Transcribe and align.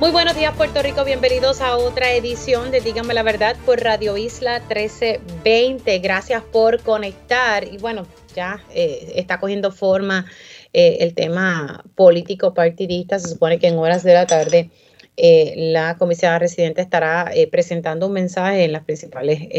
Muy 0.00 0.12
buenos 0.12 0.34
días 0.34 0.56
Puerto 0.56 0.80
Rico, 0.80 1.04
bienvenidos 1.04 1.60
a 1.60 1.76
otra 1.76 2.14
edición 2.14 2.70
de 2.70 2.80
Dígame 2.80 3.12
la 3.12 3.22
Verdad 3.22 3.54
por 3.66 3.82
Radio 3.82 4.16
Isla 4.16 4.60
1320. 4.60 5.98
Gracias 5.98 6.42
por 6.42 6.80
conectar 6.80 7.64
y 7.70 7.76
bueno, 7.76 8.06
ya 8.34 8.64
eh, 8.72 9.12
está 9.16 9.38
cogiendo 9.38 9.70
forma 9.70 10.24
eh, 10.72 10.96
el 11.00 11.12
tema 11.12 11.84
político 11.96 12.54
partidista. 12.54 13.18
Se 13.18 13.28
supone 13.28 13.58
que 13.58 13.66
en 13.66 13.76
horas 13.76 14.02
de 14.02 14.14
la 14.14 14.26
tarde 14.26 14.70
eh, 15.18 15.52
la 15.70 15.98
comisionada 15.98 16.38
residente 16.38 16.80
estará 16.80 17.30
presentando 17.52 18.06
un 18.06 18.14
mensaje 18.14 18.64
en 18.64 18.72
las 18.72 18.84
principales 18.84 19.50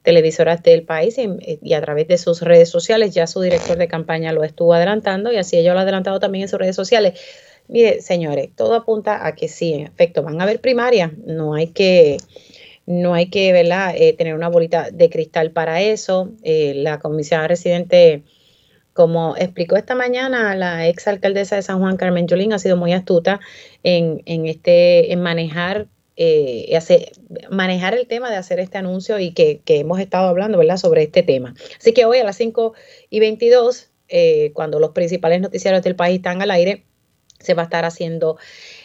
televisoras 0.00 0.62
del 0.62 0.84
país 0.84 1.18
y, 1.18 1.28
y, 1.60 1.74
a 1.74 1.80
través 1.82 2.08
de 2.08 2.16
sus 2.16 2.40
redes 2.40 2.70
sociales. 2.70 3.12
Ya 3.14 3.26
su 3.26 3.42
director 3.42 3.76
de 3.76 3.86
campaña 3.86 4.32
lo 4.32 4.44
estuvo 4.44 4.72
adelantando 4.72 5.30
y 5.30 5.36
así 5.36 5.58
ella 5.58 5.74
lo 5.74 5.80
ha 5.80 5.82
adelantado 5.82 6.20
también 6.20 6.44
en 6.44 6.48
sus 6.48 6.58
redes 6.58 6.74
sociales 6.74 7.20
Mire, 7.68 8.00
señores, 8.00 8.50
todo 8.54 8.74
apunta 8.74 9.26
a 9.26 9.34
que 9.34 9.48
sí, 9.48 9.74
en 9.74 9.86
efecto, 9.86 10.22
van 10.22 10.40
a 10.40 10.44
haber 10.44 10.60
primarias, 10.60 11.12
no 11.24 11.54
hay 11.54 11.68
que, 11.68 12.18
no 12.86 13.14
hay 13.14 13.30
que 13.30 13.52
¿verdad? 13.52 13.94
Eh, 13.96 14.12
tener 14.12 14.34
una 14.34 14.48
bolita 14.48 14.90
de 14.90 15.08
cristal 15.08 15.52
para 15.52 15.80
eso. 15.80 16.30
Eh, 16.42 16.74
la 16.76 16.98
comisionada 16.98 17.48
residente, 17.48 18.22
como 18.92 19.36
explicó 19.36 19.76
esta 19.76 19.94
mañana 19.94 20.54
la 20.54 20.88
ex 20.88 21.08
alcaldesa 21.08 21.56
de 21.56 21.62
San 21.62 21.78
Juan, 21.80 21.96
Carmen 21.96 22.26
Yolín, 22.26 22.52
ha 22.52 22.58
sido 22.58 22.76
muy 22.76 22.92
astuta 22.92 23.40
en, 23.82 24.22
en 24.26 24.46
este, 24.46 25.12
en 25.12 25.22
manejar 25.22 25.86
eh, 26.16 26.76
hacer, 26.76 27.12
manejar 27.50 27.94
el 27.94 28.06
tema 28.06 28.30
de 28.30 28.36
hacer 28.36 28.60
este 28.60 28.76
anuncio 28.76 29.18
y 29.18 29.32
que, 29.32 29.60
que, 29.64 29.80
hemos 29.80 29.98
estado 29.98 30.28
hablando 30.28 30.58
¿verdad? 30.58 30.76
sobre 30.76 31.04
este 31.04 31.22
tema. 31.22 31.54
Así 31.78 31.92
que 31.94 32.04
hoy 32.04 32.18
a 32.18 32.24
las 32.24 32.36
5 32.36 32.74
y 33.08 33.20
22, 33.20 33.88
eh, 34.08 34.52
cuando 34.52 34.78
los 34.78 34.90
principales 34.90 35.40
noticiarios 35.40 35.82
del 35.82 35.96
país 35.96 36.16
están 36.16 36.42
al 36.42 36.50
aire, 36.50 36.84
se 37.42 37.54
va 37.54 37.62
a 37.62 37.64
estar 37.64 37.84
haciendo 37.84 38.38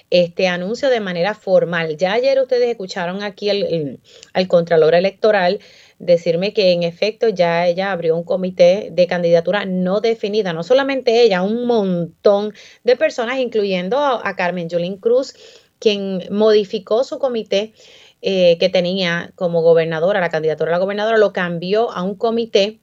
este 0.09 0.47
anuncio 0.47 0.89
de 0.89 1.00
manera 1.00 1.33
formal. 1.33 1.97
Ya 1.97 2.13
ayer 2.13 2.39
ustedes 2.39 2.69
escucharon 2.69 3.23
aquí 3.23 3.50
al 3.50 4.47
Contralor 4.47 4.95
Electoral 4.95 5.59
decirme 6.00 6.53
que 6.53 6.72
en 6.72 6.83
efecto 6.83 7.30
ya 7.30 7.67
ella 7.67 7.91
abrió 7.91 8.16
un 8.16 8.23
comité 8.23 8.89
de 8.91 9.08
candidatura 9.08 9.66
no 9.66 10.00
definida, 10.00 10.53
no 10.53 10.63
solamente 10.63 11.23
ella, 11.23 11.41
un 11.41 11.66
montón 11.66 12.53
de 12.83 12.95
personas, 12.95 13.39
incluyendo 13.39 13.97
a, 13.97 14.35
Carmen 14.35 14.69
Yolín 14.69 14.97
Cruz, 14.97 15.33
quien 15.80 16.23
modificó 16.30 17.03
su 17.03 17.19
comité 17.19 17.73
eh, 18.22 18.58
que 18.59 18.69
tenía 18.69 19.31
como 19.35 19.61
gobernadora, 19.61 20.19
la 20.19 20.30
candidatura 20.30 20.69
a 20.72 20.73
la 20.73 20.80
gobernadora, 20.80 21.17
lo 21.17 21.33
cambió 21.33 21.91
a 21.91 22.03
un 22.03 22.16
comité, 22.16 22.80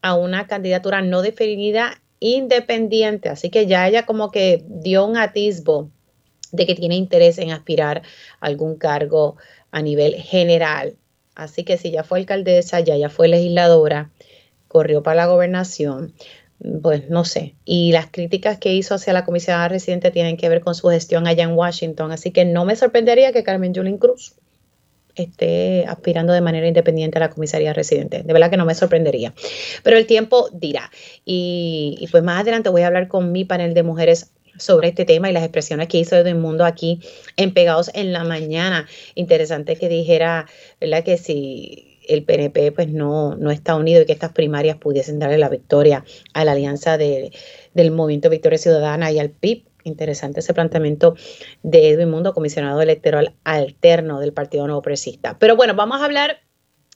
a 0.00 0.14
una 0.14 0.46
candidatura 0.46 1.02
no 1.02 1.22
definida 1.22 2.01
independiente. 2.22 3.28
Así 3.28 3.50
que 3.50 3.66
ya 3.66 3.88
ella 3.88 4.06
como 4.06 4.30
que 4.30 4.64
dio 4.66 5.04
un 5.04 5.16
atisbo 5.16 5.90
de 6.52 6.66
que 6.66 6.74
tiene 6.74 6.94
interés 6.94 7.38
en 7.38 7.50
aspirar 7.50 8.02
a 8.40 8.46
algún 8.46 8.76
cargo 8.76 9.36
a 9.70 9.82
nivel 9.82 10.14
general. 10.14 10.96
Así 11.34 11.64
que 11.64 11.78
si 11.78 11.90
ya 11.90 12.04
fue 12.04 12.20
alcaldesa, 12.20 12.80
ya 12.80 12.96
ya 12.96 13.08
fue 13.08 13.28
legisladora, 13.28 14.10
corrió 14.68 15.02
para 15.02 15.16
la 15.16 15.26
gobernación, 15.26 16.14
pues 16.82 17.08
no 17.10 17.24
sé. 17.24 17.56
Y 17.64 17.92
las 17.92 18.06
críticas 18.10 18.58
que 18.58 18.72
hizo 18.72 18.94
hacia 18.94 19.12
la 19.12 19.24
comisionada 19.24 19.68
residente 19.68 20.10
tienen 20.10 20.36
que 20.36 20.48
ver 20.48 20.60
con 20.60 20.74
su 20.74 20.88
gestión 20.88 21.26
allá 21.26 21.44
en 21.44 21.54
Washington. 21.54 22.12
Así 22.12 22.30
que 22.30 22.44
no 22.44 22.64
me 22.64 22.76
sorprendería 22.76 23.32
que 23.32 23.42
Carmen 23.42 23.74
Yulín 23.74 23.98
Cruz 23.98 24.36
esté 25.14 25.84
aspirando 25.86 26.32
de 26.32 26.40
manera 26.40 26.66
independiente 26.66 27.18
a 27.18 27.20
la 27.20 27.30
comisaría 27.30 27.72
residente. 27.72 28.22
De 28.22 28.32
verdad 28.32 28.50
que 28.50 28.56
no 28.56 28.64
me 28.64 28.74
sorprendería. 28.74 29.34
Pero 29.82 29.96
el 29.96 30.06
tiempo 30.06 30.48
dirá. 30.52 30.90
Y, 31.24 32.08
pues 32.10 32.22
más 32.22 32.40
adelante 32.40 32.68
voy 32.68 32.82
a 32.82 32.86
hablar 32.86 33.08
con 33.08 33.32
mi 33.32 33.44
panel 33.44 33.74
de 33.74 33.82
mujeres 33.82 34.32
sobre 34.58 34.88
este 34.88 35.04
tema 35.04 35.30
y 35.30 35.32
las 35.32 35.42
expresiones 35.42 35.88
que 35.88 35.98
hizo 35.98 36.16
el 36.16 36.34
Mundo 36.34 36.64
aquí 36.64 37.00
en 37.36 37.54
Pegados 37.54 37.90
en 37.94 38.12
la 38.12 38.24
Mañana. 38.24 38.86
Interesante 39.14 39.76
que 39.76 39.88
dijera, 39.88 40.46
¿verdad? 40.80 41.04
Que 41.04 41.16
si 41.16 41.98
el 42.08 42.24
PNP 42.24 42.72
pues 42.72 42.88
no, 42.88 43.36
no 43.36 43.50
está 43.50 43.76
unido 43.76 44.02
y 44.02 44.06
que 44.06 44.12
estas 44.12 44.32
primarias 44.32 44.76
pudiesen 44.76 45.18
darle 45.18 45.38
la 45.38 45.48
victoria 45.48 46.04
a 46.34 46.44
la 46.44 46.52
alianza 46.52 46.98
de, 46.98 47.32
del 47.74 47.90
Movimiento 47.92 48.28
Victoria 48.28 48.58
Ciudadana 48.58 49.10
y 49.12 49.18
al 49.18 49.30
PIB 49.30 49.64
Interesante 49.84 50.40
ese 50.40 50.54
planteamiento 50.54 51.14
de 51.62 51.90
Edwin 51.90 52.10
Mundo, 52.10 52.34
comisionado 52.34 52.80
electoral 52.80 53.34
alterno 53.44 54.20
del 54.20 54.32
Partido 54.32 54.66
Nuevo 54.66 54.82
Progresista. 54.82 55.38
Pero 55.38 55.56
bueno, 55.56 55.74
vamos 55.74 56.00
a 56.00 56.04
hablar 56.04 56.38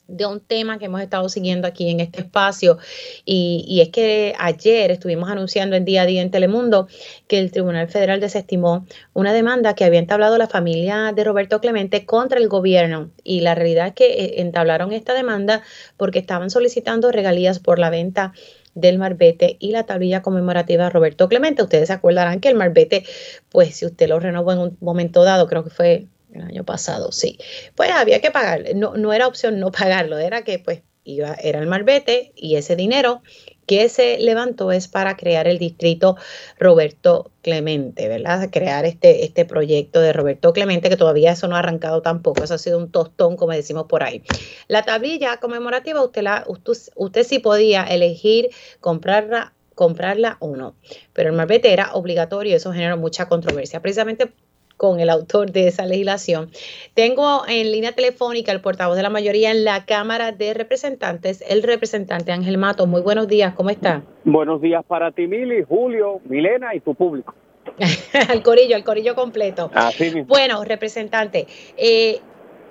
de 0.09 0.27
un 0.27 0.41
tema 0.41 0.79
que 0.79 0.87
hemos 0.87 1.01
estado 1.01 1.29
siguiendo 1.29 1.67
aquí 1.67 1.91
en 1.91 2.01
este 2.01 2.21
espacio 2.21 2.79
y, 3.25 3.81
es 3.81 3.89
que 3.89 4.35
ayer 4.39 4.91
estuvimos 4.91 5.29
anunciando 5.29 5.77
en 5.77 5.85
día 5.85 6.03
a 6.03 6.07
día 6.07 6.23
en 6.23 6.31
Telemundo 6.31 6.87
que 7.27 7.39
el 7.39 7.51
Tribunal 7.51 7.89
Federal 7.89 8.21
desestimó 8.21 8.87
una 9.15 9.33
demanda 9.33 9.75
que 9.75 9.85
había 9.85 9.99
entablado 9.99 10.39
la 10.39 10.49
familia 10.49 11.13
de 11.15 11.25
Roberto 11.25 11.61
Clemente 11.61 12.07
contra 12.07 12.39
el 12.39 12.49
gobierno 12.49 13.11
y 13.25 13.41
la 13.41 13.55
realidad 13.55 13.89
es 13.89 13.95
que 13.95 14.07
eh, 14.07 14.41
entablaron 14.41 14.93
esta 14.93 15.15
demanda 15.15 15.63
porque 15.97 16.19
estaban 16.19 16.51
solicitando 16.51 17.11
regalías 17.11 17.59
por 17.59 17.79
la 17.79 17.91
venta 17.91 18.33
del 18.77 18.99
Marbete 18.99 19.57
y 19.59 19.73
la 19.73 19.85
tablilla 19.85 20.23
conmemorativa 20.23 20.85
de 20.85 20.91
Roberto 20.91 21.29
Clemente. 21.29 21.63
Ustedes 21.63 21.89
se 21.89 21.95
acordarán 21.95 22.39
que 22.41 22.49
el 22.49 22.55
Marbete, 22.55 23.05
pues 23.49 23.75
si 23.75 23.87
usted 23.87 24.09
lo 24.09 24.21
renovó 24.21 24.53
en 24.53 24.59
un 24.59 24.77
momento 24.81 25.25
dado, 25.25 25.49
creo 25.49 25.65
que 25.65 25.71
fue 25.71 26.07
el 26.33 26.43
año 26.43 26.65
pasado, 26.65 27.13
sí, 27.13 27.39
pues 27.75 27.91
había 27.91 28.21
que 28.21 28.31
pagar, 28.31 28.63
no, 28.75 28.95
no 28.97 29.13
era 29.13 29.27
opción 29.27 29.59
no 29.59 29.71
pagarlo, 29.71 30.19
era 30.19 30.43
que 30.43 30.59
pues 30.59 30.83
iba, 31.07 31.35
era 31.35 31.61
el 31.61 31.67
Marbete 31.67 32.33
y 32.35 32.57
ese 32.57 32.77
dinero 32.77 33.23
que 33.67 33.89
se 33.89 34.19
levantó 34.19 34.71
es 34.71 34.87
para 34.89 35.17
crear 35.17 35.49
el 35.49 35.59
distrito 35.59 36.17
Roberto 36.59 37.31
Clemente, 37.43 38.09
¿verdad? 38.09 38.49
Crear 38.53 38.85
este, 38.85 39.25
este 39.25 39.45
proyecto 39.45 40.01
de 40.01 40.13
Roberto 40.13 40.53
Clemente, 40.53 40.89
que 40.89 40.97
todavía 40.97 41.33
eso 41.33 41.49
no 41.49 41.57
ha 41.57 41.61
arrancado 41.61 42.03
tampoco, 42.03 42.45
eso 42.45 42.55
ha 42.55 42.59
sido 42.59 42.79
un 42.79 42.91
tostón, 42.91 43.37
como 43.37 43.53
decimos 43.53 43.87
por 43.87 44.03
ahí. 44.03 44.23
La 44.69 44.85
tablilla 44.85 45.39
conmemorativa, 45.39 46.03
usted, 46.05 46.23
la, 46.23 46.45
usted, 46.47 46.75
usted 46.95 47.25
sí 47.25 47.39
podía 47.39 47.85
elegir 47.85 48.51
comprarla 48.81 49.53
comprarla 49.75 50.39
o 50.41 50.57
no. 50.57 50.75
Pero 51.13 51.29
el 51.29 51.37
marbete 51.37 51.71
era 51.71 51.93
obligatorio 51.93 52.53
y 52.53 52.55
eso 52.55 52.73
generó 52.73 52.97
mucha 52.97 53.29
controversia. 53.29 53.83
Precisamente 53.83 54.33
con 54.77 55.01
el 55.01 55.11
autor 55.11 55.53
de 55.53 55.69
esa 55.69 55.87
legislación. 55.87 56.51
Tengo 56.95 57.43
en 57.49 57.73
línea 57.73 57.93
telefónica 57.93 58.53
el 58.53 58.61
portavoz 58.61 58.97
de 58.97 59.03
la 59.03 59.11
mayoría 59.11 59.51
en 59.51 59.65
la 59.65 59.85
Cámara 59.87 60.33
de 60.33 60.55
Representantes, 60.55 61.43
el 61.49 61.63
representante 61.63 62.33
Ángel 62.33 62.59
Mato. 62.59 62.87
Muy 62.87 63.01
buenos 63.01 63.29
días, 63.29 63.55
¿cómo 63.55 63.71
está? 63.71 64.03
Buenos 64.25 64.61
días 64.61 64.85
para 64.87 65.11
ti, 65.13 65.27
Mili, 65.27 65.65
Julio, 65.67 66.21
Milena 66.25 66.75
y 66.75 66.81
tu 66.81 66.95
público. 66.95 67.35
al 68.29 68.43
corillo, 68.43 68.77
al 68.77 68.85
corillo 68.85 69.15
completo. 69.15 69.71
Así 69.75 70.23
Bueno, 70.23 70.65
representante, 70.65 71.47
eh, 71.77 72.21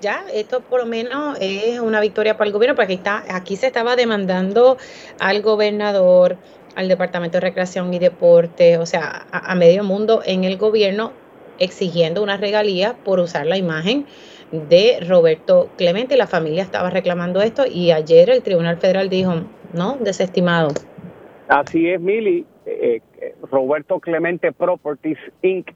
ya 0.01 0.23
esto 0.33 0.61
por 0.61 0.81
lo 0.81 0.85
menos 0.85 1.37
es 1.41 1.79
una 1.79 1.99
victoria 1.99 2.37
para 2.37 2.47
el 2.47 2.53
gobierno, 2.53 2.75
porque 2.75 2.93
aquí, 2.93 2.99
está, 3.01 3.23
aquí 3.29 3.55
se 3.55 3.67
estaba 3.67 3.95
demandando 3.95 4.77
al 5.19 5.41
gobernador, 5.41 6.37
al 6.75 6.87
Departamento 6.87 7.37
de 7.37 7.41
Recreación 7.41 7.93
y 7.93 7.99
Deporte, 7.99 8.77
o 8.77 8.85
sea, 8.85 9.25
a, 9.31 9.51
a 9.51 9.55
medio 9.55 9.83
mundo 9.83 10.21
en 10.25 10.43
el 10.43 10.57
gobierno 10.57 11.13
exigiendo 11.59 12.23
una 12.23 12.37
regalía 12.37 12.95
por 13.03 13.19
usar 13.19 13.45
la 13.45 13.57
imagen 13.57 14.05
de 14.51 14.99
Roberto 15.07 15.69
Clemente. 15.77 16.17
La 16.17 16.27
familia 16.27 16.63
estaba 16.63 16.89
reclamando 16.89 17.41
esto 17.41 17.63
y 17.65 17.91
ayer 17.91 18.29
el 18.29 18.43
Tribunal 18.43 18.77
Federal 18.77 19.09
dijo, 19.09 19.33
no, 19.73 19.97
desestimado. 19.97 20.69
Así 21.47 21.89
es, 21.89 21.99
Mili. 22.01 22.45
Eh, 22.65 23.01
eh, 23.21 23.35
Roberto 23.51 23.99
Clemente 23.99 24.51
Properties 24.51 25.19
Inc., 25.43 25.71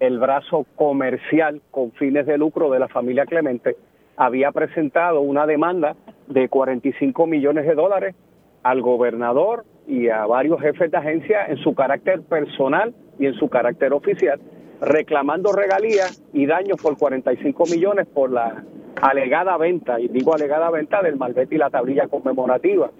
el 0.00 0.18
brazo 0.18 0.66
comercial 0.74 1.62
con 1.70 1.92
fines 1.92 2.26
de 2.26 2.36
lucro 2.36 2.70
de 2.70 2.80
la 2.80 2.88
familia 2.88 3.24
Clemente, 3.24 3.76
había 4.16 4.50
presentado 4.50 5.20
una 5.20 5.46
demanda 5.46 5.94
de 6.26 6.48
45 6.48 7.26
millones 7.26 7.66
de 7.66 7.74
dólares 7.74 8.16
al 8.64 8.82
gobernador 8.82 9.64
y 9.86 10.08
a 10.08 10.26
varios 10.26 10.60
jefes 10.60 10.90
de 10.90 10.96
agencia 10.96 11.46
en 11.46 11.56
su 11.58 11.74
carácter 11.74 12.22
personal 12.22 12.94
y 13.18 13.26
en 13.26 13.34
su 13.34 13.48
carácter 13.48 13.92
oficial 13.92 14.40
reclamando 14.82 15.52
regalías 15.52 16.20
y 16.32 16.46
daños 16.46 16.76
por 16.82 16.98
45 16.98 17.64
millones 17.66 18.06
por 18.08 18.32
la 18.32 18.64
alegada 19.00 19.56
venta, 19.56 20.00
y 20.00 20.08
digo 20.08 20.34
alegada 20.34 20.70
venta 20.70 21.00
del 21.02 21.16
malvete 21.16 21.54
y 21.54 21.58
la 21.58 21.70
tablilla 21.70 22.08
conmemorativa. 22.08 22.90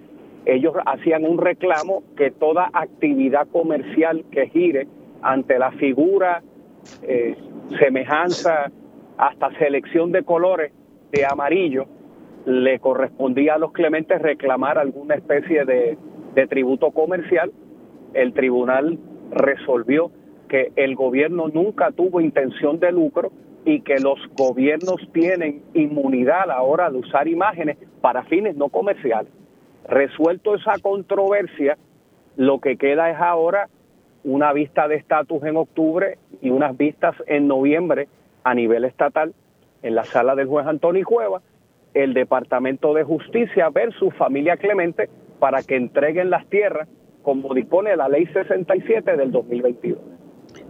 Ellos 0.45 0.73
hacían 0.85 1.25
un 1.25 1.37
reclamo 1.37 2.03
que 2.15 2.31
toda 2.31 2.69
actividad 2.73 3.47
comercial 3.49 4.23
que 4.31 4.47
gire 4.47 4.87
ante 5.21 5.59
la 5.59 5.71
figura, 5.73 6.41
eh, 7.01 7.35
semejanza, 7.79 8.71
hasta 9.17 9.51
selección 9.59 10.11
de 10.11 10.23
colores 10.23 10.71
de 11.11 11.25
amarillo, 11.25 11.85
le 12.45 12.79
correspondía 12.79 13.55
a 13.55 13.57
los 13.57 13.73
Clementes 13.73 14.21
reclamar 14.21 14.77
alguna 14.77 15.15
especie 15.15 15.65
de, 15.65 15.97
de 16.33 16.47
tributo 16.47 16.91
comercial. 16.91 17.51
El 18.13 18.33
tribunal 18.33 18.99
resolvió 19.31 20.11
que 20.53 20.71
el 20.75 20.93
gobierno 20.93 21.47
nunca 21.47 21.89
tuvo 21.89 22.21
intención 22.21 22.79
de 22.79 22.91
lucro 22.91 23.31
y 23.65 23.81
que 23.81 23.97
los 23.97 24.19
gobiernos 24.37 25.01
tienen 25.11 25.63
inmunidad 25.73 26.41
a 26.43 26.45
la 26.45 26.61
hora 26.61 26.91
de 26.91 26.99
usar 26.99 27.27
imágenes 27.27 27.75
para 28.01 28.21
fines 28.25 28.55
no 28.55 28.69
comerciales. 28.69 29.33
Resuelto 29.89 30.53
esa 30.53 30.77
controversia, 30.77 31.75
lo 32.37 32.59
que 32.59 32.77
queda 32.77 33.09
es 33.09 33.17
ahora 33.19 33.67
una 34.23 34.53
vista 34.53 34.87
de 34.87 34.97
estatus 34.97 35.43
en 35.43 35.57
octubre 35.57 36.19
y 36.39 36.51
unas 36.51 36.77
vistas 36.77 37.15
en 37.25 37.47
noviembre 37.47 38.07
a 38.43 38.53
nivel 38.53 38.85
estatal 38.85 39.33
en 39.81 39.95
la 39.95 40.03
sala 40.03 40.35
del 40.35 40.45
juez 40.45 40.67
Antonio 40.67 41.03
Cueva, 41.03 41.41
el 41.95 42.13
Departamento 42.13 42.93
de 42.93 43.01
Justicia 43.01 43.71
versus 43.71 44.13
Familia 44.13 44.57
Clemente 44.57 45.09
para 45.39 45.63
que 45.63 45.77
entreguen 45.77 46.29
las 46.29 46.45
tierras 46.45 46.87
como 47.23 47.55
dispone 47.55 47.95
la 47.95 48.07
ley 48.07 48.27
67 48.27 49.17
del 49.17 49.31
2022. 49.31 50.12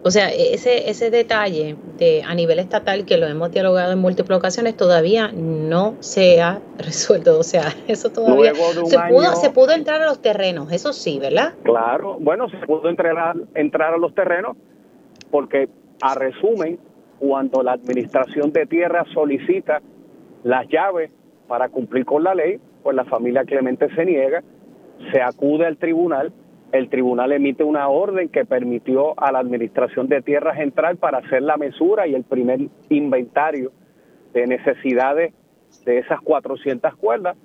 O 0.03 0.11
sea, 0.11 0.29
e-, 0.31 0.53
ese, 0.53 0.89
ese 0.89 1.09
detalle 1.09 1.75
de 1.97 2.23
a 2.23 2.35
nivel 2.35 2.59
estatal 2.59 3.05
que 3.05 3.17
lo 3.17 3.27
hemos 3.27 3.51
dialogado 3.51 3.93
en 3.93 3.99
múltiples 3.99 4.37
ocasiones 4.37 4.75
todavía 4.75 5.31
no 5.33 5.95
se 5.99 6.41
ha 6.41 6.59
resuelto. 6.77 7.39
O 7.39 7.43
sea, 7.43 7.73
eso 7.87 8.09
todavía 8.11 8.53
se 8.53 8.99
pudo, 9.09 9.35
se 9.35 9.49
pudo 9.49 9.71
entrar 9.71 10.01
a 10.01 10.07
los 10.07 10.21
terrenos, 10.21 10.71
eso 10.71 10.93
sí, 10.93 11.19
¿verdad? 11.19 11.53
Claro, 11.63 12.17
bueno, 12.19 12.49
se 12.49 12.57
pudo 12.65 12.89
entrar 12.89 13.17
a, 13.17 13.33
entrar 13.55 13.93
a 13.93 13.97
los 13.97 14.13
terrenos 14.13 14.57
porque 15.31 15.69
a 16.01 16.15
resumen, 16.15 16.79
cuando 17.19 17.63
la 17.63 17.73
administración 17.73 18.51
de 18.51 18.65
tierra 18.65 19.05
solicita 19.13 19.81
las 20.43 20.67
llaves 20.67 21.09
para 21.47 21.69
cumplir 21.69 22.05
con 22.05 22.23
la 22.23 22.35
ley, 22.35 22.59
pues 22.83 22.95
la 22.95 23.05
familia 23.05 23.45
Clemente 23.45 23.87
se 23.95 24.05
niega, 24.05 24.43
se 25.11 25.21
acude 25.21 25.65
al 25.65 25.77
tribunal 25.77 26.33
el 26.73 26.89
tribunal 26.89 27.31
emite 27.31 27.63
una 27.63 27.87
orden 27.87 28.29
que 28.29 28.45
permitió 28.45 29.13
a 29.21 29.31
la 29.31 29.37
Administración 29.37 30.07
de 30.07 30.23
Tierras 30.23 30.59
entrar 30.59 30.97
para 30.97 31.19
hacer 31.19 31.43
la 31.43 31.55
mesura 31.55 32.07
y 32.07 32.15
el 32.15 32.23
primer 32.23 32.61
inventario 32.89 33.71
de 34.33 34.47
necesidades 34.47 35.33
de 35.85 35.99
esas 35.99 36.19
400 36.21 36.95
cuerdas. 36.95 37.37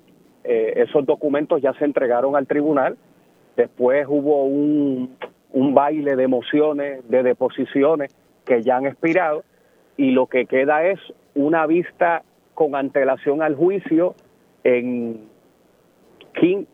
Eh, 0.43 0.73
esos 0.77 1.05
documentos 1.05 1.61
ya 1.61 1.73
se 1.73 1.85
entregaron 1.85 2.35
al 2.35 2.47
tribunal. 2.47 2.97
Después 3.55 4.07
hubo 4.09 4.45
un, 4.45 5.15
un 5.51 5.75
baile 5.75 6.15
de 6.15 6.27
mociones, 6.27 7.07
de 7.07 7.21
deposiciones 7.21 8.11
que 8.45 8.63
ya 8.63 8.77
han 8.77 8.87
expirado 8.87 9.43
y 9.95 10.09
lo 10.09 10.25
que 10.25 10.47
queda 10.47 10.87
es 10.87 10.99
una 11.35 11.67
vista 11.67 12.23
con 12.55 12.73
antelación 12.73 13.43
al 13.43 13.53
juicio 13.53 14.15
en 14.63 15.19
King. 16.33 16.65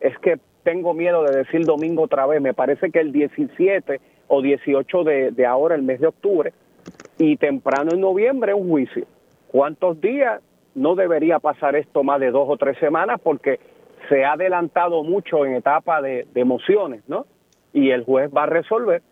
Es 0.00 0.18
que 0.18 0.38
tengo 0.66 0.94
miedo 0.94 1.22
de 1.22 1.44
decir 1.44 1.64
domingo 1.64 2.02
otra 2.02 2.26
vez, 2.26 2.42
me 2.42 2.52
parece 2.52 2.90
que 2.90 2.98
el 2.98 3.12
17 3.12 4.00
o 4.26 4.42
18 4.42 5.04
de, 5.04 5.46
ahora, 5.46 5.76
el 5.76 5.82
mes 5.82 6.00
de 6.00 6.08
octubre, 6.08 6.52
y 7.18 7.36
temprano 7.36 7.92
en 7.92 8.00
noviembre 8.00 8.52
un 8.52 8.68
juicio. 8.68 9.06
¿Cuántos 9.46 10.00
días? 10.00 10.42
No 10.74 10.96
debería 10.96 11.38
pasar 11.38 11.76
esto 11.76 12.02
más 12.02 12.18
de 12.18 12.32
dos 12.32 12.48
o 12.50 12.56
tres 12.56 12.76
semanas 12.78 13.20
porque 13.22 13.60
se 14.08 14.24
ha 14.24 14.32
adelantado 14.32 15.04
mucho 15.04 15.46
en 15.46 15.54
etapa 15.54 16.02
de, 16.02 16.26
emociones, 16.34 17.04
¿no? 17.06 17.26
Y 17.72 17.90
el 17.90 18.04
juez 18.04 18.28
va 18.36 18.42
a 18.42 18.46
resolver. 18.46 19.02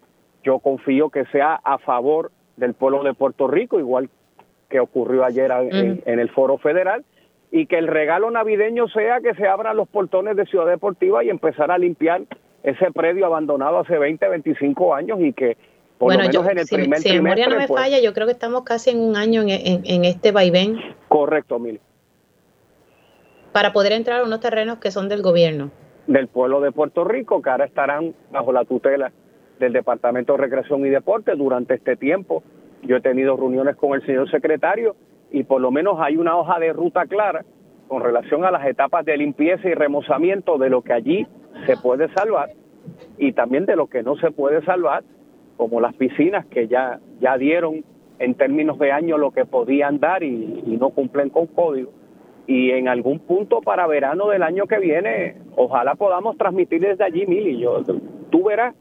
Yo 0.42 0.58
confío 0.58 1.08
que 1.10 1.24
sea 1.26 1.60
a 1.62 1.78
favor 1.78 2.32
del 2.56 2.74
pueblo 2.74 3.04
de 3.04 3.14
Puerto 3.14 3.46
Rico, 3.46 3.78
igual 3.78 4.10
que 4.68 4.80
ocurrió 4.80 5.24
ayer 5.24 5.52
en 5.52 6.18
el 6.18 6.30
Foro 6.30 6.58
Federal, 6.58 7.04
y 7.54 7.66
que 7.66 7.78
el 7.78 7.86
regalo 7.86 8.32
navideño 8.32 8.88
sea 8.88 9.20
que 9.20 9.32
se 9.34 9.46
abran 9.46 9.76
los 9.76 9.88
portones 9.88 10.36
de 10.36 10.44
Ciudad 10.44 10.66
Deportiva 10.66 11.22
y 11.22 11.30
empezar 11.30 11.70
a 11.70 11.78
limpiar 11.78 12.22
ese 12.64 12.90
predio 12.90 13.26
abandonado 13.26 13.78
hace 13.78 13.96
20, 13.96 14.28
25 14.28 14.92
años 14.92 15.20
y 15.20 15.32
que 15.32 15.56
por 15.96 16.12
lo 16.12 16.18
menos 16.18 16.48
en 16.48 16.58
el 16.58 16.66
si, 16.66 16.74
primer 16.74 16.98
si 16.98 17.12
memoria 17.12 17.46
no 17.46 17.56
me 17.56 17.68
pues 17.68 17.80
falla, 17.80 18.00
yo 18.00 18.12
creo 18.12 18.26
que 18.26 18.32
estamos 18.32 18.64
casi 18.64 18.90
en 18.90 18.98
un 18.98 19.14
año 19.14 19.42
en, 19.46 20.04
este 20.04 20.32
vaivén. 20.32 20.80
Correcto, 21.06 21.60
Mil. 21.60 21.80
Para 23.52 23.72
poder 23.72 23.92
entrar 23.92 24.22
a 24.22 24.24
unos 24.24 24.40
terrenos 24.40 24.78
que 24.78 24.90
son 24.90 25.08
del 25.08 25.22
gobierno. 25.22 25.70
Del 26.08 26.26
pueblo 26.26 26.60
de 26.60 26.72
Puerto 26.72 27.04
Rico, 27.04 27.40
que 27.40 27.50
ahora 27.50 27.66
estarán 27.66 28.16
bajo 28.32 28.50
la 28.50 28.64
tutela 28.64 29.12
del 29.60 29.72
Departamento 29.72 30.32
de 30.32 30.38
Recreación 30.38 30.84
y 30.84 30.88
Deporte 30.90 31.36
durante 31.36 31.74
este 31.74 31.94
tiempo. 31.94 32.42
Yo 32.82 32.96
he 32.96 33.00
tenido 33.00 33.36
reuniones 33.36 33.76
con 33.76 33.94
el 33.94 34.04
señor 34.04 34.28
secretario 34.28 34.96
y 35.30 35.44
por 35.44 35.60
lo 35.60 35.70
menos 35.70 35.98
hay 36.00 36.16
una 36.16 36.36
hoja 36.36 36.58
de 36.58 36.72
ruta 36.72 37.06
clara 37.06 37.44
con 37.88 38.02
relación 38.02 38.44
a 38.44 38.50
las 38.50 38.66
etapas 38.66 39.04
de 39.04 39.16
limpieza 39.16 39.68
y 39.68 39.74
remozamiento 39.74 40.58
de 40.58 40.70
lo 40.70 40.82
que 40.82 40.92
allí 40.92 41.26
se 41.66 41.76
puede 41.76 42.08
salvar 42.14 42.50
y 43.18 43.32
también 43.32 43.66
de 43.66 43.76
lo 43.76 43.86
que 43.86 44.02
no 44.02 44.16
se 44.16 44.30
puede 44.30 44.62
salvar, 44.64 45.04
como 45.56 45.80
las 45.80 45.94
piscinas 45.94 46.46
que 46.46 46.66
ya, 46.66 47.00
ya 47.20 47.36
dieron 47.38 47.84
en 48.18 48.34
términos 48.34 48.78
de 48.78 48.92
año 48.92 49.18
lo 49.18 49.30
que 49.30 49.44
podían 49.44 49.98
dar 49.98 50.22
y, 50.22 50.76
no 50.78 50.90
cumplen 50.90 51.30
con 51.30 51.46
código. 51.46 51.92
Y 52.46 52.70
en 52.72 52.88
algún 52.88 53.20
punto 53.20 53.60
para 53.60 53.86
verano 53.86 54.28
del 54.28 54.42
año 54.42 54.66
que 54.66 54.78
viene, 54.78 55.36
ojalá 55.56 55.94
podamos 55.94 56.36
transmitir 56.36 56.80
desde 56.80 57.04
allí, 57.04 57.26
Mili. 57.26 57.58
Yo, 57.58 57.82
tú 58.30 58.44
verás 58.44 58.74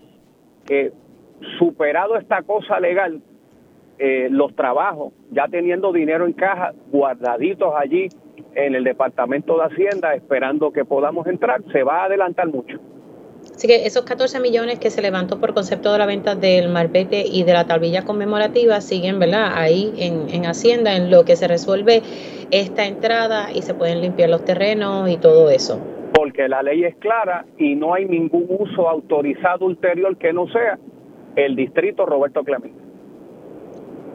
que 0.66 0.92
superado 1.58 2.18
esta 2.18 2.42
cosa 2.44 2.80
legal, 2.80 3.22
eh, 4.00 4.28
los 4.32 4.56
trabajos, 4.56 5.14
ya 5.32 5.48
teniendo 5.48 5.92
dinero 5.92 6.26
en 6.26 6.34
caja, 6.34 6.74
guardaditos 6.92 7.74
allí 7.76 8.10
en 8.56 8.76
el 8.76 8.84
Departamento 8.84 9.58
de 9.58 9.66
Hacienda, 9.66 10.16
esperando 10.16 10.72
que 10.72 10.86
podamos 10.86 11.28
entrar, 11.28 11.62
se 11.72 11.84
va 11.84 12.02
a 12.02 12.06
adelantar 12.06 12.48
mucho. 12.48 12.80
Así 13.56 13.68
que 13.68 13.86
esos 13.86 14.04
14 14.04 14.40
millones 14.40 14.80
que 14.80 14.90
se 14.90 15.02
levantó 15.02 15.40
por 15.40 15.54
concepto 15.54 15.92
de 15.92 16.00
la 16.00 16.06
venta 16.06 16.36
del 16.36 16.70
Marbete 16.70 17.26
y 17.28 17.44
de 17.44 17.54
la 17.54 17.66
tablilla 17.66 18.04
conmemorativa 18.04 18.80
siguen, 18.82 19.20
¿verdad? 19.20 19.52
Ahí 19.56 19.94
en, 19.98 20.30
en 20.34 20.46
Hacienda, 20.46 20.96
en 20.96 21.12
lo 21.12 21.26
que 21.26 21.36
se 21.36 21.48
resuelve 21.48 22.02
esta 22.52 22.86
entrada 22.86 23.52
y 23.54 23.62
se 23.62 23.74
pueden 23.74 24.02
limpiar 24.02 24.30
los 24.30 24.46
terrenos 24.46 25.10
y 25.10 25.18
todo 25.18 25.50
eso. 25.50 25.80
Porque 26.14 26.48
la 26.48 26.64
ley 26.64 26.84
es 26.86 26.96
clara 26.96 27.46
y 27.58 27.76
no 27.76 27.94
hay 27.94 28.06
ningún 28.06 28.46
uso 28.50 28.88
autorizado 28.88 29.66
ulterior 29.66 30.16
que 30.18 30.32
no 30.32 30.48
sea 30.48 30.80
el 31.36 31.56
distrito 31.56 32.06
Roberto 32.06 32.44
Clemente. 32.44 32.93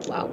Wow. 0.09 0.27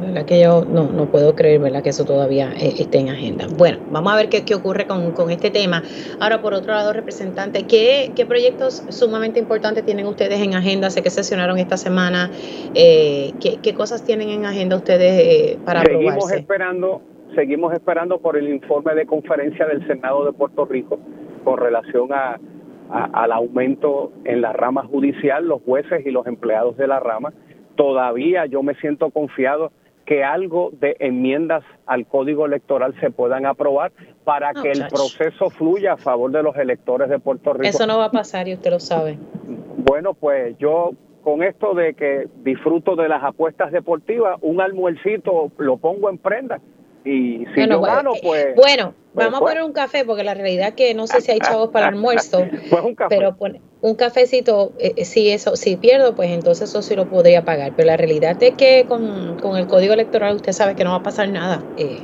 ¿Verdad 0.00 0.24
que 0.24 0.40
yo 0.40 0.64
no, 0.64 0.90
no 0.90 1.06
puedo 1.06 1.34
creer 1.34 1.60
¿verdad? 1.60 1.82
que 1.82 1.90
eso 1.90 2.04
todavía 2.04 2.52
eh, 2.54 2.74
esté 2.78 2.98
en 2.98 3.10
agenda? 3.10 3.46
Bueno, 3.56 3.78
vamos 3.90 4.12
a 4.12 4.16
ver 4.16 4.28
qué, 4.28 4.44
qué 4.44 4.54
ocurre 4.54 4.86
con, 4.86 5.12
con, 5.12 5.30
este 5.30 5.50
tema. 5.50 5.82
Ahora, 6.18 6.40
por 6.40 6.54
otro 6.54 6.72
lado, 6.72 6.92
representante, 6.92 7.64
¿qué, 7.66 8.10
¿qué, 8.16 8.26
proyectos 8.26 8.84
sumamente 8.88 9.38
importantes 9.38 9.84
tienen 9.84 10.06
ustedes 10.06 10.40
en 10.40 10.54
agenda? 10.54 10.90
Sé 10.90 11.02
que 11.02 11.10
sesionaron 11.10 11.58
esta 11.58 11.76
semana. 11.76 12.30
Eh, 12.74 13.32
¿qué, 13.40 13.58
¿qué, 13.62 13.74
cosas 13.74 14.04
tienen 14.04 14.30
en 14.30 14.46
agenda 14.46 14.76
ustedes 14.76 15.12
eh, 15.12 15.58
para 15.64 15.82
seguimos 15.82 16.32
esperando 16.32 17.02
Seguimos 17.34 17.72
esperando 17.72 18.18
por 18.18 18.36
el 18.36 18.46
informe 18.46 18.94
de 18.94 19.06
conferencia 19.06 19.66
del 19.66 19.86
Senado 19.86 20.26
de 20.26 20.32
Puerto 20.32 20.66
Rico 20.66 20.98
con 21.44 21.56
relación 21.56 22.12
a, 22.12 22.38
al 22.90 23.32
aumento 23.32 24.12
en 24.24 24.42
la 24.42 24.52
rama 24.52 24.84
judicial, 24.84 25.46
los 25.46 25.62
jueces 25.62 26.04
y 26.04 26.10
los 26.10 26.26
empleados 26.26 26.76
de 26.76 26.86
la 26.86 27.00
rama 27.00 27.32
todavía 27.76 28.46
yo 28.46 28.62
me 28.62 28.74
siento 28.76 29.10
confiado 29.10 29.72
que 30.04 30.24
algo 30.24 30.70
de 30.80 30.96
enmiendas 30.98 31.62
al 31.86 32.06
código 32.06 32.46
electoral 32.46 32.94
se 33.00 33.10
puedan 33.10 33.46
aprobar 33.46 33.92
para 34.24 34.52
que 34.52 34.72
el 34.72 34.86
proceso 34.88 35.50
fluya 35.50 35.94
a 35.94 35.96
favor 35.96 36.30
de 36.32 36.42
los 36.42 36.56
electores 36.56 37.08
de 37.08 37.18
Puerto 37.18 37.52
Rico. 37.52 37.68
Eso 37.68 37.86
no 37.86 37.98
va 37.98 38.06
a 38.06 38.10
pasar 38.10 38.48
y 38.48 38.54
usted 38.54 38.70
lo 38.70 38.80
sabe. 38.80 39.18
Bueno, 39.76 40.14
pues 40.14 40.56
yo 40.58 40.90
con 41.22 41.42
esto 41.42 41.74
de 41.74 41.94
que 41.94 42.28
disfruto 42.42 42.96
de 42.96 43.08
las 43.08 43.22
apuestas 43.22 43.70
deportivas, 43.70 44.38
un 44.42 44.60
almuercito 44.60 45.52
lo 45.56 45.76
pongo 45.76 46.10
en 46.10 46.18
prenda 46.18 46.60
y 47.04 47.44
si 47.46 47.54
bueno, 47.56 47.76
yo 47.76 47.80
gano, 47.82 48.12
pues... 48.22 48.54
Bueno, 48.54 48.94
pues, 49.12 49.26
vamos 49.26 49.38
a 49.38 49.40
pues. 49.40 49.52
poner 49.52 49.64
un 49.64 49.72
café, 49.72 50.04
porque 50.04 50.22
la 50.22 50.34
realidad 50.34 50.68
es 50.68 50.74
que 50.74 50.94
no 50.94 51.06
sé 51.06 51.20
si 51.20 51.32
hay 51.32 51.38
chavos 51.40 51.70
para 51.70 51.88
el 51.88 51.94
almuerzo. 51.94 52.46
Pues 52.70 52.82
un 52.82 52.94
café. 52.94 53.16
Pero 53.16 53.36
un 53.80 53.94
cafecito, 53.96 54.72
eh, 54.78 54.92
eh, 54.96 55.04
si 55.04 55.30
eso 55.30 55.56
si 55.56 55.76
pierdo, 55.76 56.14
pues 56.14 56.30
entonces 56.30 56.70
eso 56.70 56.80
sí 56.80 56.94
lo 56.94 57.06
podría 57.06 57.44
pagar. 57.44 57.72
Pero 57.76 57.86
la 57.86 57.96
realidad 57.96 58.40
es 58.42 58.54
que 58.54 58.84
con, 58.86 59.38
con 59.40 59.56
el 59.56 59.66
código 59.66 59.92
electoral 59.92 60.36
usted 60.36 60.52
sabe 60.52 60.76
que 60.76 60.84
no 60.84 60.90
va 60.90 60.96
a 60.96 61.02
pasar 61.02 61.28
nada. 61.28 61.62
Eh, 61.76 61.98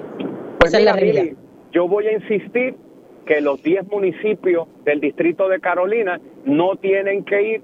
pues 0.58 0.72
esa 0.72 0.78
es 0.78 0.84
la 0.84 0.92
realidad. 0.94 1.36
yo 1.72 1.86
voy 1.86 2.08
a 2.08 2.12
insistir 2.12 2.74
que 3.24 3.40
los 3.40 3.62
10 3.62 3.86
municipios 3.88 4.66
del 4.84 5.00
distrito 5.00 5.48
de 5.48 5.60
Carolina 5.60 6.20
no 6.44 6.76
tienen 6.76 7.24
que 7.24 7.42
ir 7.42 7.62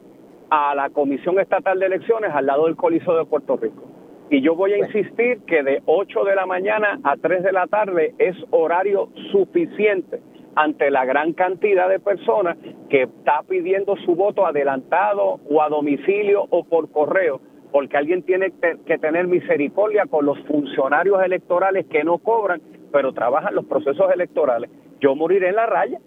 a 0.51 0.75
la 0.75 0.91
Comisión 0.91 1.41
Estatal 1.41 1.81
de 1.81 1.87
Elecciones 1.87 2.31
al 2.33 2.47
lado 2.47 2.67
del 2.67 2.77
Coliseo 2.77 3.17
de 3.17 3.25
Puerto 3.25 3.57
Rico. 3.57 3.83
Y 4.31 4.41
yo 4.41 4.55
voy 4.55 4.73
a 4.73 4.79
insistir 4.79 5.41
que 5.47 5.63
de 5.63 5.83
8 5.87 6.25
de 6.25 6.35
la 6.35 6.47
mañana 6.47 6.99
a 7.05 7.17
3 7.17 7.43
de 7.43 7.53
la 7.53 7.67
tarde 7.67 8.15
es 8.19 8.37
horario 8.51 9.11
suficiente 9.31 10.21
ante 10.57 10.91
la 10.91 11.05
gran 11.05 11.33
cantidad 11.33 11.89
de 11.89 11.99
personas 11.99 12.57
que 12.89 13.03
está 13.03 13.43
pidiendo 13.49 13.97
su 14.05 14.15
voto 14.15 14.47
adelantado 14.47 15.41
o 15.49 15.63
a 15.63 15.69
domicilio 15.69 16.47
o 16.51 16.65
por 16.65 16.91
correo 16.91 17.41
porque 17.75 17.97
alguien 17.97 18.23
tiene 18.23 18.53
que 18.87 18.99
tener 18.99 19.27
misericordia 19.27 20.07
con 20.07 20.25
los 20.25 20.39
funcionarios 20.47 21.21
electorales 21.25 21.85
que 21.91 22.05
no 22.05 22.19
cobran, 22.19 22.63
pero 22.93 23.13
trabajan 23.13 23.53
los 23.53 23.65
procesos 23.65 24.13
electorales. 24.15 24.71
Yo 25.01 25.17
moriré 25.17 25.49
en 25.49 25.57
la 25.57 25.67
raya. 25.67 25.99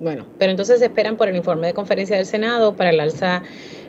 Bueno, 0.00 0.26
pero 0.40 0.50
entonces 0.50 0.82
esperan 0.82 1.16
por 1.16 1.28
el 1.28 1.36
informe 1.36 1.68
de 1.68 1.72
conferencia 1.72 2.16
del 2.16 2.26
Senado 2.26 2.74
para 2.74 2.90
el 2.90 2.98
alza 2.98 3.44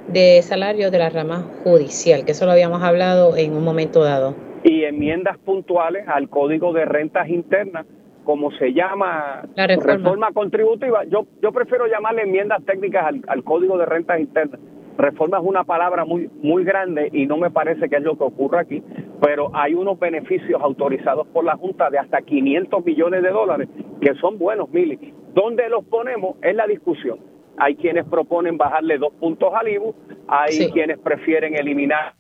de 0.08 0.42
salario 0.42 0.92
de 0.92 0.98
la 0.98 1.10
rama 1.10 1.46
judicial, 1.64 2.26
que 2.26 2.32
eso 2.32 2.46
lo 2.46 2.52
habíamos 2.52 2.82
hablado 2.82 3.36
en 3.38 3.54
un 3.54 3.64
momento 3.64 4.04
dado. 4.04 4.36
Y 4.64 4.84
enmiendas 4.84 5.38
puntuales 5.40 6.08
al 6.08 6.30
Código 6.30 6.74
de 6.74 6.86
Rentas 6.86 7.30
Internas, 7.30 7.86
como 8.24 8.52
se 8.52 8.74
llama 8.74 9.48
la 9.56 9.68
reforma. 9.68 10.32
contributiva. 10.34 11.04
Yo, 11.06 11.26
yo 11.42 11.52
prefiero 11.52 11.88
llamarle 11.88 12.24
enmiendas 12.24 12.64
técnicas 12.66 13.06
al, 13.06 13.22
al 13.28 13.44
Código 13.44 13.78
de 13.78 13.86
Rentas 13.86 14.20
Internas. 14.20 14.60
Reforma 14.98 15.40
es 15.40 15.44
una 15.44 15.64
palabra 15.64 16.06
muy, 16.06 16.30
muy 16.44 16.64
grande 16.64 17.10
y 17.12 17.26
no 17.26 17.38
me 17.38 17.50
parece 17.50 17.90
que 17.90 17.96
es 17.96 18.04
lo 18.04 18.18
que 18.18 18.24
ocurra 18.24 18.62
aquí, 18.62 18.84
pero 19.22 19.50
hay 19.54 19.74
unos 19.74 19.98
beneficios 19.98 20.62
autorizados 20.62 21.28
por 21.28 21.44
la 21.44 21.56
Junta 21.56 21.90
de 21.90 21.98
hasta 21.98 22.22
500 22.22 22.86
millones 22.86 23.24
de 23.24 23.30
dólares 23.30 23.70
que 24.00 24.14
son 24.16 24.38
buenos, 24.38 24.70
Mili. 24.70 25.14
¿Dónde 25.34 25.70
los 25.70 25.86
ponemos? 25.86 26.36
Es 26.42 26.56
la 26.56 26.68
discusión. 26.68 27.20
Hay 27.58 27.76
quienes 27.76 28.06
proponen 28.06 28.58
bajarle 28.58 28.98
dos 28.98 29.14
puntos 29.14 29.54
al 29.54 29.68
IBU, 29.68 29.94
hay 30.28 30.72
quienes 30.72 30.98
prefieren 31.00 31.56
eliminar, 31.56 32.16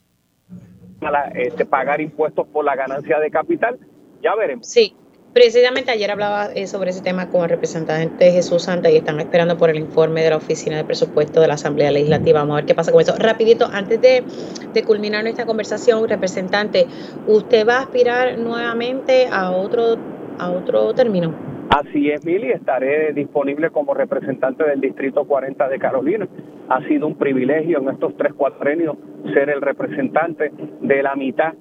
este, 1.35 1.65
pagar 1.65 2.01
impuestos 2.01 2.47
por 2.47 2.65
la 2.65 2.75
ganancia 2.75 3.19
de 3.19 3.31
capital. 3.31 3.79
Ya 4.21 4.35
veremos. 4.35 4.67
Sí, 4.67 4.95
Precisamente 5.33 5.91
ayer 5.91 6.11
hablaba 6.11 6.51
eh, 6.53 6.67
sobre 6.67 6.89
ese 6.89 7.01
tema 7.01 7.29
con 7.29 7.43
el 7.43 7.49
representante 7.49 8.31
Jesús 8.33 8.63
Santa 8.63 8.91
y 8.91 8.97
están 8.97 9.17
esperando 9.21 9.57
por 9.57 9.69
el 9.69 9.77
informe 9.77 10.23
de 10.23 10.29
la 10.29 10.35
Oficina 10.35 10.75
de 10.75 10.83
Presupuesto 10.83 11.39
de 11.39 11.47
la 11.47 11.53
Asamblea 11.53 11.89
Legislativa. 11.89 12.41
Vamos 12.41 12.55
a 12.55 12.55
ver 12.57 12.65
qué 12.65 12.75
pasa 12.75 12.91
con 12.91 12.99
eso. 12.99 13.15
Rapidito, 13.17 13.69
antes 13.71 14.01
de, 14.01 14.25
de 14.73 14.83
culminar 14.83 15.23
nuestra 15.23 15.45
conversación, 15.45 16.05
representante, 16.09 16.85
¿usted 17.27 17.65
va 17.65 17.77
a 17.77 17.81
aspirar 17.83 18.37
nuevamente 18.39 19.29
a 19.31 19.51
otro, 19.51 19.95
a 20.37 20.51
otro 20.51 20.93
término? 20.93 21.50
Así 21.71 22.11
es, 22.11 22.25
Mili, 22.25 22.51
estaré 22.51 23.13
disponible 23.13 23.69
como 23.69 23.93
representante 23.93 24.65
del 24.65 24.81
Distrito 24.81 25.23
40 25.23 25.69
de 25.69 25.79
Carolina. 25.79 26.27
Ha 26.67 26.85
sido 26.85 27.07
un 27.07 27.15
privilegio 27.15 27.79
en 27.79 27.87
estos 27.87 28.15
tres 28.17 28.33
cuatrenios 28.33 28.97
ser 29.33 29.49
el 29.49 29.61
representante 29.61 30.51
de 30.81 31.01
la 31.01 31.15
mitad 31.15 31.53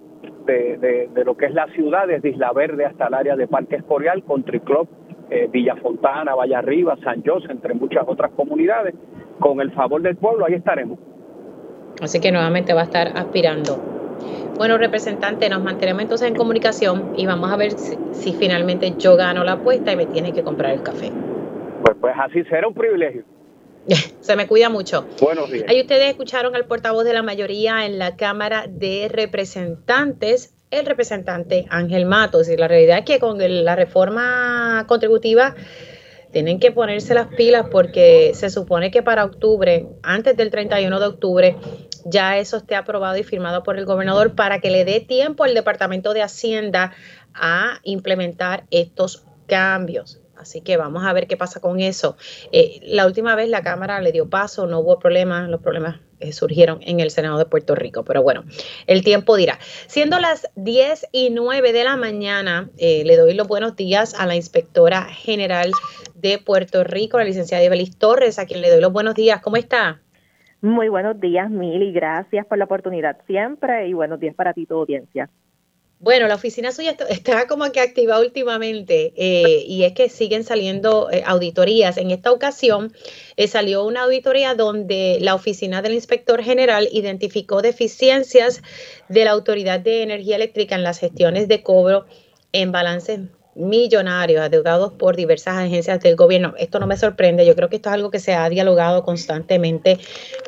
de, 0.46 1.08
lo 1.24 1.36
que 1.36 1.46
es 1.46 1.54
la 1.54 1.68
ciudad, 1.68 2.08
desde 2.08 2.30
Isla 2.30 2.52
Verde 2.52 2.86
hasta 2.86 3.06
el 3.06 3.14
área 3.14 3.36
de 3.36 3.46
Parque 3.46 3.76
Escorial, 3.76 4.24
Country 4.24 4.58
Club, 4.58 4.88
eh, 5.30 5.48
Villa 5.52 5.76
Valle 5.76 6.56
Arriba, 6.56 6.96
San 7.04 7.22
José, 7.24 7.46
entre 7.52 7.74
muchas 7.74 8.02
otras 8.08 8.32
comunidades. 8.32 8.96
Con 9.38 9.60
el 9.60 9.70
favor 9.70 10.02
del 10.02 10.16
pueblo, 10.16 10.44
ahí 10.44 10.54
estaremos. 10.54 10.98
Así 12.02 12.18
que 12.18 12.32
nuevamente 12.32 12.74
va 12.74 12.80
a 12.80 12.84
estar 12.84 13.12
aspirando 13.14 13.89
bueno, 14.60 14.76
representante, 14.76 15.48
nos 15.48 15.62
mantenemos 15.62 16.02
entonces 16.02 16.28
en 16.28 16.34
comunicación 16.34 17.14
y 17.16 17.24
vamos 17.24 17.50
a 17.50 17.56
ver 17.56 17.72
si, 18.12 18.34
finalmente 18.34 18.92
yo 18.98 19.16
gano 19.16 19.42
la 19.42 19.52
apuesta 19.52 19.90
y 19.90 19.96
me 19.96 20.04
tiene 20.04 20.34
que 20.34 20.42
comprar 20.42 20.74
el 20.74 20.82
café. 20.82 21.10
Pues, 21.82 21.96
pues 21.98 22.14
así 22.18 22.44
será 22.44 22.68
un 22.68 22.74
privilegio. 22.74 23.24
Se 24.20 24.36
me 24.36 24.46
cuida 24.46 24.68
mucho. 24.68 25.06
Buenos 25.18 25.50
días. 25.50 25.64
Ahí 25.66 25.80
ustedes 25.80 26.10
escucharon 26.10 26.54
al 26.54 26.66
portavoz 26.66 27.06
de 27.06 27.14
la 27.14 27.22
mayoría 27.22 27.86
en 27.86 27.98
la 27.98 28.16
Cámara 28.16 28.66
de 28.68 29.08
Representantes, 29.10 30.54
el 30.70 30.84
representante 30.84 31.64
Ángel 31.70 32.04
Matos. 32.04 32.50
Y 32.50 32.58
la 32.58 32.68
realidad 32.68 32.98
es 32.98 33.04
que 33.06 33.18
con 33.18 33.38
la 33.38 33.76
reforma 33.76 34.84
contributiva 34.86 35.54
tienen 36.32 36.60
que 36.60 36.70
ponerse 36.70 37.14
las 37.14 37.28
pilas 37.28 37.68
porque 37.72 38.32
se 38.34 38.50
supone 38.50 38.90
que 38.90 39.02
para 39.02 39.24
octubre, 39.24 39.86
antes 40.02 40.36
del 40.36 40.50
31 40.50 41.00
de 41.00 41.06
octubre, 41.06 41.56
ya 42.04 42.38
eso 42.38 42.56
esté 42.58 42.76
aprobado 42.76 43.16
y 43.16 43.22
firmado 43.22 43.62
por 43.62 43.78
el 43.78 43.84
gobernador 43.84 44.34
para 44.34 44.60
que 44.60 44.70
le 44.70 44.84
dé 44.84 45.00
tiempo 45.00 45.44
al 45.44 45.54
Departamento 45.54 46.14
de 46.14 46.22
Hacienda 46.22 46.92
a 47.34 47.80
implementar 47.82 48.64
estos 48.70 49.24
cambios. 49.46 50.20
Así 50.40 50.62
que 50.62 50.78
vamos 50.78 51.04
a 51.04 51.12
ver 51.12 51.26
qué 51.26 51.36
pasa 51.36 51.60
con 51.60 51.80
eso. 51.80 52.16
Eh, 52.50 52.80
la 52.84 53.04
última 53.06 53.34
vez 53.34 53.50
la 53.50 53.62
Cámara 53.62 54.00
le 54.00 54.10
dio 54.10 54.30
paso, 54.30 54.66
no 54.66 54.80
hubo 54.80 54.98
problemas, 54.98 55.50
los 55.50 55.60
problemas 55.60 56.00
eh, 56.18 56.32
surgieron 56.32 56.80
en 56.82 57.00
el 57.00 57.10
Senado 57.10 57.36
de 57.36 57.44
Puerto 57.44 57.74
Rico, 57.74 58.04
pero 58.04 58.22
bueno, 58.22 58.44
el 58.86 59.04
tiempo 59.04 59.36
dirá. 59.36 59.58
Siendo 59.86 60.18
las 60.18 60.48
10 60.56 61.08
y 61.12 61.28
9 61.28 61.74
de 61.74 61.84
la 61.84 61.96
mañana, 61.96 62.70
eh, 62.78 63.02
le 63.04 63.18
doy 63.18 63.34
los 63.34 63.48
buenos 63.48 63.76
días 63.76 64.14
a 64.14 64.26
la 64.26 64.34
inspectora 64.34 65.04
general 65.04 65.72
de 66.14 66.38
Puerto 66.38 66.84
Rico, 66.84 67.18
la 67.18 67.24
licenciada 67.24 67.62
Evelis 67.62 67.98
Torres, 67.98 68.38
a 68.38 68.46
quien 68.46 68.62
le 68.62 68.70
doy 68.70 68.80
los 68.80 68.92
buenos 68.92 69.14
días. 69.14 69.42
¿Cómo 69.42 69.58
está? 69.58 70.00
Muy 70.62 70.88
buenos 70.88 71.18
días, 71.20 71.50
Mil, 71.50 71.82
y 71.82 71.92
gracias 71.92 72.46
por 72.46 72.58
la 72.58 72.64
oportunidad 72.64 73.16
siempre 73.26 73.88
y 73.88 73.94
buenos 73.94 74.20
días 74.20 74.34
para 74.34 74.52
ti, 74.52 74.66
tu 74.66 74.74
audiencia. 74.74 75.30
Bueno, 76.00 76.28
la 76.28 76.34
oficina 76.34 76.72
suya 76.72 76.96
está 77.10 77.46
como 77.46 77.70
que 77.72 77.80
activada 77.80 78.22
últimamente 78.22 79.12
eh, 79.16 79.64
y 79.66 79.84
es 79.84 79.92
que 79.92 80.08
siguen 80.08 80.44
saliendo 80.44 81.10
eh, 81.10 81.22
auditorías. 81.26 81.98
En 81.98 82.10
esta 82.10 82.32
ocasión 82.32 82.92
eh, 83.36 83.48
salió 83.48 83.84
una 83.84 84.04
auditoría 84.04 84.54
donde 84.54 85.18
la 85.20 85.34
oficina 85.34 85.82
del 85.82 85.92
inspector 85.92 86.42
general 86.42 86.88
identificó 86.90 87.60
deficiencias 87.60 88.62
de 89.10 89.24
la 89.26 89.32
Autoridad 89.32 89.80
de 89.80 90.02
Energía 90.02 90.36
Eléctrica 90.36 90.74
en 90.74 90.84
las 90.84 91.00
gestiones 91.00 91.48
de 91.48 91.62
cobro 91.62 92.06
en 92.52 92.72
balances 92.72 93.20
millonarios 93.60 94.40
adeudados 94.40 94.92
por 94.92 95.16
diversas 95.16 95.56
agencias 95.56 96.00
del 96.00 96.16
gobierno. 96.16 96.54
Esto 96.58 96.80
no 96.80 96.86
me 96.86 96.96
sorprende, 96.96 97.46
yo 97.46 97.54
creo 97.54 97.68
que 97.68 97.76
esto 97.76 97.90
es 97.90 97.94
algo 97.94 98.10
que 98.10 98.18
se 98.18 98.34
ha 98.34 98.48
dialogado 98.48 99.04
constantemente, 99.04 99.98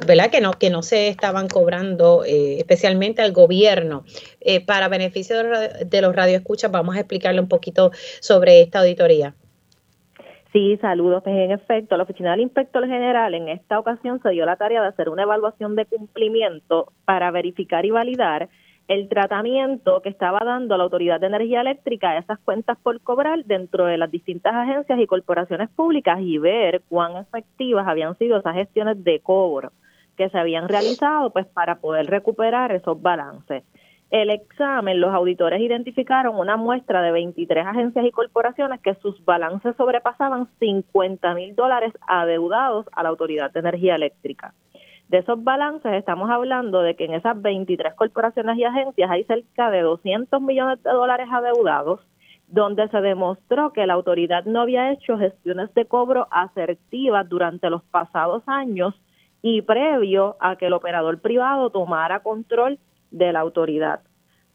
¿verdad? 0.07 0.31
Que 0.31 0.40
no, 0.40 0.52
que 0.52 0.71
no 0.71 0.83
se 0.83 1.09
estaban 1.09 1.49
cobrando 1.49 2.25
eh, 2.25 2.59
especialmente 2.59 3.23
al 3.23 3.33
gobierno. 3.33 4.04
Eh, 4.40 4.64
para 4.64 4.88
beneficio 4.88 5.37
de 5.37 6.02
los 6.02 6.16
radioescuchas, 6.16 6.71
vamos 6.71 6.97
a 6.97 7.00
explicarle 7.00 7.40
un 7.40 7.49
poquito 7.49 7.92
sobre 8.21 8.61
esta 8.61 8.81
auditoría. 8.81 9.35
Sí, 10.52 10.76
saludos. 10.83 11.23
Pues 11.23 11.35
en 11.35 11.50
efecto, 11.50 11.97
la 11.97 12.02
Oficina 12.02 12.33
del 12.33 12.40
Inspector 12.40 12.87
General 12.87 13.33
en 13.35 13.49
esta 13.49 13.78
ocasión 13.78 14.21
se 14.23 14.31
dio 14.31 14.45
la 14.45 14.57
tarea 14.57 14.83
de 14.83 14.88
hacer 14.88 15.09
una 15.09 15.23
evaluación 15.23 15.76
de 15.76 15.87
cumplimiento 15.87 16.92
para 17.07 17.31
verificar 17.31 17.87
y 17.87 17.90
validar 17.90 18.50
el 18.89 19.09
tratamiento 19.09 20.03
que 20.03 20.09
estaba 20.09 20.41
dando 20.45 20.77
la 20.77 20.85
Autoridad 20.85 21.21
de 21.21 21.29
Energía 21.29 21.61
Eléctrica 21.61 22.11
a 22.11 22.19
esas 22.19 22.39
cuentas 22.41 22.79
por 22.83 23.01
cobrar 23.01 23.45
dentro 23.45 23.87
de 23.87 23.97
las 23.97 24.11
distintas 24.11 24.55
agencias 24.55 24.99
y 24.99 25.07
corporaciones 25.07 25.71
públicas 25.71 26.19
y 26.21 26.39
ver 26.39 26.83
cuán 26.89 27.17
efectivas 27.17 27.87
habían 27.87 28.17
sido 28.19 28.39
esas 28.39 28.55
gestiones 28.55 29.03
de 29.05 29.21
cobro 29.21 29.73
que 30.17 30.29
se 30.29 30.39
habían 30.39 30.69
realizado 30.69 31.31
pues 31.31 31.47
para 31.47 31.77
poder 31.77 32.07
recuperar 32.07 32.73
esos 32.73 33.01
balances. 33.01 33.65
El 34.11 34.29
examen, 34.29 35.01
los 35.01 35.15
auditores 35.15 35.59
identificaron 35.62 36.37
una 36.37 36.59
muestra 36.59 37.01
de 37.01 37.12
23 37.12 37.67
agencias 37.67 38.05
y 38.05 38.11
corporaciones 38.11 38.79
que 38.83 38.95
sus 38.97 39.25
balances 39.25 39.75
sobrepasaban 39.77 40.49
50 40.59 41.35
mil 41.35 41.55
dólares 41.57 41.95
adeudados 42.07 42.85
a 42.93 43.03
la 43.03 43.09
Autoridad 43.09 43.51
de 43.53 43.61
Energía 43.61 43.95
Eléctrica. 43.95 44.53
De 45.12 45.19
esos 45.19 45.45
balances 45.45 45.92
estamos 45.92 46.31
hablando 46.31 46.81
de 46.81 46.97
que 46.97 47.04
en 47.04 47.12
esas 47.12 47.38
23 47.42 47.92
corporaciones 47.97 48.57
y 48.57 48.64
agencias 48.64 49.11
hay 49.11 49.25
cerca 49.25 49.71
de 49.71 49.83
200 49.83 50.40
millones 50.40 50.83
de 50.83 50.90
dólares 50.90 51.28
adeudados, 51.31 52.00
donde 52.47 52.88
se 52.88 52.99
demostró 53.02 53.75
que 53.75 53.87
la 53.87 53.92
autoridad 53.92 54.47
no 54.47 54.62
había 54.62 54.90
hecho 54.90 55.19
gestiones 55.19 55.75
de 55.75 55.85
cobro 55.85 56.28
asertivas 56.31 57.28
durante 57.28 57.69
los 57.69 57.83
pasados 57.83 58.42
años 58.47 58.95
y 59.42 59.61
previo 59.61 60.38
a 60.40 60.57
que 60.57 60.69
el 60.69 60.73
operador 60.73 61.21
privado 61.21 61.69
tomara 61.69 62.21
control 62.21 62.78
de 63.11 63.35
la 63.35 63.40
autoridad. 63.40 64.00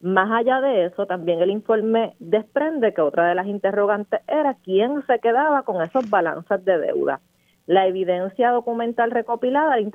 Más 0.01 0.31
allá 0.31 0.59
de 0.59 0.85
eso, 0.85 1.05
también 1.05 1.39
el 1.39 1.51
informe 1.51 2.15
desprende 2.17 2.95
que 2.95 3.01
otra 3.01 3.27
de 3.27 3.35
las 3.35 3.45
interrogantes 3.45 4.21
era 4.27 4.55
quién 4.63 5.05
se 5.05 5.19
quedaba 5.19 5.61
con 5.61 5.83
esos 5.83 6.09
balances 6.09 6.65
de 6.65 6.79
deuda. 6.79 7.21
La 7.67 7.85
evidencia 7.85 8.51
documental 8.51 9.11
recopilada, 9.11 9.75
el, 9.77 9.91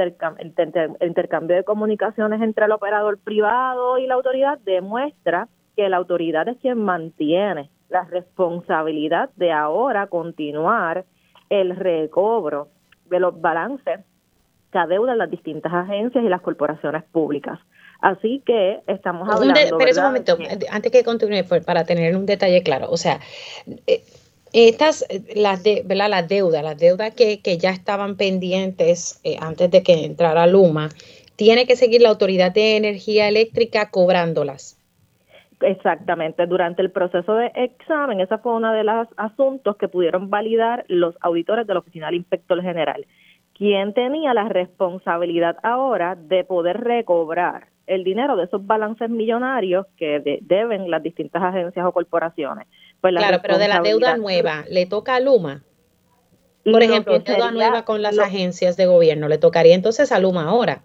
intercambio 1.00 1.56
de 1.56 1.64
comunicaciones 1.64 2.42
entre 2.42 2.66
el 2.66 2.72
operador 2.72 3.18
privado 3.18 3.96
y 3.96 4.06
la 4.06 4.14
autoridad 4.14 4.58
demuestra 4.58 5.48
que 5.74 5.88
la 5.88 5.96
autoridad 5.96 6.46
es 6.48 6.58
quien 6.58 6.78
mantiene 6.78 7.70
la 7.88 8.04
responsabilidad 8.04 9.30
de 9.36 9.52
ahora 9.52 10.06
continuar 10.06 11.06
el 11.48 11.74
recobro 11.74 12.68
de 13.06 13.20
los 13.20 13.40
balances 13.40 14.00
que 14.70 14.78
adeudan 14.78 15.18
las 15.18 15.30
distintas 15.30 15.72
agencias 15.72 16.22
y 16.24 16.28
las 16.28 16.42
corporaciones 16.42 17.04
públicas. 17.04 17.58
Así 18.02 18.42
que 18.44 18.80
estamos 18.86 19.28
hablando. 19.30 19.78
Pero 19.78 19.96
un 19.96 20.02
momento, 20.02 20.36
antes 20.70 20.92
que 20.92 21.04
continúe, 21.04 21.44
para 21.64 21.84
tener 21.84 22.16
un 22.16 22.26
detalle 22.26 22.62
claro, 22.62 22.90
o 22.90 22.96
sea, 22.96 23.20
eh, 23.86 24.02
estas, 24.52 25.04
eh, 25.08 25.22
las, 25.34 25.62
de, 25.62 25.82
¿verdad? 25.84 26.10
las 26.10 26.28
deudas, 26.28 26.62
las 26.62 26.78
deudas 26.78 27.14
que, 27.14 27.40
que 27.40 27.58
ya 27.58 27.70
estaban 27.70 28.16
pendientes 28.16 29.20
eh, 29.24 29.36
antes 29.40 29.70
de 29.70 29.82
que 29.82 30.04
entrara 30.04 30.46
Luma, 30.46 30.90
tiene 31.36 31.66
que 31.66 31.76
seguir 31.76 32.02
la 32.02 32.10
Autoridad 32.10 32.52
de 32.52 32.76
Energía 32.76 33.28
Eléctrica 33.28 33.90
cobrándolas. 33.90 34.78
Exactamente, 35.60 36.46
durante 36.46 36.82
el 36.82 36.90
proceso 36.90 37.34
de 37.34 37.52
examen, 37.54 38.20
esa 38.20 38.38
fue 38.38 38.54
uno 38.54 38.72
de 38.72 38.84
los 38.84 39.08
asuntos 39.16 39.76
que 39.76 39.88
pudieron 39.88 40.28
validar 40.28 40.84
los 40.88 41.14
auditores 41.20 41.66
de 41.66 41.74
la 41.74 41.80
Oficina 41.80 42.06
del 42.06 42.16
Inspector 42.16 42.60
General, 42.60 43.06
quien 43.54 43.94
tenía 43.94 44.34
la 44.34 44.48
responsabilidad 44.48 45.56
ahora 45.62 46.16
de 46.16 46.42
poder 46.42 46.80
recobrar 46.80 47.71
el 47.86 48.04
dinero 48.04 48.36
de 48.36 48.44
esos 48.44 48.66
balances 48.66 49.10
millonarios 49.10 49.86
que 49.96 50.40
deben 50.42 50.90
las 50.90 51.02
distintas 51.02 51.42
agencias 51.42 51.84
o 51.84 51.92
corporaciones. 51.92 52.66
Pues 53.00 53.14
claro, 53.14 53.38
pero 53.42 53.58
de 53.58 53.68
la 53.68 53.80
deuda 53.80 54.16
nueva, 54.16 54.64
¿le 54.68 54.86
toca 54.86 55.16
a 55.16 55.20
Luma? 55.20 55.62
Por 56.64 56.82
ejemplo, 56.82 57.18
deuda 57.18 57.50
nueva 57.50 57.84
con 57.84 58.02
las 58.02 58.18
agencias 58.18 58.76
de 58.76 58.86
gobierno, 58.86 59.28
¿le 59.28 59.38
tocaría 59.38 59.74
entonces 59.74 60.12
a 60.12 60.20
Luma 60.20 60.48
ahora? 60.48 60.82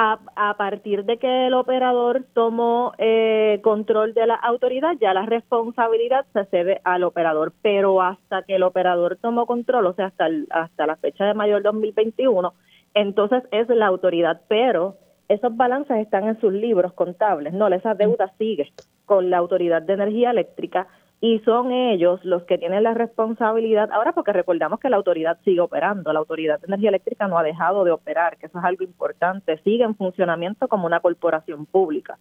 A, 0.00 0.54
partir 0.56 1.04
de 1.06 1.18
que 1.18 1.48
el 1.48 1.54
operador 1.54 2.24
tomó 2.32 2.92
eh, 2.98 3.58
control 3.64 4.14
de 4.14 4.28
la 4.28 4.36
autoridad, 4.36 4.92
ya 5.00 5.12
la 5.12 5.26
responsabilidad 5.26 6.24
se 6.32 6.44
cede 6.44 6.80
al 6.84 7.02
operador, 7.02 7.52
pero 7.62 8.00
hasta 8.00 8.44
que 8.44 8.54
el 8.54 8.62
operador 8.62 9.18
tomó 9.20 9.44
control, 9.44 9.86
o 9.86 9.94
sea, 9.94 10.06
hasta, 10.06 10.28
hasta 10.50 10.86
la 10.86 10.94
fecha 10.94 11.24
de 11.24 11.34
mayo 11.34 11.54
del 11.54 11.64
2021, 11.64 12.54
entonces 12.94 13.42
es 13.50 13.68
la 13.70 13.88
autoridad, 13.88 14.40
pero 14.46 14.96
esos 15.28 15.56
balances 15.56 15.98
están 15.98 16.26
en 16.26 16.40
sus 16.40 16.52
libros 16.52 16.92
contables, 16.94 17.52
no, 17.52 17.68
esa 17.68 17.94
deuda 17.94 18.32
sigue 18.38 18.72
con 19.04 19.30
la 19.30 19.38
Autoridad 19.38 19.82
de 19.82 19.94
Energía 19.94 20.30
Eléctrica 20.30 20.88
y 21.20 21.40
son 21.40 21.72
ellos 21.72 22.24
los 22.24 22.44
que 22.44 22.58
tienen 22.58 22.84
la 22.84 22.94
responsabilidad. 22.94 23.90
Ahora 23.92 24.12
porque 24.12 24.32
recordamos 24.32 24.78
que 24.78 24.88
la 24.88 24.96
autoridad 24.96 25.38
sigue 25.44 25.60
operando, 25.60 26.12
la 26.12 26.20
Autoridad 26.20 26.60
de 26.60 26.66
Energía 26.66 26.90
Eléctrica 26.90 27.26
no 27.26 27.38
ha 27.38 27.42
dejado 27.42 27.84
de 27.84 27.90
operar, 27.90 28.36
que 28.38 28.46
eso 28.46 28.58
es 28.58 28.64
algo 28.64 28.84
importante, 28.84 29.58
sigue 29.64 29.84
en 29.84 29.96
funcionamiento 29.96 30.68
como 30.68 30.86
una 30.86 31.00
corporación 31.00 31.66
pública. 31.66 32.18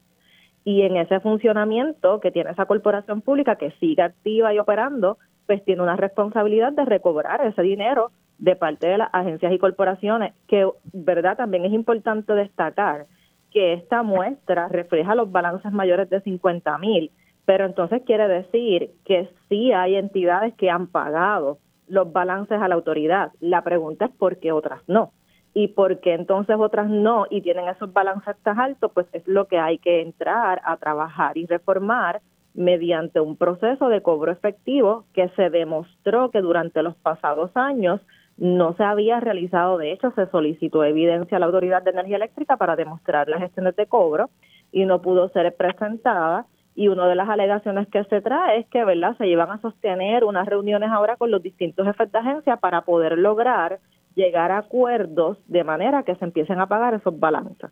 Y 0.64 0.82
en 0.82 0.98
ese 0.98 1.20
funcionamiento 1.20 2.20
que 2.20 2.32
tiene 2.32 2.52
esa 2.52 2.66
corporación 2.66 3.22
pública 3.22 3.56
que 3.56 3.72
sigue 3.80 4.02
activa 4.02 4.54
y 4.54 4.60
operando, 4.60 5.18
pues 5.46 5.64
tiene 5.64 5.82
una 5.82 5.96
responsabilidad 5.96 6.74
de 6.74 6.84
recobrar 6.84 7.46
ese 7.46 7.62
dinero 7.62 8.12
de 8.38 8.56
parte 8.56 8.88
de 8.88 8.98
las 9.00 9.10
agencias 9.14 9.52
y 9.52 9.60
corporaciones, 9.60 10.34
que 10.48 10.70
verdad 10.94 11.38
también 11.38 11.66
es 11.66 11.74
importante 11.74 12.34
destacar 12.34 13.08
que 13.52 13.74
esta 13.74 14.04
muestra 14.04 14.68
refleja 14.68 15.16
los 15.16 15.32
balances 15.32 15.72
mayores 15.72 16.10
de 16.10 16.22
50 16.22 16.78
mil 16.78 17.12
pero 17.48 17.66
entonces 17.66 18.02
quiere 18.06 18.28
decir 18.28 18.92
que 19.06 19.30
sí 19.48 19.72
hay 19.72 19.96
entidades 19.96 20.54
que 20.56 20.70
han 20.70 20.88
pagado 20.88 21.60
los 21.88 22.12
balances 22.12 22.62
a 22.62 22.68
la 22.68 22.76
autoridad. 22.76 23.32
La 23.40 23.64
pregunta 23.64 24.04
es 24.04 24.12
por 24.12 24.40
qué 24.40 24.52
otras 24.52 24.82
no. 24.88 25.14
Y 25.54 25.70
por 25.70 26.02
qué 26.02 26.14
entonces 26.14 26.58
otras 26.60 26.90
no 26.90 27.26
y 27.30 27.42
tienen 27.42 27.70
esos 27.70 27.94
balances 27.94 28.36
tan 28.44 28.60
altos, 28.60 28.92
pues 28.94 29.08
es 29.14 29.26
lo 29.30 29.48
que 29.48 29.60
hay 29.60 29.78
que 29.78 30.02
entrar 30.02 30.60
a 30.66 30.76
trabajar 30.76 31.38
y 31.38 31.46
reformar 31.46 32.20
mediante 32.54 33.22
un 33.22 33.38
proceso 33.38 33.88
de 33.88 34.02
cobro 34.02 34.34
efectivo 34.34 35.06
que 35.14 35.30
se 35.38 35.50
demostró 35.50 36.32
que 36.32 36.42
durante 36.42 36.84
los 36.84 36.98
pasados 36.98 37.52
años 37.56 38.02
no 38.38 38.74
se 38.76 38.84
había 38.84 39.20
realizado. 39.20 39.78
De 39.78 39.92
hecho, 39.92 40.12
se 40.12 40.28
solicitó 40.28 40.84
evidencia 40.84 41.38
a 41.38 41.40
la 41.40 41.48
Autoridad 41.48 41.82
de 41.82 41.92
Energía 41.92 42.18
Eléctrica 42.18 42.58
para 42.58 42.76
demostrar 42.76 43.28
las 43.28 43.40
gestiones 43.40 43.76
de 43.76 43.88
cobro 43.88 44.30
y 44.72 44.86
no 44.86 45.02
pudo 45.02 45.30
ser 45.30 45.56
presentada 45.56 46.46
y 46.78 46.90
una 46.90 47.08
de 47.08 47.16
las 47.16 47.28
alegaciones 47.28 47.88
que 47.88 48.04
se 48.04 48.22
trae 48.22 48.60
es 48.60 48.68
que 48.68 48.86
verdad 48.86 49.18
se 49.18 49.26
llevan 49.26 49.50
a 49.50 49.60
sostener 49.62 50.24
unas 50.24 50.46
reuniones 50.46 50.92
ahora 50.92 51.16
con 51.16 51.32
los 51.32 51.42
distintos 51.42 51.88
jefes 51.88 52.12
de 52.12 52.20
agencia 52.20 52.58
para 52.58 52.82
poder 52.82 53.18
lograr 53.18 53.80
llegar 54.14 54.52
a 54.52 54.60
acuerdos 54.60 55.40
de 55.48 55.64
manera 55.64 56.04
que 56.04 56.16
se 56.16 56.26
empiecen 56.26 56.60
a 56.60 56.68
pagar 56.68 56.94
esos 56.94 57.20
balances. 57.20 57.72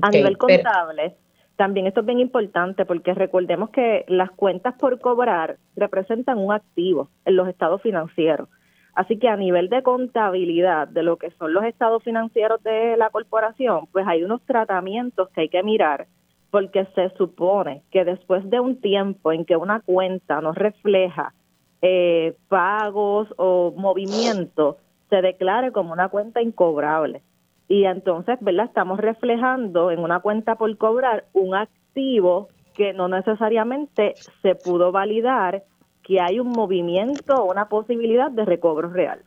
a 0.00 0.10
nivel 0.10 0.38
contable, 0.38 1.16
también 1.56 1.86
esto 1.86 2.00
es 2.00 2.06
bien 2.06 2.20
importante 2.20 2.86
porque 2.86 3.12
recordemos 3.12 3.68
que 3.68 4.06
las 4.08 4.30
cuentas 4.30 4.74
por 4.78 4.98
cobrar 4.98 5.58
representan 5.76 6.38
un 6.38 6.54
activo 6.54 7.10
en 7.26 7.36
los 7.36 7.48
estados 7.48 7.82
financieros. 7.82 8.48
Así 9.00 9.18
que 9.18 9.28
a 9.28 9.36
nivel 9.36 9.70
de 9.70 9.82
contabilidad 9.82 10.86
de 10.86 11.02
lo 11.02 11.16
que 11.16 11.30
son 11.38 11.54
los 11.54 11.64
estados 11.64 12.04
financieros 12.04 12.62
de 12.62 12.98
la 12.98 13.08
corporación, 13.08 13.86
pues 13.92 14.06
hay 14.06 14.22
unos 14.22 14.42
tratamientos 14.42 15.30
que 15.30 15.40
hay 15.40 15.48
que 15.48 15.62
mirar 15.62 16.06
porque 16.50 16.84
se 16.94 17.08
supone 17.16 17.82
que 17.90 18.04
después 18.04 18.48
de 18.50 18.60
un 18.60 18.78
tiempo 18.78 19.32
en 19.32 19.46
que 19.46 19.56
una 19.56 19.80
cuenta 19.80 20.42
no 20.42 20.52
refleja 20.52 21.32
eh, 21.80 22.36
pagos 22.48 23.32
o 23.38 23.72
movimiento, 23.74 24.76
se 25.08 25.22
declare 25.22 25.72
como 25.72 25.94
una 25.94 26.10
cuenta 26.10 26.42
incobrable. 26.42 27.22
Y 27.68 27.84
entonces, 27.84 28.36
¿verdad? 28.42 28.66
Estamos 28.66 29.00
reflejando 29.00 29.90
en 29.90 30.00
una 30.00 30.20
cuenta 30.20 30.56
por 30.56 30.76
cobrar 30.76 31.24
un 31.32 31.54
activo 31.54 32.48
que 32.74 32.92
no 32.92 33.08
necesariamente 33.08 34.12
se 34.42 34.56
pudo 34.56 34.92
validar 34.92 35.62
que 36.10 36.18
hay 36.18 36.40
un 36.40 36.48
movimiento 36.48 37.36
o 37.36 37.52
una 37.52 37.68
posibilidad 37.68 38.32
de 38.32 38.44
recobro 38.44 38.90
real. 38.90 39.20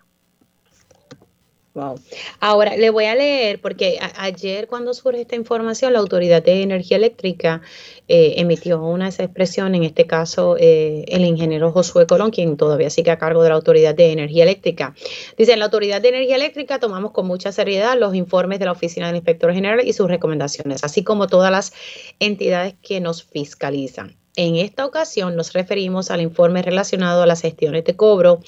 Wow. 1.76 1.96
Ahora 2.42 2.76
le 2.76 2.90
voy 2.90 3.06
a 3.06 3.16
leer, 3.16 3.62
porque 3.62 3.98
ayer 4.18 4.68
cuando 4.68 4.94
surge 4.94 5.22
esta 5.22 5.38
información, 5.38 5.94
la 5.94 6.00
Autoridad 6.00 6.44
de 6.44 6.62
Energía 6.62 6.98
Eléctrica 6.98 7.62
eh, 8.10 8.34
emitió 8.36 8.84
una 8.84 9.08
expresión, 9.08 9.74
en 9.76 9.84
este 9.84 10.06
caso 10.06 10.58
eh, 10.60 11.06
el 11.08 11.24
ingeniero 11.24 11.72
Josué 11.72 12.06
Colón, 12.06 12.32
quien 12.32 12.58
todavía 12.58 12.90
sigue 12.90 13.12
a 13.12 13.18
cargo 13.18 13.44
de 13.44 13.50
la 13.50 13.56
Autoridad 13.56 13.96
de 13.96 14.12
Energía 14.12 14.44
Eléctrica. 14.44 14.94
Dice, 15.38 15.56
la 15.56 15.66
Autoridad 15.66 16.02
de 16.02 16.10
Energía 16.10 16.36
Eléctrica 16.36 16.80
tomamos 16.80 17.12
con 17.12 17.26
mucha 17.26 17.54
seriedad 17.54 17.98
los 17.98 18.14
informes 18.14 18.60
de 18.60 18.66
la 18.66 18.74
Oficina 18.74 19.08
del 19.08 19.16
Inspector 19.16 19.54
General 19.54 19.88
y 19.88 19.94
sus 19.94 20.10
recomendaciones, 20.10 20.84
así 20.84 21.06
como 21.06 21.28
todas 21.28 21.50
las 21.50 21.72
entidades 22.20 22.76
que 22.82 23.00
nos 23.00 23.24
fiscalizan. 23.24 24.18
En 24.36 24.56
esta 24.56 24.84
ocasión 24.86 25.36
nos 25.36 25.54
referimos 25.54 26.10
al 26.10 26.20
informe 26.20 26.64
relacionado 26.64 27.22
a 27.22 27.28
las 27.28 27.42
gestiones 27.42 27.84
de 27.84 27.96
cobro 27.96 28.40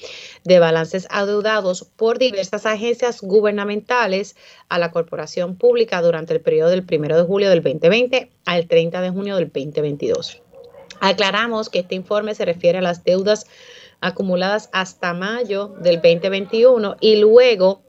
de 0.42 0.58
balances 0.58 1.06
adeudados 1.10 1.84
por 1.96 2.18
diversas 2.18 2.66
agencias 2.66 3.20
gubernamentales 3.20 4.34
a 4.68 4.80
la 4.80 4.90
corporación 4.90 5.54
pública 5.54 6.02
durante 6.02 6.34
el 6.34 6.40
periodo 6.40 6.70
del 6.70 6.84
1 6.90 7.16
de 7.16 7.22
julio 7.22 7.50
del 7.50 7.62
2020 7.62 8.30
al 8.46 8.66
30 8.66 9.00
de 9.00 9.10
junio 9.10 9.36
del 9.36 9.46
2022. 9.46 10.42
Aclaramos 11.00 11.68
que 11.68 11.80
este 11.80 11.94
informe 11.94 12.34
se 12.34 12.44
refiere 12.44 12.78
a 12.78 12.82
las 12.82 13.04
deudas 13.04 13.46
acumuladas 14.00 14.68
hasta 14.72 15.14
mayo 15.14 15.68
del 15.80 16.02
2021 16.02 16.96
y 17.00 17.16
luego 17.16 17.85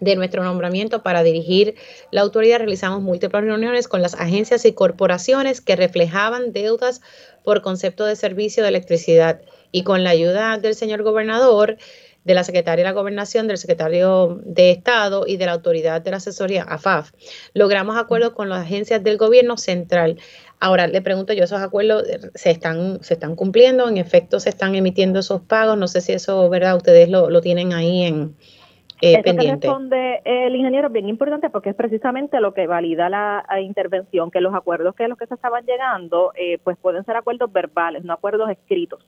de 0.00 0.16
nuestro 0.16 0.44
nombramiento 0.44 1.02
para 1.02 1.22
dirigir 1.22 1.74
la 2.10 2.22
autoridad 2.22 2.58
realizamos 2.58 3.02
múltiples 3.02 3.44
reuniones 3.44 3.88
con 3.88 4.02
las 4.02 4.14
agencias 4.14 4.64
y 4.64 4.72
corporaciones 4.72 5.60
que 5.60 5.76
reflejaban 5.76 6.52
deudas 6.52 7.00
por 7.44 7.62
concepto 7.62 8.04
de 8.04 8.16
servicio 8.16 8.62
de 8.62 8.70
electricidad 8.70 9.40
y 9.72 9.82
con 9.82 10.04
la 10.04 10.10
ayuda 10.10 10.58
del 10.58 10.74
señor 10.74 11.02
gobernador, 11.02 11.76
de 12.24 12.34
la 12.34 12.42
secretaria 12.42 12.84
de 12.84 12.90
la 12.90 12.92
gobernación, 12.92 13.46
del 13.46 13.56
secretario 13.56 14.40
de 14.44 14.72
Estado 14.72 15.24
y 15.28 15.36
de 15.36 15.46
la 15.46 15.52
autoridad 15.52 16.00
de 16.00 16.10
la 16.10 16.16
asesoría 16.16 16.64
AFAF. 16.64 17.12
Logramos 17.54 17.96
acuerdos 17.96 18.32
con 18.32 18.48
las 18.48 18.64
agencias 18.64 19.04
del 19.04 19.16
gobierno 19.16 19.56
central. 19.56 20.18
Ahora 20.58 20.88
le 20.88 21.00
pregunto 21.02 21.34
yo, 21.34 21.44
¿esos 21.44 21.60
acuerdos 21.60 22.02
se 22.34 22.50
están, 22.50 22.98
se 23.02 23.14
están 23.14 23.36
cumpliendo? 23.36 23.88
¿En 23.88 23.96
efecto 23.96 24.40
se 24.40 24.48
están 24.48 24.74
emitiendo 24.74 25.20
esos 25.20 25.40
pagos? 25.40 25.78
No 25.78 25.86
sé 25.86 26.00
si 26.00 26.14
eso, 26.14 26.48
¿verdad? 26.48 26.76
Ustedes 26.76 27.08
lo, 27.08 27.30
lo 27.30 27.40
tienen 27.40 27.72
ahí 27.72 28.02
en, 28.02 28.34
eh, 29.00 29.20
Eso 29.24 29.36
que 29.36 29.50
responde 29.50 30.22
el 30.24 30.56
ingeniero 30.56 30.86
es 30.88 30.92
bien 30.92 31.08
importante 31.08 31.50
porque 31.50 31.70
es 31.70 31.76
precisamente 31.76 32.40
lo 32.40 32.54
que 32.54 32.66
valida 32.66 33.08
la, 33.08 33.44
intervención, 33.60 34.30
que 34.30 34.40
los 34.40 34.54
acuerdos 34.54 34.94
que 34.94 35.08
los 35.08 35.18
que 35.18 35.26
se 35.26 35.34
estaban 35.34 35.64
llegando, 35.66 36.32
eh, 36.34 36.58
pues 36.64 36.76
pueden 36.78 37.04
ser 37.04 37.16
acuerdos 37.16 37.52
verbales, 37.52 38.04
no 38.04 38.12
acuerdos 38.12 38.50
escritos, 38.50 39.04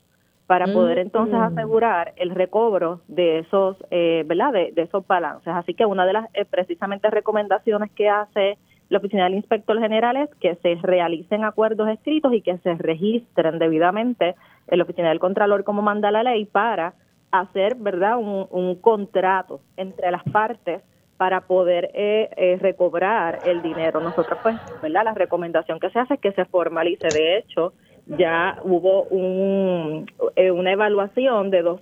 para 0.46 0.66
poder 0.66 0.98
entonces 0.98 1.38
mm. 1.38 1.42
asegurar 1.42 2.14
el 2.16 2.31
recobro 2.31 3.03
de 3.07 3.40
esos, 3.40 3.77
eh, 3.90 4.24
¿verdad? 4.27 4.53
De, 4.53 4.72
esos 4.77 5.07
balances. 5.07 5.53
Así 5.55 5.74
que 5.74 5.85
una 5.85 6.07
de 6.07 6.14
las 6.14 6.29
eh, 6.33 6.46
precisamente 6.46 7.11
recomendaciones 7.11 7.90
que 7.92 8.09
hace 8.09 8.57
la 8.88 8.98
Oficina 8.98 9.24
del 9.24 9.35
Inspector 9.35 9.79
General 9.79 10.16
es 10.16 10.31
que 10.37 10.55
se 10.57 10.77
realicen 10.77 11.44
acuerdos 11.44 11.90
escritos 11.90 12.33
y 12.33 12.40
que 12.40 12.57
se 12.59 12.74
registren 12.77 13.59
debidamente 13.59 14.37
en 14.68 14.79
la 14.79 14.85
Oficina 14.85 15.11
del 15.11 15.20
Contralor 15.20 15.64
como 15.64 15.83
manda 15.83 16.11
la 16.11 16.22
ley 16.22 16.46
para 16.46 16.94
hacer, 17.30 17.74
¿verdad?, 17.76 18.16
un, 18.18 18.74
contrato 18.76 19.60
entre 19.76 20.10
las 20.10 20.22
partes 20.24 20.82
para 21.16 21.42
poder 21.42 21.90
eh, 21.94 22.30
eh, 22.36 22.58
recobrar 22.60 23.40
el 23.44 23.60
dinero. 23.62 24.00
Nosotros, 24.00 24.38
pues, 24.42 24.56
¿verdad? 24.80 25.04
La 25.04 25.14
recomendación 25.14 25.80
que 25.80 25.90
se 25.90 25.98
hace 25.98 26.14
es 26.14 26.20
que 26.20 26.32
se 26.32 26.44
formalice. 26.44 27.08
De 27.08 27.38
hecho, 27.38 27.72
ya 28.06 28.58
hubo 28.62 29.02
un, 29.04 30.06
eh, 30.36 30.50
una 30.50 30.72
evaluación 30.72 31.50
de 31.50 31.62
dos 31.62 31.80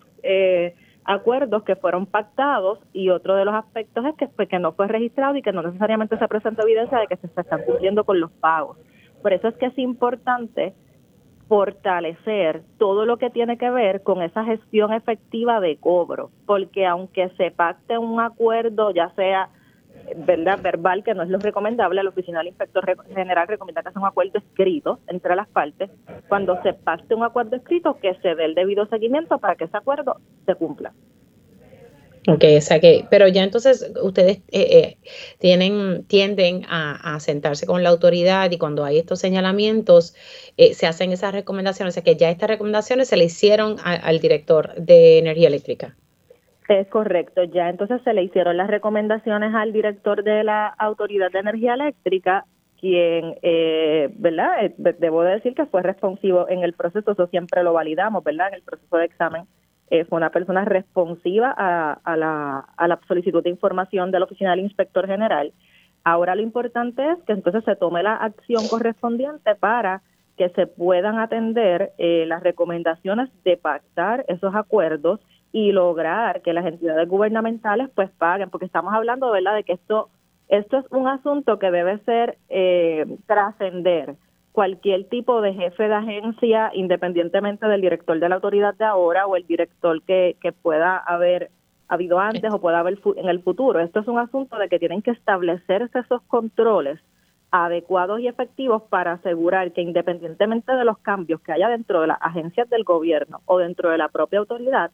acuerdos 1.04 1.62
que 1.62 1.76
fueron 1.76 2.06
pactados 2.06 2.80
y 2.92 3.11
otro 3.11 3.37
de 3.37 3.44
los 3.44 3.54
aspectos 3.54 4.04
es 4.06 4.14
que, 4.16 4.26
pues, 4.26 4.48
que 4.48 4.59
no 4.59 4.72
fue 4.72 4.88
registrado 4.88 5.37
y 5.37 5.42
que 5.42 5.52
no 5.52 5.62
necesariamente 5.62 6.18
se 6.18 6.26
presenta 6.26 6.62
evidencia 6.62 6.98
de 6.98 7.06
que 7.06 7.16
se 7.16 7.26
están 7.28 7.62
cumpliendo 7.62 8.04
con 8.04 8.18
los 8.18 8.32
pagos. 8.32 8.76
Por 9.22 9.32
eso 9.32 9.48
es 9.48 9.54
que 9.56 9.66
es 9.66 9.78
importante 9.78 10.74
fortalecer 11.48 12.62
todo 12.78 13.04
lo 13.04 13.18
que 13.18 13.30
tiene 13.30 13.56
que 13.56 13.70
ver 13.70 14.02
con 14.02 14.22
esa 14.22 14.44
gestión 14.44 14.92
efectiva 14.92 15.61
de 15.61 15.76
cobro, 15.76 16.30
porque 16.44 16.87
aunque 16.87 17.28
se 17.37 17.50
pacte 17.50 17.98
un 17.98 18.20
acuerdo, 18.20 18.90
ya 18.90 19.11
sea 19.11 19.50
verdad 20.16 20.61
verbal, 20.62 21.02
que 21.02 21.14
no 21.14 21.22
es 21.22 21.28
lo 21.28 21.38
recomendable, 21.38 22.02
la 22.02 22.11
oficina 22.11 22.38
del 22.38 22.48
inspector 22.48 22.85
general 23.14 23.48
recomienda 23.48 23.82
que 23.82 23.90
sea 23.90 24.00
un 24.00 24.06
acuerdo 24.06 24.38
escrito 24.38 25.00
entre 25.06 25.35
las 25.35 25.48
partes, 25.48 25.90
cuando 26.28 26.61
se 26.62 26.74
pacte 26.74 27.14
un 27.14 27.24
acuerdo 27.24 27.56
escrito, 27.56 27.98
que 28.00 28.14
se 28.16 28.35
dé 28.35 28.44
el 28.44 28.54
debido 28.54 28.87
seguimiento 28.87 29.38
para 29.38 29.56
que 29.56 29.64
ese 29.64 29.76
acuerdo 29.76 30.16
se 30.44 30.54
cumpla. 30.54 30.92
Ok, 32.29 32.43
o 32.43 32.81
que, 32.81 33.05
pero 33.09 33.29
ya 33.29 33.45
entonces 33.45 33.93
ustedes 34.03 34.39
eh, 34.51 34.67
eh, 34.71 34.97
tienen, 35.39 36.05
tienden 36.09 36.62
a, 36.69 37.21
sentarse 37.21 37.67
con 37.67 37.85
la 37.85 37.91
autoridad 37.91 38.51
y 38.51 38.59
cuando 38.59 38.85
hay 38.85 38.99
estos 38.99 39.21
señalamientos 39.21 40.15
eh, 40.57 40.75
se 40.75 40.89
hacen 40.89 41.12
esas 41.12 41.33
recomendaciones, 41.33 41.93
o 41.93 41.95
sea 41.95 42.03
que 42.03 42.17
ya 42.17 42.31
estas 42.31 42.51
recomendaciones 42.51 43.09
se 43.09 43.17
le 43.17 43.25
hicieron 43.25 43.77
al 43.85 44.19
director 44.19 44.75
de 44.75 45.19
energía 45.19 45.47
eléctrica. 45.47 45.95
Es 46.69 46.89
correcto, 46.89 47.45
ya 47.45 47.69
entonces 47.69 48.03
se 48.03 48.12
le 48.12 48.25
hicieron 48.25 48.57
las 48.57 48.69
recomendaciones 48.69 49.55
al 49.55 49.73
director 49.73 50.25
de 50.25 50.43
la 50.43 50.67
Autoridad 50.67 51.31
de 51.31 51.39
Energía 51.39 51.75
Eléctrica, 51.75 52.45
quien, 52.81 53.37
¿verdad? 54.17 54.73
Debo 54.77 55.23
decir 55.23 55.55
que 55.55 55.67
fue 55.67 55.83
responsivo 55.83 56.49
en 56.49 56.65
el 56.65 56.73
proceso, 56.73 57.12
eso 57.12 57.29
siempre 57.29 57.62
lo 57.62 57.73
validamos, 57.73 58.25
¿verdad? 58.25 58.49
En 58.49 58.55
el 58.55 58.62
proceso 58.62 58.97
de 58.97 59.05
examen 59.05 59.45
eh, 59.90 60.05
fue 60.05 60.16
una 60.16 60.31
persona 60.31 60.64
responsiva 60.64 61.55
a, 61.57 62.16
la, 62.16 62.66
a 62.77 62.88
la 62.88 62.99
solicitud 63.07 63.42
de 63.42 63.51
información 63.51 64.11
de 64.11 64.18
la 64.18 64.25
Oficina 64.25 64.51
del 64.51 64.61
Inspector 64.61 65.07
General. 65.07 65.53
Ahora 66.05 66.35
lo 66.35 66.42
importante 66.42 67.03
es 67.11 67.18
que 67.25 67.33
entonces 67.33 67.64
se 67.64 67.77
tome 67.77 68.03
la 68.03 68.14
acción 68.14 68.68
correspondiente 68.68 69.55
para 69.55 70.03
que 70.37 70.51
se 70.51 70.66
puedan 70.66 71.18
atender 71.18 71.92
eh, 71.99 72.25
las 72.27 72.42
recomendaciones 72.42 73.31
de 73.44 73.57
pactar 73.57 74.25
esos 74.29 74.55
acuerdos 74.55 75.20
y 75.53 75.72
lograr 75.72 76.42
que 76.42 76.53
las 76.53 76.66
entidades 76.66 77.09
gubernamentales 77.09 77.88
pues 77.94 78.11
paguen, 78.11 78.51
porque 78.51 78.66
estamos 78.66 78.92
hablando, 78.92 79.31
¿verdad?, 79.31 79.55
de 79.55 79.64
que 79.64 79.72
esto, 79.72 80.11
esto 80.49 80.79
es 80.79 80.85
un 80.90 81.09
asunto 81.09 81.59
que 81.59 81.70
debe 81.70 81.99
ser 82.01 82.37
eh, 82.51 83.07
trascender 83.27 84.16
cualquier 84.57 85.05
tipo 85.11 85.42
de 85.42 85.53
jefe 85.53 85.87
de 85.87 85.95
agencia, 85.95 86.71
independientemente 86.73 87.69
del 87.69 87.83
director 87.83 88.19
de 88.19 88.27
la 88.27 88.37
autoridad 88.37 88.75
de 88.75 88.87
ahora 88.87 89.27
o 89.27 89.37
el 89.37 89.47
director 89.47 90.01
que, 90.01 90.35
pueda 90.62 90.97
haber 90.97 91.51
habido 91.88 92.19
antes 92.19 92.51
o 92.51 92.59
pueda 92.59 92.79
haber 92.79 92.99
en 93.16 93.29
el 93.29 93.42
futuro. 93.42 93.81
Esto 93.81 94.01
es 94.01 94.09
un 94.09 94.19
asunto 94.19 94.57
de 94.57 94.71
que 94.71 94.79
tienen 94.79 95.03
que 95.03 95.11
establecerse 95.11 95.99
esos 95.99 96.23
controles 96.23 96.99
adecuados 97.51 98.19
y 98.21 98.29
efectivos 98.29 98.83
para 98.85 99.12
asegurar 99.12 99.73
que 99.73 99.83
independientemente 99.83 100.73
de 100.73 100.87
los 100.87 100.97
cambios 101.01 101.42
que 101.42 101.53
haya 101.53 101.69
dentro 101.69 102.01
de 102.01 102.07
las 102.07 102.19
agencias 102.23 102.71
del 102.71 102.85
gobierno 102.85 103.42
o 103.45 103.59
dentro 103.59 103.90
de 103.90 103.99
la 103.99 104.09
propia 104.09 104.38
autoridad, 104.38 104.90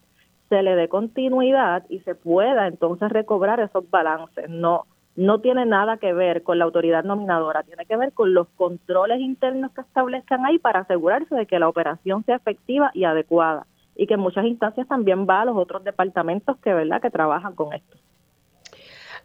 se 0.49 0.61
le 0.61 0.75
dé 0.75 0.89
continuidad 0.89 1.85
y 1.87 1.99
se 1.99 2.15
pueda 2.15 2.67
entonces 2.67 3.09
recobrar 3.09 3.61
esos 3.61 3.89
balances. 3.89 4.49
No, 4.49 4.87
no 5.15 5.39
tiene 5.41 5.65
nada 5.65 5.97
que 5.97 6.13
ver 6.13 6.43
con 6.43 6.57
la 6.57 6.65
autoridad 6.65 7.03
nominadora, 7.03 7.63
tiene 7.63 7.85
que 7.85 7.97
ver 7.97 8.13
con 8.13 8.33
los 8.33 8.47
controles 8.55 9.19
internos 9.19 9.71
que 9.73 9.81
establezcan 9.81 10.45
ahí 10.45 10.57
para 10.57 10.79
asegurarse 10.79 11.35
de 11.35 11.45
que 11.45 11.59
la 11.59 11.69
operación 11.69 12.23
sea 12.25 12.37
efectiva 12.37 12.91
y 12.93 13.03
adecuada 13.03 13.67
y 13.95 14.07
que 14.07 14.15
en 14.15 14.21
muchas 14.21 14.45
instancias 14.45 14.87
también 14.87 15.27
va 15.29 15.41
a 15.41 15.45
los 15.45 15.55
otros 15.55 15.83
departamentos 15.83 16.57
que 16.57 16.73
verdad 16.73 17.01
que 17.01 17.11
trabajan 17.11 17.53
con 17.53 17.73
esto. 17.73 17.97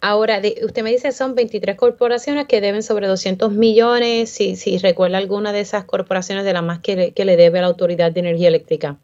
Ahora, 0.01 0.41
usted 0.63 0.83
me 0.85 0.91
dice 0.91 1.11
son 1.11 1.35
23 1.35 1.77
corporaciones 1.77 2.47
que 2.47 2.61
deben 2.61 2.83
sobre 2.83 3.09
200 3.09 3.51
millones, 3.53 4.31
si, 4.31 4.79
recuerda 4.79 5.19
alguna 5.19 5.53
de 5.53 5.61
esas 5.61 5.85
corporaciones 5.85 6.45
de 6.45 6.53
las 6.53 6.63
más 6.63 6.79
que 6.81 7.13
le 7.17 7.37
debe 7.37 7.59
a 7.59 7.63
la 7.63 7.69
Autoridad 7.69 8.13
de 8.13 8.21
Energía 8.21 8.49
Eléctrica. 8.49 8.99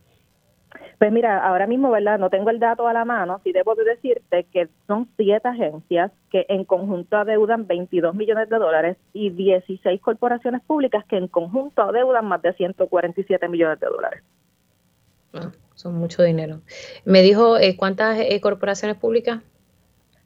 Pues 1.04 1.12
mira, 1.12 1.46
ahora 1.46 1.66
mismo, 1.66 1.90
¿verdad? 1.90 2.18
No 2.18 2.30
tengo 2.30 2.48
el 2.48 2.58
dato 2.58 2.88
a 2.88 2.94
la 2.94 3.04
mano, 3.04 3.38
sí 3.44 3.52
debo 3.52 3.74
de 3.74 3.84
decirte 3.84 4.46
que 4.50 4.70
son 4.86 5.06
siete 5.18 5.46
agencias 5.46 6.10
que 6.30 6.46
en 6.48 6.64
conjunto 6.64 7.18
adeudan 7.18 7.66
22 7.66 8.14
millones 8.14 8.48
de 8.48 8.56
dólares 8.56 8.96
y 9.12 9.28
16 9.28 10.00
corporaciones 10.00 10.62
públicas 10.62 11.04
que 11.04 11.18
en 11.18 11.28
conjunto 11.28 11.82
adeudan 11.82 12.24
más 12.24 12.40
de 12.40 12.54
147 12.54 13.48
millones 13.50 13.80
de 13.80 13.86
dólares. 13.86 14.22
Ah, 15.34 15.52
son 15.74 15.96
mucho 15.96 16.22
dinero. 16.22 16.62
¿Me 17.04 17.20
dijo 17.20 17.58
eh, 17.58 17.76
cuántas 17.76 18.18
eh, 18.18 18.40
corporaciones 18.40 18.96
públicas? 18.96 19.42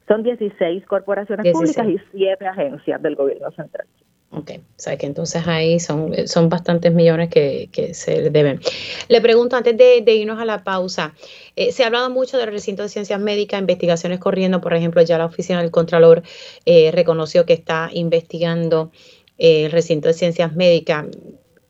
Son 0.07 0.23
16 0.23 0.87
corporaciones 0.87 1.53
públicas 1.53 1.89
y 1.89 1.99
siete 2.13 2.47
agencias 2.47 3.03
del 3.03 3.17
gobierno 3.17 3.51
central. 3.51 3.89
Ok, 4.31 4.51
o 4.59 4.63
sea 4.77 4.99
que 4.99 5.07
entonces 5.07 5.47
ahí 5.47 5.81
son, 5.81 6.15
son 6.27 6.51
bastantes 6.51 6.93
millones 6.93 7.31
que, 7.31 7.71
se 7.95 8.29
deben. 8.31 8.61
Le 9.09 9.23
pregunto 9.23 9.57
antes 9.57 9.75
de, 9.77 10.15
irnos 10.15 10.39
a 10.39 10.45
la 10.45 10.65
pausa, 10.65 11.15
eh, 11.57 11.73
se 11.73 11.83
ha 11.83 11.87
hablado 11.87 12.11
mucho 12.11 12.37
del 12.37 12.51
recinto 12.51 12.83
de 12.83 12.91
ciencias 12.91 13.19
médicas, 13.19 13.59
investigaciones 13.59 14.19
corriendo, 14.19 14.61
por 14.61 14.75
ejemplo, 14.75 15.01
ya 15.01 15.17
la 15.17 15.25
oficina 15.25 15.63
del 15.63 15.71
Contralor 15.71 16.23
eh, 16.67 16.91
reconoció 16.93 17.47
que 17.47 17.55
está 17.55 17.89
investigando 17.93 18.93
eh, 19.39 19.65
el 19.65 19.73
recinto 19.73 20.09
de 20.09 20.15
ciencias 20.15 20.55
médicas. 20.55 21.07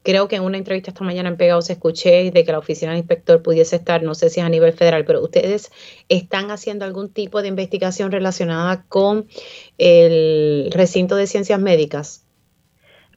Creo 0.02 0.26
que 0.26 0.36
en 0.36 0.42
una 0.42 0.58
entrevista 0.58 0.90
esta 0.90 1.04
mañana 1.04 1.28
en 1.28 1.36
Pegados 1.36 1.70
escuché 1.70 2.32
de 2.32 2.44
que 2.44 2.50
la 2.50 2.58
oficina 2.58 2.90
del 2.90 2.98
inspector 2.98 3.40
pudiese 3.40 3.76
estar, 3.76 4.02
no 4.02 4.16
sé 4.16 4.30
si 4.30 4.40
es 4.40 4.46
a 4.46 4.48
nivel 4.48 4.72
federal, 4.72 5.04
pero 5.04 5.22
ustedes 5.22 5.70
están 6.08 6.50
haciendo 6.50 6.84
algún 6.84 7.10
tipo 7.10 7.40
de 7.40 7.48
investigación 7.48 8.10
relacionada 8.10 8.84
con 8.88 9.28
el 9.76 10.70
recinto 10.72 11.14
de 11.14 11.26
ciencias 11.28 11.60
médicas. 11.60 12.24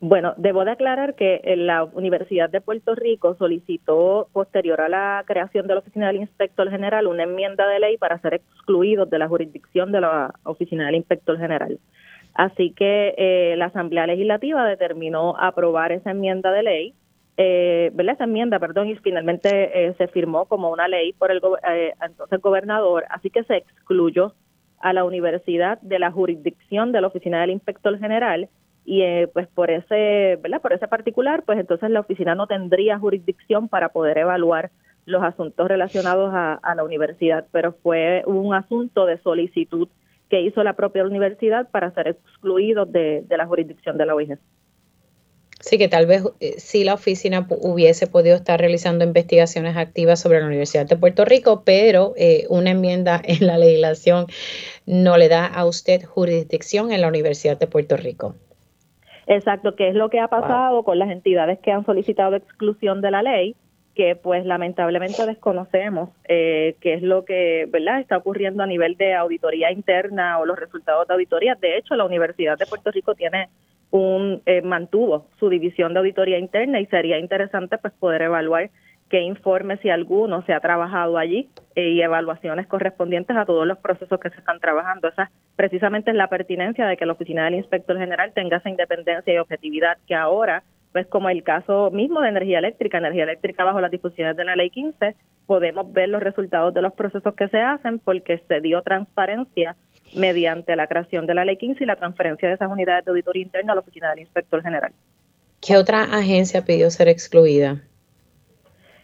Bueno, 0.03 0.33
debo 0.37 0.65
de 0.65 0.71
aclarar 0.71 1.13
que 1.13 1.41
la 1.57 1.83
Universidad 1.83 2.49
de 2.49 2.59
Puerto 2.59 2.95
Rico 2.95 3.35
solicitó, 3.35 4.27
posterior 4.33 4.81
a 4.81 4.89
la 4.89 5.23
creación 5.27 5.67
de 5.67 5.75
la 5.75 5.81
Oficina 5.81 6.07
del 6.07 6.15
Inspector 6.15 6.71
General, 6.71 7.05
una 7.05 7.21
enmienda 7.21 7.67
de 7.67 7.79
ley 7.79 7.97
para 7.97 8.17
ser 8.17 8.33
excluidos 8.33 9.11
de 9.11 9.19
la 9.19 9.27
jurisdicción 9.27 9.91
de 9.91 10.01
la 10.01 10.33
Oficina 10.43 10.87
del 10.87 10.95
Inspector 10.95 11.37
General. 11.37 11.79
Así 12.33 12.71
que 12.71 13.13
eh, 13.15 13.55
la 13.57 13.65
Asamblea 13.65 14.07
Legislativa 14.07 14.65
determinó 14.67 15.35
aprobar 15.37 15.91
esa 15.91 16.09
enmienda 16.09 16.51
de 16.51 16.63
ley, 16.63 16.93
eh, 17.37 17.91
¿verdad? 17.93 18.15
Esa 18.15 18.23
enmienda, 18.23 18.57
perdón, 18.57 18.89
y 18.89 18.95
finalmente 18.95 19.85
eh, 19.85 19.93
se 19.99 20.07
firmó 20.07 20.45
como 20.45 20.71
una 20.71 20.87
ley 20.87 21.13
por 21.13 21.29
el 21.29 21.41
eh, 21.69 21.93
entonces 22.03 22.41
gobernador, 22.41 23.05
así 23.11 23.29
que 23.29 23.43
se 23.43 23.57
excluyó 23.57 24.33
a 24.79 24.93
la 24.93 25.03
universidad 25.03 25.79
de 25.81 25.99
la 25.99 26.11
jurisdicción 26.11 26.91
de 26.91 27.01
la 27.01 27.07
Oficina 27.07 27.41
del 27.41 27.51
Inspector 27.51 27.99
General 27.99 28.49
y 28.85 29.01
eh, 29.01 29.29
pues 29.31 29.47
por 29.47 29.69
ese, 29.69 30.37
¿verdad? 30.41 30.61
Por 30.61 30.73
ese 30.73 30.87
particular, 30.87 31.43
pues 31.43 31.59
entonces 31.59 31.89
la 31.89 31.99
oficina 31.99 32.35
no 32.35 32.47
tendría 32.47 32.97
jurisdicción 32.97 33.67
para 33.69 33.89
poder 33.89 34.17
evaluar 34.17 34.71
los 35.05 35.23
asuntos 35.23 35.67
relacionados 35.67 36.31
a, 36.33 36.59
la 36.75 36.83
universidad, 36.83 37.47
pero 37.51 37.73
fue 37.83 38.23
un 38.25 38.53
asunto 38.53 39.05
de 39.05 39.17
solicitud 39.19 39.87
que 40.29 40.41
hizo 40.41 40.63
la 40.63 40.73
propia 40.73 41.03
universidad 41.03 41.69
para 41.69 41.93
ser 41.93 42.07
excluidos 42.07 42.91
de, 42.91 43.25
la 43.29 43.45
jurisdicción 43.45 43.97
de 43.97 44.05
la 44.05 44.15
OIG. 44.15 44.37
Sí, 45.59 45.77
que 45.77 45.87
tal 45.87 46.07
vez 46.07 46.23
eh, 46.39 46.55
si 46.57 46.83
la 46.83 46.95
oficina 46.95 47.45
hubiese 47.49 48.07
podido 48.07 48.35
estar 48.35 48.59
realizando 48.59 49.05
investigaciones 49.05 49.77
activas 49.77 50.19
sobre 50.19 50.39
la 50.39 50.47
Universidad 50.47 50.87
de 50.87 50.97
Puerto 50.97 51.23
Rico, 51.23 51.63
pero 51.63 52.13
eh, 52.15 52.45
una 52.49 52.71
enmienda 52.71 53.21
en 53.25 53.45
la 53.45 53.57
legislación 53.57 54.25
no 54.85 55.17
le 55.17 55.29
da 55.29 55.45
a 55.45 55.65
usted 55.65 56.03
jurisdicción 56.03 56.91
en 56.91 57.01
la 57.01 57.07
Universidad 57.07 57.59
de 57.59 57.67
Puerto 57.67 57.95
Rico. 57.97 58.35
Exacto, 59.31 59.77
que 59.77 59.87
es 59.87 59.95
lo 59.95 60.09
que 60.09 60.19
ha 60.19 60.27
pasado 60.27 60.83
con 60.83 60.99
las 60.99 61.09
entidades 61.09 61.57
que 61.59 61.71
han 61.71 61.85
solicitado 61.85 62.35
exclusión 62.35 62.99
de 62.99 63.11
la 63.11 63.23
ley, 63.23 63.55
que 63.95 64.17
pues 64.17 64.45
lamentablemente 64.45 65.25
desconocemos 65.25 66.09
eh, 66.27 66.75
qué 66.81 66.95
es 66.95 67.01
lo 67.01 67.23
que 67.23 67.65
verdad 67.71 68.01
está 68.01 68.17
ocurriendo 68.17 68.61
a 68.61 68.67
nivel 68.67 68.97
de 68.97 69.13
auditoría 69.13 69.71
interna 69.71 70.37
o 70.37 70.45
los 70.45 70.59
resultados 70.59 71.07
de 71.07 71.13
auditoría. 71.13 71.55
De 71.55 71.77
hecho, 71.77 71.95
la 71.95 72.03
Universidad 72.03 72.57
de 72.57 72.65
Puerto 72.65 72.91
Rico 72.91 73.15
tiene 73.15 73.47
un 73.89 74.41
eh, 74.45 74.61
mantuvo 74.63 75.27
su 75.39 75.47
división 75.47 75.93
de 75.93 75.99
auditoría 75.99 76.37
interna 76.37 76.81
y 76.81 76.85
sería 76.87 77.17
interesante 77.17 77.77
pues 77.77 77.93
poder 77.93 78.23
evaluar 78.23 78.69
qué 79.11 79.21
informes, 79.21 79.81
si 79.81 79.89
alguno, 79.89 80.41
se 80.45 80.53
ha 80.53 80.61
trabajado 80.61 81.17
allí 81.17 81.49
eh, 81.75 81.89
y 81.89 82.01
evaluaciones 82.01 82.65
correspondientes 82.65 83.35
a 83.35 83.45
todos 83.45 83.67
los 83.67 83.77
procesos 83.77 84.17
que 84.21 84.29
se 84.29 84.37
están 84.37 84.61
trabajando. 84.61 85.09
Esa 85.09 85.29
precisamente 85.57 86.11
es 86.11 86.17
la 86.17 86.29
pertinencia 86.29 86.87
de 86.87 86.95
que 86.95 87.05
la 87.05 87.11
Oficina 87.11 87.43
del 87.43 87.55
Inspector 87.55 87.97
General 87.97 88.31
tenga 88.33 88.57
esa 88.57 88.69
independencia 88.69 89.33
y 89.33 89.37
objetividad 89.37 89.97
que 90.07 90.15
ahora, 90.15 90.63
pues 90.93 91.07
como 91.07 91.29
el 91.29 91.43
caso 91.43 91.91
mismo 91.91 92.21
de 92.21 92.29
energía 92.29 92.59
eléctrica, 92.59 92.99
energía 92.99 93.23
eléctrica 93.23 93.65
bajo 93.65 93.81
las 93.81 93.91
disposiciones 93.91 94.37
de 94.37 94.45
la 94.45 94.55
Ley 94.55 94.69
15, 94.69 95.13
podemos 95.45 95.91
ver 95.91 96.07
los 96.07 96.23
resultados 96.23 96.73
de 96.73 96.81
los 96.81 96.93
procesos 96.93 97.35
que 97.35 97.49
se 97.49 97.59
hacen 97.59 97.99
porque 97.99 98.41
se 98.47 98.61
dio 98.61 98.81
transparencia 98.81 99.75
mediante 100.15 100.73
la 100.77 100.87
creación 100.87 101.27
de 101.27 101.33
la 101.33 101.43
Ley 101.43 101.57
15 101.57 101.83
y 101.83 101.87
la 101.87 101.97
transferencia 101.97 102.47
de 102.47 102.55
esas 102.55 102.71
unidades 102.71 103.03
de 103.03 103.11
auditoría 103.11 103.43
interna 103.43 103.73
a 103.73 103.75
la 103.75 103.81
Oficina 103.81 104.09
del 104.11 104.19
Inspector 104.19 104.63
General. 104.63 104.93
¿Qué 105.59 105.75
otra 105.75 106.03
agencia 106.03 106.63
pidió 106.63 106.89
ser 106.89 107.09
excluida? 107.09 107.81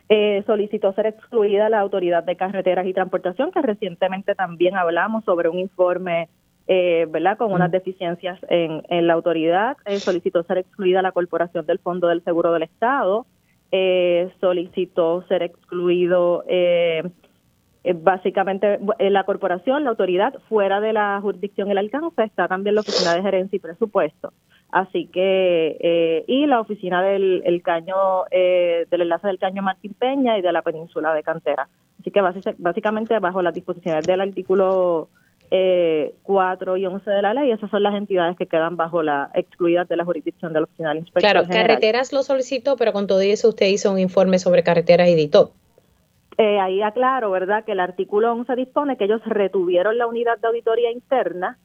Eh, 0.10 0.44
solicitó 0.46 0.94
ser 0.94 1.08
excluida 1.08 1.68
la 1.68 1.82
Autoridad 1.82 2.24
de 2.24 2.38
Carreteras 2.38 2.88
y 2.88 2.94
Transportación, 2.94 3.52
que 3.52 3.62
recientemente 3.62 4.36
también 4.36 4.78
hablamos 4.78 5.26
sobre 5.26 5.50
un 5.50 5.60
informe, 5.60 6.30
eh, 6.68 7.08
¿verdad?, 7.10 7.38
con 7.38 7.52
unas 7.52 7.72
deficiencias 7.72 8.40
en, 8.50 9.08
la 9.08 9.14
autoridad. 9.14 9.76
Eh, 9.86 10.00
solicitó 10.00 10.44
ser 10.44 10.60
excluida 10.60 11.02
la 11.02 11.12
Corporación 11.12 11.66
del 11.66 11.80
Fondo 11.80 12.08
del 12.08 12.24
Seguro 12.24 12.54
del 12.54 12.64
Estado. 12.64 13.26
solicitó 14.40 15.24
ser 15.28 15.44
excluido 15.44 16.46
básicamente 18.02 18.80
la 19.00 19.24
corporación, 19.24 19.84
la 19.84 19.92
autoridad, 19.92 20.34
fuera 20.50 20.80
de 20.82 20.94
la 20.94 21.20
jurisdicción 21.22 21.68
y 21.68 21.72
el 21.72 21.78
alcance, 21.78 22.24
está 22.24 22.48
también 22.48 22.76
la 22.76 22.82
Oficina 22.82 23.14
de 23.14 23.22
Gerencia 23.22 23.58
y 23.58 23.60
Presupuesto. 23.60 24.32
Así 24.72 25.08
que, 25.08 25.78
eh, 25.80 26.26
y 26.28 26.46
la 26.46 26.60
oficina 26.60 27.02
del 27.02 27.42
el 27.46 27.62
caño, 27.62 27.96
eh, 28.32 28.86
del 28.92 29.02
enlace 29.02 29.28
del 29.28 29.40
caño 29.40 29.62
Martín 29.62 29.94
Peña 29.94 30.38
y 30.38 30.42
de 30.42 30.52
la 30.52 30.62
península 30.62 31.14
de 31.14 31.24
Cantera. 31.24 31.70
Así 32.00 32.12
que 32.12 32.22
básicamente 32.58 33.18
bajo 33.20 33.42
las 33.42 33.54
disposiciones 33.54 34.06
del 34.06 34.22
artículo 34.22 35.10
eh, 35.50 36.14
4 36.24 36.78
y 36.78 36.86
11 36.86 37.10
de 37.10 37.22
la 37.22 37.34
ley, 37.34 37.52
esas 37.52 37.72
son 37.72 37.82
las 37.84 37.96
entidades 37.96 38.36
que 38.38 38.48
quedan 38.48 38.76
bajo 38.76 39.02
la 39.02 39.30
excluidas 39.34 39.88
de 39.88 39.96
la 39.96 40.04
jurisdicción 40.04 40.52
del 40.52 40.64
Oficial 40.64 40.98
Inspector 40.98 41.32
Claro, 41.32 41.48
carreteras 41.48 42.12
lo 42.12 42.22
solicitó, 42.24 42.76
pero 42.76 42.92
con 42.92 43.08
todo 43.08 43.22
eso 43.22 43.50
usted 43.50 43.68
hizo 43.68 43.92
un 43.92 44.00
informe 44.00 44.40
sobre 44.40 44.64
carreteras 44.64 45.08
y 45.08 45.14
editó. 45.14 45.52
Eh, 46.38 46.60
ahí 46.60 46.82
aclaro, 46.82 47.32
¿verdad?, 47.32 47.64
que 47.64 47.72
el 47.72 47.80
artículo 47.80 48.32
11 48.34 48.56
dispone 48.56 48.98
que 48.98 49.06
ellos 49.06 49.22
retuvieron 49.26 49.98
la 49.98 50.06
unidad 50.06 50.38
de 50.38 50.48
auditoría 50.48 50.92
interna, 50.92 51.58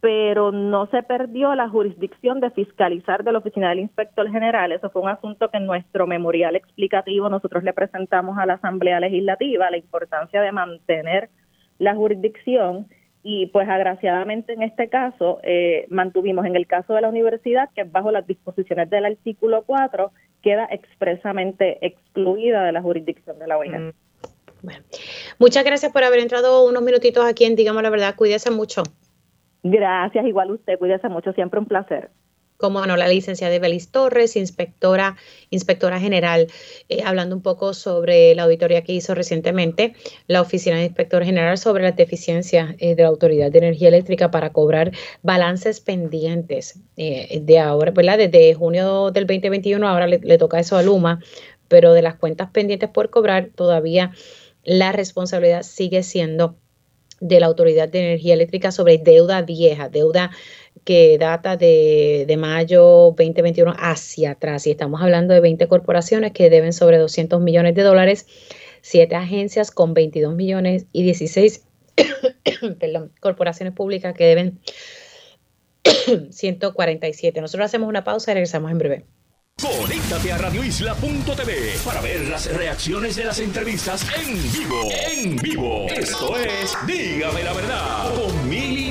pero 0.00 0.52
no 0.52 0.86
se 0.86 1.02
perdió 1.02 1.54
la 1.54 1.68
jurisdicción 1.68 2.40
de 2.40 2.50
fiscalizar 2.50 3.24
de 3.24 3.32
la 3.32 3.38
Oficina 3.38 3.70
del 3.70 3.80
Inspector 3.80 4.30
General. 4.30 4.70
Eso 4.70 4.90
fue 4.90 5.02
un 5.02 5.08
asunto 5.08 5.50
que 5.50 5.56
en 5.56 5.66
nuestro 5.66 6.06
memorial 6.06 6.54
explicativo 6.54 7.28
nosotros 7.28 7.64
le 7.64 7.72
presentamos 7.72 8.38
a 8.38 8.46
la 8.46 8.54
Asamblea 8.54 9.00
Legislativa, 9.00 9.70
la 9.70 9.76
importancia 9.76 10.40
de 10.40 10.52
mantener 10.52 11.30
la 11.78 11.96
jurisdicción 11.96 12.86
y 13.24 13.46
pues 13.46 13.68
agraciadamente 13.68 14.52
en 14.52 14.62
este 14.62 14.88
caso 14.88 15.40
eh, 15.42 15.86
mantuvimos 15.90 16.46
en 16.46 16.54
el 16.54 16.68
caso 16.68 16.94
de 16.94 17.00
la 17.00 17.08
universidad 17.08 17.68
que 17.74 17.82
bajo 17.82 18.12
las 18.12 18.26
disposiciones 18.26 18.88
del 18.90 19.04
artículo 19.04 19.64
4 19.66 20.12
queda 20.42 20.68
expresamente 20.70 21.84
excluida 21.84 22.64
de 22.64 22.72
la 22.72 22.82
jurisdicción 22.82 23.38
de 23.40 23.46
la 23.48 23.58
OIG. 23.58 23.78
Mm. 23.78 23.92
Bueno, 24.62 24.80
muchas 25.38 25.64
gracias 25.64 25.92
por 25.92 26.04
haber 26.04 26.20
entrado 26.20 26.66
unos 26.66 26.82
minutitos 26.82 27.24
aquí 27.24 27.44
en 27.44 27.56
Digamos 27.56 27.82
la 27.82 27.90
Verdad. 27.90 28.14
Cuídese 28.16 28.50
mucho. 28.50 28.82
Gracias, 29.70 30.26
igual 30.26 30.50
usted. 30.52 30.78
Cuídese 30.78 31.08
mucho. 31.08 31.32
Siempre 31.32 31.60
un 31.60 31.66
placer 31.66 32.10
como 32.58 32.84
no, 32.84 32.96
la 32.96 33.08
licenciada 33.08 33.56
Belis 33.58 33.90
Torres, 33.90 34.36
inspectora, 34.36 35.16
inspectora 35.48 36.00
general, 36.00 36.48
eh, 36.88 37.02
hablando 37.04 37.36
un 37.36 37.42
poco 37.42 37.72
sobre 37.72 38.34
la 38.34 38.42
auditoría 38.42 38.82
que 38.82 38.92
hizo 38.92 39.14
recientemente 39.14 39.94
la 40.26 40.42
Oficina 40.42 40.76
de 40.76 40.84
Inspector 40.84 41.24
General 41.24 41.56
sobre 41.56 41.84
las 41.84 41.96
deficiencias 41.96 42.74
eh, 42.78 42.96
de 42.96 43.02
la 43.02 43.08
Autoridad 43.08 43.50
de 43.52 43.58
Energía 43.58 43.88
Eléctrica 43.88 44.30
para 44.30 44.50
cobrar 44.52 44.90
balances 45.22 45.80
pendientes 45.80 46.80
eh, 46.96 47.40
de 47.40 47.58
ahora, 47.60 47.92
¿verdad? 47.92 48.18
Desde 48.18 48.52
junio 48.54 49.12
del 49.12 49.26
2021, 49.26 49.88
ahora 49.88 50.08
le 50.08 50.38
toca 50.38 50.58
eso 50.58 50.76
a 50.76 50.82
Luma, 50.82 51.20
pero 51.68 51.92
de 51.92 52.02
las 52.02 52.16
cuentas 52.16 52.50
pendientes 52.50 52.90
por 52.90 53.10
cobrar, 53.10 53.50
todavía 53.54 54.10
la 54.64 54.90
responsabilidad 54.90 55.62
sigue 55.62 56.02
siendo 56.02 56.56
de 57.20 57.40
la 57.40 57.46
Autoridad 57.46 57.88
de 57.88 58.00
Energía 58.00 58.34
Eléctrica 58.34 58.72
sobre 58.72 58.98
deuda 58.98 59.42
vieja, 59.42 59.88
deuda 59.88 60.30
que 60.84 61.18
data 61.18 61.56
de, 61.56 62.24
de, 62.26 62.36
mayo 62.36 63.14
2021 63.16 63.74
hacia 63.78 64.32
atrás. 64.32 64.66
Y 64.66 64.70
estamos 64.70 65.02
hablando 65.02 65.34
de 65.34 65.40
20 65.40 65.66
corporaciones 65.68 66.32
que 66.32 66.50
deben 66.50 66.72
sobre 66.72 66.98
200 66.98 67.40
millones 67.40 67.74
de 67.74 67.82
dólares, 67.82 68.26
7 68.82 69.14
agencias 69.14 69.70
con 69.70 69.94
22 69.94 70.34
millones 70.34 70.86
y 70.92 71.02
16 71.02 71.64
corporaciones 73.20 73.74
públicas 73.74 74.14
que 74.14 74.24
deben 74.24 74.60
147. 76.30 77.40
Nosotros 77.40 77.66
hacemos 77.66 77.88
una 77.88 78.04
pausa 78.04 78.30
y 78.30 78.34
regresamos 78.34 78.70
en 78.70 78.78
breve. 78.78 79.04
Conéctate 79.60 80.32
a 80.32 80.38
radioisla.tv 80.38 81.78
para 81.84 82.00
ver 82.00 82.28
las 82.28 82.46
reacciones 82.54 83.16
de 83.16 83.24
las 83.24 83.40
entrevistas 83.40 84.06
en 84.16 84.52
vivo. 84.52 84.88
En 84.92 85.36
vivo. 85.36 85.86
Esto 85.88 86.36
es 86.36 86.76
Dígame 86.86 87.42
la 87.42 87.52
verdad 87.52 88.14
con 88.14 88.48
Mili 88.48 88.88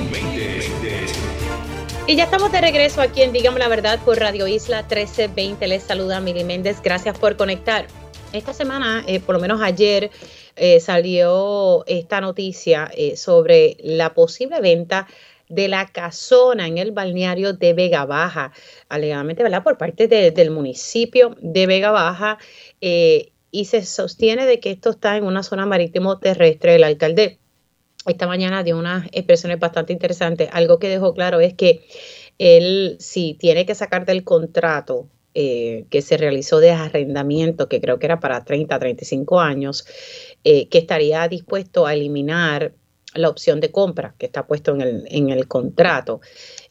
y 2.08 2.16
ya 2.16 2.24
estamos 2.24 2.50
de 2.50 2.62
regreso 2.62 3.02
aquí 3.02 3.20
en 3.20 3.34
Dígame 3.34 3.58
la 3.58 3.68
Verdad 3.68 4.00
por 4.02 4.18
Radio 4.18 4.48
Isla 4.48 4.80
1320. 4.80 5.68
Les 5.68 5.82
saluda 5.82 6.20
Mili 6.20 6.42
Méndez. 6.42 6.80
Gracias 6.82 7.18
por 7.18 7.36
conectar. 7.36 7.86
Esta 8.32 8.54
semana, 8.54 9.04
eh, 9.06 9.20
por 9.20 9.34
lo 9.34 9.40
menos 9.42 9.60
ayer, 9.60 10.10
eh, 10.56 10.80
salió 10.80 11.84
esta 11.86 12.22
noticia 12.22 12.90
eh, 12.96 13.18
sobre 13.18 13.76
la 13.80 14.14
posible 14.14 14.60
venta 14.62 15.06
de 15.48 15.68
la 15.68 15.86
casona 15.86 16.66
en 16.66 16.78
el 16.78 16.92
balneario 16.92 17.52
de 17.52 17.72
Vega 17.74 18.04
Baja, 18.04 18.52
alegadamente, 18.88 19.42
¿verdad? 19.42 19.62
Por 19.62 19.78
parte 19.78 20.08
del 20.08 20.50
municipio 20.50 21.36
de 21.40 21.66
Vega 21.66 21.90
Baja. 21.90 22.38
y 23.50 23.64
se 23.64 23.82
sostiene 23.82 24.44
de 24.46 24.60
que 24.60 24.70
esto 24.70 24.90
está 24.90 25.16
en 25.16 25.24
una 25.24 25.42
zona 25.42 25.66
marítimo 25.66 26.18
terrestre. 26.18 26.74
El 26.74 26.84
alcalde 26.84 27.38
esta 28.06 28.26
mañana 28.26 28.62
dio 28.62 28.78
unas 28.78 29.06
expresiones 29.12 29.58
bastante 29.58 29.92
interesantes. 29.92 30.48
Algo 30.52 30.78
que 30.78 30.88
dejó 30.88 31.14
claro 31.14 31.40
es 31.40 31.54
que 31.54 31.84
él, 32.38 32.96
si 33.00 33.34
tiene 33.34 33.66
que 33.66 33.74
sacar 33.74 34.06
del 34.06 34.24
contrato 34.24 35.08
eh, 35.34 35.84
que 35.90 36.02
se 36.02 36.16
realizó 36.16 36.58
de 36.60 36.70
arrendamiento, 36.70 37.68
que 37.68 37.80
creo 37.80 37.98
que 37.98 38.06
era 38.06 38.20
para 38.20 38.44
30, 38.44 38.78
35 38.78 39.40
años, 39.40 39.86
eh, 40.44 40.68
que 40.68 40.78
estaría 40.78 41.26
dispuesto 41.28 41.86
a 41.86 41.94
eliminar 41.94 42.72
la 43.18 43.28
opción 43.28 43.60
de 43.60 43.70
compra 43.70 44.14
que 44.18 44.26
está 44.26 44.46
puesto 44.46 44.72
en 44.74 44.80
el, 44.80 45.04
en 45.10 45.30
el 45.30 45.46
contrato. 45.48 46.20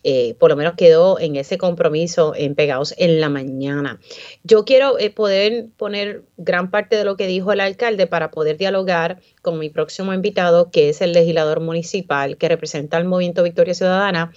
Eh, 0.03 0.35
por 0.39 0.49
lo 0.49 0.55
menos 0.55 0.75
quedó 0.75 1.19
en 1.19 1.35
ese 1.35 1.57
compromiso 1.57 2.33
en 2.35 2.55
Pegados 2.55 2.93
en 2.97 3.19
la 3.19 3.29
mañana. 3.29 3.99
Yo 4.43 4.63
quiero 4.63 4.97
eh, 4.99 5.09
poder 5.09 5.65
poner 5.75 6.23
gran 6.37 6.71
parte 6.71 6.95
de 6.95 7.03
lo 7.03 7.17
que 7.17 7.27
dijo 7.27 7.51
el 7.51 7.59
alcalde 7.59 8.07
para 8.07 8.31
poder 8.31 8.57
dialogar 8.57 9.19
con 9.41 9.59
mi 9.59 9.69
próximo 9.69 10.13
invitado, 10.13 10.71
que 10.71 10.89
es 10.89 11.01
el 11.01 11.13
legislador 11.13 11.59
municipal 11.59 12.37
que 12.37 12.47
representa 12.47 12.95
al 12.95 13.05
Movimiento 13.05 13.43
Victoria 13.43 13.73
Ciudadana 13.73 14.31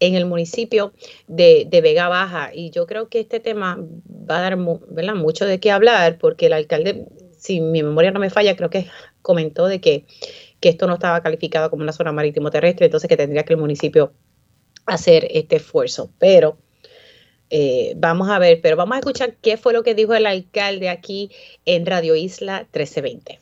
en 0.00 0.16
el 0.16 0.26
municipio 0.26 0.92
de, 1.28 1.68
Vega 1.70 2.08
Baja. 2.08 2.50
Y 2.52 2.70
yo 2.70 2.86
creo 2.86 3.08
que 3.08 3.20
este 3.20 3.38
tema 3.38 3.78
va 4.28 4.38
a 4.38 4.42
dar 4.42 4.56
mucho 4.56 5.46
de 5.46 5.60
qué 5.60 5.70
hablar, 5.70 6.18
porque 6.18 6.46
el 6.46 6.54
alcalde, 6.54 7.06
si 7.38 7.60
mi 7.60 7.82
memoria 7.82 8.10
no 8.10 8.18
me 8.18 8.30
falla, 8.30 8.56
creo 8.56 8.70
que 8.70 8.88
comentó 9.22 9.66
de 9.66 9.80
que, 9.80 10.04
que 10.62 10.70
esto 10.70 10.86
no 10.86 10.94
estaba 10.94 11.20
calificado 11.20 11.68
como 11.68 11.82
una 11.82 11.92
zona 11.92 12.12
marítimo 12.12 12.50
terrestre, 12.50 12.86
entonces 12.86 13.08
que 13.08 13.16
tendría 13.16 13.42
que 13.42 13.52
el 13.52 13.60
municipio 13.60 14.12
hacer 14.86 15.26
este 15.30 15.56
esfuerzo. 15.56 16.10
Pero 16.18 16.56
eh, 17.50 17.92
vamos 17.96 18.30
a 18.30 18.38
ver, 18.38 18.60
pero 18.62 18.76
vamos 18.76 18.96
a 18.96 19.00
escuchar 19.00 19.34
qué 19.42 19.58
fue 19.58 19.74
lo 19.74 19.82
que 19.82 19.94
dijo 19.94 20.14
el 20.14 20.24
alcalde 20.24 20.88
aquí 20.88 21.30
en 21.66 21.84
Radio 21.84 22.14
Isla 22.14 22.60
1320. 22.60 23.38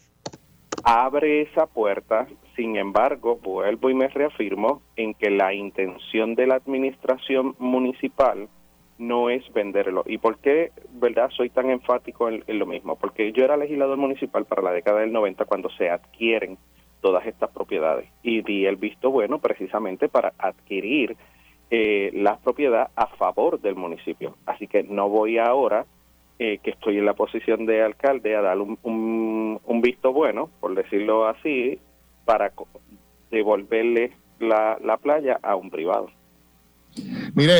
Abre 0.82 1.42
esa 1.42 1.66
puerta, 1.66 2.26
sin 2.56 2.76
embargo, 2.76 3.36
vuelvo 3.36 3.90
y 3.90 3.94
me 3.94 4.08
reafirmo 4.08 4.82
en 4.96 5.12
que 5.14 5.30
la 5.30 5.52
intención 5.52 6.34
de 6.34 6.46
la 6.46 6.54
administración 6.54 7.54
municipal 7.58 8.48
no 8.96 9.30
es 9.30 9.42
venderlo. 9.52 10.04
¿Y 10.06 10.18
por 10.18 10.38
qué, 10.38 10.72
verdad, 10.92 11.30
soy 11.36 11.50
tan 11.50 11.70
enfático 11.70 12.28
en, 12.28 12.42
lo 12.46 12.66
mismo? 12.66 12.96
Porque 12.96 13.32
yo 13.32 13.44
era 13.44 13.56
legislador 13.56 13.96
municipal 13.96 14.44
para 14.44 14.62
la 14.62 14.72
década 14.72 15.00
del 15.00 15.12
90 15.12 15.44
cuando 15.44 15.70
se 15.70 15.88
adquieren 15.90 16.58
todas 17.00 17.26
estas 17.26 17.50
propiedades 17.50 18.08
y 18.22 18.42
di 18.42 18.66
el 18.66 18.76
visto 18.76 19.10
bueno 19.10 19.38
precisamente 19.38 20.08
para 20.08 20.32
adquirir 20.38 21.16
eh, 21.70 22.10
la 22.14 22.36
propiedad 22.38 22.90
a 22.96 23.06
favor 23.06 23.60
del 23.60 23.76
municipio. 23.76 24.36
Así 24.46 24.66
que 24.66 24.82
no 24.82 25.08
voy 25.08 25.38
ahora, 25.38 25.86
eh, 26.38 26.58
que 26.62 26.70
estoy 26.70 26.98
en 26.98 27.06
la 27.06 27.14
posición 27.14 27.64
de 27.66 27.82
alcalde, 27.82 28.34
a 28.34 28.42
dar 28.42 28.58
un, 28.58 28.78
un, 28.82 29.80
visto 29.80 30.12
bueno, 30.12 30.50
por 30.60 30.74
decirlo 30.74 31.26
así, 31.28 31.78
para 32.24 32.52
devolverle 33.30 34.12
la, 34.40 34.78
la 34.82 34.96
playa 34.96 35.38
a 35.42 35.54
un 35.54 35.70
privado. 35.70 36.10
Mire, 37.34 37.52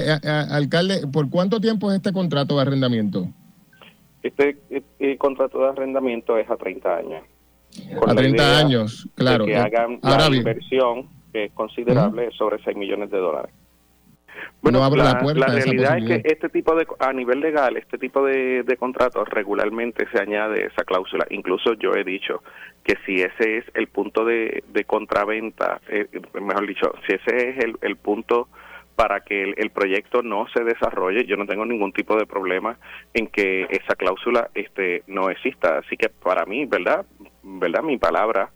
alcalde, 0.50 1.06
¿por 1.06 1.30
cuánto 1.30 1.60
tiempo 1.60 1.90
es 1.90 1.98
este 1.98 2.12
contrato 2.12 2.56
de 2.56 2.62
arrendamiento? 2.62 3.28
Este 4.24 4.58
eh, 4.98 5.16
contrato 5.18 5.60
de 5.60 5.68
arrendamiento 5.68 6.36
es 6.36 6.50
a 6.50 6.56
30 6.56 6.96
años 6.96 7.22
a 8.06 8.14
30 8.14 8.58
años, 8.58 9.08
claro. 9.14 9.46
que 9.46 9.56
hagan 9.56 9.98
la 10.02 10.36
inversión, 10.36 11.08
que 11.32 11.46
es 11.46 11.52
considerable, 11.52 12.30
sobre 12.32 12.62
6 12.62 12.76
millones 12.76 13.10
de 13.10 13.18
dólares. 13.18 13.52
Bueno, 14.62 14.80
la, 14.94 15.14
realidad 15.46 15.98
es 15.98 16.04
que 16.04 16.28
este 16.28 16.50
tipo 16.50 16.74
de, 16.74 16.86
a 16.98 17.12
nivel 17.14 17.40
legal, 17.40 17.78
este 17.78 17.96
tipo 17.96 18.24
de, 18.24 18.76
contratos 18.78 19.26
regularmente 19.30 20.06
se 20.12 20.20
añade 20.20 20.66
esa 20.66 20.84
cláusula. 20.84 21.26
Incluso 21.30 21.72
yo 21.74 21.92
he 21.94 22.04
dicho 22.04 22.42
que 22.84 22.96
si 23.06 23.22
ese 23.22 23.58
es 23.58 23.64
el 23.72 23.88
punto 23.88 24.24
de, 24.24 24.62
contraventa, 24.86 25.80
eh, 25.88 26.08
mejor 26.40 26.66
dicho, 26.66 26.92
si 27.06 27.14
ese 27.14 27.50
es 27.50 27.64
el, 27.64 27.76
el 27.80 27.96
punto 27.96 28.48
para 29.00 29.20
que 29.20 29.54
el, 29.56 29.70
proyecto 29.70 30.22
no 30.22 30.46
se 30.52 30.62
desarrolle, 30.62 31.24
yo 31.24 31.38
no 31.38 31.46
tengo 31.46 31.64
ningún 31.64 31.90
tipo 31.90 32.18
de 32.18 32.26
problema 32.26 32.76
en 33.14 33.28
que 33.28 33.62
esa 33.70 33.94
cláusula 33.96 34.50
este 34.54 35.04
no 35.06 35.30
exista. 35.30 35.78
Así 35.78 35.96
que 35.96 36.10
para 36.10 36.44
mí, 36.44 36.66
¿verdad? 36.66 37.06
¿Verdad? 37.42 37.82
Mi 37.82 37.96
palabra 37.96 38.50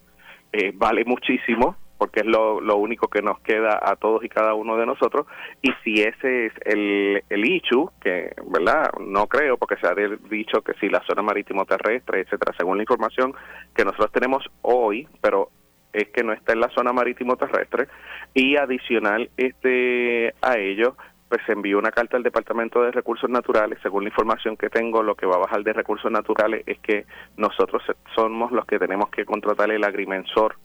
eh, 0.53 0.71
vale 0.75 1.07
muchísimo 1.07 1.77
porque 1.97 2.21
es 2.21 2.27
lo, 2.27 2.77
único 2.77 3.09
que 3.09 3.23
nos 3.23 3.41
queda 3.41 3.81
a 3.83 3.97
todos 3.97 4.23
y 4.23 4.29
cada 4.29 4.53
uno 4.53 4.77
de 4.77 4.85
nosotros 4.85 5.27
y 5.63 5.71
si 5.83 6.03
ese 6.03 6.47
es 6.47 6.53
el, 6.67 7.23
el 7.31 7.45
issue, 7.47 7.89
que 8.03 8.35
verdad 8.47 8.91
no 9.01 9.27
creo 9.27 9.57
porque 9.57 9.77
se 9.77 9.87
ha 9.87 9.95
dicho 10.29 10.61
que 10.61 10.75
si 10.75 10.91
la 10.91 11.03
zona 11.07 11.23
marítimo 11.23 11.65
terrestre 11.65 12.21
etcétera 12.21 12.53
según 12.59 12.77
la 12.77 12.83
información 12.83 13.33
que 13.75 13.85
nosotros 13.85 14.13
tenemos 14.13 14.45
hoy 14.61 15.09
pero 15.23 15.49
es 15.95 16.09
que 16.11 16.23
no 16.23 16.33
está 16.33 16.53
en 16.53 16.61
la 16.61 16.69
zona 16.71 16.93
marítimo 16.93 17.37
terrestre 17.37 17.89
y 18.35 18.57
adicional 18.57 19.31
este 19.37 20.35
a 20.43 20.59
ello 20.59 20.97
pues 21.29 21.41
se 21.47 21.53
envió 21.53 21.79
una 21.79 21.91
carta 21.91 22.17
al 22.17 22.23
Departamento 22.23 22.83
de 22.83 22.93
Recursos 22.93 23.29
Naturales. 23.29 23.79
Según 23.83 24.05
la 24.05 24.11
información 24.11 24.57
que 24.57 24.69
tengo, 24.69 25.03
lo 25.03 25.17
que 25.17 25.27
va 25.27 25.37
a 25.37 25.39
bajar 25.41 25.65
de 25.65 25.73
recursos 25.73 26.11
naturales 26.13 26.63
es 26.67 26.79
que 26.79 27.07
nosotros 27.37 27.83
somos 28.15 28.53
los 28.53 28.67
que 28.67 28.79
tenemos 28.79 29.09
que 29.09 29.25
contratar 29.25 29.71
el 29.71 29.83
agrimensor 29.83 30.57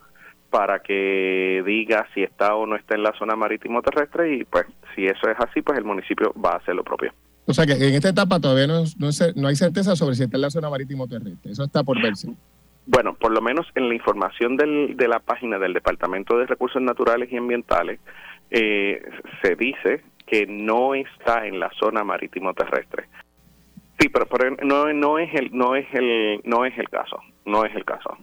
para 0.50 0.80
que 0.80 1.64
diga 1.66 2.08
si 2.14 2.24
está 2.24 2.56
o 2.56 2.66
no 2.66 2.76
está 2.76 2.96
en 2.96 3.04
la 3.04 3.14
zona 3.18 3.36
marítimo 3.36 3.82
terrestre 3.82 4.36
y 4.36 4.44
pues 4.44 4.66
si 4.96 5.06
eso 5.06 5.30
es 5.30 5.38
así, 5.40 5.62
pues 5.62 5.78
el 5.78 5.86
municipio 5.86 6.34
va 6.34 6.52
a 6.52 6.58
hacer 6.58 6.76
lo 6.76 6.84
propio. 6.84 7.14
O 7.46 7.54
sea 7.54 7.66
que 7.66 7.74
en 7.74 7.96
esta 7.96 8.10
etapa 8.10 8.40
todavía 8.40 8.68
no, 8.68 8.84
no, 9.36 9.48
hay 9.48 9.56
certeza 9.56 9.96
sobre 9.96 10.16
si 10.16 10.24
está 10.24 10.38
en 10.38 10.42
la 10.42 10.50
zona 10.52 10.70
marítimo 10.70 11.08
terrestre. 11.08 11.52
Eso 11.52 11.64
está 11.64 11.84
por 11.84 12.00
verse. 12.02 12.30
Bueno, 12.92 13.14
por 13.14 13.32
lo 13.32 13.40
menos 13.40 13.68
en 13.76 13.88
la 13.88 13.94
información 13.94 14.58
del, 14.58 14.98
de 14.98 15.08
la 15.08 15.20
página 15.20 15.60
del 15.60 15.74
Departamento 15.74 16.40
de 16.40 16.48
Recursos 16.48 16.82
Naturales 16.82 17.32
y 17.32 17.38
Ambientales 17.38 18.00
eh, 18.50 19.00
se 19.44 19.56
dice 19.56 20.02
que 20.26 20.48
no 20.48 20.96
está 20.96 21.46
en 21.46 21.60
la 21.60 21.70
zona 21.80 22.04
marítimo 22.04 22.52
terrestre. 22.56 23.08
Sí, 24.00 24.10
pero, 24.10 24.26
no, 24.64 24.92
no 24.92 25.20
es 25.20 25.30
el 25.36 25.56
no 25.56 25.76
es 25.76 25.86
el 25.94 26.42
no 26.46 26.66
es 26.66 26.76
el 26.80 26.90
caso, 26.90 27.20
no 27.46 27.64
es 27.64 27.76
el 27.76 27.86
caso. 27.86 28.18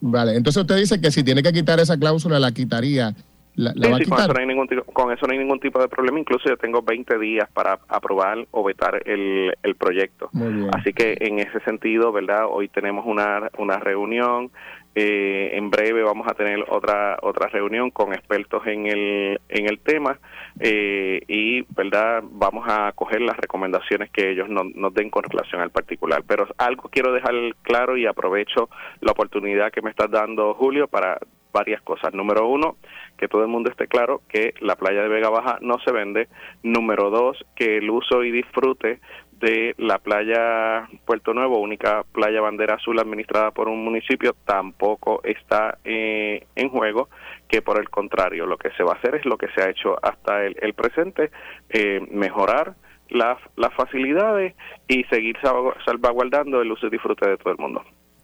Vale, 0.00 0.36
entonces 0.36 0.60
usted 0.60 0.76
dice 0.76 1.00
que 1.00 1.10
si 1.10 1.24
tiene 1.24 1.42
que 1.42 1.52
quitar 1.52 1.80
esa 1.80 1.98
cláusula 1.98 2.38
la 2.38 2.52
quitaría 2.52 3.12
sí, 3.56 4.04
Con, 4.04 4.20
eso 4.20 4.32
no 4.32 4.40
hay 4.40 4.46
ningún 4.46 4.68
tipo, 4.68 4.84
con 4.84 5.12
eso 5.12 5.26
no 5.26 5.32
hay 5.32 5.38
ningún 5.38 5.60
tipo 5.60 5.80
de 5.80 5.88
problema. 5.88 6.18
Incluso 6.18 6.48
yo 6.48 6.56
tengo 6.56 6.82
20 6.82 7.18
días 7.18 7.48
para 7.52 7.78
aprobar 7.88 8.46
o 8.50 8.64
vetar 8.64 9.02
el, 9.06 9.52
el 9.62 9.74
proyecto. 9.74 10.30
Así 10.72 10.92
que 10.92 11.16
en 11.20 11.38
ese 11.38 11.60
sentido, 11.60 12.12
¿verdad? 12.12 12.46
Hoy 12.48 12.68
tenemos 12.68 13.04
una, 13.06 13.50
una 13.58 13.78
reunión. 13.78 14.50
Eh, 14.96 15.50
en 15.56 15.70
breve 15.70 16.02
vamos 16.02 16.26
a 16.26 16.34
tener 16.34 16.64
otra 16.68 17.16
otra 17.22 17.46
reunión 17.46 17.92
con 17.92 18.12
expertos 18.12 18.66
en 18.66 18.86
el 18.88 19.40
en 19.48 19.68
el 19.68 19.78
tema 19.78 20.18
eh, 20.58 21.22
y 21.28 21.62
verdad 21.76 22.24
vamos 22.28 22.64
a 22.68 22.90
coger 22.90 23.20
las 23.20 23.36
recomendaciones 23.36 24.10
que 24.10 24.32
ellos 24.32 24.48
nos, 24.48 24.74
nos 24.74 24.92
den 24.92 25.08
con 25.08 25.22
relación 25.22 25.60
al 25.60 25.70
particular 25.70 26.24
pero 26.26 26.48
algo 26.58 26.88
quiero 26.90 27.12
dejar 27.12 27.34
claro 27.62 27.96
y 27.96 28.06
aprovecho 28.06 28.68
la 29.00 29.12
oportunidad 29.12 29.70
que 29.70 29.80
me 29.80 29.90
estás 29.90 30.10
dando 30.10 30.54
Julio 30.54 30.88
para 30.88 31.20
varias 31.52 31.82
cosas 31.82 32.14
número 32.14 32.46
uno 32.46 32.76
que 33.20 33.28
todo 33.28 33.42
el 33.42 33.48
mundo 33.48 33.70
esté 33.70 33.86
claro 33.86 34.22
que 34.28 34.54
la 34.60 34.76
playa 34.76 35.02
de 35.02 35.08
Vega 35.08 35.28
Baja 35.28 35.58
no 35.60 35.78
se 35.84 35.92
vende. 35.92 36.28
Número 36.62 37.10
dos, 37.10 37.44
que 37.54 37.76
el 37.76 37.90
uso 37.90 38.24
y 38.24 38.30
disfrute 38.30 38.98
de 39.32 39.74
la 39.76 39.98
playa 39.98 40.88
Puerto 41.04 41.34
Nuevo, 41.34 41.58
única 41.58 42.02
playa 42.12 42.40
bandera 42.40 42.76
azul 42.76 42.98
administrada 42.98 43.50
por 43.50 43.68
un 43.68 43.84
municipio, 43.84 44.34
tampoco 44.44 45.20
está 45.22 45.78
eh, 45.84 46.46
en 46.56 46.68
juego, 46.70 47.10
que 47.46 47.60
por 47.60 47.78
el 47.78 47.90
contrario, 47.90 48.46
lo 48.46 48.56
que 48.56 48.70
se 48.72 48.82
va 48.82 48.92
a 48.92 48.96
hacer 48.96 49.16
es 49.16 49.26
lo 49.26 49.36
que 49.36 49.48
se 49.48 49.62
ha 49.62 49.70
hecho 49.70 49.96
hasta 50.02 50.44
el, 50.44 50.74
presente, 50.74 51.30
eh, 51.68 52.00
mejorar 52.10 52.74
las, 53.10 53.38
las 53.56 53.74
facilidades 53.74 54.54
y 54.88 55.04
seguir 55.04 55.36
salvaguardando 55.84 56.62
el 56.62 56.72
uso 56.72 56.86
y 56.86 56.90
disfrute 56.90 57.28
de 57.28 57.36
todo 57.36 57.52
el 57.52 57.58
mundo. 57.58 57.82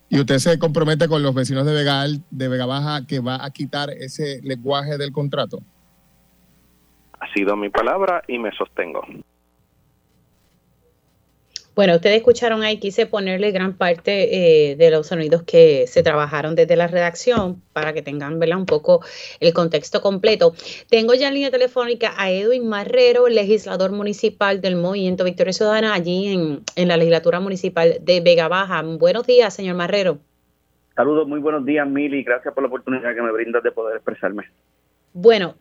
Y 0.08 0.20
usted 0.20 0.38
se 0.38 0.58
compromete 0.58 1.08
con 1.08 1.22
los 1.22 1.34
vecinos 1.34 1.66
de 1.66 1.74
Vega, 1.74 2.04
de 2.30 2.48
Vega 2.48 2.66
Baja 2.66 3.06
que 3.06 3.20
va 3.20 3.44
a 3.44 3.50
quitar 3.50 3.90
ese 3.90 4.40
lenguaje 4.42 4.98
del 4.98 5.12
contrato. 5.12 5.58
Ha 7.18 7.32
sido 7.32 7.56
mi 7.56 7.70
palabra 7.70 8.22
y 8.28 8.38
me 8.38 8.52
sostengo. 8.52 9.02
Bueno, 11.76 11.96
ustedes 11.96 12.16
escucharon 12.16 12.62
ahí, 12.62 12.78
quise 12.78 13.04
ponerle 13.04 13.50
gran 13.50 13.74
parte 13.74 14.70
eh, 14.70 14.76
de 14.76 14.90
los 14.90 15.08
sonidos 15.08 15.42
que 15.42 15.86
se 15.86 16.02
trabajaron 16.02 16.54
desde 16.54 16.74
la 16.74 16.86
redacción 16.86 17.60
para 17.74 17.92
que 17.92 18.00
tengan 18.00 18.42
un 18.42 18.64
poco 18.64 19.04
el 19.40 19.52
contexto 19.52 20.00
completo. 20.00 20.54
Tengo 20.88 21.12
ya 21.12 21.28
en 21.28 21.34
línea 21.34 21.50
telefónica 21.50 22.14
a 22.16 22.30
Edwin 22.30 22.66
Marrero, 22.66 23.28
legislador 23.28 23.92
municipal 23.92 24.62
del 24.62 24.76
Movimiento 24.76 25.22
Victoria 25.22 25.52
Ciudadana, 25.52 25.92
allí 25.92 26.32
en, 26.32 26.62
en 26.76 26.88
la 26.88 26.96
legislatura 26.96 27.40
municipal 27.40 27.98
de 28.00 28.20
Vega 28.22 28.48
Baja. 28.48 28.80
Buenos 28.80 29.26
días, 29.26 29.52
señor 29.52 29.76
Marrero. 29.76 30.16
Saludos, 30.94 31.28
muy 31.28 31.40
buenos 31.40 31.66
días, 31.66 31.86
Mili. 31.86 32.22
Gracias 32.22 32.54
por 32.54 32.62
la 32.62 32.68
oportunidad 32.68 33.14
que 33.14 33.20
me 33.20 33.32
brindas 33.32 33.62
de 33.62 33.70
poder 33.70 33.96
expresarme. 33.96 34.44
Bueno, 35.12 35.54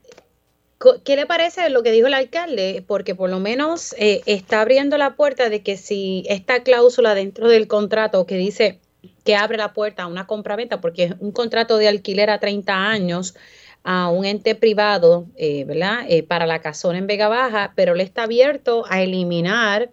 ¿Qué 1.04 1.16
le 1.16 1.26
parece 1.26 1.70
lo 1.70 1.84
que 1.84 1.92
dijo 1.92 2.08
el 2.08 2.14
alcalde? 2.14 2.84
Porque 2.86 3.16
por 3.16 3.30
lo 3.30 3.40
menos 3.40 3.96
eh, 3.98 4.22
está 4.26 4.62
abriendo 4.62 4.98
la 4.98 5.16
puerta 5.16 5.50
de 5.50 5.64
que 5.64 5.78
si 5.78 6.26
esta 6.28 6.64
cláusula 6.64 7.16
dentro 7.16 7.48
del 7.48 7.68
contrato 7.68 8.26
que 8.26 8.36
dice 8.36 8.80
que 9.24 9.36
abre 9.36 9.58
la 9.58 9.74
puerta 9.74 10.04
a 10.04 10.08
una 10.08 10.28
compraventa, 10.28 10.82
porque 10.82 11.06
es 11.06 11.14
un 11.20 11.32
contrato 11.32 11.78
de 11.78 11.88
alquiler 11.88 12.30
a 12.30 12.40
30 12.40 12.74
años 12.74 13.36
a 13.84 14.10
un 14.10 14.26
ente 14.26 14.56
privado, 14.56 15.28
eh, 15.38 15.64
¿verdad? 15.64 16.06
Eh, 16.10 16.24
para 16.24 16.46
la 16.46 16.60
casona 16.62 16.98
en 16.98 17.08
Vega 17.08 17.30
Baja, 17.30 17.74
pero 17.76 17.96
le 17.96 18.04
está 18.04 18.24
abierto 18.24 18.84
a 18.90 19.02
eliminar 19.02 19.92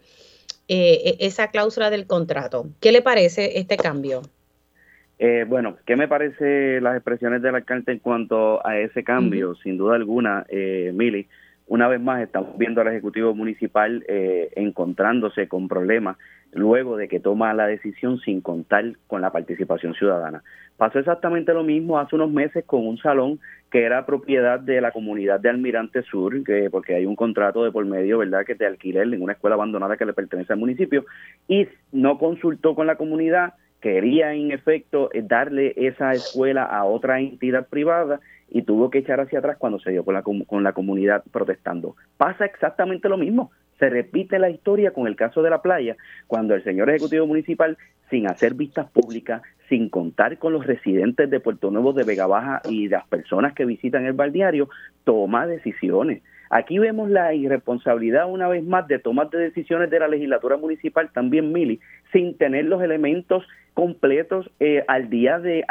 e, 0.69 1.17
esa 1.21 1.49
cláusula 1.49 1.91
del 1.91 2.07
contrato. 2.07 2.67
¿Qué 2.81 2.91
le 2.91 3.03
parece 3.03 3.59
este 3.59 3.77
cambio? 3.77 4.23
Eh, 5.25 5.45
bueno, 5.49 5.77
¿qué 5.87 5.95
me 5.95 6.09
parece 6.09 6.81
las 6.81 6.97
expresiones 6.97 7.43
del 7.43 7.55
alcalde 7.55 7.93
en 7.93 8.01
cuanto 8.01 8.67
a 8.67 8.77
ese 8.79 9.05
cambio? 9.05 9.55
Sin 9.55 9.79
duda 9.79 9.95
alguna, 9.95 10.45
eh, 10.49 10.91
Mili, 10.93 11.29
una 11.69 11.87
vez 11.87 12.01
más 12.01 12.23
estamos 12.23 12.59
viendo 12.59 12.81
al 12.81 12.89
Ejecutivo 12.89 13.33
Municipal 13.33 14.05
eh, 14.09 14.51
encontrándose 14.57 15.47
con 15.47 15.69
problemas 15.69 16.17
luego 16.51 16.97
de 16.97 17.07
que 17.07 17.21
toma 17.21 17.55
la 17.55 17.69
decisión 17.69 18.19
sin 18.19 18.41
contar 18.41 18.85
con 19.07 19.21
la 19.21 19.31
participación 19.31 19.95
ciudadana. 19.95 20.43
Pasó 20.77 20.99
exactamente 20.99 21.55
lo 21.55 21.63
mismo 21.63 22.01
hace 22.01 22.17
unos 22.17 22.33
meses 22.33 22.65
con 22.65 22.85
un 22.85 22.99
salón 22.99 23.39
que 23.71 23.85
era 23.85 24.05
propiedad 24.05 24.59
de 24.59 24.81
la 24.81 24.91
comunidad 24.91 25.39
de 25.39 25.51
Almirante 25.51 26.03
Sur, 26.03 26.43
que, 26.43 26.69
porque 26.69 26.97
hay 26.97 27.07
un 27.07 27.15
contrato 27.15 27.63
de 27.63 27.71
por 27.71 27.85
medio, 27.85 28.19
¿verdad?, 28.19 28.45
que 28.45 28.57
de 28.57 28.67
alquiler 28.67 29.05
en 29.05 29.23
una 29.23 29.35
escuela 29.35 29.55
abandonada 29.55 29.97
que 29.97 30.05
le 30.05 30.15
pertenece 30.15 30.53
al 30.53 30.59
municipio, 30.59 31.07
y 31.47 31.69
no 31.93 32.19
consultó 32.19 32.75
con 32.75 32.89
la 32.89 32.97
comunidad, 32.97 33.55
quería 33.83 34.33
en 34.33 34.53
efecto 34.53 35.11
eh, 35.13 35.23
darle 35.23 35.75
esa 35.77 36.13
escuela 36.13 36.65
a 36.65 36.85
otra 36.85 37.21
entidad 37.21 37.67
privada 37.69 38.21
y 38.49 38.63
tuvo 38.63 38.91
que 38.91 38.99
echar 38.99 39.21
hacia 39.21 39.41
atrás 39.41 39.57
cuando 39.59 39.79
se 39.81 39.91
dio 39.91 40.05
con 40.05 40.15
la, 40.15 40.23
con 40.23 40.63
la 40.63 40.73
comunidad 40.73 41.25
protestando. 41.31 41.97
Pasa 42.17 42.47
exactamente 42.47 43.09
lo 43.09 43.19
mismo. 43.19 43.51
Se 43.79 43.91
repite 43.91 44.39
la 44.39 44.51
historia 44.51 44.93
con 44.93 45.07
el 45.07 45.17
caso 45.17 45.43
de 45.43 45.51
la 45.51 45.61
playa, 45.61 45.97
cuando 46.29 46.55
el 46.55 46.63
señor 46.63 46.89
Ejecutivo 46.91 47.27
Municipal, 47.27 47.77
sin 48.09 48.31
hacer 48.31 48.55
vistas 48.55 48.89
públicas, 48.91 49.43
sin 49.69 49.89
contar 49.89 50.39
con 50.39 50.53
los 50.53 50.67
residentes 50.67 51.29
de 51.29 51.41
Puerto 51.41 51.71
Nuevo, 51.71 51.93
de 51.93 52.05
Vega 52.05 52.27
Baja 52.27 52.61
y 52.69 52.89
las 52.89 53.07
personas 53.09 53.55
que 53.55 53.65
visitan 53.65 54.05
el 54.05 54.13
balneario, 54.13 54.69
toma 55.03 55.47
decisiones. 55.47 56.23
Aquí 56.51 56.79
vemos 56.79 57.09
la 57.09 57.33
irresponsabilidad 57.33 58.31
una 58.31 58.47
vez 58.47 58.63
más 58.63 58.87
de 58.87 58.99
tomar 58.99 59.31
de 59.31 59.39
decisiones 59.39 59.89
de 59.89 59.99
la 59.99 60.07
legislatura 60.07 60.59
municipal, 60.59 61.11
también 61.11 61.51
Mili, 61.51 61.81
sin 62.13 62.37
tener 62.37 62.67
los 62.67 62.83
elementos 62.83 63.43
completos 63.75 64.51
eh, 64.61 64.85
al 64.89 65.09
día 65.09 65.39
de, 65.39 65.65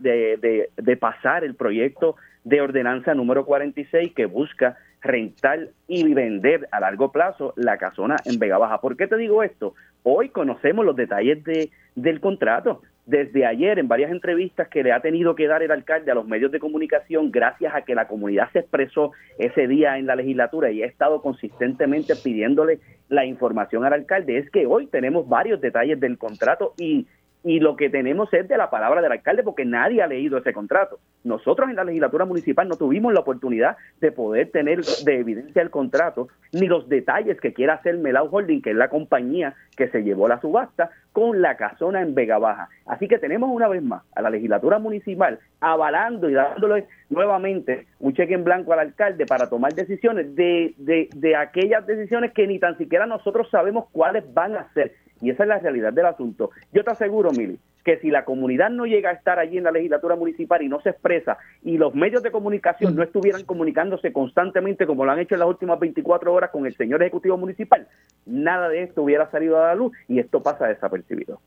de, 0.00 0.70
de, 0.76 0.96
pasar 0.96 1.44
el 1.44 1.54
proyecto 1.54 2.16
de 2.44 2.60
ordenanza 2.60 3.14
número 3.14 3.44
46 3.44 4.12
que 4.14 4.26
busca 4.26 4.76
rentar 5.00 5.68
y 5.86 6.12
vender 6.14 6.68
a 6.72 6.80
largo 6.80 7.12
plazo 7.12 7.52
la 7.56 7.76
casona 7.78 8.16
en 8.24 8.38
Vega 8.38 8.58
Baja. 8.58 8.80
¿Por 8.80 8.96
qué 8.96 9.06
te 9.06 9.16
digo 9.16 9.42
esto? 9.42 9.74
Hoy 10.02 10.30
conocemos 10.30 10.84
los 10.84 10.96
detalles 10.96 11.42
de, 11.44 11.70
del 11.94 12.20
contrato 12.20 12.82
desde 13.06 13.46
ayer 13.46 13.78
en 13.78 13.86
varias 13.86 14.10
entrevistas 14.10 14.68
que 14.68 14.82
le 14.82 14.92
ha 14.92 15.00
tenido 15.00 15.36
que 15.36 15.46
dar 15.46 15.62
el 15.62 15.70
alcalde 15.70 16.10
a 16.10 16.14
los 16.14 16.26
medios 16.26 16.50
de 16.50 16.58
comunicación 16.58 17.30
gracias 17.30 17.72
a 17.74 17.82
que 17.82 17.94
la 17.94 18.08
comunidad 18.08 18.50
se 18.52 18.58
expresó 18.58 19.12
ese 19.38 19.68
día 19.68 19.96
en 19.96 20.06
la 20.06 20.16
legislatura 20.16 20.72
y 20.72 20.82
ha 20.82 20.86
estado 20.86 21.22
consistentemente 21.22 22.14
pidiéndole 22.16 22.80
la 23.08 23.24
información 23.24 23.84
al 23.84 23.92
alcalde, 23.92 24.38
es 24.38 24.50
que 24.50 24.66
hoy 24.66 24.88
tenemos 24.88 25.28
varios 25.28 25.60
detalles 25.60 26.00
del 26.00 26.18
contrato 26.18 26.74
y 26.78 27.06
y 27.46 27.60
lo 27.60 27.76
que 27.76 27.88
tenemos 27.88 28.34
es 28.34 28.48
de 28.48 28.56
la 28.56 28.70
palabra 28.70 29.00
del 29.00 29.12
alcalde 29.12 29.44
porque 29.44 29.64
nadie 29.64 30.02
ha 30.02 30.08
leído 30.08 30.36
ese 30.36 30.52
contrato. 30.52 30.98
Nosotros 31.22 31.70
en 31.70 31.76
la 31.76 31.84
legislatura 31.84 32.24
municipal 32.24 32.66
no 32.66 32.74
tuvimos 32.74 33.14
la 33.14 33.20
oportunidad 33.20 33.76
de 34.00 34.10
poder 34.10 34.50
tener 34.50 34.80
de 34.82 35.20
evidencia 35.20 35.62
el 35.62 35.70
contrato 35.70 36.26
ni 36.52 36.66
los 36.66 36.88
detalles 36.88 37.40
que 37.40 37.52
quiera 37.52 37.74
hacer 37.74 37.98
Melau 37.98 38.28
Holding, 38.32 38.62
que 38.62 38.70
es 38.70 38.76
la 38.76 38.88
compañía 38.88 39.54
que 39.76 39.86
se 39.88 40.02
llevó 40.02 40.26
la 40.26 40.40
subasta 40.40 40.90
con 41.12 41.40
la 41.40 41.56
casona 41.56 42.02
en 42.02 42.16
Vega 42.16 42.38
Baja. 42.38 42.68
Así 42.84 43.06
que 43.06 43.18
tenemos 43.18 43.48
una 43.52 43.68
vez 43.68 43.80
más 43.80 44.02
a 44.16 44.22
la 44.22 44.30
legislatura 44.30 44.80
municipal 44.80 45.38
avalando 45.60 46.28
y 46.28 46.34
dándole 46.34 46.88
nuevamente 47.10 47.86
un 48.00 48.12
cheque 48.12 48.34
en 48.34 48.42
blanco 48.42 48.72
al 48.72 48.80
alcalde 48.80 49.24
para 49.24 49.48
tomar 49.48 49.72
decisiones 49.72 50.34
de, 50.34 50.74
de, 50.78 51.08
de 51.14 51.36
aquellas 51.36 51.86
decisiones 51.86 52.32
que 52.32 52.48
ni 52.48 52.58
tan 52.58 52.76
siquiera 52.76 53.06
nosotros 53.06 53.48
sabemos 53.50 53.86
cuáles 53.92 54.24
van 54.34 54.56
a 54.56 54.72
ser 54.74 54.94
y 55.20 55.30
esa 55.30 55.44
es 55.44 55.48
la 55.48 55.58
realidad 55.58 55.92
del 55.92 56.06
asunto. 56.06 56.50
Yo 56.72 56.84
te 56.84 56.90
aseguro, 56.90 57.30
Mili, 57.30 57.58
que 57.84 57.98
si 57.98 58.10
la 58.10 58.24
comunidad 58.24 58.70
no 58.70 58.84
llega 58.84 59.10
a 59.10 59.12
estar 59.12 59.38
allí 59.38 59.58
en 59.58 59.64
la 59.64 59.70
legislatura 59.70 60.16
municipal 60.16 60.62
y 60.62 60.68
no 60.68 60.80
se 60.80 60.90
expresa 60.90 61.38
y 61.62 61.78
los 61.78 61.94
medios 61.94 62.22
de 62.22 62.32
comunicación 62.32 62.96
no 62.96 63.02
estuvieran 63.02 63.44
comunicándose 63.44 64.12
constantemente 64.12 64.86
como 64.86 65.04
lo 65.04 65.12
han 65.12 65.20
hecho 65.20 65.34
en 65.36 65.40
las 65.40 65.48
últimas 65.48 65.78
24 65.78 66.32
horas 66.32 66.50
con 66.50 66.66
el 66.66 66.76
señor 66.76 67.02
Ejecutivo 67.02 67.36
Municipal, 67.36 67.86
nada 68.24 68.68
de 68.68 68.82
esto 68.82 69.02
hubiera 69.02 69.30
salido 69.30 69.62
a 69.62 69.68
la 69.68 69.74
luz 69.74 69.92
y 70.08 70.18
esto 70.18 70.42
pasa 70.42 70.66
desapercibido. 70.66 71.40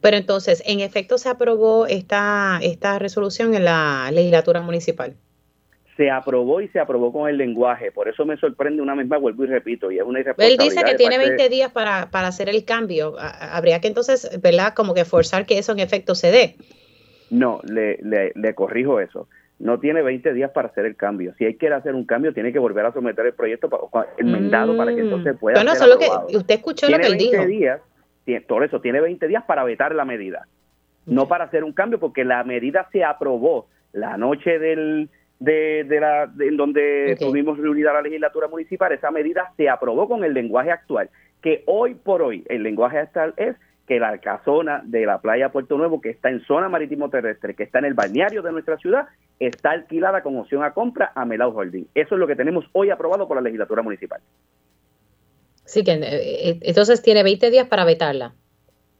Pero 0.00 0.16
entonces, 0.16 0.62
en 0.64 0.80
efecto, 0.80 1.18
se 1.18 1.28
aprobó 1.28 1.86
esta, 1.86 2.58
esta 2.62 2.98
resolución 2.98 3.54
en 3.54 3.64
la 3.64 4.10
legislatura 4.12 4.62
municipal. 4.62 5.16
Se 5.98 6.10
aprobó 6.10 6.60
y 6.60 6.68
se 6.68 6.78
aprobó 6.78 7.12
con 7.12 7.28
el 7.28 7.36
lenguaje. 7.36 7.90
Por 7.90 8.08
eso 8.08 8.24
me 8.24 8.36
sorprende 8.36 8.80
una 8.80 8.94
misma, 8.94 9.18
vuelvo 9.18 9.42
y 9.42 9.48
repito, 9.48 9.90
y 9.90 9.98
es 9.98 10.04
una. 10.04 10.20
Él 10.20 10.56
dice 10.56 10.84
que 10.84 10.94
tiene 10.94 11.18
20 11.18 11.48
días 11.48 11.72
para, 11.72 12.08
para 12.10 12.28
hacer 12.28 12.48
el 12.48 12.64
cambio. 12.64 13.16
Habría 13.18 13.80
que 13.80 13.88
entonces, 13.88 14.40
¿verdad? 14.40 14.74
Como 14.74 14.94
que 14.94 15.04
forzar 15.04 15.44
que 15.44 15.58
eso 15.58 15.72
en 15.72 15.80
efecto 15.80 16.14
se 16.14 16.30
dé. 16.30 16.56
No, 17.30 17.60
le, 17.64 17.98
le, 18.00 18.32
le 18.34 18.54
corrijo 18.54 19.00
eso 19.00 19.28
no 19.58 19.80
tiene 19.80 20.02
20 20.02 20.32
días 20.34 20.52
para 20.52 20.68
hacer 20.68 20.86
el 20.86 20.94
cambio. 20.94 21.34
Si 21.36 21.44
hay 21.44 21.56
quiere 21.56 21.74
hacer 21.74 21.94
un 21.94 22.04
cambio, 22.04 22.32
tiene 22.32 22.52
que 22.52 22.60
volver 22.60 22.86
a 22.86 22.92
someter 22.92 23.26
el 23.26 23.32
proyecto 23.32 23.68
enmendado 24.16 24.76
para 24.76 24.94
que 24.94 25.00
entonces 25.00 25.36
pueda 25.36 25.56
bueno, 25.56 25.72
ser 25.72 25.80
solo 25.80 25.98
que 25.98 26.36
usted 26.36 26.54
escuchó 26.54 26.88
lo 26.88 26.96
que 26.96 27.06
él 27.06 27.16
20 27.18 27.46
Días, 27.46 27.80
por 28.46 28.62
eso, 28.62 28.80
tiene 28.80 29.00
20 29.00 29.26
días 29.26 29.42
para 29.48 29.64
vetar 29.64 29.94
la 29.94 30.04
medida, 30.04 30.46
no 31.06 31.26
para 31.26 31.44
hacer 31.44 31.64
un 31.64 31.72
cambio, 31.72 31.98
porque 31.98 32.24
la 32.24 32.44
medida 32.44 32.88
se 32.92 33.02
aprobó 33.02 33.66
la 33.92 34.16
noche 34.16 34.58
del 34.60 35.08
de, 35.40 35.84
de 35.84 36.00
la 36.00 36.30
en 36.40 36.56
donde 36.56 37.16
tuvimos 37.18 37.58
reunida 37.58 37.92
la 37.92 38.02
legislatura 38.02 38.48
municipal, 38.48 38.92
esa 38.92 39.10
medida 39.10 39.52
se 39.56 39.68
aprobó 39.68 40.08
con 40.08 40.24
el 40.24 40.34
lenguaje 40.34 40.70
actual, 40.70 41.10
que 41.42 41.62
hoy 41.66 41.94
por 41.94 42.22
hoy 42.22 42.44
el 42.48 42.62
lenguaje 42.62 42.98
actual 42.98 43.34
es 43.36 43.56
que 43.88 43.98
la 43.98 44.18
casona 44.18 44.82
de 44.84 45.06
la 45.06 45.18
playa 45.18 45.50
Puerto 45.50 45.78
Nuevo, 45.78 46.00
que 46.00 46.10
está 46.10 46.28
en 46.28 46.44
zona 46.44 46.68
marítimo 46.68 47.08
terrestre, 47.08 47.54
que 47.54 47.62
está 47.62 47.78
en 47.78 47.86
el 47.86 47.94
balneario 47.94 48.42
de 48.42 48.52
nuestra 48.52 48.76
ciudad, 48.76 49.06
está 49.40 49.70
alquilada 49.70 50.22
con 50.22 50.36
opción 50.36 50.62
a 50.62 50.74
compra 50.74 51.10
a 51.14 51.24
Melau 51.24 51.56
Holding. 51.56 51.86
Eso 51.94 52.14
es 52.14 52.18
lo 52.18 52.26
que 52.26 52.36
tenemos 52.36 52.66
hoy 52.72 52.90
aprobado 52.90 53.26
por 53.26 53.38
la 53.38 53.40
legislatura 53.40 53.82
municipal. 53.82 54.20
Sí, 55.64 55.84
que 55.84 55.92
eh, 55.92 56.00
eh, 56.02 56.58
entonces 56.62 57.02
tiene 57.02 57.22
20 57.22 57.50
días 57.50 57.66
para 57.66 57.84
vetarla. 57.84 58.34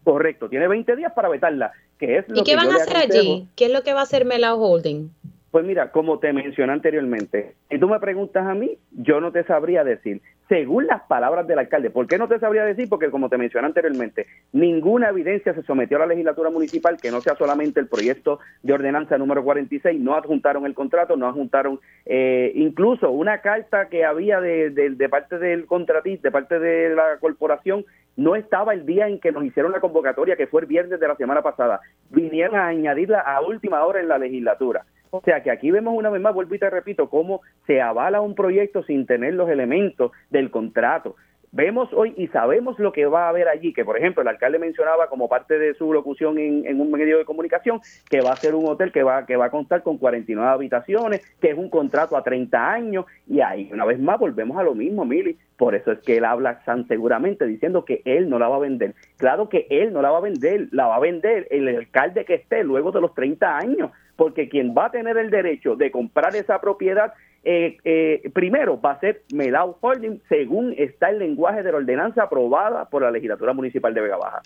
Correcto, 0.04 0.48
tiene 0.48 0.68
20 0.68 0.96
días 0.96 1.12
para 1.12 1.28
vetarla. 1.28 1.72
Que 1.98 2.18
es 2.18 2.24
¿Y 2.34 2.42
qué 2.44 2.56
van 2.56 2.70
a 2.70 2.76
hacer 2.76 2.96
allí? 2.96 3.48
¿Qué 3.56 3.66
es 3.66 3.72
lo 3.72 3.82
que 3.82 3.92
va 3.92 4.00
a 4.00 4.04
hacer 4.04 4.24
Melau 4.24 4.58
Holding? 4.58 5.10
Pues 5.50 5.64
mira, 5.64 5.90
como 5.92 6.18
te 6.18 6.32
mencioné 6.32 6.72
anteriormente, 6.72 7.54
si 7.70 7.78
tú 7.78 7.88
me 7.88 7.98
preguntas 8.00 8.46
a 8.46 8.54
mí, 8.54 8.76
yo 8.92 9.20
no 9.20 9.32
te 9.32 9.44
sabría 9.44 9.82
decir 9.82 10.20
según 10.48 10.86
las 10.86 11.02
palabras 11.02 11.46
del 11.46 11.58
alcalde. 11.58 11.90
¿Por 11.90 12.06
qué 12.06 12.18
no 12.18 12.26
te 12.26 12.38
sabría 12.38 12.64
decir? 12.64 12.88
Porque 12.88 13.10
como 13.10 13.28
te 13.28 13.36
mencioné 13.36 13.66
anteriormente, 13.66 14.26
ninguna 14.52 15.10
evidencia 15.10 15.54
se 15.54 15.62
sometió 15.62 15.98
a 15.98 16.00
la 16.00 16.06
legislatura 16.06 16.50
municipal 16.50 16.96
que 16.96 17.10
no 17.10 17.20
sea 17.20 17.36
solamente 17.36 17.80
el 17.80 17.86
proyecto 17.86 18.40
de 18.62 18.72
ordenanza 18.72 19.18
número 19.18 19.44
46, 19.44 20.00
no 20.00 20.14
adjuntaron 20.14 20.64
el 20.64 20.74
contrato, 20.74 21.16
no 21.16 21.28
adjuntaron 21.28 21.80
eh, 22.06 22.52
incluso 22.54 23.10
una 23.10 23.40
carta 23.40 23.88
que 23.88 24.04
había 24.04 24.40
de, 24.40 24.70
de, 24.70 25.08
parte 25.08 25.38
del 25.38 25.66
contratista, 25.66 26.28
de 26.28 26.32
parte 26.32 26.58
de 26.58 26.94
la 26.94 27.18
corporación, 27.20 27.84
no 28.16 28.34
estaba 28.34 28.72
el 28.72 28.84
día 28.84 29.06
en 29.06 29.20
que 29.20 29.30
nos 29.30 29.44
hicieron 29.44 29.70
la 29.70 29.80
convocatoria, 29.80 30.36
que 30.36 30.48
fue 30.48 30.62
el 30.62 30.66
viernes 30.66 30.98
de 30.98 31.06
la 31.06 31.14
semana 31.14 31.42
pasada. 31.42 31.80
Vinieron 32.10 32.56
a 32.56 32.66
añadirla 32.66 33.20
a 33.20 33.40
última 33.42 33.84
hora 33.84 34.00
en 34.00 34.08
la 34.08 34.18
legislatura. 34.18 34.84
O 35.10 35.20
sea 35.22 35.42
que 35.42 35.50
aquí 35.50 35.70
vemos 35.70 35.94
una 35.96 36.10
vez 36.10 36.20
más, 36.20 36.34
vuelvo 36.34 36.54
y 36.54 36.58
te 36.58 36.70
repito, 36.70 37.08
cómo 37.08 37.42
se 37.66 37.80
avala 37.80 38.20
un 38.20 38.34
proyecto 38.34 38.82
sin 38.82 39.06
tener 39.06 39.34
los 39.34 39.48
elementos 39.48 40.12
del 40.30 40.50
contrato. 40.50 41.16
Vemos 41.50 41.88
hoy 41.94 42.12
y 42.18 42.26
sabemos 42.26 42.78
lo 42.78 42.92
que 42.92 43.06
va 43.06 43.24
a 43.24 43.28
haber 43.30 43.48
allí, 43.48 43.72
que 43.72 43.84
por 43.84 43.96
ejemplo 43.96 44.20
el 44.20 44.28
alcalde 44.28 44.58
mencionaba 44.58 45.08
como 45.08 45.30
parte 45.30 45.58
de 45.58 45.72
su 45.74 45.94
locución 45.94 46.38
en, 46.38 46.78
un 46.78 46.90
medio 46.90 47.16
de 47.16 47.24
comunicación 47.24 47.80
que 48.10 48.20
va 48.20 48.32
a 48.32 48.36
ser 48.36 48.54
un 48.54 48.66
hotel 48.66 48.92
que 48.92 49.02
va, 49.02 49.24
que 49.24 49.36
va 49.36 49.46
a 49.46 49.50
contar 49.50 49.82
con 49.82 49.96
49 49.96 50.46
habitaciones, 50.46 51.22
que 51.40 51.50
es 51.50 51.56
un 51.56 51.70
contrato 51.70 52.18
a 52.18 52.22
30 52.22 52.70
años, 52.70 53.06
y 53.26 53.40
ahí 53.40 53.70
una 53.72 53.86
vez 53.86 53.98
más 53.98 54.18
volvemos 54.18 54.58
a 54.58 54.62
lo 54.62 54.74
mismo, 54.74 55.06
Mili. 55.06 55.38
Por 55.56 55.74
eso 55.74 55.90
es 55.90 56.00
que 56.00 56.18
él 56.18 56.24
habla 56.26 56.60
tan 56.64 56.86
seguramente 56.86 57.46
diciendo 57.46 57.84
que 57.84 58.02
él 58.04 58.28
no 58.28 58.38
la 58.38 58.48
va 58.48 58.56
a 58.56 58.60
vender. 58.60 58.94
Claro 59.16 59.48
que 59.48 59.66
él 59.70 59.92
no 59.92 60.02
la 60.02 60.10
va 60.10 60.18
a 60.18 60.22
vender, 60.22 60.68
la 60.70 60.86
va 60.86 60.96
a 60.96 61.00
vender 61.00 61.48
el 61.50 61.66
alcalde 61.68 62.26
que 62.26 62.34
esté 62.34 62.62
luego 62.62 62.92
de 62.92 63.00
los 63.00 63.14
30 63.14 63.56
años 63.56 63.90
porque 64.18 64.48
quien 64.48 64.74
va 64.76 64.86
a 64.86 64.90
tener 64.90 65.16
el 65.16 65.30
derecho 65.30 65.76
de 65.76 65.92
comprar 65.92 66.34
esa 66.34 66.60
propiedad 66.60 67.14
eh, 67.44 67.76
eh, 67.84 68.28
primero 68.34 68.80
va 68.80 68.90
a 68.90 69.00
ser 69.00 69.22
Melau 69.32 69.76
Holding, 69.80 70.20
según 70.28 70.74
está 70.76 71.10
el 71.10 71.20
lenguaje 71.20 71.62
de 71.62 71.70
la 71.70 71.78
ordenanza 71.78 72.24
aprobada 72.24 72.86
por 72.86 73.02
la 73.02 73.12
legislatura 73.12 73.52
municipal 73.52 73.94
de 73.94 74.00
Vega 74.00 74.16
Baja. 74.16 74.42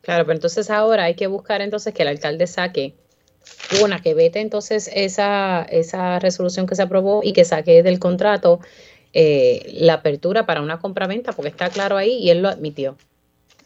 Claro, 0.00 0.24
pero 0.24 0.36
entonces 0.36 0.70
ahora 0.70 1.04
hay 1.04 1.14
que 1.14 1.26
buscar 1.26 1.60
entonces 1.60 1.92
que 1.92 2.02
el 2.02 2.08
alcalde 2.08 2.46
saque 2.46 2.94
una 3.84 4.00
que 4.00 4.14
vete 4.14 4.40
entonces 4.40 4.90
esa, 4.94 5.62
esa 5.64 6.18
resolución 6.18 6.66
que 6.66 6.74
se 6.74 6.82
aprobó 6.82 7.20
y 7.22 7.34
que 7.34 7.44
saque 7.44 7.82
del 7.82 7.98
contrato 7.98 8.60
eh, 9.12 9.74
la 9.74 9.94
apertura 9.94 10.46
para 10.46 10.62
una 10.62 10.78
compraventa, 10.78 11.32
porque 11.32 11.50
está 11.50 11.68
claro 11.68 11.98
ahí 11.98 12.14
y 12.14 12.30
él 12.30 12.40
lo 12.40 12.48
admitió. 12.48 12.96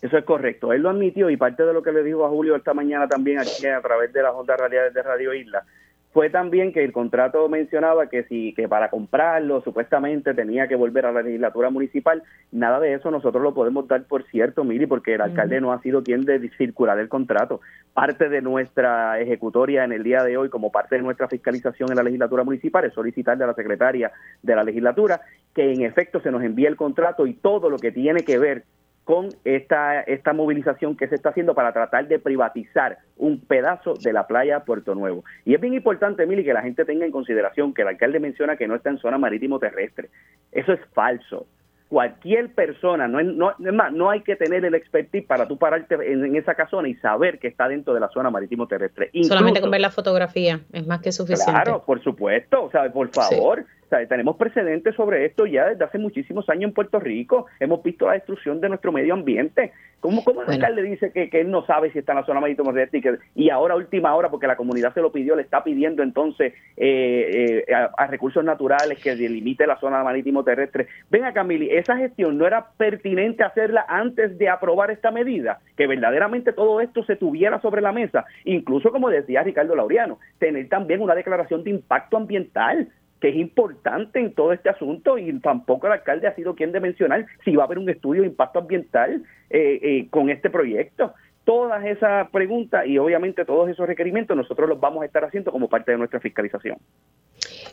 Eso 0.03 0.19
es 0.19 0.25
correcto. 0.25 0.73
Él 0.73 0.83
lo 0.83 0.91
admitió 0.91 1.31
y 1.31 1.37
parte 1.37 1.65
de 1.65 1.73
lo 1.73 1.83
que 1.83 1.93
le 1.93 2.03
dijo 2.03 2.27
a 2.27 2.29
Julio 2.29 2.57
esta 2.57 2.75
mañana 2.75 3.09
también 3.09 3.39
aquí 3.39 3.67
a 3.67 3.81
través 3.81 4.13
de 4.13 4.23
las 4.23 4.35
ondas 4.35 4.59
realidades 4.59 4.93
de 4.93 5.03
Radio 5.03 5.33
Isla 5.33 5.65
fue 6.13 6.29
también 6.29 6.73
que 6.73 6.85
el 6.85 6.93
contrato 6.93 7.49
mencionaba 7.49 8.09
que 8.09 8.25
si 8.25 8.53
que 8.53 8.69
para 8.69 8.91
comprarlo 8.91 9.63
supuestamente 9.63 10.35
tenía 10.35 10.69
que 10.69 10.77
volver 10.77 11.07
a 11.07 11.13
la 11.13 11.23
legislatura 11.23 11.71
municipal. 11.71 12.23
Nada 12.51 12.81
de 12.81 12.93
eso 12.93 13.11
nosotros 13.11 13.43
lo 13.43 13.55
podemos 13.55 13.89
dar 13.89 14.05
por 14.05 14.25
cierto, 14.25 14.63
Miri, 14.63 14.87
porque 14.87 15.15
el 15.15 15.23
alcalde 15.23 15.61
no 15.61 15.73
ha 15.73 15.81
sido 15.81 16.03
quien 16.03 16.23
de 16.23 16.51
circular 16.59 16.99
el 16.99 17.09
contrato. 17.09 17.63
Parte 17.95 18.29
de 18.29 18.43
nuestra 18.43 19.21
ejecutoria 19.21 19.85
en 19.85 19.93
el 19.93 20.03
día 20.03 20.23
de 20.23 20.37
hoy, 20.37 20.51
como 20.51 20.71
parte 20.71 20.97
de 20.97 21.03
nuestra 21.03 21.29
fiscalización 21.29 21.91
en 21.91 21.97
la 21.97 22.03
legislatura 22.03 22.45
municipal, 22.45 22.85
es 22.85 22.93
solicitarle 22.93 23.45
a 23.45 23.49
la 23.49 23.55
secretaria 23.55 24.13
de 24.43 24.55
la 24.55 24.65
legislatura 24.65 25.23
que 25.55 25.73
en 25.73 25.81
efecto 25.81 26.21
se 26.21 26.31
nos 26.31 26.43
envíe 26.43 26.67
el 26.67 26.77
contrato 26.77 27.27
y 27.27 27.33
todo 27.33 27.71
lo 27.71 27.79
que 27.79 27.91
tiene 27.91 28.23
que 28.23 28.39
ver 28.39 28.65
con 29.05 29.31
esta, 29.45 30.01
esta 30.03 30.33
movilización 30.33 30.97
que 30.97 31.09
se 31.09 31.17
está 31.17 31.31
haciendo 31.31 31.55
para 31.55 31.73
tratar 31.73 32.07
de 32.07 32.19
privatizar 32.19 32.99
un 33.17 33.41
pedazo 33.41 33.95
de 33.95 34.13
la 34.13 34.27
playa 34.27 34.61
Puerto 34.61 34.95
Nuevo. 34.95 35.25
Y 35.45 35.55
es 35.55 35.61
bien 35.61 35.75
importante, 35.75 36.25
Mili, 36.27 36.45
que 36.45 36.53
la 36.53 36.63
gente 36.63 36.85
tenga 36.85 37.05
en 37.05 37.11
consideración 37.11 37.75
que 37.75 37.83
el 37.83 37.89
alcalde 37.89 38.21
menciona 38.21 38.57
que 38.57 38.69
no 38.69 38.77
está 38.77 38.91
en 38.91 38.99
zona 38.99 39.19
marítimo 39.19 39.59
terrestre. 39.59 40.11
Eso 40.53 40.73
es 40.73 40.81
falso. 40.93 41.47
Cualquier 41.89 42.55
persona, 42.55 43.07
no, 43.07 43.21
no, 43.23 43.53
más, 43.73 43.93
no 43.93 44.09
hay 44.09 44.23
que 44.23 44.35
tener 44.35 44.65
el 44.65 44.75
expertise 44.75 45.27
para 45.27 45.47
tú 45.47 45.59
pararte 45.59 45.95
en, 46.11 46.35
esa 46.37 46.55
casona 46.55 46.89
y 46.89 46.95
saber 46.95 47.39
que 47.39 47.49
está 47.49 47.69
dentro 47.69 47.93
de 47.93 48.01
la 48.01 48.09
zona 48.09 48.31
marítimo 48.31 48.67
terrestre. 48.67 49.11
Solamente 49.25 49.61
con 49.61 49.71
ver 49.71 49.83
la 49.83 49.91
fotografía 49.91 50.61
es 50.73 50.87
más 50.87 51.01
que 51.03 51.13
suficiente. 51.13 51.53
Claro, 51.53 51.83
por 51.85 52.03
supuesto, 52.03 52.65
o 52.65 52.71
sea, 52.71 52.91
por 52.91 53.11
favor 53.11 53.67
tenemos 54.09 54.37
precedentes 54.37 54.95
sobre 54.95 55.27
esto 55.27 55.47
ya 55.47 55.67
desde 55.67 55.85
hace 55.85 55.99
muchísimos 55.99 56.49
años 56.49 56.69
en 56.69 56.75
Puerto 56.75 56.99
Rico. 56.99 57.47
Hemos 57.61 57.83
visto 57.83 58.07
la 58.07 58.15
destrucción 58.15 58.61
de 58.61 58.69
nuestro 58.69 58.93
medio 58.93 59.15
ambiente. 59.15 59.73
¿Cómo, 60.01 60.25
cómo 60.25 60.43
el 60.43 60.51
alcalde 60.51 60.83
dice 60.83 61.13
que, 61.13 61.29
él 61.33 61.51
no 61.51 61.65
sabe 61.65 61.93
si 61.93 62.01
está 62.01 62.13
en 62.13 62.19
la 62.19 62.25
zona 62.25 62.41
marítimo 62.41 62.73
terrestre 62.73 63.19
y, 63.37 63.51
ahora, 63.51 63.77
última 63.77 64.15
hora, 64.17 64.31
porque 64.31 64.49
la 64.49 64.57
comunidad 64.57 64.93
se 64.95 65.01
lo 65.01 65.13
pidió, 65.13 65.37
le 65.37 65.43
está 65.43 65.63
pidiendo 65.63 66.03
entonces 66.03 66.55
eh, 66.77 67.65
eh, 67.69 67.75
a, 67.75 68.07
recursos 68.09 68.43
naturales 68.43 69.01
que 69.01 69.15
delimite 69.15 69.65
la 69.67 69.79
zona 69.79 70.03
marítimo 70.03 70.43
terrestre? 70.43 70.89
Ven 71.09 71.25
acá, 71.25 71.45
Mili, 71.45 71.71
esa 71.71 71.97
gestión 71.97 72.37
no 72.37 72.47
era 72.47 72.67
pertinente 72.77 73.45
hacerla 73.45 73.85
antes 73.87 74.37
de 74.39 74.49
aprobar 74.49 74.91
esta 74.91 75.13
medida, 75.13 75.61
que 75.77 75.87
verdaderamente 75.87 76.53
todo 76.53 76.81
esto 76.81 77.05
se 77.05 77.15
tuviera 77.15 77.61
sobre 77.61 77.81
la 77.81 77.93
mesa, 77.93 78.25
incluso 78.45 78.91
como 78.91 79.09
decía 79.09 79.45
Ricardo 79.45 79.77
Laureano, 79.77 80.19
tener 80.39 80.69
también 80.69 81.01
una 81.01 81.15
declaración 81.15 81.63
de 81.63 81.71
impacto 81.71 82.17
ambiental 82.17 82.89
que 83.23 83.29
es 83.29 83.37
importante 83.37 84.19
en 84.19 84.35
todo 84.35 84.53
este 84.53 84.69
asunto 84.69 85.17
y 85.17 85.33
tampoco 85.39 85.87
el 85.87 85.93
alcalde 85.93 86.27
ha 86.27 86.35
sido 86.35 86.57
quien 86.57 86.73
de 86.73 86.81
mencionar 86.81 87.25
si 87.45 87.55
va 87.55 87.63
a 87.63 87.67
haber 87.67 87.79
un 87.79 87.89
estudio 87.89 88.23
de 88.23 88.27
impacto 88.27 88.59
ambiental 88.59 89.23
eh, 89.49 89.79
eh, 89.81 90.09
con 90.11 90.29
este 90.29 90.51
proyecto. 90.51 91.15
Todas 91.45 91.85
esas 91.85 92.29
preguntas 92.31 92.85
y 92.85 92.99
obviamente 92.99 93.45
todos 93.45 93.71
esos 93.71 93.87
requerimientos 93.87 94.37
nosotros 94.37 94.69
los 94.69 94.81
vamos 94.81 95.03
a 95.03 95.07
estar 95.07 95.25
haciendo 95.25 95.53
como 95.53 95.69
parte 95.69 95.93
de 95.93 95.99
nuestra 95.99 96.19
fiscalización. 96.19 96.79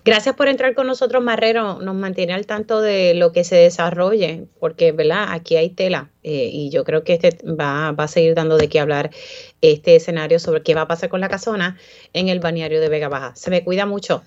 Gracias 0.06 0.36
por 0.36 0.48
entrar 0.48 0.76
con 0.76 0.86
nosotros, 0.86 1.24
Marrero. 1.24 1.80
Nos 1.80 1.96
mantiene 1.96 2.34
al 2.34 2.46
tanto 2.46 2.80
de 2.80 3.16
lo 3.16 3.32
que 3.32 3.44
se 3.44 3.56
desarrolle, 3.56 4.46
porque, 4.60 4.92
¿verdad? 4.92 5.30
Aquí 5.30 5.56
hay 5.56 5.72
tela 5.72 6.12
eh, 6.22 6.50
y 6.54 6.70
yo 6.70 6.84
creo 6.84 7.04
que 7.04 7.14
este 7.14 7.32
va, 7.48 7.92
va, 7.92 8.04
a 8.04 8.08
seguir 8.08 8.36
dando 8.36 8.58
de 8.58 8.70
qué 8.70 8.80
hablar 8.80 9.10
este 9.62 9.96
escenario 9.96 10.38
sobre 10.38 10.62
qué 10.62 10.76
va 10.76 10.82
a 10.82 10.88
pasar 10.88 11.10
con 11.10 11.22
la 11.22 11.28
casona 11.28 11.76
en 12.14 12.30
el 12.30 12.40
balneario 12.40 12.80
de 12.80 12.90
Vega 12.90 13.10
Baja. 13.10 13.36
Se 13.36 13.50
me 13.50 13.64
cuida 13.64 13.88
mucho. 13.88 14.22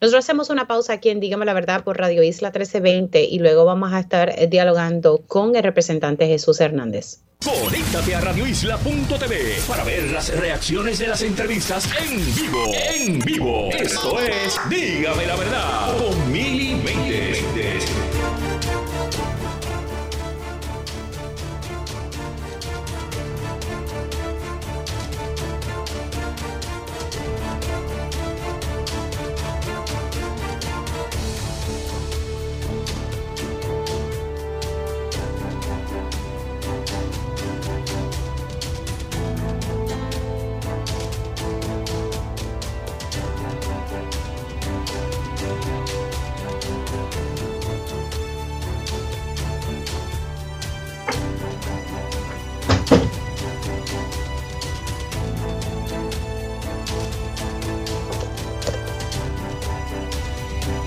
Nosotros 0.00 0.24
hacemos 0.24 0.50
una 0.50 0.66
pausa 0.66 0.94
aquí 0.94 1.08
en 1.08 1.20
Dígame 1.20 1.46
la 1.46 1.54
Verdad 1.54 1.82
por 1.82 1.98
Radio 1.98 2.22
Isla 2.22 2.48
1320 2.48 3.24
y 3.24 3.38
luego 3.38 3.64
vamos 3.64 3.92
a 3.92 4.00
estar 4.00 4.28
eh, 4.28 4.46
dialogando 4.46 5.22
con 5.26 5.56
el 5.56 5.62
representante 5.62 6.26
Jesús 6.26 6.60
Hernández. 6.60 7.20
Conéctate 7.42 8.14
a 8.14 8.20
radioisla.tv 8.20 9.58
para 9.68 9.84
ver 9.84 10.10
las 10.10 10.36
reacciones 10.38 10.98
de 10.98 11.06
las 11.06 11.22
entrevistas 11.22 11.88
en 11.98 12.34
vivo. 12.34 12.72
En 12.74 13.18
vivo. 13.20 13.68
Esto 13.72 14.20
es 14.20 14.58
Dígame 14.68 15.26
la 15.26 15.36
Verdad 15.36 15.96
con 15.98 16.32
Mili 16.32 16.74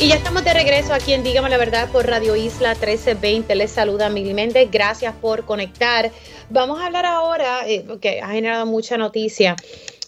Y 0.01 0.07
ya 0.07 0.15
estamos 0.15 0.45
de 0.45 0.53
regreso 0.53 0.93
aquí 0.93 1.11
en 1.11 1.23
Dígame 1.23 1.49
la 1.49 1.57
Verdad 1.57 1.89
por 1.91 2.07
Radio 2.07 2.33
Isla 2.37 2.69
1320. 2.69 3.53
Les 3.53 3.69
saluda 3.69 4.09
Mili 4.09 4.33
Méndez. 4.33 4.69
Gracias 4.71 5.13
por 5.13 5.43
conectar. 5.43 6.09
Vamos 6.49 6.79
a 6.79 6.85
hablar 6.85 7.05
ahora, 7.05 7.67
eh, 7.67 7.83
porque 7.85 8.21
ha 8.21 8.29
generado 8.29 8.65
mucha 8.65 8.95
noticia, 8.95 9.57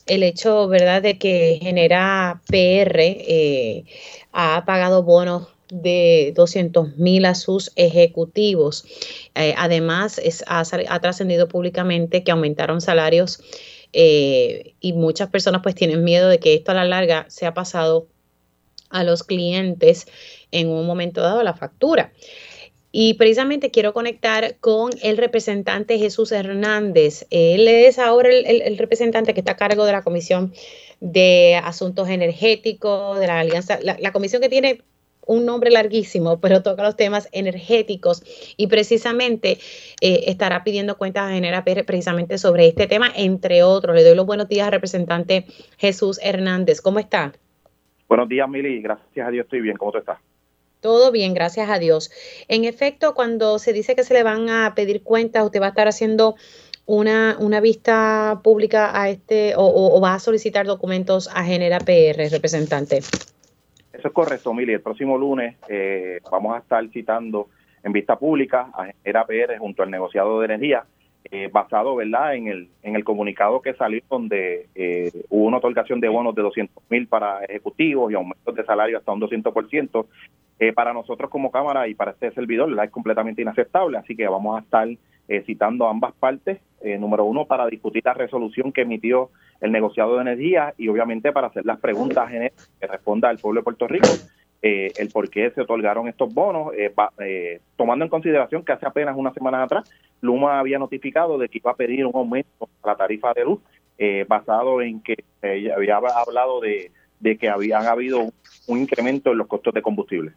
el 0.06 0.24
hecho, 0.24 0.70
¿verdad?, 0.70 1.02
de 1.02 1.18
que 1.18 1.60
Genera 1.62 2.42
PR 2.48 3.02
eh, 3.02 3.84
ha 4.32 4.64
pagado 4.66 5.04
bonos 5.04 5.50
de 5.70 6.32
200 6.38 6.96
mil 6.96 7.26
a 7.26 7.36
sus 7.36 7.74
ejecutivos. 7.76 8.86
Eh, 9.36 9.54
además, 9.58 10.22
ha, 10.48 11.00
trascendido 11.02 11.50
públicamente 11.50 12.24
que 12.24 12.32
aumentaron 12.32 12.80
salarios 12.80 13.44
y 13.92 14.94
muchas 14.94 15.30
personas 15.30 15.62
pues 15.62 15.76
tienen 15.76 16.06
miedo 16.06 16.30
de 16.30 16.40
que 16.40 16.54
esto 16.54 16.72
a 16.72 16.76
la 16.76 16.86
larga 16.86 17.26
sea 17.28 17.54
pasado 17.54 18.08
a 18.92 19.04
los 19.04 19.24
clientes 19.24 20.08
en 20.52 20.70
un 20.70 20.86
momento 20.86 21.22
dado 21.22 21.44
la 21.44 21.54
factura. 21.54 22.12
Y 22.92 23.14
precisamente 23.14 23.72
quiero 23.72 23.94
conectar 23.94 24.58
con 24.60 24.92
el 25.02 25.18
representante 25.18 25.98
Jesús 25.98 26.32
Hernández. 26.34 27.26
Él 27.30 27.68
es 27.68 27.98
ahora 28.00 28.30
el, 28.30 28.78
representante 28.78 29.34
que 29.34 29.40
está 29.40 29.54
a 29.54 29.58
cargo 29.58 29.86
de 29.86 29.94
la 29.94 30.02
Comisión 30.02 30.54
de 31.00 31.60
Asuntos 31.64 32.10
Energéticos, 32.10 33.18
de 33.18 33.28
la 33.28 33.40
Alianza, 33.40 33.80
la, 33.82 34.12
comisión 34.12 34.42
que 34.42 34.50
tiene 34.50 34.82
un 35.26 35.46
nombre 35.46 35.72
larguísimo, 35.72 36.42
pero 36.42 36.64
toca 36.64 36.84
los 36.84 36.98
temas 36.98 37.30
energéticos 37.32 38.24
y 38.58 38.68
precisamente 38.68 39.60
eh, 40.02 40.26
estará 40.28 40.66
pidiendo 40.66 40.98
cuentas 40.98 41.30
a 41.30 41.34
Genera 41.34 41.64
precisamente 41.64 42.38
sobre 42.38 42.68
este 42.68 42.88
tema, 42.88 43.10
entre 43.16 43.64
otros. 43.64 43.96
Le 43.96 44.04
doy 44.04 44.16
los 44.16 44.26
buenos 44.26 44.50
días 44.50 44.66
al 44.66 44.74
representante 44.74 45.46
Jesús 45.78 46.20
Hernández. 46.22 46.82
¿Cómo 46.82 47.00
está? 47.00 47.32
Buenos 48.12 48.28
días, 48.28 48.50
Mili. 48.50 48.82
Gracias 48.82 49.26
a 49.26 49.32
Dios 49.32 49.46
estoy 49.46 49.62
bien. 49.62 49.78
¿Cómo 49.78 49.94
tú 49.94 50.00
estás? 50.00 50.20
Todo 50.82 51.14
bien, 51.14 51.34
gracias 51.34 51.70
a 51.70 51.80
Dios. 51.80 52.12
En 52.50 52.66
efecto, 52.66 53.14
cuando 53.14 53.58
se 53.58 53.72
dice 53.72 53.96
que 53.96 54.04
se 54.04 54.14
le 54.14 54.22
van 54.22 54.50
a 54.50 54.76
pedir 54.76 55.02
cuentas, 55.02 55.46
usted 55.46 55.62
va 55.62 55.68
a 55.68 55.70
estar 55.70 55.88
haciendo 55.88 56.36
una, 56.86 57.38
una 57.40 57.62
vista 57.62 58.42
pública 58.44 59.02
a 59.02 59.08
este 59.08 59.54
o, 59.56 60.02
va 60.02 60.16
a 60.16 60.20
solicitar 60.20 60.66
documentos 60.66 61.30
a 61.34 61.46
Genera 61.46 61.80
PR, 61.80 62.30
representante. 62.30 62.98
Eso 62.98 64.08
es 64.10 64.14
correcto, 64.14 64.54
Mili. 64.54 64.74
El 64.74 64.82
próximo 64.82 65.18
lunes 65.18 65.56
eh, 65.70 66.20
vamos 66.30 66.54
a 66.54 66.60
estar 66.60 66.86
citando 66.90 67.48
en 67.82 67.94
vista 67.94 68.20
pública 68.20 68.72
a 68.74 68.88
Genera 68.88 69.26
PR 69.26 69.58
junto 69.58 69.84
al 69.84 69.90
negociado 69.90 70.42
de 70.42 70.48
energía 70.48 70.84
eh, 71.30 71.50
basado 71.52 71.96
verdad 71.96 72.36
en 72.36 72.48
el 72.48 72.70
en 72.82 72.96
el 72.96 73.04
comunicado 73.04 73.62
que 73.62 73.76
salió 73.76 74.02
donde 74.10 74.68
eh, 74.74 75.12
hubo 75.30 75.46
una 75.46 75.58
otorgación 75.58 76.00
de 76.00 76.10
bonos 76.10 76.34
de 76.34 76.42
200 76.42 76.84
mil 76.90 77.08
para 77.08 77.44
ejecutivos 77.46 78.12
y 78.12 78.16
aumentos 78.16 78.56
de 78.56 78.66
salario 78.66 78.98
hasta 78.98 79.12
un 79.12 79.20
200 79.20 79.54
por 79.54 79.70
ciento 79.70 80.08
eh, 80.60 80.74
para 80.74 80.94
nosotros 80.94 81.30
como 81.30 81.52
cámara 81.52 81.88
y 81.88 81.94
para 81.94 82.12
este 82.12 82.32
servidor 82.32 82.76
es 82.84 82.92
completamente 82.92 83.42
inaceptable. 83.42 84.00
Así 84.00 84.16
que 84.16 84.28
vamos 84.28 84.58
a 84.58 84.64
estar 84.64 84.88
citando 85.46 85.88
ambas 85.88 86.12
partes. 86.14 86.60
Número 87.00 87.24
uno 87.24 87.46
para 87.46 87.66
discutir 87.68 88.02
la 88.04 88.14
resolución 88.14 88.74
que 88.74 88.82
emitió 88.82 89.30
el 89.62 89.72
negociado 89.72 90.16
de 90.16 90.24
energía 90.24 90.74
y 90.78 90.90
obviamente 90.90 91.32
para 91.32 91.48
hacer 91.48 91.66
las 91.66 91.80
preguntas 91.80 92.30
que 92.30 92.88
responda 92.88 93.30
al 93.30 93.38
pueblo 93.38 93.62
de 93.62 93.64
Puerto 93.64 93.88
Rico 93.88 94.10
eh, 94.64 94.92
el 94.98 95.10
por 95.10 95.28
qué 95.32 95.50
se 95.50 95.62
otorgaron 95.62 96.08
estos 96.08 96.32
bonos, 96.32 96.72
eh, 96.76 96.94
eh, 97.20 97.62
tomando 97.76 98.06
en 98.06 98.10
consideración 98.10 98.64
que 98.64 98.72
hace 98.72 98.86
apenas 98.86 99.16
una 99.18 99.34
semana 99.34 99.64
atrás 99.64 99.90
Luma 100.22 100.60
había 100.60 100.78
notificado 100.78 101.40
de 101.40 101.50
que 101.50 101.58
iba 101.58 101.72
a 101.72 101.76
pedir 101.76 102.06
un 102.06 102.16
aumento 102.16 102.70
a 102.84 102.90
la 102.90 102.96
tarifa 102.96 103.34
de 103.34 103.44
luz, 103.44 103.60
basado 104.28 104.82
en 104.82 105.02
que 105.02 105.16
había 105.76 105.98
hablado 105.98 106.60
de, 106.60 106.92
que 107.38 107.50
habían 107.50 107.86
habido 107.86 108.32
un, 108.68 108.80
incremento 108.80 109.32
en 109.32 109.40
los 109.40 109.48
costos 109.48 109.74
de 109.74 109.82
combustible. 109.82 110.32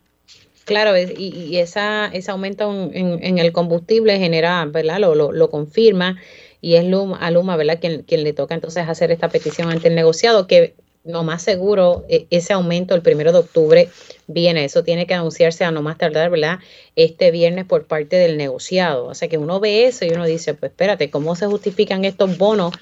Claro, 0.64 0.92
y, 0.96 1.58
esa, 1.58 2.06
ese 2.06 2.30
aumento 2.30 2.90
en, 2.92 3.38
el 3.38 3.52
combustible 3.52 4.18
genera, 4.18 4.64
¿verdad? 4.66 4.98
Lo, 4.98 5.14
lo, 5.14 5.50
confirma 5.50 6.18
y 6.62 6.76
es 6.76 6.84
Luma, 6.86 7.18
a 7.18 7.30
Luma, 7.30 7.56
¿verdad? 7.56 7.78
Quien, 7.80 8.02
quien 8.02 8.24
le 8.24 8.32
toca 8.32 8.54
entonces 8.54 8.88
hacer 8.88 9.10
esta 9.10 9.28
petición 9.28 9.70
ante 9.70 9.88
el 9.88 9.94
negociado, 9.94 10.46
que 10.46 10.74
no 11.04 11.22
más 11.22 11.42
seguro 11.42 12.04
e, 12.08 12.26
ese 12.30 12.52
aumento 12.52 12.94
el 12.94 13.02
primero 13.02 13.32
de 13.32 13.38
octubre 13.38 13.88
viene. 14.26 14.64
Eso 14.64 14.82
tiene 14.82 15.06
que 15.06 15.14
anunciarse 15.14 15.64
a 15.64 15.70
no 15.70 15.82
más 15.82 15.98
tardar, 15.98 16.30
¿verdad? 16.30 16.58
Este 16.96 17.30
viernes 17.30 17.66
por 17.66 17.86
parte 17.86 18.16
del 18.16 18.36
negociado. 18.36 19.06
O 19.06 19.14
sea 19.14 19.28
que 19.28 19.38
uno 19.38 19.60
ve 19.60 19.86
eso 19.86 20.04
y 20.04 20.10
uno 20.10 20.24
dice, 20.24 20.54
pues 20.54 20.72
espérate, 20.72 21.10
¿cómo 21.10 21.36
se 21.36 21.46
justifican 21.46 22.04
estos 22.04 22.38
bonos 22.38 22.72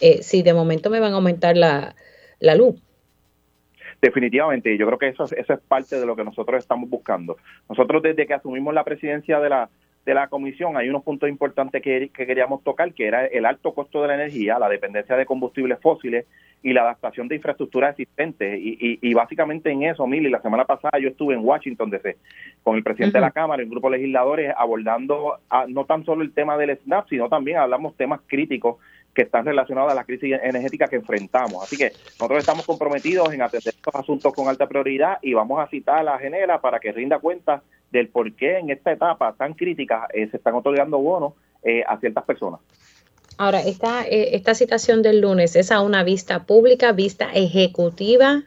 eh, 0.00 0.22
si 0.22 0.42
de 0.42 0.54
momento 0.54 0.90
me 0.90 1.00
van 1.00 1.12
a 1.12 1.16
aumentar 1.16 1.56
la, 1.56 1.94
la 2.38 2.54
luz? 2.54 2.76
Definitivamente, 4.02 4.78
yo 4.78 4.86
creo 4.86 4.98
que 4.98 5.08
eso, 5.08 5.24
eso 5.24 5.52
es 5.52 5.60
parte 5.60 6.00
de 6.00 6.06
lo 6.06 6.16
que 6.16 6.24
nosotros 6.24 6.58
estamos 6.58 6.88
buscando. 6.88 7.36
Nosotros 7.68 8.02
desde 8.02 8.26
que 8.26 8.32
asumimos 8.32 8.72
la 8.72 8.84
presidencia 8.84 9.40
de 9.40 9.50
la 9.50 9.68
de 10.04 10.14
la 10.14 10.28
comisión 10.28 10.76
hay 10.76 10.88
unos 10.88 11.02
puntos 11.02 11.28
importantes 11.28 11.82
que, 11.82 12.10
que, 12.14 12.26
queríamos 12.26 12.64
tocar, 12.64 12.92
que 12.94 13.06
era 13.06 13.26
el 13.26 13.44
alto 13.44 13.74
costo 13.74 14.00
de 14.02 14.08
la 14.08 14.14
energía, 14.14 14.58
la 14.58 14.68
dependencia 14.68 15.16
de 15.16 15.26
combustibles 15.26 15.78
fósiles 15.80 16.26
y 16.62 16.72
la 16.72 16.82
adaptación 16.82 17.28
de 17.28 17.36
infraestructura 17.36 17.90
existente. 17.90 18.58
Y, 18.58 18.98
y, 19.00 19.14
básicamente 19.14 19.70
en 19.70 19.82
eso, 19.82 20.06
Mili, 20.06 20.30
la 20.30 20.42
semana 20.42 20.64
pasada 20.64 20.98
yo 20.98 21.08
estuve 21.08 21.34
en 21.34 21.44
Washington 21.44 21.90
DC 21.90 22.16
con 22.62 22.76
el 22.76 22.82
presidente 22.82 23.18
de 23.18 23.22
la 23.22 23.30
Cámara 23.30 23.62
y 23.62 23.64
un 23.64 23.70
grupo 23.70 23.90
de 23.90 23.98
legisladores 23.98 24.52
abordando 24.56 25.38
no 25.68 25.84
tan 25.84 26.04
solo 26.04 26.22
el 26.22 26.32
tema 26.32 26.56
del 26.56 26.76
SNAP, 26.78 27.08
sino 27.08 27.28
también 27.28 27.58
hablamos 27.58 27.96
temas 27.96 28.20
críticos 28.26 28.76
que 29.14 29.22
están 29.22 29.44
relacionados 29.44 29.90
a 29.90 29.94
la 29.94 30.04
crisis 30.04 30.38
energética 30.42 30.86
que 30.86 30.96
enfrentamos. 30.96 31.62
Así 31.62 31.76
que 31.76 31.92
nosotros 32.18 32.38
estamos 32.38 32.64
comprometidos 32.64 33.32
en 33.32 33.42
atender 33.42 33.74
estos 33.74 33.94
asuntos 33.94 34.32
con 34.32 34.48
alta 34.48 34.68
prioridad 34.68 35.18
y 35.22 35.34
vamos 35.34 35.60
a 35.60 35.66
citar 35.66 35.98
a 35.98 36.02
la 36.02 36.18
Genera 36.18 36.60
para 36.60 36.78
que 36.78 36.92
rinda 36.92 37.18
cuenta 37.18 37.62
del 37.90 38.08
por 38.08 38.32
qué 38.34 38.58
en 38.58 38.70
esta 38.70 38.92
etapa 38.92 39.34
tan 39.36 39.54
crítica 39.54 40.08
eh, 40.12 40.28
se 40.30 40.36
están 40.36 40.54
otorgando 40.54 40.98
bonos 40.98 41.34
eh, 41.62 41.82
a 41.86 41.98
ciertas 41.98 42.24
personas. 42.24 42.60
Ahora, 43.38 43.60
esta, 43.60 44.06
eh, 44.06 44.34
esta 44.36 44.54
citación 44.54 45.02
del 45.02 45.20
lunes, 45.20 45.56
¿es 45.56 45.72
a 45.72 45.80
una 45.80 46.04
vista 46.04 46.44
pública, 46.44 46.92
vista 46.92 47.30
ejecutiva? 47.32 48.42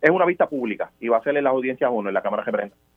Es 0.00 0.10
una 0.10 0.26
vista 0.26 0.48
pública 0.48 0.90
y 1.00 1.08
va 1.08 1.18
a 1.18 1.22
ser 1.22 1.36
en 1.36 1.44
las 1.44 1.52
audiencias 1.52 1.90
1, 1.92 2.08
en 2.08 2.14
la 2.14 2.22
Cámara 2.22 2.42
de 2.42 2.50
Representantes. 2.50 2.92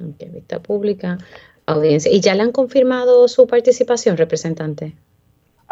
Ok, 0.00 0.32
vista 0.32 0.60
pública, 0.60 1.18
audiencia. 1.66 2.12
¿Y 2.12 2.20
ya 2.20 2.34
le 2.34 2.42
han 2.42 2.52
confirmado 2.52 3.26
su 3.28 3.46
participación, 3.46 4.16
representante? 4.16 4.92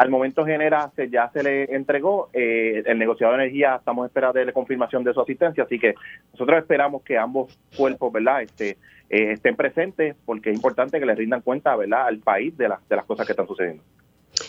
Al 0.03 0.09
momento 0.09 0.43
genera, 0.43 0.91
ya 1.09 1.29
se 1.29 1.41
le 1.43 1.63
entregó, 1.73 2.29
eh, 2.33 2.83
el 2.85 2.99
negociador 2.99 3.37
de 3.37 3.43
energía 3.43 3.77
estamos 3.77 4.05
esperando 4.05 4.43
la 4.43 4.51
confirmación 4.51 5.01
de 5.05 5.13
su 5.13 5.21
asistencia, 5.21 5.63
así 5.63 5.79
que 5.79 5.95
nosotros 6.33 6.59
esperamos 6.59 7.03
que 7.03 7.17
ambos 7.17 7.57
cuerpos, 7.77 8.11
¿verdad?, 8.11 8.41
este, 8.41 8.71
eh, 9.09 9.31
estén 9.31 9.55
presentes 9.55 10.17
porque 10.25 10.49
es 10.49 10.57
importante 10.57 10.99
que 10.99 11.05
le 11.05 11.15
rindan 11.15 11.39
cuenta, 11.39 11.73
¿verdad?, 11.77 12.07
al 12.07 12.19
país 12.19 12.57
de, 12.57 12.67
las 12.67 12.85
de 12.89 12.97
las 12.97 13.05
cosas 13.05 13.25
que 13.25 13.31
están 13.31 13.47
sucediendo. 13.47 13.81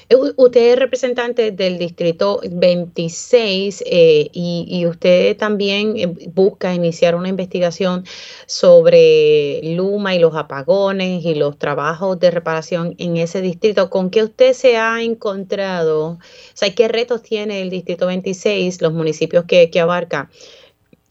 Eh, 0.09 0.17
usted 0.37 0.73
es 0.73 0.79
representante 0.79 1.51
del 1.51 1.79
distrito 1.79 2.41
26 2.51 3.85
eh, 3.87 4.29
y, 4.33 4.87
usted 4.87 5.37
también 5.37 5.97
eh, 5.97 6.07
busca 6.35 6.75
iniciar 6.75 7.15
una 7.15 7.29
investigación 7.29 8.05
sobre 8.47 9.61
Luma 9.75 10.15
y 10.15 10.19
los 10.19 10.35
apagones 10.35 11.25
y 11.25 11.35
los 11.35 11.59
trabajos 11.59 12.19
de 12.21 12.31
reparación 12.31 12.95
en 12.99 13.17
ese 13.17 13.41
distrito. 13.41 13.91
¿Con 13.91 14.11
qué 14.11 14.23
usted 14.23 14.53
se 14.53 14.77
ha 14.77 15.03
encontrado? 15.03 16.19
O 16.19 16.75
¿qué 16.77 16.89
retos 16.89 17.23
tiene 17.23 17.63
el 17.63 17.71
distrito 17.71 18.07
26, 18.07 18.83
los 18.83 18.93
municipios 18.93 19.45
que 19.47 19.81
abarca? 19.81 20.31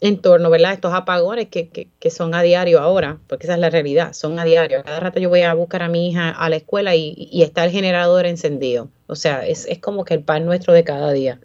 En 0.03 0.21
torno, 0.21 0.49
¿verdad? 0.49 0.73
Estos 0.73 0.93
apagones 0.93 1.47
que, 1.47 1.69
que, 1.69 2.09
son 2.09 2.35
a 2.35 2.41
diario 2.41 2.81
ahora, 2.81 3.19
porque 3.29 3.45
esa 3.45 3.53
es 3.53 3.59
la 3.61 3.69
realidad, 3.69 4.11
son 4.11 4.37
a 4.37 4.43
diario. 4.43 4.83
Cada 4.83 4.99
rato 4.99 5.21
yo 5.21 5.29
voy 5.29 5.43
a 5.43 5.53
buscar 5.53 5.81
a 5.81 5.87
mi 5.87 6.09
hija 6.09 6.29
a 6.29 6.49
la 6.49 6.57
escuela 6.57 6.93
y, 6.93 7.41
está 7.41 7.63
el 7.63 7.71
generador 7.71 8.25
encendido. 8.25 8.89
O 9.07 9.15
sea, 9.15 9.47
es, 9.47 9.65
es, 9.65 9.79
como 9.79 10.03
que 10.03 10.13
el 10.13 10.21
pan 10.21 10.45
nuestro 10.45 10.73
de 10.73 10.83
cada 10.83 11.13
día. 11.13 11.39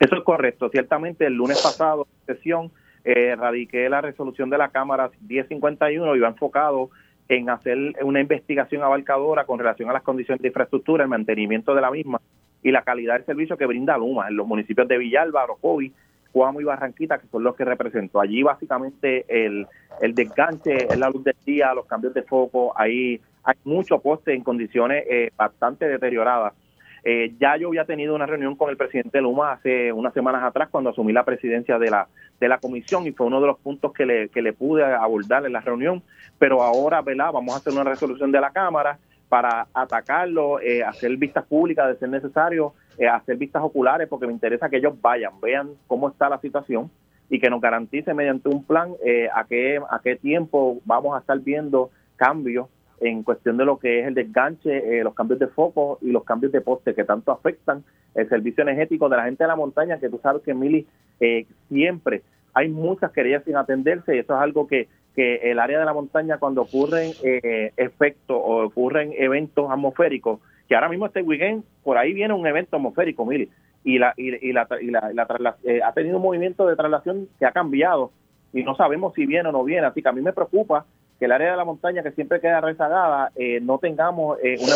Eso 0.00 0.16
es 0.16 0.22
correcto. 0.22 0.70
Ciertamente 0.70 1.26
el 1.26 1.34
lunes 1.34 1.60
pasado, 1.62 2.06
en 2.26 2.34
sesión, 2.34 2.70
eh, 3.04 3.36
radiqué 3.36 3.90
la 3.90 4.00
resolución 4.00 4.48
de 4.48 4.56
la 4.56 4.70
Cámara 4.70 5.10
1051 5.28 6.16
y 6.16 6.20
va 6.20 6.28
enfocado 6.28 6.88
en 7.28 7.50
hacer 7.50 7.76
una 8.00 8.22
investigación 8.22 8.82
abarcadora 8.82 9.44
con 9.44 9.58
relación 9.58 9.90
a 9.90 9.92
las 9.92 10.02
condiciones 10.02 10.40
de 10.40 10.48
infraestructura, 10.48 11.04
el 11.04 11.10
mantenimiento 11.10 11.74
de 11.74 11.82
la 11.82 11.90
misma 11.90 12.22
y 12.62 12.70
la 12.70 12.84
calidad 12.84 13.16
del 13.16 13.26
servicio 13.26 13.58
que 13.58 13.66
brinda 13.66 13.98
Luma 13.98 14.28
en 14.28 14.36
los 14.36 14.46
municipios 14.46 14.88
de 14.88 14.96
Villalba, 14.96 15.44
Orocovi, 15.44 15.92
Cuamo 16.38 16.60
y 16.60 16.64
Barranquita, 16.64 17.18
que 17.18 17.26
son 17.26 17.42
los 17.42 17.56
que 17.56 17.64
represento. 17.64 18.20
Allí 18.20 18.44
básicamente 18.44 19.24
el, 19.26 19.66
el 20.00 20.14
desganche 20.14 20.84
es 20.84 20.96
la 20.96 21.10
luz 21.10 21.24
del 21.24 21.34
día, 21.44 21.74
los 21.74 21.84
cambios 21.86 22.14
de 22.14 22.22
foco, 22.22 22.72
ahí 22.76 23.20
hay 23.42 23.54
mucho 23.64 23.98
poste 23.98 24.34
en 24.34 24.44
condiciones 24.44 25.04
eh, 25.10 25.32
bastante 25.36 25.88
deterioradas. 25.88 26.54
Eh, 27.02 27.32
ya 27.40 27.56
yo 27.56 27.66
había 27.66 27.84
tenido 27.86 28.14
una 28.14 28.24
reunión 28.24 28.54
con 28.54 28.70
el 28.70 28.76
presidente 28.76 29.20
Luma 29.20 29.50
hace 29.50 29.92
unas 29.92 30.14
semanas 30.14 30.44
atrás 30.44 30.68
cuando 30.70 30.90
asumí 30.90 31.12
la 31.12 31.24
presidencia 31.24 31.76
de 31.76 31.90
la, 31.90 32.06
de 32.38 32.46
la 32.46 32.58
comisión 32.58 33.04
y 33.08 33.10
fue 33.10 33.26
uno 33.26 33.40
de 33.40 33.48
los 33.48 33.58
puntos 33.58 33.92
que 33.92 34.06
le, 34.06 34.28
que 34.28 34.40
le 34.40 34.52
pude 34.52 34.84
abordar 34.84 35.44
en 35.44 35.54
la 35.54 35.60
reunión, 35.60 36.04
pero 36.38 36.62
ahora, 36.62 37.02
¿verdad? 37.02 37.32
Vamos 37.32 37.52
a 37.52 37.58
hacer 37.58 37.72
una 37.72 37.82
resolución 37.82 38.30
de 38.30 38.40
la 38.40 38.52
Cámara 38.52 38.96
para 39.28 39.66
atacarlo, 39.74 40.60
eh, 40.60 40.84
hacer 40.84 41.16
vistas 41.16 41.44
públicas 41.46 41.88
de 41.88 41.96
ser 41.96 42.10
necesario, 42.10 42.74
eh, 42.98 43.08
hacer 43.08 43.36
vistas 43.36 43.62
oculares, 43.62 44.08
porque 44.08 44.26
me 44.26 44.32
interesa 44.32 44.68
que 44.68 44.76
ellos 44.78 45.00
vayan, 45.00 45.40
vean 45.40 45.70
cómo 45.86 46.08
está 46.08 46.28
la 46.28 46.40
situación, 46.40 46.90
y 47.30 47.38
que 47.38 47.50
nos 47.50 47.60
garantice 47.60 48.14
mediante 48.14 48.48
un 48.48 48.64
plan 48.64 48.92
eh, 49.04 49.28
a 49.34 49.44
qué 49.44 49.80
a 49.90 50.00
qué 50.02 50.16
tiempo 50.16 50.78
vamos 50.84 51.14
a 51.14 51.20
estar 51.20 51.38
viendo 51.40 51.90
cambios 52.16 52.68
en 53.00 53.22
cuestión 53.22 53.56
de 53.56 53.64
lo 53.64 53.78
que 53.78 54.00
es 54.00 54.06
el 54.06 54.14
desganche, 54.14 54.98
eh, 54.98 55.04
los 55.04 55.14
cambios 55.14 55.38
de 55.38 55.46
foco 55.46 55.98
y 56.02 56.10
los 56.10 56.24
cambios 56.24 56.52
de 56.52 56.60
poste 56.60 56.94
que 56.94 57.04
tanto 57.04 57.30
afectan 57.30 57.84
el 58.14 58.28
servicio 58.28 58.62
energético 58.62 59.08
de 59.08 59.16
la 59.16 59.24
gente 59.24 59.44
de 59.44 59.48
la 59.48 59.56
montaña, 59.56 59.98
que 59.98 60.08
tú 60.08 60.18
sabes 60.22 60.42
que, 60.42 60.54
Mili, 60.54 60.86
eh, 61.20 61.46
siempre 61.68 62.22
hay 62.54 62.68
muchas 62.68 63.12
querellas 63.12 63.44
sin 63.44 63.56
atenderse 63.56 64.16
y 64.16 64.18
eso 64.18 64.34
es 64.34 64.40
algo 64.40 64.66
que, 64.66 64.88
que 65.14 65.36
el 65.50 65.60
área 65.60 65.78
de 65.78 65.84
la 65.84 65.92
montaña 65.92 66.38
cuando 66.38 66.62
ocurren 66.62 67.12
eh, 67.22 67.72
efectos 67.76 68.36
o 68.36 68.64
ocurren 68.64 69.12
eventos 69.16 69.70
atmosféricos, 69.70 70.40
que 70.68 70.74
ahora 70.74 70.88
mismo 70.88 71.06
este 71.06 71.22
weekend 71.22 71.64
por 71.82 71.96
ahí 71.96 72.12
viene 72.12 72.34
un 72.34 72.46
evento 72.46 72.76
atmosférico, 72.76 73.24
Mili, 73.24 73.48
y 73.84 73.98
la 73.98 74.12
y, 74.16 74.52
la, 74.52 74.66
y 74.80 74.90
la, 74.90 75.56
ha 75.84 75.92
tenido 75.92 76.16
un 76.16 76.22
movimiento 76.22 76.66
de 76.66 76.76
traslación 76.76 77.28
que 77.38 77.46
ha 77.46 77.52
cambiado 77.52 78.12
y 78.52 78.62
no 78.62 78.76
sabemos 78.76 79.14
si 79.14 79.26
viene 79.26 79.48
o 79.48 79.52
no 79.52 79.64
viene, 79.64 79.86
así 79.86 80.02
que 80.02 80.08
a 80.08 80.12
mí 80.12 80.20
me 80.20 80.32
preocupa 80.32 80.84
que 81.18 81.24
el 81.24 81.32
área 81.32 81.50
de 81.50 81.56
la 81.56 81.64
montaña 81.64 82.02
que 82.02 82.12
siempre 82.12 82.40
queda 82.40 82.60
rezagada 82.60 83.32
eh, 83.34 83.58
no 83.60 83.78
tengamos 83.78 84.38
eh, 84.42 84.56
una 84.60 84.74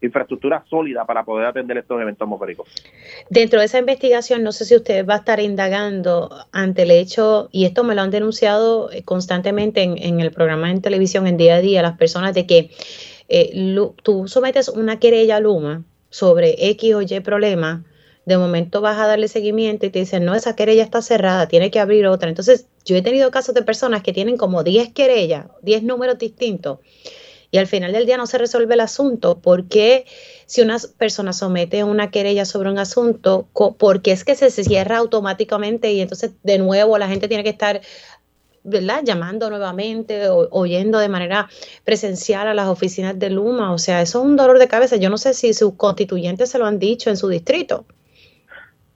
infraestructura 0.00 0.64
sólida 0.70 1.04
para 1.04 1.24
poder 1.24 1.46
atender 1.46 1.78
estos 1.78 2.00
eventos 2.00 2.26
atmosféricos. 2.26 2.68
Dentro 3.28 3.58
de 3.58 3.66
esa 3.66 3.78
investigación, 3.78 4.44
no 4.44 4.52
sé 4.52 4.66
si 4.66 4.76
usted 4.76 5.04
va 5.04 5.14
a 5.14 5.18
estar 5.18 5.40
indagando 5.40 6.30
ante 6.52 6.82
el 6.82 6.92
hecho, 6.92 7.48
y 7.50 7.64
esto 7.64 7.82
me 7.82 7.96
lo 7.96 8.02
han 8.02 8.10
denunciado 8.10 8.92
eh, 8.92 9.02
constantemente 9.02 9.82
en, 9.82 9.98
en 9.98 10.20
el 10.20 10.30
programa 10.30 10.70
en 10.70 10.80
televisión 10.80 11.26
en 11.26 11.36
día 11.36 11.56
a 11.56 11.60
día, 11.60 11.82
las 11.82 11.98
personas 11.98 12.34
de 12.34 12.46
que 12.46 12.70
tú 14.02 14.28
sometes 14.28 14.68
una 14.68 14.98
querella 14.98 15.36
a 15.36 15.40
Luma 15.40 15.84
sobre 16.10 16.70
X 16.70 16.94
o 16.94 17.02
Y 17.02 17.20
problema 17.20 17.84
de 18.26 18.38
momento 18.38 18.80
vas 18.80 18.98
a 18.98 19.06
darle 19.06 19.28
seguimiento 19.28 19.86
y 19.86 19.90
te 19.90 20.00
dicen, 20.00 20.24
no, 20.24 20.34
esa 20.34 20.54
querella 20.54 20.84
está 20.84 21.02
cerrada, 21.02 21.48
tiene 21.48 21.70
que 21.70 21.80
abrir 21.80 22.06
otra. 22.06 22.28
Entonces, 22.28 22.66
yo 22.84 22.96
he 22.96 23.02
tenido 23.02 23.30
casos 23.30 23.54
de 23.54 23.62
personas 23.62 24.02
que 24.02 24.12
tienen 24.12 24.36
como 24.36 24.62
10 24.62 24.92
querellas, 24.92 25.46
10 25.62 25.82
números 25.82 26.18
distintos, 26.18 26.78
y 27.50 27.58
al 27.58 27.66
final 27.66 27.92
del 27.92 28.06
día 28.06 28.16
no 28.16 28.26
se 28.26 28.38
resuelve 28.38 28.74
el 28.74 28.80
asunto. 28.80 29.40
porque 29.40 30.06
si 30.46 30.62
una 30.62 30.78
persona 30.98 31.32
somete 31.32 31.82
una 31.84 32.10
querella 32.10 32.44
sobre 32.44 32.70
un 32.70 32.78
asunto, 32.78 33.48
porque 33.78 34.12
es 34.12 34.24
que 34.24 34.34
se 34.34 34.50
cierra 34.50 34.98
automáticamente 34.98 35.92
y 35.92 36.00
entonces 36.00 36.32
de 36.42 36.58
nuevo 36.58 36.98
la 36.98 37.08
gente 37.08 37.28
tiene 37.28 37.44
que 37.44 37.50
estar 37.50 37.80
¿verdad? 38.64 39.02
llamando 39.04 39.48
nuevamente 39.50 40.28
o 40.28 40.48
oyendo 40.50 40.98
de 40.98 41.08
manera 41.08 41.48
presencial 41.84 42.48
a 42.48 42.54
las 42.54 42.68
oficinas 42.68 43.18
de 43.18 43.30
Luma. 43.30 43.72
O 43.72 43.78
sea, 43.78 44.02
eso 44.02 44.20
es 44.20 44.24
un 44.24 44.36
dolor 44.36 44.58
de 44.58 44.68
cabeza. 44.68 44.96
Yo 44.96 45.10
no 45.10 45.18
sé 45.18 45.34
si 45.34 45.54
sus 45.54 45.74
constituyentes 45.74 46.50
se 46.50 46.58
lo 46.58 46.66
han 46.66 46.78
dicho 46.78 47.10
en 47.10 47.16
su 47.16 47.28
distrito. 47.28 47.84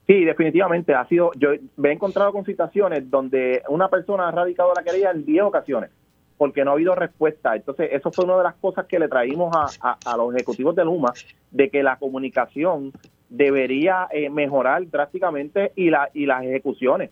Sí, 0.07 0.23
definitivamente 0.23 0.93
ha 0.93 1.07
sido, 1.07 1.31
yo 1.35 1.49
me 1.77 1.89
he 1.89 1.93
encontrado 1.93 2.31
con 2.31 2.45
situaciones 2.45 3.09
donde 3.09 3.63
una 3.69 3.89
persona 3.89 4.27
ha 4.27 4.31
radicado 4.31 4.71
la 4.75 4.83
querella 4.83 5.11
en 5.11 5.25
10 5.25 5.43
ocasiones 5.43 5.89
porque 6.37 6.63
no 6.63 6.71
ha 6.71 6.73
habido 6.73 6.95
respuesta. 6.95 7.55
Entonces, 7.55 7.89
eso 7.91 8.11
fue 8.11 8.25
una 8.25 8.37
de 8.37 8.43
las 8.43 8.55
cosas 8.55 8.85
que 8.85 8.99
le 8.99 9.07
traímos 9.07 9.55
a, 9.55 9.97
a, 10.05 10.17
los 10.17 10.33
ejecutivos 10.35 10.75
de 10.75 10.83
Luma, 10.83 11.13
de 11.51 11.69
que 11.69 11.81
la 11.81 11.97
comunicación 11.97 12.91
debería 13.29 14.07
eh, 14.11 14.29
mejorar 14.29 14.87
drásticamente 14.89 15.71
y, 15.75 15.89
la, 15.89 16.09
y 16.13 16.25
las 16.25 16.43
ejecuciones. 16.43 17.11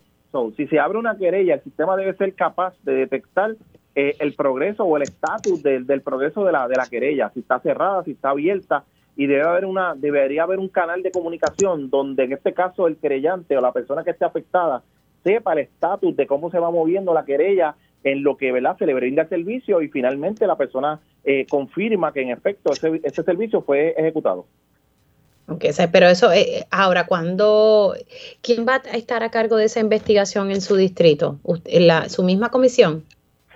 Si 0.56 0.68
se 0.68 0.80
abre 0.80 0.98
una 0.98 1.18
querella, 1.18 1.56
el 1.56 1.62
sistema 1.62 1.96
debe 1.96 2.16
ser 2.16 2.34
capaz 2.34 2.74
de 2.84 2.94
detectar 2.94 3.56
eh, 3.96 4.16
el 4.20 4.34
progreso 4.34 4.84
o 4.84 4.98
el 4.98 5.04
estatus 5.04 5.62
del, 5.62 5.86
del 5.86 6.02
progreso 6.02 6.44
de 6.44 6.52
la, 6.52 6.68
de 6.68 6.76
la 6.76 6.88
querella, 6.88 7.30
si 7.34 7.42
está 7.42 7.60
cerrada, 7.60 8.04
si 8.04 8.12
está 8.12 8.32
abierta, 8.32 8.84
y 9.16 9.28
debe 9.28 9.44
haber 9.44 9.66
una 9.66 9.94
debería 9.96 10.44
haber 10.44 10.58
un 10.58 10.70
canal 10.70 11.04
de 11.04 11.12
comunicación 11.12 11.92
donde 11.92 12.24
en 12.24 12.34
este 12.34 12.54
caso 12.54 12.88
el 12.88 12.98
querellante 12.98 13.56
o 13.56 13.62
la 13.62 13.72
persona 13.72 14.04
que 14.04 14.10
esté 14.10 14.26
afectada 14.26 14.82
sepa 15.24 15.54
el 15.54 15.60
estatus 15.60 16.16
de 16.16 16.26
cómo 16.26 16.50
se 16.50 16.58
va 16.58 16.72
moviendo 16.72 17.14
la 17.14 17.24
querella 17.24 17.76
en 18.04 18.24
lo 18.24 18.36
que 18.36 18.52
¿verdad? 18.52 18.76
se 18.78 18.88
le 18.88 18.94
brinda 18.96 19.22
el 19.22 19.30
servicio 19.30 19.82
y 19.82 19.88
finalmente 19.88 20.48
la 20.48 20.58
persona 20.58 21.00
eh, 21.24 21.46
confirma 21.48 22.12
que 22.12 22.22
en 22.22 22.32
efecto 22.32 22.74
ese, 22.74 23.00
ese 23.04 23.24
servicio 23.24 23.62
fue 23.62 23.94
ejecutado. 23.98 24.46
Okay, 25.46 25.72
pero 25.92 26.08
eso, 26.08 26.32
eh, 26.32 26.66
ahora, 26.72 27.06
cuando, 27.06 27.96
¿quién 28.42 28.66
va 28.66 28.76
a 28.76 28.98
estar 28.98 29.24
a 29.24 29.30
cargo 29.30 29.58
de 29.58 29.66
esa 29.66 29.82
investigación 29.82 30.52
en 30.52 30.62
su 30.62 30.78
distrito? 30.78 31.38
La, 31.66 32.08
¿Su 32.08 32.24
misma 32.24 32.50
comisión? 32.50 33.04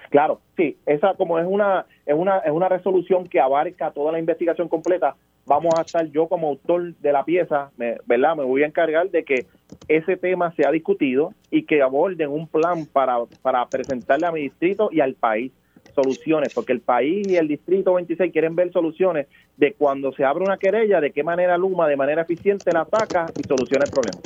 Claro, 0.10 0.42
sí, 0.58 0.78
esa 0.86 1.14
como 1.14 1.40
es 1.40 1.46
una, 1.48 1.86
es 2.06 2.16
una, 2.16 2.40
es 2.40 2.52
una 2.52 2.68
resolución 2.68 3.28
que 3.28 3.40
abarca 3.40 3.92
toda 3.92 4.12
la 4.12 4.20
investigación 4.20 4.68
completa, 4.68 5.16
vamos 5.46 5.74
a 5.78 5.82
estar 5.82 6.06
yo 6.08 6.28
como 6.28 6.50
autor 6.50 6.94
de 6.96 7.12
la 7.12 7.24
pieza, 7.24 7.72
¿verdad? 8.06 8.36
Me 8.36 8.44
voy 8.44 8.64
a 8.64 8.68
encargar 8.68 9.10
de 9.10 9.24
que 9.24 9.46
ese 9.88 10.18
tema 10.18 10.54
sea 10.56 10.72
discutido 10.72 11.34
y 11.52 11.64
que 11.64 11.82
aborden 11.82 12.30
un 12.30 12.48
plan 12.48 12.86
para, 12.86 13.18
para 13.42 13.66
presentarle 13.68 14.28
a 14.28 14.32
mi 14.32 14.42
distrito 14.42 14.90
y 14.92 15.00
al 15.00 15.14
país 15.14 15.52
soluciones, 15.98 16.54
porque 16.54 16.74
el 16.74 16.82
país 16.82 17.28
y 17.28 17.38
el 17.38 17.48
distrito 17.48 17.96
26 17.96 18.32
quieren 18.32 18.56
ver 18.56 18.72
soluciones 18.72 19.26
de 19.58 19.74
cuando 19.74 20.14
se 20.14 20.24
abre 20.24 20.44
una 20.44 20.58
querella, 20.58 21.02
de 21.02 21.12
qué 21.12 21.24
manera 21.24 21.58
Luma 21.58 21.88
de 21.88 21.96
manera 21.96 22.22
eficiente 22.22 22.72
la 22.72 22.82
ataca 22.82 23.26
y 23.36 23.44
soluciona 23.44 23.86
el 23.86 23.92
problema. 23.92 24.20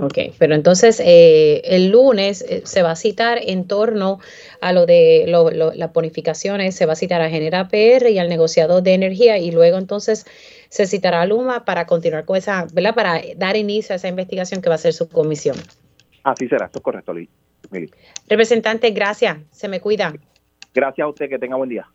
Ok, 0.00 0.18
pero 0.38 0.54
entonces 0.54 1.00
eh, 1.04 1.62
el 1.64 1.90
lunes 1.90 2.42
eh, 2.42 2.62
se 2.64 2.82
va 2.82 2.92
a 2.92 2.96
citar 2.96 3.40
en 3.42 3.66
torno 3.66 4.20
a 4.60 4.72
lo 4.72 4.86
de 4.86 5.24
las 5.26 5.92
bonificaciones, 5.92 6.76
se 6.76 6.86
va 6.86 6.92
a 6.92 6.96
citar 6.96 7.20
a 7.20 7.30
Genera 7.30 7.68
PR 7.68 8.10
y 8.10 8.18
al 8.18 8.28
negociador 8.28 8.82
de 8.82 8.94
energía 8.94 9.38
y 9.38 9.50
luego 9.50 9.78
entonces 9.78 10.26
se 10.68 10.86
citará 10.86 11.22
a 11.22 11.26
Luma 11.26 11.64
para 11.64 11.86
continuar 11.86 12.26
con 12.26 12.36
esa, 12.36 12.66
¿verdad? 12.72 12.94
Para 12.94 13.20
dar 13.36 13.56
inicio 13.56 13.94
a 13.94 13.96
esa 13.96 14.08
investigación 14.08 14.60
que 14.60 14.68
va 14.68 14.76
a 14.76 14.78
ser 14.78 14.92
su 14.92 15.08
comisión. 15.08 15.56
Así 16.22 16.46
será, 16.46 16.66
esto 16.66 16.78
es 16.78 16.84
correcto, 16.84 17.14
Representante, 18.28 18.90
gracias, 18.90 19.38
se 19.50 19.68
me 19.68 19.80
cuida. 19.80 20.14
Gracias 20.74 21.04
a 21.04 21.08
usted, 21.08 21.28
que 21.28 21.38
tenga 21.38 21.56
buen 21.56 21.70
día. 21.70 21.88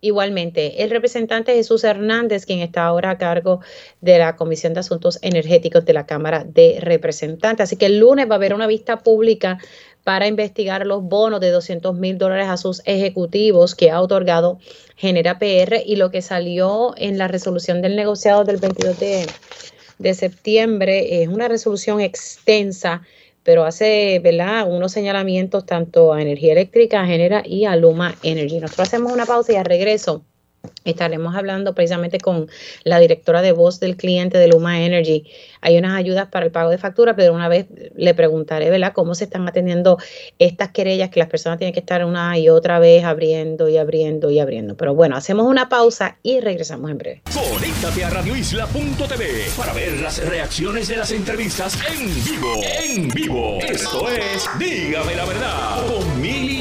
Igualmente, 0.00 0.84
el 0.84 0.90
representante 0.90 1.54
Jesús 1.54 1.82
Hernández, 1.82 2.46
quien 2.46 2.60
está 2.60 2.84
ahora 2.84 3.10
a 3.10 3.18
cargo 3.18 3.60
de 4.00 4.18
la 4.18 4.36
Comisión 4.36 4.72
de 4.72 4.80
Asuntos 4.80 5.18
Energéticos 5.22 5.84
de 5.84 5.92
la 5.92 6.06
Cámara 6.06 6.44
de 6.44 6.78
Representantes. 6.80 7.64
Así 7.64 7.76
que 7.76 7.86
el 7.86 7.98
lunes 7.98 8.28
va 8.30 8.34
a 8.34 8.36
haber 8.36 8.54
una 8.54 8.68
vista 8.68 9.00
pública 9.00 9.58
para 10.04 10.28
investigar 10.28 10.86
los 10.86 11.02
bonos 11.02 11.40
de 11.40 11.50
200 11.50 11.96
mil 11.96 12.16
dólares 12.16 12.46
a 12.46 12.56
sus 12.56 12.80
ejecutivos 12.84 13.74
que 13.74 13.90
ha 13.90 14.00
otorgado 14.00 14.58
Genera 14.96 15.38
PR 15.38 15.82
y 15.84 15.96
lo 15.96 16.10
que 16.10 16.22
salió 16.22 16.94
en 16.96 17.18
la 17.18 17.26
resolución 17.28 17.82
del 17.82 17.96
negociado 17.96 18.44
del 18.44 18.58
22 18.58 18.98
de, 19.00 19.26
de 19.98 20.14
septiembre 20.14 21.22
es 21.22 21.28
una 21.28 21.48
resolución 21.48 22.00
extensa 22.00 23.02
pero 23.48 23.64
hace 23.64 24.20
¿verdad? 24.22 24.70
unos 24.70 24.92
señalamientos 24.92 25.64
tanto 25.64 26.12
a 26.12 26.20
energía 26.20 26.52
eléctrica, 26.52 27.00
a 27.00 27.06
Genera 27.06 27.42
y 27.46 27.64
a 27.64 27.76
Luma 27.76 28.14
Energy. 28.22 28.60
Nosotros 28.60 28.88
hacemos 28.88 29.10
una 29.10 29.24
pausa 29.24 29.54
y 29.54 29.56
al 29.56 29.64
regreso 29.64 30.22
estaremos 30.90 31.34
hablando 31.36 31.74
precisamente 31.74 32.18
con 32.18 32.48
la 32.84 32.98
directora 32.98 33.42
de 33.42 33.52
voz 33.52 33.80
del 33.80 33.96
cliente 33.96 34.38
de 34.38 34.48
Luma 34.48 34.80
Energy. 34.82 35.24
Hay 35.60 35.76
unas 35.76 35.94
ayudas 35.94 36.28
para 36.28 36.46
el 36.46 36.52
pago 36.52 36.70
de 36.70 36.78
factura, 36.78 37.16
pero 37.16 37.32
una 37.32 37.48
vez 37.48 37.66
le 37.96 38.14
preguntaré, 38.14 38.70
¿verdad?, 38.70 38.92
cómo 38.94 39.14
se 39.14 39.24
están 39.24 39.46
atendiendo 39.48 39.98
estas 40.38 40.70
querellas 40.70 41.10
que 41.10 41.20
las 41.20 41.28
personas 41.28 41.58
tienen 41.58 41.74
que 41.74 41.80
estar 41.80 42.04
una 42.04 42.38
y 42.38 42.48
otra 42.48 42.78
vez 42.78 43.04
abriendo 43.04 43.68
y 43.68 43.76
abriendo 43.76 44.30
y 44.30 44.38
abriendo. 44.38 44.76
Pero 44.76 44.94
bueno, 44.94 45.16
hacemos 45.16 45.46
una 45.46 45.68
pausa 45.68 46.18
y 46.22 46.40
regresamos 46.40 46.90
en 46.90 46.98
breve. 46.98 47.22
Conéctate 47.32 48.04
a 48.04 48.10
radioisla.tv 48.10 49.50
para 49.56 49.72
ver 49.72 50.00
las 50.00 50.24
reacciones 50.28 50.88
de 50.88 50.96
las 50.96 51.10
entrevistas 51.10 51.78
en 51.90 52.24
vivo. 52.24 52.54
En 52.84 53.08
vivo. 53.08 53.58
Esto 53.60 54.08
es 54.10 54.48
Dígame 54.58 55.14
la 55.14 55.24
verdad 55.24 55.86
con 55.86 56.20
Mili 56.20 56.57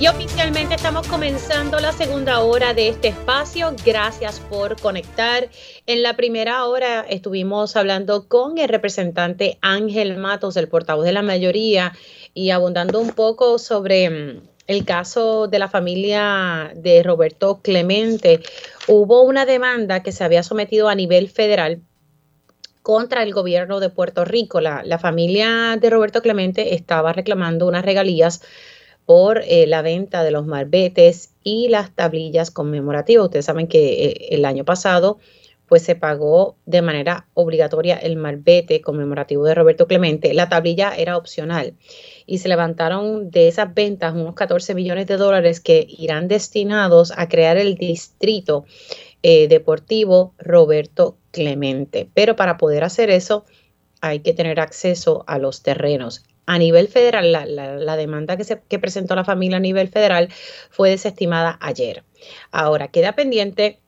Y 0.00 0.08
oficialmente 0.08 0.76
estamos 0.76 1.06
comenzando 1.06 1.78
la 1.78 1.92
segunda 1.92 2.40
hora 2.40 2.72
de 2.72 2.88
este 2.88 3.08
espacio. 3.08 3.74
Gracias 3.84 4.40
por 4.40 4.80
conectar. 4.80 5.50
En 5.84 6.02
la 6.02 6.16
primera 6.16 6.64
hora 6.64 7.04
estuvimos 7.06 7.76
hablando 7.76 8.26
con 8.26 8.56
el 8.56 8.70
representante 8.70 9.58
Ángel 9.60 10.16
Matos, 10.16 10.56
el 10.56 10.68
portavoz 10.68 11.04
de 11.04 11.12
la 11.12 11.20
mayoría, 11.20 11.92
y 12.32 12.48
abundando 12.48 12.98
un 12.98 13.10
poco 13.10 13.58
sobre 13.58 14.08
mm, 14.08 14.40
el 14.68 14.86
caso 14.86 15.48
de 15.48 15.58
la 15.58 15.68
familia 15.68 16.72
de 16.74 17.02
Roberto 17.02 17.60
Clemente. 17.62 18.40
Hubo 18.88 19.20
una 19.20 19.44
demanda 19.44 20.02
que 20.02 20.12
se 20.12 20.24
había 20.24 20.42
sometido 20.42 20.88
a 20.88 20.94
nivel 20.94 21.28
federal 21.28 21.82
contra 22.80 23.22
el 23.22 23.34
gobierno 23.34 23.80
de 23.80 23.90
Puerto 23.90 24.24
Rico. 24.24 24.62
La, 24.62 24.82
la 24.82 24.98
familia 24.98 25.76
de 25.78 25.90
Roberto 25.90 26.22
Clemente 26.22 26.74
estaba 26.74 27.12
reclamando 27.12 27.66
unas 27.66 27.84
regalías 27.84 28.40
por 29.10 29.42
eh, 29.44 29.66
la 29.66 29.82
venta 29.82 30.22
de 30.22 30.30
los 30.30 30.46
marbetes 30.46 31.30
y 31.42 31.66
las 31.66 31.90
tablillas 31.90 32.52
conmemorativas. 32.52 33.24
Ustedes 33.24 33.44
saben 33.44 33.66
que 33.66 34.04
eh, 34.04 34.28
el 34.30 34.44
año 34.44 34.64
pasado 34.64 35.18
pues 35.66 35.82
se 35.82 35.96
pagó 35.96 36.54
de 36.64 36.80
manera 36.80 37.26
obligatoria 37.34 37.96
el 37.96 38.14
marbete 38.14 38.80
conmemorativo 38.80 39.42
de 39.42 39.56
Roberto 39.56 39.88
Clemente. 39.88 40.32
La 40.32 40.48
tablilla 40.48 40.94
era 40.96 41.16
opcional 41.16 41.74
y 42.24 42.38
se 42.38 42.48
levantaron 42.48 43.32
de 43.32 43.48
esas 43.48 43.74
ventas 43.74 44.14
unos 44.14 44.36
14 44.36 44.76
millones 44.76 45.08
de 45.08 45.16
dólares 45.16 45.58
que 45.58 45.88
irán 45.88 46.28
destinados 46.28 47.12
a 47.16 47.28
crear 47.28 47.56
el 47.56 47.74
distrito 47.74 48.64
eh, 49.24 49.48
deportivo 49.48 50.34
Roberto 50.38 51.16
Clemente. 51.32 52.08
Pero 52.14 52.36
para 52.36 52.58
poder 52.58 52.84
hacer 52.84 53.10
eso 53.10 53.44
hay 54.00 54.20
que 54.20 54.34
tener 54.34 54.60
acceso 54.60 55.24
a 55.26 55.40
los 55.40 55.64
terrenos. 55.64 56.24
A 56.46 56.58
nivel 56.58 56.88
federal, 56.88 57.32
la, 57.32 57.96
demanda 57.96 58.36
que, 58.36 58.44
se, 58.44 58.62
que 58.68 58.78
presentó 58.78 59.14
la 59.14 59.24
familia 59.24 59.58
a 59.58 59.60
nivel 59.60 59.88
federal 59.88 60.28
fue 60.70 60.90
desestimada 60.90 61.58
ayer. 61.60 62.04
Ahora, 62.50 62.88
queda 62.88 63.14
pendiente 63.14 63.80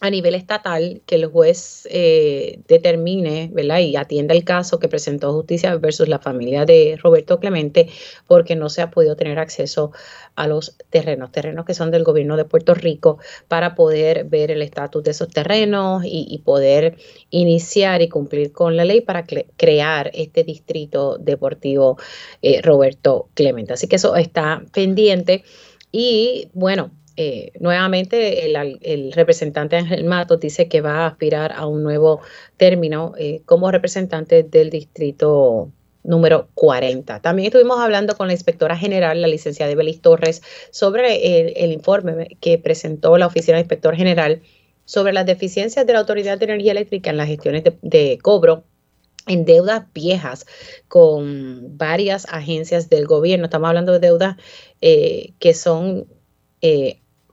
a 0.00 0.10
nivel 0.10 0.34
estatal 0.34 1.00
que 1.06 1.14
el 1.14 1.26
juez 1.26 1.88
eh, 1.90 2.60
determine 2.68 3.48
¿verdad? 3.52 3.78
y 3.78 3.96
atienda 3.96 4.34
el 4.34 4.44
caso 4.44 4.78
que 4.78 4.88
presentó 4.88 5.32
Justicia 5.32 5.74
versus 5.76 6.06
la 6.06 6.18
familia 6.18 6.66
de 6.66 6.98
Roberto 7.02 7.40
Clemente 7.40 7.88
porque 8.26 8.56
no 8.56 8.68
se 8.68 8.82
ha 8.82 8.90
podido 8.90 9.16
tener 9.16 9.38
acceso 9.38 9.92
a 10.34 10.48
los 10.48 10.76
terrenos, 10.90 11.32
terrenos 11.32 11.64
que 11.64 11.72
son 11.72 11.90
del 11.90 12.04
gobierno 12.04 12.36
de 12.36 12.44
Puerto 12.44 12.74
Rico 12.74 13.18
para 13.48 13.74
poder 13.74 14.24
ver 14.24 14.50
el 14.50 14.60
estatus 14.60 15.02
de 15.02 15.12
esos 15.12 15.28
terrenos 15.28 16.02
y, 16.04 16.42
poder 16.44 16.98
iniciar 17.30 18.02
y 18.02 18.08
cumplir 18.08 18.52
con 18.52 18.76
la 18.76 18.84
ley 18.84 19.00
para 19.00 19.24
crear 19.24 20.10
este 20.12 20.44
distrito 20.44 21.16
deportivo 21.18 21.96
eh, 22.42 22.60
Roberto 22.60 23.30
Clemente. 23.34 23.72
Así 23.72 23.88
que 23.88 23.96
eso 23.96 24.14
está 24.14 24.62
pendiente 24.72 25.42
y 25.90 26.50
bueno, 26.52 26.90
eh, 27.16 27.52
nuevamente 27.60 28.44
el, 28.44 29.12
representante 29.12 29.76
Ángel 29.76 30.04
Matos 30.04 30.38
dice 30.38 30.68
que 30.68 30.82
va 30.82 31.04
a 31.04 31.06
aspirar 31.06 31.52
a 31.52 31.66
un 31.66 31.82
nuevo 31.82 32.20
término 32.58 33.14
eh, 33.18 33.40
como 33.46 33.70
representante 33.70 34.42
del 34.42 34.68
distrito 34.68 35.70
número 36.04 36.48
40. 36.54 37.20
También 37.20 37.46
estuvimos 37.46 37.80
hablando 37.80 38.16
con 38.16 38.26
la 38.26 38.34
inspectora 38.34 38.76
general, 38.76 39.22
la 39.22 39.28
licenciada 39.28 39.74
Belis 39.74 40.02
Torres, 40.02 40.42
sobre 40.70 41.54
el, 41.64 41.72
informe 41.72 42.36
que 42.40 42.58
presentó 42.58 43.16
la 43.16 43.26
oficina 43.26 43.56
de 43.56 43.62
inspector 43.62 43.96
general 43.96 44.42
sobre 44.84 45.12
las 45.12 45.26
deficiencias 45.26 45.86
de 45.86 45.92
la 45.94 46.00
Autoridad 46.00 46.38
de 46.38 46.44
Energía 46.44 46.72
Eléctrica 46.72 47.10
en 47.10 47.16
las 47.16 47.28
gestiones 47.28 47.64
de, 47.82 48.18
cobro 48.22 48.64
en 49.26 49.44
deudas 49.44 49.84
viejas 49.92 50.46
con 50.86 51.76
varias 51.76 52.26
agencias 52.30 52.88
del 52.88 53.06
gobierno. 53.06 53.46
Estamos 53.46 53.68
hablando 53.68 53.92
de 53.92 53.98
deudas 53.98 54.36
eh, 54.80 55.32
que 55.40 55.54
son 55.54 56.06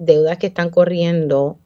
deudas 0.06 0.38
que 0.38 0.48
están 0.48 0.70
corriendo 0.70 1.58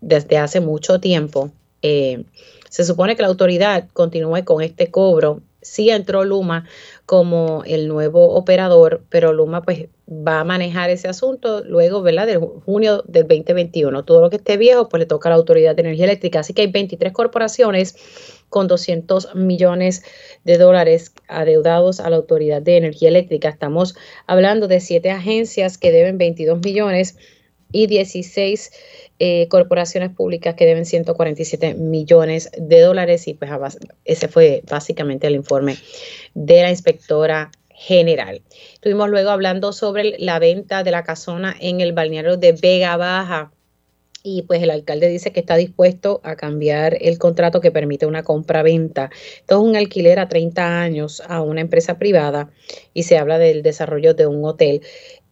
desde 0.00 0.38
hace 0.38 0.60
mucho 0.60 1.00
tiempo. 1.00 1.50
Eh, 1.82 2.24
se 2.68 2.84
supone 2.84 3.16
que 3.16 3.22
la 3.22 3.28
autoridad 3.28 3.88
continúe 3.92 4.44
con 4.44 4.62
este 4.62 4.90
cobro. 4.90 5.40
Sí 5.62 5.90
entró 5.90 6.24
Luma 6.24 6.66
como 7.06 7.62
el 7.64 7.88
nuevo 7.88 8.34
operador, 8.34 9.02
pero 9.08 9.32
Luma 9.32 9.62
pues 9.62 9.86
va 10.08 10.40
a 10.40 10.44
manejar 10.44 10.90
ese 10.90 11.08
asunto 11.08 11.64
luego, 11.64 12.02
¿verdad? 12.02 12.26
De 12.26 12.36
junio 12.36 13.02
del 13.06 13.26
2021. 13.26 14.04
Todo 14.04 14.20
lo 14.20 14.30
que 14.30 14.36
esté 14.36 14.56
viejo 14.56 14.88
pues 14.88 15.00
le 15.00 15.06
toca 15.06 15.28
a 15.28 15.30
la 15.30 15.36
Autoridad 15.36 15.74
de 15.74 15.82
Energía 15.82 16.04
Eléctrica. 16.04 16.40
Así 16.40 16.54
que 16.54 16.62
hay 16.62 16.70
23 16.70 17.12
corporaciones 17.12 17.96
con 18.48 18.68
200 18.68 19.34
millones 19.34 20.04
de 20.44 20.58
dólares 20.58 21.12
adeudados 21.28 21.98
a 21.98 22.10
la 22.10 22.16
Autoridad 22.16 22.62
de 22.62 22.76
Energía 22.76 23.08
Eléctrica. 23.08 23.48
Estamos 23.48 23.96
hablando 24.26 24.68
de 24.68 24.80
siete 24.80 25.10
agencias 25.10 25.78
que 25.78 25.90
deben 25.90 26.18
22 26.18 26.60
millones 26.60 27.16
y 27.72 27.86
16 27.86 28.70
eh, 29.18 29.48
corporaciones 29.48 30.10
públicas 30.10 30.54
que 30.54 30.66
deben 30.66 30.86
147 30.86 31.74
millones 31.74 32.50
de 32.58 32.80
dólares 32.80 33.26
y 33.28 33.34
pues 33.34 33.50
ese 34.04 34.28
fue 34.28 34.62
básicamente 34.68 35.26
el 35.26 35.34
informe 35.34 35.76
de 36.34 36.62
la 36.62 36.70
inspectora 36.70 37.50
general. 37.70 38.42
Estuvimos 38.74 39.08
luego 39.10 39.30
hablando 39.30 39.72
sobre 39.72 40.16
la 40.18 40.38
venta 40.38 40.82
de 40.82 40.90
la 40.90 41.04
casona 41.04 41.54
en 41.60 41.80
el 41.80 41.92
balneario 41.92 42.36
de 42.36 42.52
Vega 42.52 42.96
Baja 42.96 43.52
y 44.28 44.42
pues 44.42 44.60
el 44.60 44.70
alcalde 44.70 45.08
dice 45.08 45.30
que 45.30 45.38
está 45.38 45.54
dispuesto 45.54 46.20
a 46.24 46.34
cambiar 46.34 46.98
el 47.00 47.16
contrato 47.16 47.60
que 47.60 47.70
permite 47.70 48.06
una 48.06 48.24
compra-venta. 48.24 49.08
Esto 49.36 49.54
es 49.54 49.60
un 49.60 49.76
alquiler 49.76 50.18
a 50.18 50.28
30 50.28 50.80
años 50.80 51.22
a 51.28 51.42
una 51.42 51.60
empresa 51.60 51.96
privada 51.96 52.50
y 52.92 53.04
se 53.04 53.18
habla 53.18 53.38
del 53.38 53.62
desarrollo 53.62 54.14
de 54.14 54.26
un 54.26 54.44
hotel 54.44 54.82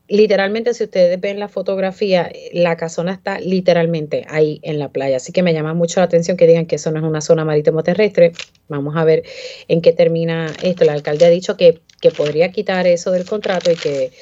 literalmente, 0.08 0.74
si 0.74 0.84
ustedes 0.84 1.20
ven 1.20 1.38
la 1.38 1.48
fotografía, 1.48 2.30
la 2.52 2.76
casona 2.76 3.12
está 3.12 3.40
literalmente 3.40 4.26
ahí 4.28 4.60
en 4.62 4.78
la 4.78 4.90
playa. 4.90 5.16
Así 5.16 5.32
que 5.32 5.42
me 5.42 5.52
llama 5.52 5.74
mucho 5.74 6.00
la 6.00 6.04
atención 6.04 6.36
que 6.36 6.46
digan 6.46 6.66
que 6.66 6.76
eso 6.76 6.90
no 6.90 6.98
es 6.98 7.04
una 7.04 7.20
zona 7.20 7.44
marítimo 7.44 7.82
terrestre. 7.82 8.32
Vamos 8.68 8.96
a 8.96 9.04
ver 9.04 9.22
en 9.68 9.80
qué 9.80 9.92
termina 9.92 10.52
esto. 10.62 10.84
El 10.84 10.90
alcalde 10.90 11.24
ha 11.24 11.30
dicho 11.30 11.56
que, 11.56 11.80
que 12.00 12.10
podría 12.10 12.52
quitar 12.52 12.86
eso 12.86 13.10
del 13.10 13.24
contrato 13.24 13.70
y 13.70 13.76
que 13.76 14.12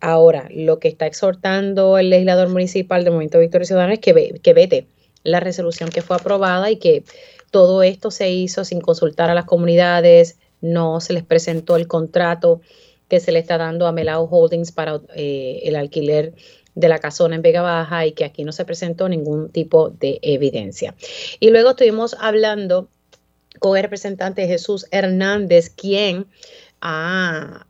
ahora 0.00 0.48
lo 0.50 0.78
que 0.78 0.88
está 0.88 1.06
exhortando 1.06 1.98
el 1.98 2.10
legislador 2.10 2.48
municipal 2.48 3.04
del 3.04 3.12
Movimiento 3.12 3.40
Victoria 3.40 3.66
Ciudadana 3.66 3.94
es 3.94 4.00
que, 4.00 4.40
que 4.42 4.52
vete 4.54 4.86
la 5.24 5.40
resolución 5.40 5.90
que 5.90 6.02
fue 6.02 6.16
aprobada 6.16 6.70
y 6.70 6.76
que 6.76 7.02
todo 7.50 7.82
esto 7.82 8.10
se 8.10 8.30
hizo 8.30 8.64
sin 8.64 8.80
consultar 8.80 9.30
a 9.30 9.34
las 9.34 9.44
comunidades, 9.44 10.38
no 10.60 11.00
se 11.00 11.12
les 11.12 11.24
presentó 11.24 11.76
el 11.76 11.86
contrato 11.86 12.60
que 13.08 13.20
se 13.20 13.32
le 13.32 13.38
está 13.38 13.58
dando 13.58 13.86
a 13.86 13.92
Melao 13.92 14.24
Holdings 14.24 14.72
para 14.72 15.00
eh, 15.14 15.60
el 15.64 15.76
alquiler 15.76 16.34
de 16.74 16.88
la 16.88 16.98
casona 16.98 17.34
en 17.34 17.42
Vega 17.42 17.62
Baja 17.62 18.06
y 18.06 18.12
que 18.12 18.24
aquí 18.24 18.44
no 18.44 18.52
se 18.52 18.64
presentó 18.64 19.08
ningún 19.08 19.50
tipo 19.50 19.90
de 19.90 20.20
evidencia. 20.22 20.94
Y 21.40 21.50
luego 21.50 21.70
estuvimos 21.70 22.16
hablando 22.20 22.88
con 23.58 23.76
el 23.76 23.82
representante 23.82 24.46
Jesús 24.46 24.86
Hernández, 24.92 25.70
quien 25.70 26.26
ha, 26.80 27.64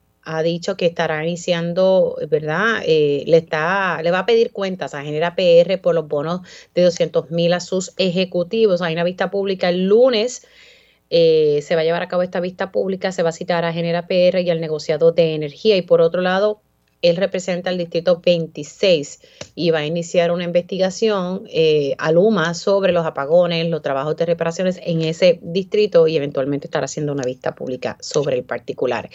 dicho 0.44 0.76
que 0.76 0.84
estará 0.84 1.24
iniciando, 1.24 2.18
¿verdad? 2.28 2.82
Eh, 2.84 3.24
le, 3.26 3.38
está, 3.38 4.02
le 4.02 4.10
va 4.10 4.20
a 4.20 4.26
pedir 4.26 4.52
cuentas 4.52 4.92
a 4.92 5.02
Genera 5.02 5.34
PR 5.34 5.80
por 5.80 5.94
los 5.94 6.06
bonos 6.06 6.42
de 6.74 6.82
200 6.82 7.30
mil 7.30 7.54
a 7.54 7.60
sus 7.60 7.94
ejecutivos. 7.96 8.82
Hay 8.82 8.92
una 8.92 9.04
vista 9.04 9.30
pública 9.30 9.70
el 9.70 9.86
lunes 9.86 10.42
eh, 11.10 11.60
se 11.62 11.74
va 11.74 11.82
a 11.82 11.84
llevar 11.84 12.02
a 12.02 12.08
cabo 12.08 12.22
esta 12.22 12.40
vista 12.40 12.70
pública, 12.70 13.12
se 13.12 13.22
va 13.22 13.30
a 13.30 13.32
citar 13.32 13.64
a 13.64 13.72
Genera 13.72 14.06
PR 14.06 14.40
y 14.40 14.50
al 14.50 14.60
negociado 14.60 15.12
de 15.12 15.34
energía. 15.34 15.76
Y 15.76 15.82
por 15.82 16.00
otro 16.00 16.20
lado, 16.20 16.60
él 17.02 17.16
representa 17.16 17.70
el 17.70 17.78
distrito 17.78 18.20
26 18.24 19.20
y 19.54 19.70
va 19.70 19.78
a 19.78 19.86
iniciar 19.86 20.32
una 20.32 20.44
investigación 20.44 21.44
eh, 21.48 21.94
a 21.98 22.10
Luma 22.10 22.54
sobre 22.54 22.92
los 22.92 23.06
apagones, 23.06 23.68
los 23.68 23.82
trabajos 23.82 24.16
de 24.16 24.26
reparaciones 24.26 24.80
en 24.82 25.02
ese 25.02 25.38
distrito 25.42 26.08
y 26.08 26.16
eventualmente 26.16 26.66
estará 26.66 26.86
haciendo 26.86 27.12
una 27.12 27.22
vista 27.22 27.54
pública 27.54 27.96
sobre 28.00 28.36
el 28.36 28.44
particular. 28.44 29.10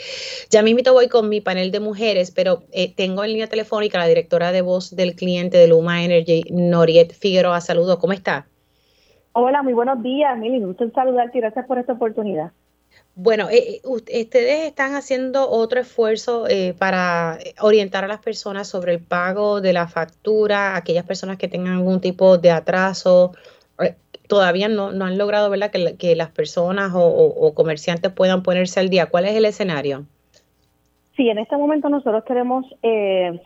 Ya 0.50 0.62
mismo 0.62 0.94
voy 0.94 1.08
con 1.08 1.30
mi 1.30 1.42
panel 1.42 1.72
de 1.72 1.80
mujeres, 1.80 2.32
pero 2.32 2.64
eh, 2.72 2.94
tengo 2.94 3.24
en 3.24 3.32
línea 3.32 3.48
telefónica 3.48 4.00
la 4.00 4.08
directora 4.08 4.52
de 4.52 4.62
voz 4.62 4.96
del 4.96 5.16
cliente 5.16 5.58
de 5.58 5.68
Luma 5.68 6.04
Energy, 6.04 6.44
Noriet 6.52 7.14
Figueroa. 7.14 7.62
Saludos, 7.62 7.98
¿cómo 7.98 8.14
está? 8.14 8.48
Hola, 9.36 9.64
muy 9.64 9.74
buenos 9.74 10.02
días, 10.04 10.38
Mili. 10.38 10.64
Gusto 10.64 10.90
saludarte 10.92 11.40
y 11.40 11.42
gracias 11.42 11.66
por 11.66 11.80
esta 11.80 11.94
oportunidad. 11.94 12.52
Bueno, 13.16 13.50
eh, 13.50 13.76
eh, 13.76 13.82
ustedes 13.84 14.68
están 14.68 14.94
haciendo 14.94 15.50
otro 15.50 15.80
esfuerzo 15.80 16.48
eh, 16.48 16.76
para 16.78 17.40
orientar 17.60 18.04
a 18.04 18.08
las 18.08 18.20
personas 18.20 18.68
sobre 18.68 18.94
el 18.94 19.00
pago 19.00 19.60
de 19.60 19.74
la 19.74 19.88
factura, 19.88 20.76
aquellas 20.76 21.06
personas 21.06 21.38
que 21.38 21.48
tengan 21.48 21.74
algún 21.74 22.00
tipo 22.00 22.38
de 22.38 22.52
atraso. 22.52 23.32
todavía 24.28 24.68
no, 24.68 24.92
no 24.92 25.06
han 25.06 25.18
logrado 25.18 25.50
¿verdad? 25.50 25.72
Que, 25.72 25.96
que 25.98 26.16
las 26.16 26.30
personas 26.30 26.92
o, 26.96 27.54
comerciantes 27.56 28.12
puedan 28.12 28.44
ponerse 28.44 28.80
al 28.80 28.90
día. 28.90 29.08
¿Cuál 29.08 29.26
es 29.26 29.36
el 29.36 29.46
escenario? 29.46 30.06
Sí, 31.16 31.30
en 31.30 31.38
este 31.38 31.58
momento 31.58 31.90
nosotros 31.90 32.24
queremos 32.24 32.66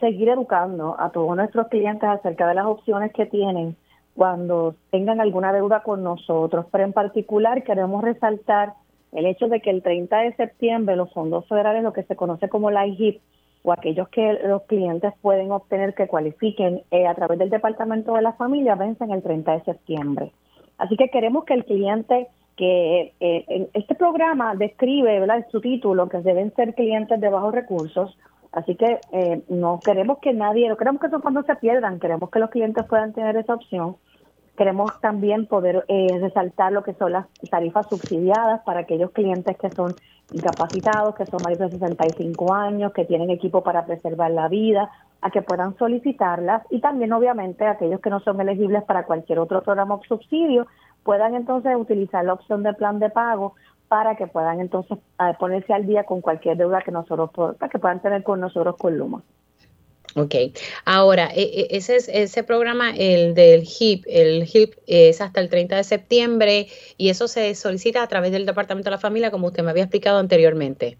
seguir 0.00 0.28
educando 0.28 0.96
a 0.98 1.10
todos 1.10 1.34
nuestros 1.36 1.68
clientes 1.68 2.08
acerca 2.08 2.46
de 2.46 2.54
las 2.54 2.66
opciones 2.66 3.12
que 3.12 3.26
tienen 3.26 3.76
cuando 4.18 4.74
tengan 4.90 5.20
alguna 5.20 5.52
deuda 5.52 5.84
con 5.84 6.02
nosotros. 6.02 6.66
Pero 6.72 6.82
en 6.82 6.92
particular 6.92 7.62
queremos 7.62 8.02
resaltar 8.02 8.72
el 9.12 9.26
hecho 9.26 9.46
de 9.46 9.60
que 9.60 9.70
el 9.70 9.80
30 9.80 10.18
de 10.18 10.34
septiembre 10.34 10.96
los 10.96 11.12
fondos 11.12 11.46
federales, 11.46 11.84
lo 11.84 11.92
que 11.92 12.02
se 12.02 12.16
conoce 12.16 12.48
como 12.48 12.72
la 12.72 12.84
IGIP, 12.84 13.20
o 13.62 13.72
aquellos 13.72 14.08
que 14.08 14.40
los 14.44 14.62
clientes 14.62 15.12
pueden 15.22 15.52
obtener 15.52 15.94
que 15.94 16.08
cualifiquen 16.08 16.82
eh, 16.90 17.06
a 17.06 17.14
través 17.14 17.38
del 17.38 17.48
Departamento 17.48 18.14
de 18.14 18.22
la 18.22 18.32
Familia, 18.32 18.74
vencen 18.74 19.12
el 19.12 19.22
30 19.22 19.52
de 19.52 19.60
septiembre. 19.62 20.32
Así 20.78 20.96
que 20.96 21.10
queremos 21.10 21.44
que 21.44 21.54
el 21.54 21.64
cliente 21.64 22.26
que 22.56 23.12
eh, 23.20 23.68
este 23.72 23.94
programa 23.94 24.56
describe 24.56 25.20
¿verdad? 25.20 25.36
en 25.36 25.50
su 25.52 25.60
título 25.60 26.08
que 26.08 26.18
deben 26.18 26.52
ser 26.56 26.74
clientes 26.74 27.20
de 27.20 27.28
bajos 27.28 27.54
recursos, 27.54 28.18
así 28.52 28.74
que 28.76 29.00
eh, 29.12 29.42
no 29.48 29.80
queremos 29.84 30.18
que 30.18 30.32
nadie, 30.32 30.68
no 30.68 30.76
queremos 30.76 31.00
que 31.00 31.08
esos 31.08 31.22
fondos 31.22 31.46
se 31.46 31.56
pierdan, 31.56 32.00
queremos 32.00 32.30
que 32.30 32.38
los 32.38 32.50
clientes 32.50 32.84
puedan 32.86 33.12
tener 33.12 33.36
esa 33.36 33.54
opción. 33.54 33.96
Queremos 34.56 35.00
también 35.00 35.46
poder 35.46 35.84
eh, 35.86 36.18
resaltar 36.20 36.72
lo 36.72 36.82
que 36.82 36.94
son 36.94 37.12
las 37.12 37.26
tarifas 37.48 37.88
subsidiadas 37.88 38.60
para 38.62 38.80
aquellos 38.80 39.12
clientes 39.12 39.56
que 39.56 39.70
son 39.70 39.94
incapacitados, 40.32 41.14
que 41.14 41.26
son 41.26 41.40
mayores 41.44 41.70
de 41.70 41.78
65 41.78 42.52
años, 42.52 42.92
que 42.92 43.04
tienen 43.04 43.30
equipo 43.30 43.62
para 43.62 43.86
preservar 43.86 44.32
la 44.32 44.48
vida, 44.48 44.90
a 45.20 45.30
que 45.30 45.42
puedan 45.42 45.76
solicitarlas. 45.76 46.62
Y 46.70 46.80
también 46.80 47.12
obviamente 47.12 47.66
aquellos 47.66 48.00
que 48.00 48.10
no 48.10 48.20
son 48.20 48.40
elegibles 48.40 48.82
para 48.82 49.04
cualquier 49.04 49.38
otro 49.38 49.62
programa 49.62 49.94
o 49.94 50.02
subsidio 50.02 50.66
puedan 51.02 51.34
entonces 51.34 51.74
utilizar 51.76 52.24
la 52.24 52.34
opción 52.34 52.62
de 52.62 52.74
plan 52.74 52.98
de 52.98 53.10
pago 53.10 53.54
para 53.88 54.16
que 54.16 54.26
puedan 54.26 54.60
entonces 54.60 54.98
eh, 55.20 55.32
ponerse 55.38 55.72
al 55.72 55.86
día 55.86 56.04
con 56.04 56.20
cualquier 56.20 56.56
deuda 56.56 56.82
que 56.82 56.90
nosotros 56.90 57.30
para 57.34 57.68
que 57.70 57.78
puedan 57.78 58.00
tener 58.00 58.22
con 58.22 58.40
nosotros 58.40 58.76
con 58.76 58.96
Luma. 58.96 59.22
Ok, 60.16 60.34
ahora, 60.84 61.28
e, 61.34 61.42
e, 61.42 61.76
ese, 61.76 61.96
es, 61.96 62.08
ese 62.08 62.42
programa, 62.42 62.90
el 62.96 63.34
del 63.34 63.62
HIP, 63.62 64.04
el 64.08 64.44
HIP 64.44 64.74
es 64.86 65.20
hasta 65.20 65.40
el 65.40 65.50
30 65.50 65.76
de 65.76 65.84
septiembre 65.84 66.66
y 66.96 67.10
eso 67.10 67.28
se 67.28 67.54
solicita 67.54 68.02
a 68.02 68.06
través 68.06 68.32
del 68.32 68.46
Departamento 68.46 68.86
de 68.86 68.96
la 68.96 68.98
Familia, 68.98 69.30
como 69.30 69.48
usted 69.48 69.62
me 69.62 69.70
había 69.70 69.84
explicado 69.84 70.18
anteriormente. 70.18 70.96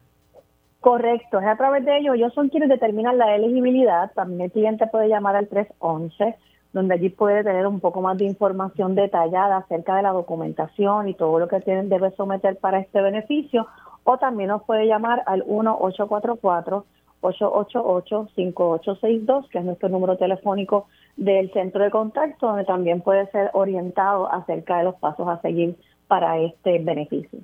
Correcto, 0.80 1.40
es 1.40 1.46
a 1.46 1.56
través 1.56 1.84
de 1.84 1.98
ellos, 1.98 2.14
ellos 2.14 2.32
son 2.34 2.50
quienes 2.50 2.68
determinan 2.68 3.18
la 3.18 3.34
elegibilidad, 3.34 4.12
también 4.12 4.42
el 4.42 4.52
cliente 4.52 4.86
puede 4.86 5.08
llamar 5.08 5.34
al 5.34 5.48
311, 5.48 6.36
donde 6.72 6.94
allí 6.94 7.08
puede 7.08 7.44
tener 7.44 7.66
un 7.66 7.80
poco 7.80 8.02
más 8.02 8.18
de 8.18 8.24
información 8.24 8.94
detallada 8.94 9.58
acerca 9.58 9.96
de 9.96 10.02
la 10.02 10.12
documentación 10.12 11.08
y 11.08 11.14
todo 11.14 11.38
lo 11.38 11.48
que 11.48 11.60
tienen, 11.60 11.88
debe 11.88 12.10
someter 12.12 12.58
para 12.58 12.80
este 12.80 13.00
beneficio, 13.00 13.66
o 14.04 14.18
también 14.18 14.48
nos 14.48 14.62
puede 14.64 14.86
llamar 14.86 15.22
al 15.26 15.44
1844 15.46 16.84
888-5862, 17.20 19.48
que 19.48 19.58
es 19.58 19.64
nuestro 19.64 19.88
número 19.88 20.16
telefónico 20.16 20.86
del 21.16 21.52
centro 21.52 21.82
de 21.82 21.90
contacto, 21.90 22.46
donde 22.46 22.64
también 22.64 23.00
puede 23.00 23.28
ser 23.30 23.50
orientado 23.54 24.32
acerca 24.32 24.78
de 24.78 24.84
los 24.84 24.94
pasos 24.96 25.26
a 25.28 25.40
seguir 25.40 25.76
para 26.06 26.38
este 26.38 26.78
beneficio. 26.78 27.40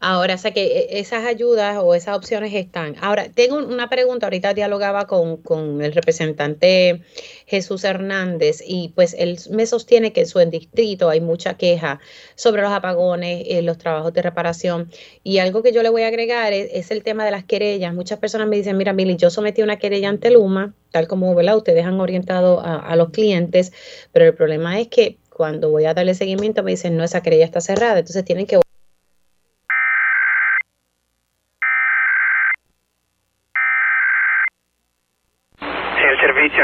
Ahora, 0.00 0.34
o 0.34 0.38
sea 0.38 0.50
que 0.52 0.64
eh, 0.64 0.98
esas 0.98 1.24
ayudas 1.26 1.78
o 1.80 1.94
esas 1.94 2.16
opciones 2.16 2.52
están. 2.54 2.96
Ahora, 3.00 3.28
tengo 3.32 3.56
una 3.56 3.88
pregunta, 3.88 4.26
ahorita 4.26 4.54
dialogaba 4.54 5.06
con, 5.06 5.36
con, 5.38 5.82
el 5.82 5.92
representante 5.92 7.02
Jesús 7.46 7.84
Hernández 7.84 8.62
y 8.66 8.88
pues 8.94 9.14
él 9.18 9.38
me 9.50 9.66
sostiene 9.66 10.12
que 10.12 10.22
en 10.22 10.26
su 10.26 10.38
distrito 10.40 11.08
hay 11.08 11.20
mucha 11.20 11.54
queja 11.54 12.00
sobre 12.34 12.62
los 12.62 12.72
apagones, 12.72 13.44
eh, 13.46 13.62
los 13.62 13.78
trabajos 13.78 14.12
de 14.12 14.22
reparación 14.22 14.90
y 15.22 15.38
algo 15.38 15.62
que 15.62 15.72
yo 15.72 15.82
le 15.82 15.90
voy 15.90 16.02
a 16.02 16.08
agregar 16.08 16.52
es, 16.52 16.90
el 16.90 17.04
tema 17.04 17.24
de 17.24 17.30
las 17.30 17.44
querellas. 17.44 17.94
Muchas 17.94 18.18
personas 18.18 18.48
me 18.48 18.56
dicen, 18.56 18.76
mira, 18.76 18.92
Mili, 18.92 19.16
yo 19.16 19.30
sometí 19.30 19.62
una 19.62 19.78
querella 19.78 20.08
ante 20.08 20.30
Luma, 20.30 20.74
tal 20.90 21.06
como 21.06 21.34
¿verdad? 21.34 21.56
ustedes 21.56 21.84
han 21.84 22.00
orientado 22.00 22.60
a, 22.60 22.76
a 22.78 22.96
los 22.96 23.10
clientes, 23.10 23.72
pero 24.12 24.24
el 24.24 24.34
problema 24.34 24.80
es 24.80 24.88
que 24.88 25.18
cuando 25.28 25.70
voy 25.70 25.84
a 25.84 25.94
darle 25.94 26.14
seguimiento 26.14 26.62
me 26.62 26.72
dicen, 26.72 26.96
no, 26.96 27.04
esa 27.04 27.22
querella 27.22 27.44
está 27.44 27.60
cerrada, 27.60 28.00
entonces 28.00 28.24
tienen 28.24 28.46
que 28.46 28.60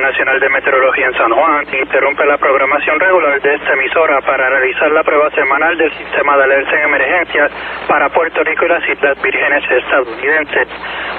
Nacional 0.01 0.41
de 0.41 0.49
Meteorología 0.49 1.07
en 1.07 1.15
San 1.15 1.33
Juan 1.33 1.65
interrumpe 1.73 2.25
la 2.27 2.37
programación 2.39 3.01
regular 3.01 3.41
de 3.41 3.55
esta 3.55 3.73
emisora 3.73 4.21
para 4.21 4.49
realizar 4.49 4.91
la 4.91 5.03
prueba 5.03 5.31
semanal 5.31 5.77
del 5.77 5.93
sistema 5.93 6.37
de 6.37 6.45
alerta 6.45 6.77
en 6.77 6.83
emergencias 6.83 7.53
para 7.89 8.09
Puerto 8.11 8.43
Rico 8.45 8.65
y 8.65 8.69
las 8.69 8.89
Islas 8.89 9.21
Vírgenes 9.23 9.65
estadounidenses. 9.71 10.69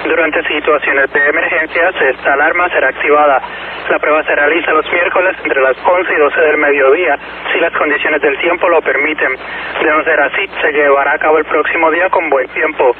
Durante 0.04 0.42
situaciones 0.44 1.12
de 1.12 1.28
emergencias, 1.28 1.94
esta 2.00 2.32
alarma 2.34 2.68
será 2.70 2.88
activada. 2.88 3.42
La 3.88 3.98
prueba 3.98 4.22
se 4.24 4.34
realiza 4.34 4.72
los 4.72 4.92
miércoles 4.92 5.36
entre 5.42 5.60
las 5.60 5.76
11 5.84 6.12
y 6.12 6.16
12 6.16 6.40
del 6.40 6.56
mediodía, 6.58 7.18
si 7.52 7.60
las 7.60 7.72
condiciones 7.72 8.20
del 8.22 8.38
tiempo 8.38 8.68
lo 8.68 8.80
permiten. 8.82 9.32
De 9.82 9.90
no 9.90 10.04
ser 10.04 10.20
así, 10.20 10.46
se 10.60 10.72
llevará 10.72 11.12
a 11.12 11.18
cabo 11.18 11.38
el 11.38 11.44
próximo 11.44 11.90
día 11.90 12.08
con 12.10 12.28
buen 12.30 12.48
tiempo. 12.48 12.94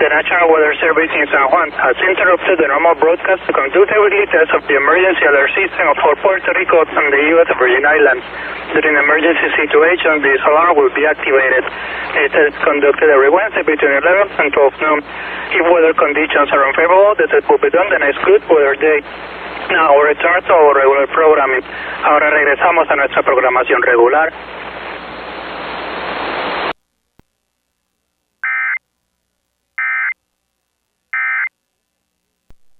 The 0.00 0.08
National 0.08 0.48
Weather 0.48 0.72
Service 0.80 1.12
in 1.12 1.28
San 1.28 1.46
Juan 1.52 1.68
has 1.76 1.92
interrupted 2.00 2.56
the 2.56 2.68
normal 2.72 2.96
broadcast 2.96 3.44
to 3.44 3.52
conduct 3.52 3.92
a 3.92 3.98
weekly 4.00 4.24
test 4.32 4.48
of 4.56 4.64
the 4.64 4.74
emergency 4.80 5.20
alert 5.28 5.52
system 5.52 5.84
for 6.00 6.16
Puerto 6.24 6.48
Rico 6.56 6.80
and 6.80 7.08
the 7.12 7.22
U.S. 7.36 7.48
Virgin 7.60 7.84
Islands. 7.84 8.24
During 8.72 8.96
emergency 8.96 9.48
situation, 9.52 10.24
this 10.24 10.40
alarm 10.48 10.80
will 10.80 10.90
be 10.96 11.04
activated. 11.04 11.68
It 12.24 12.32
is 12.32 12.56
conducted 12.64 13.12
every 13.12 13.28
Wednesday 13.28 13.68
between 13.68 13.92
11 14.00 14.32
and 14.40 14.48
12 14.48 14.80
noon. 14.80 14.98
If 15.60 15.64
weather 15.68 15.92
conditions 15.92 16.48
are 16.56 16.64
unfavorable, 16.72 17.12
the 17.20 17.28
test 17.28 17.44
will 17.52 17.60
be 17.60 17.68
done 17.68 17.92
the 17.92 18.00
next 18.00 18.24
good 18.24 18.40
weather 18.48 18.74
day. 18.80 19.04
Now, 19.76 19.92
return 20.00 20.40
to 20.40 20.52
our 20.56 20.72
regular 20.72 21.06
programming. 21.12 21.62
Ahora 22.02 22.32
regresamos 22.32 22.88
a 22.90 22.96
nuestra 22.96 23.22
programación 23.22 23.78
regular. 23.84 24.32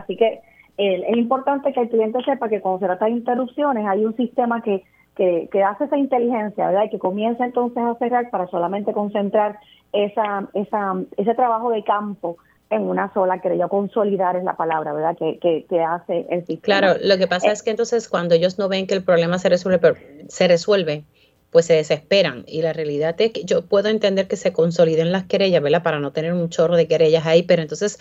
Así 0.03 0.16
que 0.16 0.40
es 0.76 1.16
importante 1.16 1.72
que 1.72 1.80
el 1.80 1.88
cliente 1.88 2.22
sepa 2.24 2.48
que 2.48 2.61
cuando 2.61 2.80
se 2.80 2.86
trata 2.86 3.05
de 3.05 3.12
interrupciones 3.12 3.86
hay 3.86 4.05
un 4.05 4.16
sistema 4.16 4.62
que, 4.62 4.84
que, 5.16 5.48
que 5.53 5.62
hace 5.62 5.84
esa 5.84 5.96
inteligencia, 5.96 6.66
¿verdad? 6.68 6.84
Y 6.84 6.90
que 6.90 6.98
comienza 6.98 7.44
entonces 7.44 7.82
a 7.82 7.94
cerrar 7.96 8.30
para 8.30 8.46
solamente 8.48 8.92
concentrar 8.92 9.59
esa, 9.92 10.48
esa, 10.55 10.94
ese 11.16 11.34
trabajo 11.34 11.70
de 11.70 11.84
campo 11.84 12.36
en 12.70 12.82
una 12.82 13.12
sola 13.12 13.38
querella, 13.40 13.68
consolidar 13.68 14.34
es 14.36 14.44
la 14.44 14.57
palabra, 14.57 14.94
¿verdad? 14.94 15.14
Que, 15.16 15.38
que, 15.38 15.66
que, 15.68 15.82
hace 15.82 16.26
el 16.30 16.46
sistema. 16.46 16.62
Claro, 16.62 16.94
lo 17.03 17.18
que 17.18 17.26
pasa 17.26 17.48
eh, 17.48 17.53
es 17.53 17.62
que 17.62 17.70
entonces 17.70 18.09
cuando 18.09 18.34
ellos 18.34 18.59
no 18.59 18.68
ven 18.68 18.86
que 18.86 18.94
el 18.94 19.05
problema 19.05 19.38
se 19.38 19.50
resuelve, 19.50 20.24
se 20.28 20.48
resuelve, 20.48 21.05
pues 21.53 21.66
se 21.66 21.74
desesperan. 21.74 22.44
Y 22.48 22.62
la 22.62 22.72
realidad 22.72 23.14
es 23.18 23.30
que 23.30 23.44
yo 23.44 23.66
puedo 23.66 23.88
entender 23.88 24.26
que 24.26 24.36
se 24.36 24.53
consoliden 24.53 25.12
las 25.12 25.24
querellas, 25.24 25.62
¿verdad? 25.62 25.82
Para 25.82 26.00
no 26.00 26.11
tener 26.11 26.32
un 26.32 26.48
chorro 26.48 26.76
de 26.76 26.88
querellas 26.88 27.26
ahí, 27.26 27.42
pero 27.42 27.62
entonces 27.62 28.00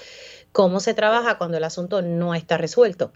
cómo 0.51 0.79
se 0.79 0.93
trabaja 0.93 1.37
cuando 1.37 1.57
el 1.57 1.63
asunto 1.65 2.01
no 2.01 2.33
está 2.33 2.57
resuelto. 2.57 3.11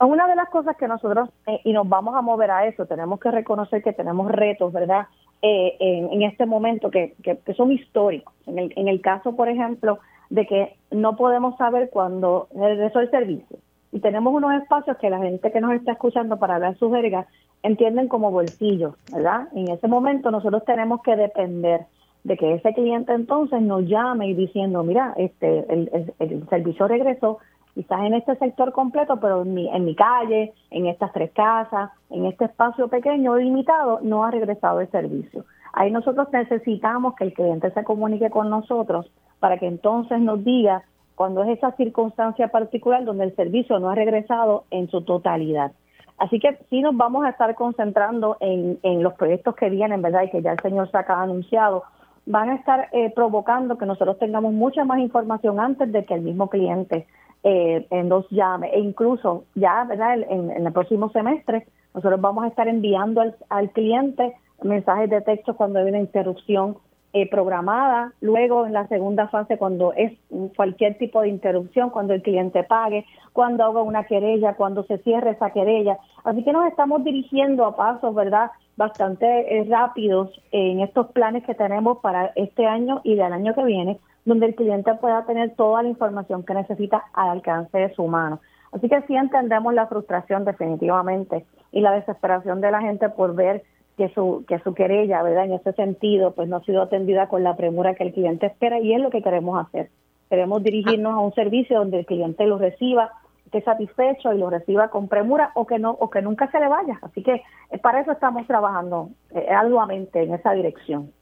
Una 0.00 0.26
de 0.26 0.34
las 0.34 0.50
cosas 0.50 0.76
que 0.76 0.88
nosotros, 0.88 1.30
eh, 1.46 1.60
y 1.64 1.72
nos 1.72 1.88
vamos 1.88 2.16
a 2.16 2.20
mover 2.20 2.50
a 2.50 2.66
eso, 2.66 2.84
tenemos 2.86 3.20
que 3.20 3.30
reconocer 3.30 3.82
que 3.82 3.92
tenemos 3.92 4.30
retos, 4.30 4.72
¿verdad? 4.72 5.06
Eh, 5.40 5.76
en, 5.78 6.22
este 6.22 6.46
momento 6.46 6.90
que, 6.90 7.14
que, 7.22 7.54
son 7.54 7.70
históricos. 7.70 8.34
En 8.46 8.58
el, 8.58 8.72
en 8.76 8.88
el 8.88 9.00
caso, 9.00 9.36
por 9.36 9.48
ejemplo, 9.48 10.00
de 10.30 10.46
que 10.46 10.76
no 10.90 11.16
podemos 11.16 11.56
saber 11.56 11.90
cuándo 11.90 12.48
regresó 12.54 13.00
el 13.00 13.10
servicio. 13.10 13.58
Y 13.94 14.00
tenemos 14.00 14.34
unos 14.34 14.52
espacios 14.60 14.96
que 14.96 15.08
la 15.08 15.20
gente 15.20 15.52
que 15.52 15.60
nos 15.60 15.72
está 15.72 15.92
escuchando 15.92 16.36
para 16.36 16.56
hablar 16.56 16.76
sus 16.78 16.92
jergas 16.92 17.28
entienden 17.62 18.08
como 18.08 18.32
bolsillos, 18.32 18.96
¿verdad? 19.12 19.46
En 19.54 19.70
ese 19.70 19.86
momento 19.86 20.32
nosotros 20.32 20.64
tenemos 20.64 21.00
que 21.02 21.14
depender 21.14 21.86
de 22.24 22.36
que 22.36 22.54
ese 22.54 22.74
cliente 22.74 23.12
entonces 23.12 23.62
nos 23.62 23.86
llame 23.86 24.26
y 24.26 24.34
diciendo, 24.34 24.82
mira, 24.82 25.14
este 25.16 25.72
el, 25.72 26.10
el, 26.18 26.48
servicio 26.48 26.88
regresó, 26.88 27.38
quizás 27.72 28.00
en 28.00 28.14
este 28.14 28.34
sector 28.34 28.72
completo, 28.72 29.20
pero 29.20 29.42
en 29.42 29.54
mi, 29.54 29.68
en 29.68 29.84
mi 29.84 29.94
calle, 29.94 30.54
en 30.72 30.86
estas 30.86 31.12
tres 31.12 31.30
casas, 31.30 31.90
en 32.10 32.26
este 32.26 32.46
espacio 32.46 32.88
pequeño 32.88 33.36
limitado, 33.36 34.00
no 34.02 34.24
ha 34.24 34.32
regresado 34.32 34.80
el 34.80 34.90
servicio. 34.90 35.44
Ahí 35.72 35.92
nosotros 35.92 36.26
necesitamos 36.32 37.14
que 37.14 37.22
el 37.22 37.32
cliente 37.32 37.70
se 37.70 37.84
comunique 37.84 38.28
con 38.28 38.50
nosotros 38.50 39.08
para 39.38 39.56
que 39.58 39.68
entonces 39.68 40.18
nos 40.18 40.42
diga 40.42 40.82
cuando 41.14 41.42
es 41.44 41.58
esa 41.58 41.72
circunstancia 41.72 42.48
particular 42.48 43.04
donde 43.04 43.24
el 43.24 43.36
servicio 43.36 43.78
no 43.78 43.90
ha 43.90 43.94
regresado 43.94 44.64
en 44.70 44.88
su 44.88 45.02
totalidad. 45.02 45.72
Así 46.18 46.38
que 46.38 46.58
sí 46.70 46.80
nos 46.80 46.96
vamos 46.96 47.24
a 47.24 47.30
estar 47.30 47.54
concentrando 47.54 48.36
en, 48.40 48.78
en 48.82 49.02
los 49.02 49.14
proyectos 49.14 49.56
que 49.56 49.68
vienen, 49.68 50.02
¿verdad? 50.02 50.22
Y 50.22 50.30
que 50.30 50.42
ya 50.42 50.52
el 50.52 50.60
señor 50.60 50.90
se 50.90 50.96
ha 50.96 51.22
anunciado, 51.22 51.84
van 52.26 52.50
a 52.50 52.54
estar 52.54 52.88
eh, 52.92 53.12
provocando 53.14 53.78
que 53.78 53.86
nosotros 53.86 54.18
tengamos 54.18 54.52
mucha 54.52 54.84
más 54.84 54.98
información 54.98 55.60
antes 55.60 55.90
de 55.92 56.04
que 56.04 56.14
el 56.14 56.22
mismo 56.22 56.48
cliente 56.48 57.06
eh, 57.42 57.86
nos 58.04 58.28
llame. 58.30 58.70
E 58.72 58.80
incluso 58.80 59.44
ya, 59.54 59.84
¿verdad? 59.84 60.18
En, 60.28 60.50
el 60.50 60.72
próximo 60.72 61.10
semestre, 61.10 61.66
nosotros 61.94 62.20
vamos 62.20 62.44
a 62.44 62.48
estar 62.48 62.68
enviando 62.68 63.20
al, 63.20 63.36
al 63.48 63.70
cliente 63.70 64.34
mensajes 64.62 65.10
de 65.10 65.20
texto 65.20 65.56
cuando 65.56 65.80
hay 65.80 65.88
una 65.88 65.98
interrupción 65.98 66.78
eh, 67.16 67.30
programada, 67.30 68.12
luego 68.20 68.66
en 68.66 68.72
la 68.72 68.88
segunda 68.88 69.28
fase 69.28 69.56
cuando 69.56 69.92
es 69.92 70.12
cualquier 70.56 70.98
tipo 70.98 71.20
de 71.20 71.28
interrupción, 71.28 71.90
cuando 71.90 72.12
el 72.12 72.22
cliente 72.22 72.64
pague, 72.64 73.06
cuando 73.32 73.62
haga 73.62 73.82
una 73.82 74.02
querella, 74.02 74.54
cuando 74.54 74.82
se 74.82 74.98
cierre 74.98 75.30
esa 75.30 75.50
querella. 75.50 75.96
Así 76.24 76.42
que 76.42 76.52
nos 76.52 76.66
estamos 76.66 77.04
dirigiendo 77.04 77.66
a 77.66 77.76
pasos, 77.76 78.12
¿verdad? 78.16 78.50
Bastante 78.76 79.26
eh, 79.56 79.64
rápidos 79.70 80.30
en 80.50 80.80
estos 80.80 81.12
planes 81.12 81.44
que 81.44 81.54
tenemos 81.54 81.98
para 81.98 82.32
este 82.34 82.66
año 82.66 83.00
y 83.04 83.14
del 83.14 83.32
año 83.32 83.54
que 83.54 83.62
viene, 83.62 84.00
donde 84.24 84.46
el 84.46 84.56
cliente 84.56 84.92
pueda 84.94 85.24
tener 85.24 85.54
toda 85.54 85.84
la 85.84 85.90
información 85.90 86.42
que 86.42 86.54
necesita 86.54 87.04
al 87.12 87.30
alcance 87.30 87.78
de 87.78 87.94
su 87.94 88.08
mano. 88.08 88.40
Así 88.72 88.88
que 88.88 89.02
sí 89.02 89.14
entendemos 89.14 89.72
la 89.72 89.86
frustración 89.86 90.44
definitivamente 90.44 91.46
y 91.70 91.80
la 91.80 91.92
desesperación 91.92 92.60
de 92.60 92.72
la 92.72 92.80
gente 92.80 93.08
por 93.08 93.36
ver 93.36 93.62
que 93.96 94.08
su, 94.10 94.44
que 94.48 94.58
su 94.60 94.74
querella, 94.74 95.22
¿verdad? 95.22 95.44
En 95.44 95.52
ese 95.52 95.72
sentido, 95.72 96.32
pues 96.32 96.48
no 96.48 96.56
ha 96.56 96.64
sido 96.64 96.82
atendida 96.82 97.28
con 97.28 97.44
la 97.44 97.56
premura 97.56 97.94
que 97.94 98.04
el 98.04 98.12
cliente 98.12 98.46
espera 98.46 98.80
y 98.80 98.92
es 98.92 99.00
lo 99.00 99.10
que 99.10 99.22
queremos 99.22 99.64
hacer. 99.64 99.90
Queremos 100.28 100.62
dirigirnos 100.62 101.14
a 101.14 101.18
un 101.18 101.34
servicio 101.34 101.78
donde 101.78 102.00
el 102.00 102.06
cliente 102.06 102.46
lo 102.46 102.58
reciba, 102.58 103.12
esté 103.44 103.62
satisfecho 103.62 104.32
y 104.32 104.38
lo 104.38 104.50
reciba 104.50 104.88
con 104.88 105.08
premura 105.08 105.52
o 105.54 105.66
que 105.66 105.78
no 105.78 105.92
o 105.92 106.10
que 106.10 106.22
nunca 106.22 106.50
se 106.50 106.58
le 106.58 106.68
vaya. 106.68 106.98
Así 107.02 107.22
que 107.22 107.42
eh, 107.70 107.78
para 107.78 108.00
eso 108.00 108.12
estamos 108.12 108.46
trabajando 108.46 109.10
eh, 109.34 109.46
arduamente 109.48 110.22
en 110.22 110.34
esa 110.34 110.52
dirección. 110.52 111.12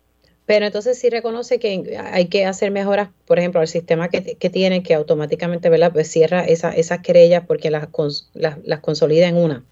Pero 0.47 0.67
entonces 0.67 0.99
sí 0.99 1.09
reconoce 1.09 1.59
que 1.59 1.99
hay 2.13 2.27
que 2.27 2.47
hacer 2.47 2.73
mejoras, 2.73 3.11
por 3.27 3.39
ejemplo, 3.39 3.61
al 3.61 3.69
sistema 3.69 4.09
que, 4.09 4.37
que 4.37 4.51
tiene 4.51 4.83
que 4.83 4.95
automáticamente 4.95 5.71
¿verdad? 5.71 5.93
Pues 5.93 6.11
cierra 6.11 6.45
esa, 6.45 6.73
esas 6.73 6.99
querellas 6.99 7.45
porque 7.47 7.71
las, 7.71 7.89
las, 8.35 8.59
las 8.65 8.81
consolida 8.81 9.29
en 9.29 9.37
una. 9.37 9.65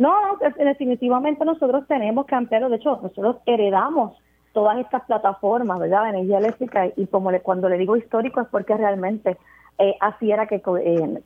No, 0.00 0.14
definitivamente 0.56 1.44
nosotros 1.44 1.86
tenemos 1.86 2.24
que 2.24 2.34
ampliarlo. 2.34 2.70
De 2.70 2.76
hecho, 2.76 2.98
nosotros 3.02 3.36
heredamos 3.44 4.16
todas 4.54 4.78
estas 4.78 5.04
plataformas, 5.04 5.78
¿verdad? 5.78 6.04
De 6.04 6.08
energía 6.08 6.38
eléctrica 6.38 6.86
y 6.96 7.06
como 7.06 7.30
le, 7.30 7.40
cuando 7.40 7.68
le 7.68 7.76
digo 7.76 7.98
histórico 7.98 8.40
es 8.40 8.48
porque 8.48 8.74
realmente 8.78 9.36
eh, 9.78 9.94
así 10.00 10.32
era 10.32 10.46
que, 10.46 10.62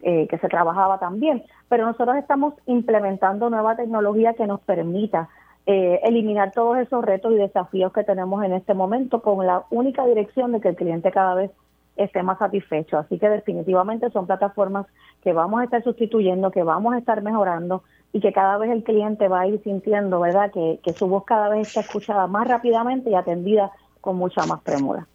eh, 0.02 0.26
que 0.28 0.38
se 0.38 0.48
trabajaba 0.48 0.98
también. 0.98 1.44
Pero 1.68 1.86
nosotros 1.86 2.16
estamos 2.16 2.54
implementando 2.66 3.48
nueva 3.48 3.76
tecnología 3.76 4.34
que 4.34 4.48
nos 4.48 4.60
permita 4.62 5.28
eliminar 5.66 6.50
todos 6.50 6.76
esos 6.76 7.02
retos 7.02 7.32
y 7.32 7.36
desafíos 7.36 7.92
que 7.92 8.02
tenemos 8.02 8.44
en 8.44 8.54
este 8.54 8.74
momento 8.74 9.22
con 9.22 9.46
la 9.46 9.62
única 9.70 10.04
dirección 10.04 10.50
de 10.50 10.60
que 10.60 10.70
el 10.70 10.76
cliente 10.76 11.10
cada 11.12 11.34
vez 11.34 11.52
esté 11.96 12.22
más 12.22 12.38
satisfecho. 12.38 12.98
Así 12.98 13.18
que 13.18 13.28
definitivamente 13.28 14.10
son 14.10 14.26
plataformas 14.26 14.86
que 15.22 15.32
vamos 15.32 15.60
a 15.60 15.64
estar 15.64 15.82
sustituyendo, 15.82 16.50
que 16.50 16.62
vamos 16.62 16.94
a 16.94 16.98
estar 16.98 17.22
mejorando 17.22 17.82
y 18.12 18.20
que 18.20 18.32
cada 18.32 18.58
vez 18.58 18.70
el 18.70 18.84
cliente 18.84 19.28
va 19.28 19.40
a 19.40 19.46
ir 19.46 19.60
sintiendo, 19.62 20.20
¿verdad?, 20.20 20.50
que, 20.52 20.80
que 20.82 20.92
su 20.92 21.06
voz 21.08 21.24
cada 21.24 21.48
vez 21.48 21.68
está 21.68 21.80
escuchada 21.80 22.26
más 22.26 22.46
rápidamente 22.46 23.10
y 23.10 23.14
atendida 23.14 23.72
con 24.00 24.16
mucha 24.16 24.44
más 24.46 24.60
premura. 24.62 25.06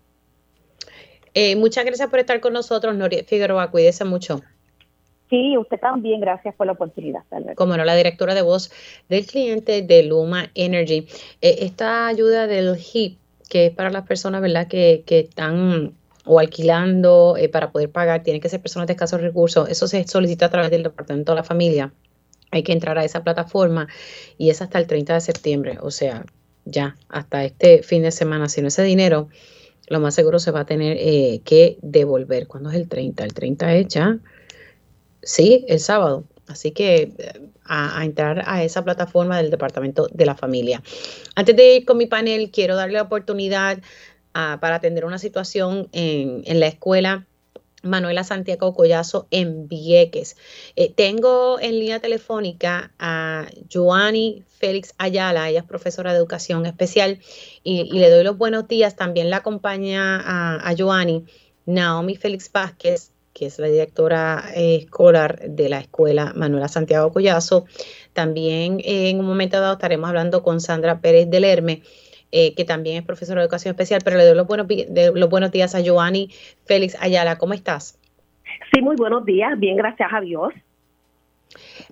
Eh, 1.34 1.55
muchas 1.55 1.86
gracias 1.86 2.09
por 2.09 2.19
estar 2.19 2.39
con 2.39 2.53
nosotros, 2.53 2.95
Nori 2.95 3.23
Figueroa. 3.23 3.69
Cuídese 3.69 4.03
mucho. 4.03 4.41
Sí, 5.30 5.55
usted 5.57 5.80
también. 5.80 6.19
Gracias 6.19 6.55
por 6.55 6.65
la 6.65 6.73
oportunidad. 6.73 7.21
Como 7.55 7.77
no, 7.77 7.86
la 7.86 7.95
directora 7.95 8.34
de 8.34 8.41
voz 8.41 8.71
del 9.09 9.25
cliente 9.25 9.84
de 9.84 10.03
Luma 10.03 10.49
Energy. 10.55 11.07
Eh, 11.41 11.57
esta 11.59 12.07
ayuda 12.07 12.47
del 12.47 12.75
HIP, 12.75 13.19
que 13.47 13.67
es 13.67 13.71
para 13.71 13.91
las 13.91 14.07
personas, 14.07 14.41
¿verdad?, 14.41 14.67
que, 14.67 15.03
que 15.05 15.19
están 15.19 15.93
o 16.26 16.39
alquilando 16.39 17.36
eh, 17.38 17.49
para 17.49 17.72
poder 17.72 17.89
pagar, 17.91 18.24
tienen 18.24 18.41
que 18.41 18.49
ser 18.49 18.61
personas 18.61 18.88
de 18.88 18.93
escasos 18.93 19.22
recursos. 19.22 19.70
Eso 19.70 19.88
se 19.88 20.07
solicita 20.07 20.45
a 20.45 20.49
través 20.49 20.72
del 20.72 20.84
Departamento 20.84 21.32
de 21.32 21.38
la 21.38 21.43
Familia. 21.43 21.93
Hay 22.51 22.63
que 22.63 22.74
entrar 22.74 22.97
a 22.97 23.05
esa 23.05 23.24
plataforma 23.24 23.88
y 24.38 24.49
es 24.49 24.61
hasta 24.61 24.80
el 24.80 24.88
30 24.88 25.13
de 25.13 25.22
septiembre. 25.22 25.78
O 25.82 25.91
sea, 25.91 26.26
ya 26.65 26.97
hasta 27.09 27.45
este 27.45 27.84
fin 27.84 28.03
de 28.03 28.11
semana, 28.11 28.49
si 28.49 28.61
no 28.61 28.67
ese 28.67 28.84
dinero 28.84 29.30
lo 29.89 29.99
más 29.99 30.15
seguro 30.15 30.39
se 30.39 30.51
va 30.51 30.61
a 30.61 30.65
tener 30.65 30.97
eh, 30.99 31.41
que 31.43 31.78
devolver. 31.82 32.47
¿Cuándo 32.47 32.70
es 32.70 32.76
el 32.76 32.88
30? 32.88 33.24
El 33.24 33.34
30 33.34 33.76
es 33.76 33.88
ya, 33.88 34.20
sí, 35.22 35.65
el 35.67 35.80
sábado. 35.80 36.26
Así 36.47 36.72
que 36.72 37.13
eh, 37.17 37.49
a, 37.65 38.03
entrar 38.03 38.43
a 38.45 38.63
esa 38.63 38.84
plataforma 38.84 39.38
del 39.38 39.49
Departamento 39.49 40.07
de 40.11 40.26
la 40.26 40.36
Familia. 40.36 40.82
Antes 41.36 41.55
de 41.55 41.76
ir 41.78 41.86
con 41.86 41.97
mi 41.97 42.05
panel, 42.05 42.51
quiero 42.51 42.76
darle 42.76 42.95
la 42.95 43.03
oportunidad 43.03 43.80
para 44.34 44.75
atender 44.75 45.05
una 45.05 45.19
situación 45.19 45.89
en, 45.91 46.59
la 46.59 46.67
escuela 46.67 47.25
Manuela 47.82 48.23
Santiago 48.23 48.73
Collazo 48.75 49.27
en 49.32 49.67
Vieques. 49.67 50.36
Eh, 50.75 50.91
tengo 50.93 51.59
en 51.59 51.80
línea 51.80 51.99
telefónica 51.99 52.91
a 52.99 53.47
Joani 53.71 54.43
Félix 54.47 54.93
Ayala, 54.97 55.49
ella 55.49 55.59
es 55.59 55.65
profesora 55.65 56.11
de 56.11 56.17
educación 56.19 56.65
especial 56.65 57.19
y, 57.63 57.91
le 57.91 58.09
doy 58.09 58.23
los 58.23 58.38
buenos 58.38 58.67
días. 58.67 58.95
También 58.95 59.30
la 59.30 59.38
acompaña 59.38 60.19
a, 60.19 60.69
a 60.69 61.05
Naomi 61.65 62.15
Félix 62.15 62.51
Vázquez, 62.51 63.11
que 63.34 63.45
es 63.45 63.59
la 63.59 63.67
directora 63.67 64.51
eh, 64.55 64.75
escolar 64.75 65.39
de 65.47 65.69
la 65.69 65.80
escuela 65.80 66.34
Manuela 66.36 66.67
Santiago 66.67 67.13
Collazo. 67.13 67.65
También 68.11 68.80
eh, 68.80 69.09
en 69.09 69.19
un 69.19 69.25
momento 69.25 69.61
dado 69.61 69.73
estaremos 69.73 70.09
hablando 70.09 70.43
con 70.43 70.59
Sandra 70.59 70.99
Pérez 70.99 71.30
del 71.30 71.45
Herme 71.45 71.84
eh, 72.32 72.53
que 72.55 72.65
también 72.65 72.97
es 72.97 73.03
profesora 73.03 73.41
de 73.41 73.45
educación 73.45 73.71
especial, 73.71 74.01
pero 74.03 74.17
le 74.17 74.25
doy 74.25 74.36
los 74.36 74.47
buenos, 74.47 74.67
los 75.13 75.30
buenos 75.30 75.51
días 75.51 75.75
a 75.75 75.84
Joanny 75.84 76.30
Félix 76.65 76.95
Ayala. 76.99 77.38
¿Cómo 77.38 77.53
estás? 77.53 77.99
Sí, 78.73 78.82
muy 78.82 78.95
buenos 78.95 79.25
días. 79.25 79.59
Bien, 79.59 79.75
gracias 79.75 80.09
a 80.11 80.21
Dios. 80.21 80.53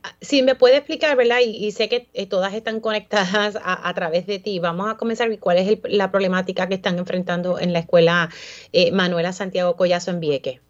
Ah, 0.03 0.11
si 0.21 0.43
me 0.43 0.55
puede 0.55 0.77
explicar, 0.77 1.17
¿verdad? 1.17 1.37
Y, 1.43 1.71
sé 1.71 1.89
que 1.89 2.07
eh, 2.13 2.27
todas 2.27 2.53
están 2.53 2.79
conectadas 2.79 3.57
a, 3.63 3.93
través 3.93 4.27
de 4.27 4.39
ti. 4.39 4.59
Vamos 4.59 4.89
a 4.89 4.97
comenzar. 4.97 5.27
¿Cuál 5.39 5.57
es 5.57 5.79
la 5.85 6.11
problemática 6.11 6.67
que 6.67 6.75
están 6.75 6.97
enfrentando 6.99 7.59
en 7.59 7.73
la 7.73 7.79
escuela 7.79 8.29
eh, 8.73 8.91
Manuela 8.91 9.33
Santiago 9.33 9.75
Collazo 9.75 10.11
en 10.11 10.19
Vieque? 10.19 10.61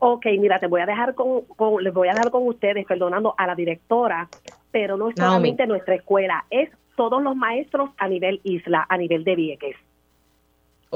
Ok, 0.00 0.26
mira, 0.38 0.58
te 0.58 0.66
voy 0.66 0.80
a 0.80 0.86
dejar 0.86 1.14
con, 1.14 1.44
les 1.80 1.94
voy 1.94 2.08
a 2.08 2.12
dejar 2.12 2.30
con 2.30 2.46
ustedes, 2.46 2.84
perdonando 2.86 3.34
a 3.38 3.46
la 3.46 3.54
directora, 3.54 4.28
pero 4.70 4.96
no 4.96 5.08
es 5.08 5.14
solamente 5.16 5.66
nuestra 5.66 5.94
escuela, 5.94 6.44
es 6.50 6.68
todos 6.96 7.22
los 7.22 7.36
maestros 7.36 7.90
a 7.98 8.08
nivel 8.08 8.40
isla, 8.44 8.86
a 8.88 8.96
nivel 8.96 9.24
de 9.24 9.36
Vieques. 9.36 9.76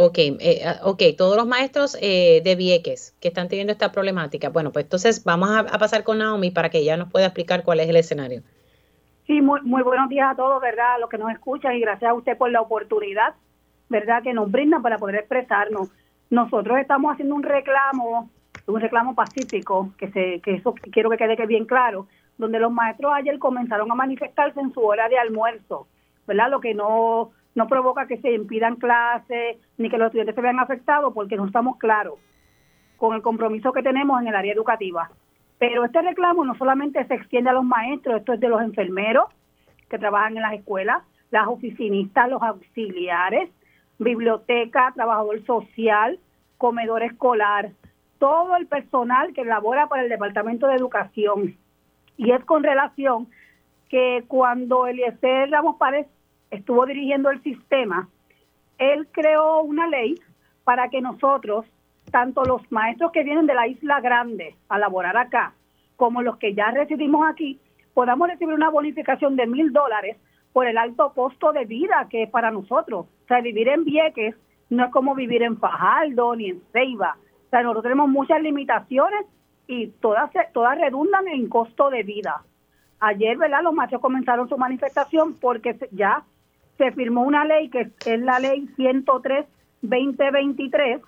Ok, 0.00 0.18
eh, 0.18 0.62
ah, 0.64 0.76
ok, 0.84 1.02
todos 1.16 1.36
los 1.36 1.46
maestros 1.46 1.98
eh, 2.00 2.40
de 2.44 2.54
Vieques 2.54 3.16
que 3.20 3.26
están 3.26 3.48
teniendo 3.48 3.72
esta 3.72 3.90
problemática. 3.90 4.48
Bueno, 4.48 4.70
pues 4.70 4.84
entonces 4.84 5.24
vamos 5.24 5.50
a, 5.50 5.64
pasar 5.76 6.04
con 6.04 6.18
Naomi 6.18 6.52
para 6.52 6.70
que 6.70 6.78
ella 6.78 6.96
nos 6.96 7.10
pueda 7.10 7.26
explicar 7.26 7.64
cuál 7.64 7.80
es 7.80 7.88
el 7.88 7.96
escenario. 7.96 8.42
Sí, 9.26 9.40
muy, 9.42 9.60
muy 9.62 9.82
buenos 9.82 10.08
días 10.08 10.30
a 10.30 10.36
todos, 10.36 10.62
¿verdad? 10.62 10.94
A 10.94 10.98
los 10.98 11.10
que 11.10 11.18
nos 11.18 11.32
escuchan 11.32 11.74
y 11.74 11.80
gracias 11.80 12.12
a 12.12 12.14
usted 12.14 12.38
por 12.38 12.48
la 12.50 12.60
oportunidad, 12.60 13.34
¿verdad? 13.88 14.22
Que 14.22 14.32
nos 14.32 14.50
brinda 14.52 14.78
para 14.78 14.98
poder 14.98 15.16
expresarnos. 15.16 15.90
Nosotros 16.30 16.78
estamos 16.78 17.12
haciendo 17.12 17.34
un 17.34 17.42
reclamo, 17.42 18.30
un 18.68 18.80
reclamo 18.80 19.16
pacífico, 19.16 19.90
que, 19.98 20.12
se, 20.12 20.40
que 20.42 20.54
eso 20.54 20.74
quiero 20.92 21.10
que 21.10 21.16
quede 21.16 21.44
bien 21.46 21.64
claro, 21.64 22.06
donde 22.38 22.60
los 22.60 22.72
maestros 22.72 23.12
ayer 23.14 23.38
comenzaron 23.38 23.90
a 23.90 23.96
manifestarse 23.96 24.60
en 24.60 24.72
su 24.72 24.80
hora 24.80 25.08
de 25.08 25.18
almuerzo, 25.18 25.88
¿verdad? 26.26 26.50
Lo 26.50 26.60
que 26.60 26.72
no, 26.72 27.32
no 27.54 27.66
provoca 27.66 28.06
que 28.06 28.18
se 28.18 28.32
impidan 28.32 28.76
clases 28.76 29.58
ni 29.76 29.90
que 29.90 29.98
los 29.98 30.06
estudiantes 30.06 30.36
se 30.36 30.40
vean 30.40 30.60
afectados 30.60 31.12
porque 31.12 31.36
no 31.36 31.46
estamos 31.46 31.76
claros 31.76 32.14
con 32.96 33.14
el 33.14 33.22
compromiso 33.22 33.72
que 33.72 33.82
tenemos 33.82 34.20
en 34.20 34.28
el 34.28 34.34
área 34.34 34.52
educativa. 34.52 35.10
Pero 35.58 35.84
este 35.84 36.00
reclamo 36.00 36.44
no 36.44 36.54
solamente 36.56 37.04
se 37.06 37.14
extiende 37.14 37.50
a 37.50 37.54
los 37.54 37.64
maestros, 37.64 38.18
esto 38.18 38.32
es 38.32 38.40
de 38.40 38.48
los 38.48 38.62
enfermeros 38.62 39.24
que 39.88 39.98
trabajan 39.98 40.36
en 40.36 40.42
las 40.42 40.54
escuelas, 40.54 41.02
las 41.30 41.48
oficinistas, 41.48 42.30
los 42.30 42.42
auxiliares, 42.42 43.50
biblioteca, 43.98 44.92
trabajador 44.94 45.44
social, 45.44 46.20
comedor 46.56 47.02
escolar, 47.02 47.70
todo 48.18 48.56
el 48.56 48.66
personal 48.66 49.32
que 49.32 49.44
labora 49.44 49.88
para 49.88 50.02
el 50.02 50.08
Departamento 50.08 50.68
de 50.68 50.76
Educación 50.76 51.56
y 52.18 52.32
es 52.32 52.44
con 52.44 52.62
relación 52.62 53.28
que 53.88 54.24
cuando 54.28 54.86
Eliezer 54.86 55.50
Ramos 55.50 55.76
Párez 55.76 56.06
estuvo 56.50 56.84
dirigiendo 56.84 57.30
el 57.30 57.42
sistema, 57.42 58.08
él 58.76 59.08
creó 59.12 59.62
una 59.62 59.86
ley 59.86 60.16
para 60.64 60.90
que 60.90 61.00
nosotros, 61.00 61.64
tanto 62.10 62.44
los 62.44 62.60
maestros 62.70 63.12
que 63.12 63.24
vienen 63.24 63.46
de 63.46 63.54
la 63.54 63.66
Isla 63.66 64.00
Grande 64.00 64.56
a 64.68 64.78
laborar 64.78 65.16
acá, 65.16 65.54
como 65.96 66.20
los 66.20 66.36
que 66.36 66.54
ya 66.54 66.70
residimos 66.70 67.26
aquí, 67.26 67.58
podamos 67.94 68.28
recibir 68.28 68.54
una 68.54 68.68
bonificación 68.68 69.36
de 69.36 69.46
mil 69.46 69.72
dólares 69.72 70.16
por 70.52 70.66
el 70.66 70.76
alto 70.76 71.12
costo 71.14 71.52
de 71.52 71.64
vida 71.64 72.08
que 72.10 72.24
es 72.24 72.30
para 72.30 72.50
nosotros. 72.50 73.06
O 73.06 73.26
sea, 73.26 73.40
vivir 73.40 73.68
en 73.68 73.84
Vieques 73.84 74.34
no 74.70 74.84
es 74.84 74.90
como 74.90 75.14
vivir 75.14 75.42
en 75.42 75.56
Fajardo 75.56 76.36
ni 76.36 76.50
en 76.50 76.62
Ceiba. 76.72 77.16
O 77.46 77.50
sea, 77.50 77.62
nosotros 77.62 77.84
tenemos 77.84 78.08
muchas 78.08 78.42
limitaciones 78.42 79.24
y 79.68 79.86
todas, 80.00 80.32
todas 80.52 80.76
redundan 80.78 81.28
en 81.28 81.48
costo 81.48 81.90
de 81.90 82.02
vida. 82.02 82.42
Ayer, 82.98 83.36
¿verdad? 83.36 83.62
Los 83.62 83.74
machos 83.74 84.00
comenzaron 84.00 84.48
su 84.48 84.58
manifestación 84.58 85.34
porque 85.34 85.78
ya 85.92 86.24
se 86.78 86.90
firmó 86.92 87.22
una 87.22 87.44
ley 87.44 87.68
que 87.68 87.90
es 88.04 88.20
la 88.20 88.40
ley 88.40 88.68
103-2023 88.76 91.00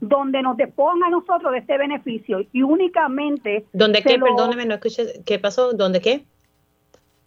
donde 0.00 0.42
nos 0.42 0.56
desponga 0.56 1.06
a 1.06 1.10
nosotros 1.10 1.52
de 1.52 1.58
este 1.58 1.78
beneficio 1.78 2.40
y 2.52 2.62
únicamente... 2.62 3.66
¿Dónde 3.72 4.02
qué? 4.02 4.18
Perdóneme, 4.18 4.66
no 4.66 4.74
escuché. 4.74 5.22
¿Qué 5.24 5.38
pasó? 5.38 5.72
¿Dónde 5.72 6.00
qué? 6.00 6.24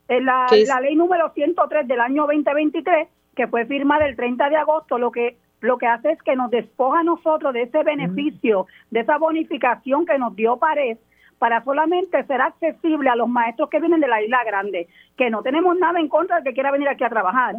La, 0.10 0.48
la 0.68 0.82
ley 0.82 0.96
número 0.96 1.32
103 1.34 1.88
del 1.88 2.00
año 2.00 2.24
2023, 2.24 3.08
que 3.36 3.48
fue 3.48 3.66
firmada 3.66 4.08
el 4.08 4.16
30 4.16 4.50
de 4.50 4.58
agosto, 4.58 4.98
lo 4.98 5.12
que 5.12 5.38
lo 5.64 5.78
que 5.78 5.88
hace 5.88 6.12
es 6.12 6.22
que 6.22 6.36
nos 6.36 6.52
despoja 6.52 7.00
a 7.00 7.04
nosotros 7.04 7.54
de 7.54 7.62
ese 7.64 7.84
beneficio, 7.84 8.68
de 8.92 9.00
esa 9.00 9.18
bonificación 9.18 10.06
que 10.06 10.18
nos 10.18 10.36
dio 10.36 10.58
Pared 10.58 10.98
para 11.40 11.64
solamente 11.64 12.22
ser 12.26 12.42
accesible 12.42 13.10
a 13.10 13.16
los 13.16 13.30
maestros 13.30 13.70
que 13.70 13.80
vienen 13.80 14.02
de 14.02 14.10
la 14.10 14.22
isla 14.22 14.44
grande, 14.44 14.90
que 15.16 15.30
no 15.30 15.42
tenemos 15.42 15.78
nada 15.78 16.02
en 16.02 16.10
contra 16.10 16.38
de 16.38 16.44
que 16.44 16.54
quiera 16.54 16.70
venir 16.70 16.90
aquí 16.90 17.06
a 17.06 17.10
trabajar, 17.10 17.56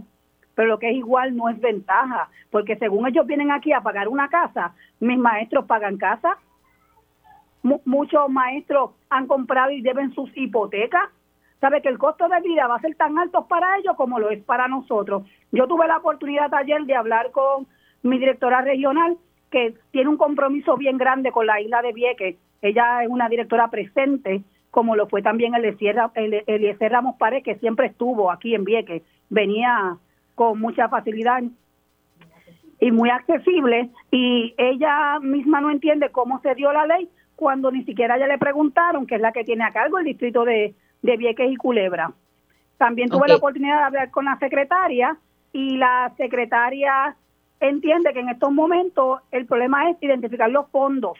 pero 0.54 0.68
lo 0.68 0.78
que 0.78 0.90
es 0.90 0.96
igual 0.96 1.34
no 1.34 1.48
es 1.48 1.58
ventaja, 1.58 2.28
porque 2.50 2.76
según 2.76 3.06
ellos 3.06 3.26
vienen 3.26 3.50
aquí 3.50 3.72
a 3.72 3.80
pagar 3.80 4.08
una 4.08 4.28
casa, 4.28 4.74
mis 5.00 5.18
maestros 5.18 5.64
pagan 5.64 5.96
casa, 5.96 6.36
muchos 7.62 8.28
maestros 8.28 8.90
han 9.08 9.26
comprado 9.26 9.70
y 9.70 9.80
deben 9.80 10.12
sus 10.12 10.30
hipotecas, 10.36 11.08
sabe 11.58 11.80
que 11.80 11.88
el 11.88 11.96
costo 11.96 12.28
de 12.28 12.38
vida 12.42 12.66
va 12.66 12.76
a 12.76 12.80
ser 12.80 12.94
tan 12.96 13.18
alto 13.18 13.46
para 13.46 13.78
ellos 13.78 13.96
como 13.96 14.18
lo 14.18 14.28
es 14.28 14.44
para 14.44 14.68
nosotros. 14.68 15.24
Yo 15.52 15.66
tuve 15.66 15.88
la 15.88 15.96
oportunidad 15.96 16.52
ayer 16.52 16.82
de 16.84 16.94
hablar 16.94 17.30
con 17.30 17.66
mi 18.04 18.18
directora 18.18 18.60
regional, 18.60 19.16
que 19.50 19.74
tiene 19.90 20.10
un 20.10 20.16
compromiso 20.16 20.76
bien 20.76 20.98
grande 20.98 21.32
con 21.32 21.46
la 21.46 21.60
isla 21.60 21.82
de 21.82 21.92
Vieques. 21.92 22.36
Ella 22.62 23.02
es 23.02 23.08
una 23.08 23.28
directora 23.28 23.68
presente, 23.68 24.42
como 24.70 24.94
lo 24.94 25.06
fue 25.08 25.22
también 25.22 25.54
el 25.54 25.64
Eliezer 25.64 26.92
Ramos 26.92 27.16
Párez, 27.16 27.42
que 27.42 27.56
siempre 27.56 27.86
estuvo 27.86 28.30
aquí 28.30 28.54
en 28.54 28.64
Vieques. 28.64 29.02
Venía 29.30 29.96
con 30.34 30.60
mucha 30.60 30.88
facilidad 30.88 31.42
y 32.80 32.90
muy 32.90 33.08
accesible, 33.08 33.88
y 34.10 34.54
ella 34.58 35.18
misma 35.20 35.60
no 35.60 35.70
entiende 35.70 36.10
cómo 36.10 36.40
se 36.40 36.54
dio 36.54 36.72
la 36.72 36.86
ley 36.86 37.08
cuando 37.36 37.70
ni 37.70 37.84
siquiera 37.84 38.18
ya 38.18 38.26
le 38.26 38.36
preguntaron, 38.36 39.06
que 39.06 39.14
es 39.14 39.20
la 39.20 39.32
que 39.32 39.44
tiene 39.44 39.64
a 39.64 39.70
cargo 39.70 39.98
el 39.98 40.04
distrito 40.04 40.44
de, 40.44 40.74
de 41.00 41.16
Vieques 41.16 41.50
y 41.50 41.56
Culebra. 41.56 42.12
También 42.76 43.08
tuve 43.08 43.28
la 43.28 43.36
oportunidad 43.36 43.78
de 43.78 43.84
hablar 43.84 44.10
con 44.10 44.26
la 44.26 44.36
secretaria 44.38 45.16
y 45.52 45.76
la 45.76 46.12
secretaria 46.16 47.16
entiende 47.60 48.12
que 48.12 48.20
en 48.20 48.28
estos 48.28 48.52
momentos 48.52 49.20
el 49.30 49.46
problema 49.46 49.90
es 49.90 49.96
identificar 50.02 50.50
los 50.50 50.68
fondos 50.68 51.18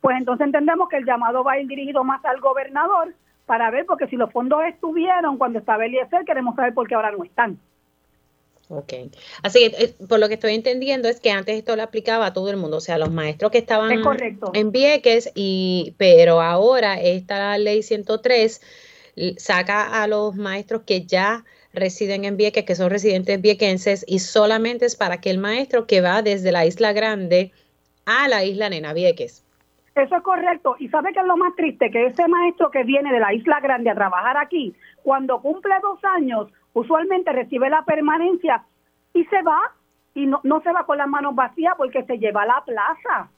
pues 0.00 0.16
entonces 0.16 0.46
entendemos 0.46 0.88
que 0.88 0.96
el 0.96 1.04
llamado 1.04 1.44
va 1.44 1.52
a 1.52 1.60
ir 1.60 1.68
dirigido 1.68 2.04
más 2.04 2.24
al 2.24 2.40
gobernador 2.40 3.14
para 3.46 3.70
ver, 3.70 3.84
porque 3.86 4.06
si 4.06 4.16
los 4.16 4.32
fondos 4.32 4.60
estuvieron 4.68 5.36
cuando 5.36 5.58
estaba 5.58 5.84
Eliezer, 5.84 6.24
queremos 6.24 6.56
saber 6.56 6.72
por 6.72 6.88
qué 6.88 6.94
ahora 6.94 7.10
no 7.10 7.24
están. 7.24 7.58
Ok. 8.68 8.92
Así 9.42 9.58
que 9.58 9.84
eh, 9.84 9.94
por 10.08 10.20
lo 10.20 10.28
que 10.28 10.34
estoy 10.34 10.54
entendiendo 10.54 11.08
es 11.08 11.20
que 11.20 11.32
antes 11.32 11.56
esto 11.56 11.74
lo 11.74 11.82
aplicaba 11.82 12.26
a 12.26 12.32
todo 12.32 12.50
el 12.50 12.56
mundo, 12.56 12.76
o 12.76 12.80
sea, 12.80 12.96
los 12.96 13.10
maestros 13.10 13.50
que 13.50 13.58
estaban 13.58 13.90
en 14.54 14.70
Vieques, 14.70 15.32
y, 15.34 15.94
pero 15.98 16.40
ahora 16.40 17.00
esta 17.00 17.58
ley 17.58 17.82
103 17.82 18.60
saca 19.36 20.02
a 20.02 20.06
los 20.06 20.36
maestros 20.36 20.82
que 20.86 21.04
ya 21.04 21.44
residen 21.72 22.24
en 22.24 22.36
Vieques, 22.36 22.64
que 22.64 22.74
son 22.74 22.90
residentes 22.90 23.40
viequenses, 23.40 24.04
y 24.08 24.18
solamente 24.18 24.86
es 24.86 24.96
para 24.96 25.14
aquel 25.14 25.38
maestro 25.38 25.86
que 25.86 26.00
va 26.00 26.22
desde 26.22 26.52
la 26.52 26.66
Isla 26.66 26.92
Grande 26.92 27.52
a 28.06 28.28
la 28.28 28.44
Isla 28.44 28.70
Nena 28.70 28.92
Vieques. 28.92 29.44
Eso 29.94 30.16
es 30.16 30.22
correcto. 30.22 30.76
Y 30.78 30.88
sabe 30.88 31.12
que 31.12 31.20
es 31.20 31.26
lo 31.26 31.36
más 31.36 31.54
triste, 31.56 31.90
que 31.90 32.06
ese 32.06 32.26
maestro 32.28 32.70
que 32.70 32.84
viene 32.84 33.12
de 33.12 33.20
la 33.20 33.34
Isla 33.34 33.60
Grande 33.60 33.90
a 33.90 33.94
trabajar 33.94 34.36
aquí, 34.36 34.74
cuando 35.02 35.40
cumple 35.40 35.74
dos 35.82 35.98
años, 36.04 36.48
usualmente 36.72 37.32
recibe 37.32 37.68
la 37.70 37.84
permanencia 37.84 38.64
y 39.14 39.24
se 39.24 39.42
va 39.42 39.60
y 40.14 40.26
no, 40.26 40.40
no 40.44 40.60
se 40.62 40.72
va 40.72 40.86
con 40.86 40.98
las 40.98 41.08
manos 41.08 41.34
vacías 41.34 41.74
porque 41.76 42.04
se 42.04 42.18
lleva 42.18 42.42
a 42.42 42.46
la 42.46 42.64
plaza 42.64 43.30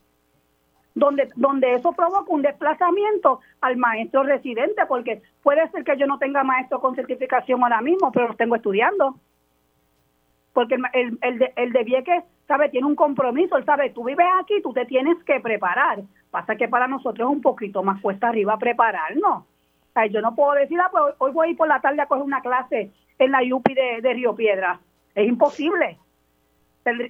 donde 0.95 1.28
donde 1.36 1.74
eso 1.74 1.93
provoca 1.93 2.30
un 2.32 2.43
desplazamiento 2.43 3.40
al 3.61 3.76
maestro 3.76 4.22
residente 4.22 4.84
porque 4.86 5.22
puede 5.43 5.68
ser 5.70 5.84
que 5.84 5.97
yo 5.97 6.07
no 6.07 6.18
tenga 6.18 6.45
maestro 6.45 6.80
con 6.80 6.95
certificación 6.95 7.62
ahora 7.62 7.80
mismo 7.80 8.12
pero 8.12 8.28
los 8.28 8.36
tengo 8.36 8.57
estudiando 8.57 9.16
porque 10.53 10.74
el, 10.93 11.18
el, 11.22 11.38
de, 11.38 11.53
el 11.57 11.72
de 11.72 11.84
Vieques 11.84 12.24
sabe 12.47 12.68
tiene 12.68 12.86
un 12.86 12.95
compromiso 12.95 13.57
él 13.57 13.64
sabe 13.64 13.90
tú 13.90 14.05
vives 14.05 14.26
aquí 14.40 14.61
tú 14.62 14.72
te 14.72 14.84
tienes 14.84 15.16
que 15.24 15.40
preparar 15.40 16.01
pasa 16.30 16.57
que 16.57 16.68
para 16.68 16.86
nosotros 16.86 17.28
es 17.28 17.34
un 17.34 17.43
poquito 17.43 17.82
más 17.82 18.01
cuesta 18.01 18.28
arriba 18.28 18.59
prepararnos 18.59 19.45
yo 20.11 20.20
no 20.20 20.34
puedo 20.34 20.53
decir 20.53 20.78
ah, 20.80 20.88
pues 20.90 21.14
hoy 21.18 21.32
voy 21.32 21.49
a 21.49 21.51
ir 21.51 21.57
por 21.57 21.68
la 21.68 21.80
tarde 21.80 22.03
a 22.03 22.07
coger 22.07 22.24
una 22.24 22.40
clase 22.40 22.90
en 23.18 23.30
la 23.30 23.40
UPI 23.43 23.74
de, 23.74 24.12
Río 24.14 24.34
Piedra. 24.34 24.80
Es 25.14 25.28
imposible. 25.28 25.99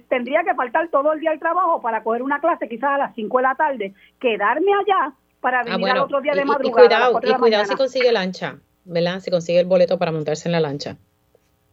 Tendría 0.07 0.43
que 0.43 0.53
faltar 0.53 0.89
todo 0.89 1.13
el 1.13 1.19
día 1.19 1.31
el 1.31 1.39
trabajo 1.39 1.81
para 1.81 2.03
coger 2.03 2.21
una 2.21 2.39
clase 2.39 2.69
quizás 2.69 2.91
a 2.91 2.97
las 2.97 3.15
5 3.15 3.37
de 3.37 3.43
la 3.43 3.55
tarde, 3.55 3.93
quedarme 4.19 4.71
allá 4.73 5.13
para 5.41 5.61
ah, 5.61 5.63
venir 5.63 5.89
al 5.89 5.99
otro 5.99 6.21
día 6.21 6.33
de 6.33 6.45
madrugada. 6.45 6.85
Y, 6.85 6.87
cuidado, 6.87 7.19
y 7.23 7.33
cuidado 7.39 7.65
si 7.65 7.75
consigue 7.75 8.11
lancha, 8.11 8.57
¿verdad? 8.85 9.19
Si 9.19 9.31
consigue 9.31 9.59
el 9.59 9.65
boleto 9.65 9.97
para 9.97 10.11
montarse 10.11 10.47
en 10.47 10.53
la 10.53 10.59
lancha. 10.59 10.97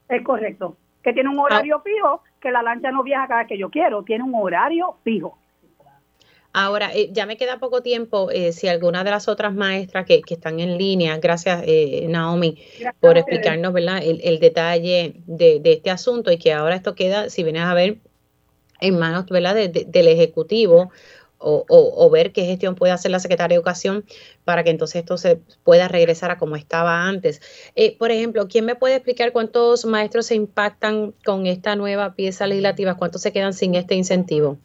Es 0.09 0.23
correcto. 0.23 0.77
Que 1.03 1.13
tiene 1.13 1.29
un 1.29 1.39
horario 1.39 1.77
ah. 1.77 1.83
fijo, 1.85 2.23
que 2.41 2.51
la 2.51 2.63
lancha 2.63 2.91
no 2.91 3.03
viaja 3.03 3.29
cada 3.29 3.41
vez 3.41 3.49
que 3.49 3.59
yo 3.59 3.71
quiero, 3.71 4.03
tiene 4.03 4.25
un 4.25 4.35
horario 4.35 4.97
fijo. 5.05 5.39
Ahora, 6.53 6.91
eh, 6.93 7.11
ya 7.13 7.27
me 7.27 7.37
queda 7.37 7.59
poco 7.59 7.81
tiempo. 7.81 8.31
Eh, 8.31 8.53
si 8.53 8.67
alguna 8.67 9.05
de 9.05 9.11
las 9.11 9.29
otras 9.29 9.55
maestras 9.55 10.05
que, 10.05 10.23
están 10.27 10.59
en 10.59 10.79
línea, 10.79 11.17
gracias 11.19 11.63
eh, 11.67 12.07
Naomi 12.09 12.59
por 12.99 13.17
explicarnos 13.19 13.73
¿verdad? 13.73 14.03
El, 14.03 14.41
detalle 14.41 15.15
de, 15.27 15.61
este 15.65 15.91
asunto 15.91 16.33
y 16.33 16.39
que 16.39 16.53
ahora 16.53 16.75
esto 16.75 16.95
queda, 16.95 17.31
si 17.31 17.45
vienes 17.45 17.63
a 17.63 17.75
ver, 17.75 17.99
en 18.81 18.99
manos 18.99 19.27
¿verdad? 19.27 19.55
del 19.55 20.09
Ejecutivo 20.09 20.91
o, 21.39 21.65
o, 21.69 22.11
ver 22.11 22.33
qué 22.33 22.45
gestión 22.45 22.75
puede 22.75 22.93
hacer 22.93 23.11
la 23.11 23.21
Secretaria 23.21 23.55
de 23.55 23.57
Educación 23.57 24.05
para 24.45 24.63
que 24.63 24.71
entonces 24.71 24.97
esto 24.97 25.17
se 25.17 25.37
pueda 25.65 25.89
regresar 25.89 26.31
a 26.31 26.39
como 26.39 26.57
estaba 26.57 27.07
antes. 27.07 27.41
por 27.99 28.11
ejemplo, 28.11 28.49
¿quién 28.49 28.67
me 28.67 28.75
puede 28.75 28.97
explicar 28.97 29.33
cuántos 29.33 29.85
maestros 29.87 30.27
se 30.27 30.35
impactan 30.35 31.15
con 31.25 31.47
esta 31.47 31.77
nueva 31.77 32.15
pieza 32.15 32.47
legislativa? 32.47 32.97
¿Cuántos 32.97 33.23
se 33.23 33.33
quedan 33.33 33.55
sin 33.55 33.75
este 33.75 33.95
incentivo? 33.95 34.59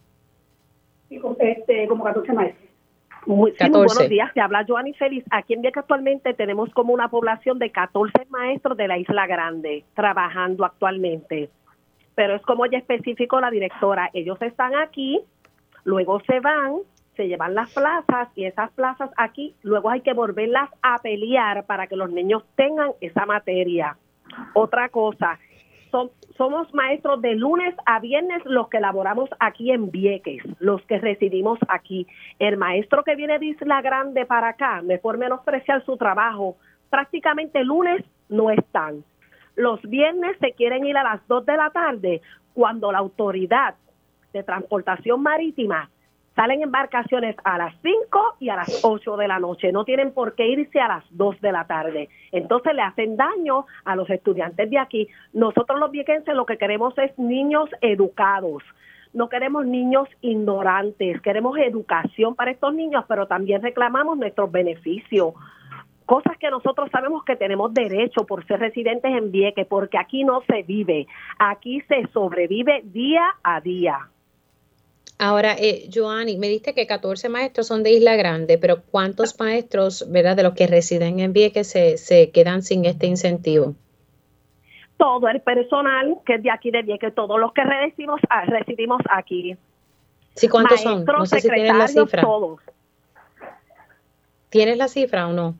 Este, 1.10 1.86
como 1.88 2.04
14 2.04 2.32
maestros. 2.32 2.66
Muy, 3.26 3.52
buenos 3.58 4.08
días, 4.08 4.32
te 4.34 4.40
habla 4.40 4.64
Joanny 4.66 4.92
Félix. 4.94 5.26
Aquí 5.32 5.54
en 5.54 5.62
Vieques 5.62 5.80
actualmente 5.80 6.32
tenemos 6.34 6.72
como 6.72 6.94
una 6.94 7.08
población 7.08 7.58
de 7.58 7.72
14 7.72 8.26
maestros 8.28 8.76
de 8.76 8.86
la 8.86 8.98
Isla 8.98 9.26
Grande 9.26 9.84
trabajando 9.94 10.64
actualmente. 10.64 11.50
Pero 12.14 12.36
es 12.36 12.42
como 12.42 12.66
ya 12.66 12.78
especificó 12.78 13.40
la 13.40 13.50
directora, 13.50 14.10
ellos 14.14 14.40
están 14.42 14.76
aquí, 14.76 15.20
luego 15.82 16.20
se 16.20 16.38
van, 16.38 16.76
se 17.16 17.26
llevan 17.26 17.54
las 17.56 17.74
plazas 17.74 18.28
y 18.36 18.44
esas 18.44 18.70
plazas 18.72 19.10
aquí, 19.16 19.56
luego 19.62 19.90
hay 19.90 20.02
que 20.02 20.12
volverlas 20.12 20.70
a 20.82 20.98
pelear 20.98 21.66
para 21.66 21.88
que 21.88 21.96
los 21.96 22.10
niños 22.10 22.44
tengan 22.54 22.92
esa 23.00 23.26
materia. 23.26 23.96
Otra 24.54 24.88
cosa, 24.88 25.38
somos 26.36 26.72
maestros 26.74 27.20
de 27.22 27.34
lunes 27.34 27.74
a 27.86 28.00
viernes 28.00 28.42
los 28.44 28.68
que 28.68 28.80
laboramos 28.80 29.30
aquí 29.38 29.70
en 29.70 29.90
Vieques, 29.90 30.42
los 30.58 30.82
que 30.82 30.98
residimos 30.98 31.58
aquí. 31.68 32.06
El 32.38 32.56
maestro 32.56 33.02
que 33.04 33.16
viene 33.16 33.38
de 33.38 33.46
Isla 33.46 33.80
Grande 33.82 34.26
para 34.26 34.48
acá, 34.48 34.82
mejor 34.82 35.18
menospreciar 35.18 35.84
su 35.84 35.96
trabajo, 35.96 36.56
prácticamente 36.90 37.64
lunes 37.64 38.04
no 38.28 38.50
están. 38.50 39.04
Los 39.54 39.80
viernes 39.82 40.36
se 40.40 40.52
quieren 40.52 40.86
ir 40.86 40.96
a 40.96 41.02
las 41.02 41.26
2 41.28 41.46
de 41.46 41.56
la 41.56 41.70
tarde 41.70 42.20
cuando 42.52 42.92
la 42.92 42.98
autoridad 42.98 43.74
de 44.32 44.42
transportación 44.42 45.22
marítima 45.22 45.90
Salen 46.36 46.62
embarcaciones 46.62 47.34
a 47.44 47.56
las 47.56 47.74
5 47.80 48.36
y 48.40 48.50
a 48.50 48.56
las 48.56 48.84
8 48.84 49.16
de 49.16 49.26
la 49.26 49.38
noche. 49.38 49.72
No 49.72 49.86
tienen 49.86 50.12
por 50.12 50.34
qué 50.34 50.46
irse 50.46 50.78
a 50.78 50.88
las 50.88 51.04
2 51.10 51.40
de 51.40 51.50
la 51.50 51.66
tarde. 51.66 52.10
Entonces 52.30 52.74
le 52.74 52.82
hacen 52.82 53.16
daño 53.16 53.64
a 53.86 53.96
los 53.96 54.10
estudiantes 54.10 54.68
de 54.68 54.78
aquí. 54.78 55.08
Nosotros 55.32 55.80
los 55.80 55.90
viequenses 55.90 56.34
lo 56.34 56.44
que 56.44 56.58
queremos 56.58 56.96
es 56.98 57.18
niños 57.18 57.70
educados. 57.80 58.62
No 59.14 59.30
queremos 59.30 59.64
niños 59.64 60.08
ignorantes. 60.20 61.22
Queremos 61.22 61.56
educación 61.56 62.34
para 62.34 62.50
estos 62.50 62.74
niños, 62.74 63.06
pero 63.08 63.26
también 63.26 63.62
reclamamos 63.62 64.18
nuestros 64.18 64.52
beneficios 64.52 65.32
cosas 66.04 66.38
que 66.38 66.50
nosotros 66.50 66.88
sabemos 66.92 67.24
que 67.24 67.34
tenemos 67.34 67.74
derecho 67.74 68.26
por 68.26 68.46
ser 68.46 68.60
residentes 68.60 69.10
en 69.10 69.32
Vieques, 69.32 69.66
porque 69.66 69.98
aquí 69.98 70.22
no 70.22 70.40
se 70.42 70.62
vive, 70.62 71.08
aquí 71.36 71.80
se 71.88 72.06
sobrevive 72.12 72.82
día 72.84 73.24
a 73.42 73.60
día. 73.60 74.08
Ahora, 75.18 75.54
eh, 75.58 75.88
Joanny, 75.92 76.36
me 76.36 76.48
diste 76.48 76.74
que 76.74 76.86
14 76.86 77.28
maestros 77.30 77.66
son 77.66 77.82
de 77.82 77.90
Isla 77.92 78.16
Grande, 78.16 78.58
pero 78.58 78.82
¿cuántos 78.82 79.38
maestros, 79.40 80.10
verdad, 80.10 80.36
de 80.36 80.42
los 80.42 80.54
que 80.54 80.66
residen 80.66 81.20
en 81.20 81.32
Vieques 81.32 81.68
se, 81.68 81.96
se 81.96 82.30
quedan 82.30 82.62
sin 82.62 82.84
este 82.84 83.06
incentivo? 83.06 83.74
Todo 84.98 85.28
el 85.28 85.40
personal 85.40 86.18
que 86.26 86.34
es 86.34 86.42
de 86.42 86.50
aquí 86.50 86.70
de 86.70 86.82
Vieques, 86.82 87.14
todos 87.14 87.40
los 87.40 87.52
que 87.54 87.64
residimos, 87.64 88.20
ah, 88.28 88.44
residimos 88.44 89.00
aquí. 89.10 89.56
Sí, 90.34 90.48
¿cuántos 90.48 90.82
son? 90.82 91.04
No 91.06 91.24
sé 91.24 91.40
si 91.40 91.48
tienes 91.48 91.74
la 91.74 91.88
cifra. 91.88 92.22
Todos. 92.22 92.60
¿Tienes 94.50 94.76
la 94.76 94.88
cifra 94.88 95.28
o 95.28 95.32
no? 95.32 95.54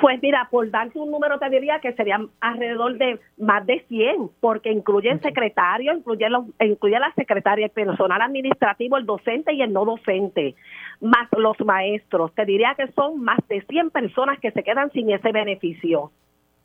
Pues 0.00 0.20
mira, 0.22 0.48
por 0.50 0.70
darte 0.70 0.98
un 0.98 1.10
número 1.10 1.38
te 1.38 1.50
diría 1.50 1.78
que 1.80 1.92
serían 1.92 2.30
alrededor 2.40 2.96
de 2.96 3.18
más 3.36 3.66
de 3.66 3.84
100, 3.88 4.30
porque 4.40 4.70
incluyen 4.72 5.20
secretarios, 5.20 5.96
incluye, 5.96 6.28
los, 6.30 6.46
incluye 6.60 6.98
la 6.98 7.12
secretaria, 7.14 7.66
el 7.66 7.70
personal 7.70 8.22
administrativo, 8.22 8.96
el 8.96 9.04
docente 9.04 9.52
y 9.52 9.60
el 9.60 9.72
no 9.72 9.84
docente, 9.84 10.54
más 11.00 11.28
los 11.36 11.60
maestros. 11.60 12.34
Te 12.34 12.46
diría 12.46 12.74
que 12.76 12.90
son 12.92 13.20
más 13.22 13.38
de 13.48 13.60
100 13.60 13.90
personas 13.90 14.38
que 14.40 14.52
se 14.52 14.62
quedan 14.62 14.90
sin 14.92 15.10
ese 15.10 15.32
beneficio. 15.32 16.10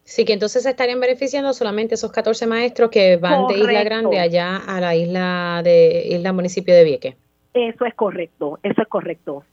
Sí, 0.03 0.26
que 0.26 0.34
entonces 0.34 0.64
se 0.64 0.69
estarían 0.69 0.99
beneficiando 0.99 1.53
solamente 1.53 1.95
esos 1.95 2.11
14 2.11 2.48
maestros 2.48 2.89
que 2.89 3.18
van 3.18 3.48
de 3.48 3.60
Isla 3.60 3.84
Grande 3.84 4.19
allá 4.19 4.57
a 4.57 4.80
la 4.80 4.95
isla 4.95 5.61
de 5.64 6.07
isla 6.07 6.34
municipio 6.34 6.73
de 6.73 6.84
Vieques. 6.84 7.15
Eso 7.53 7.85
es 7.85 7.93
correcto, 7.93 8.60
eso 8.64 8.81
es 8.81 8.88
correcto. 8.88 9.43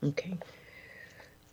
Okay. 0.00 0.38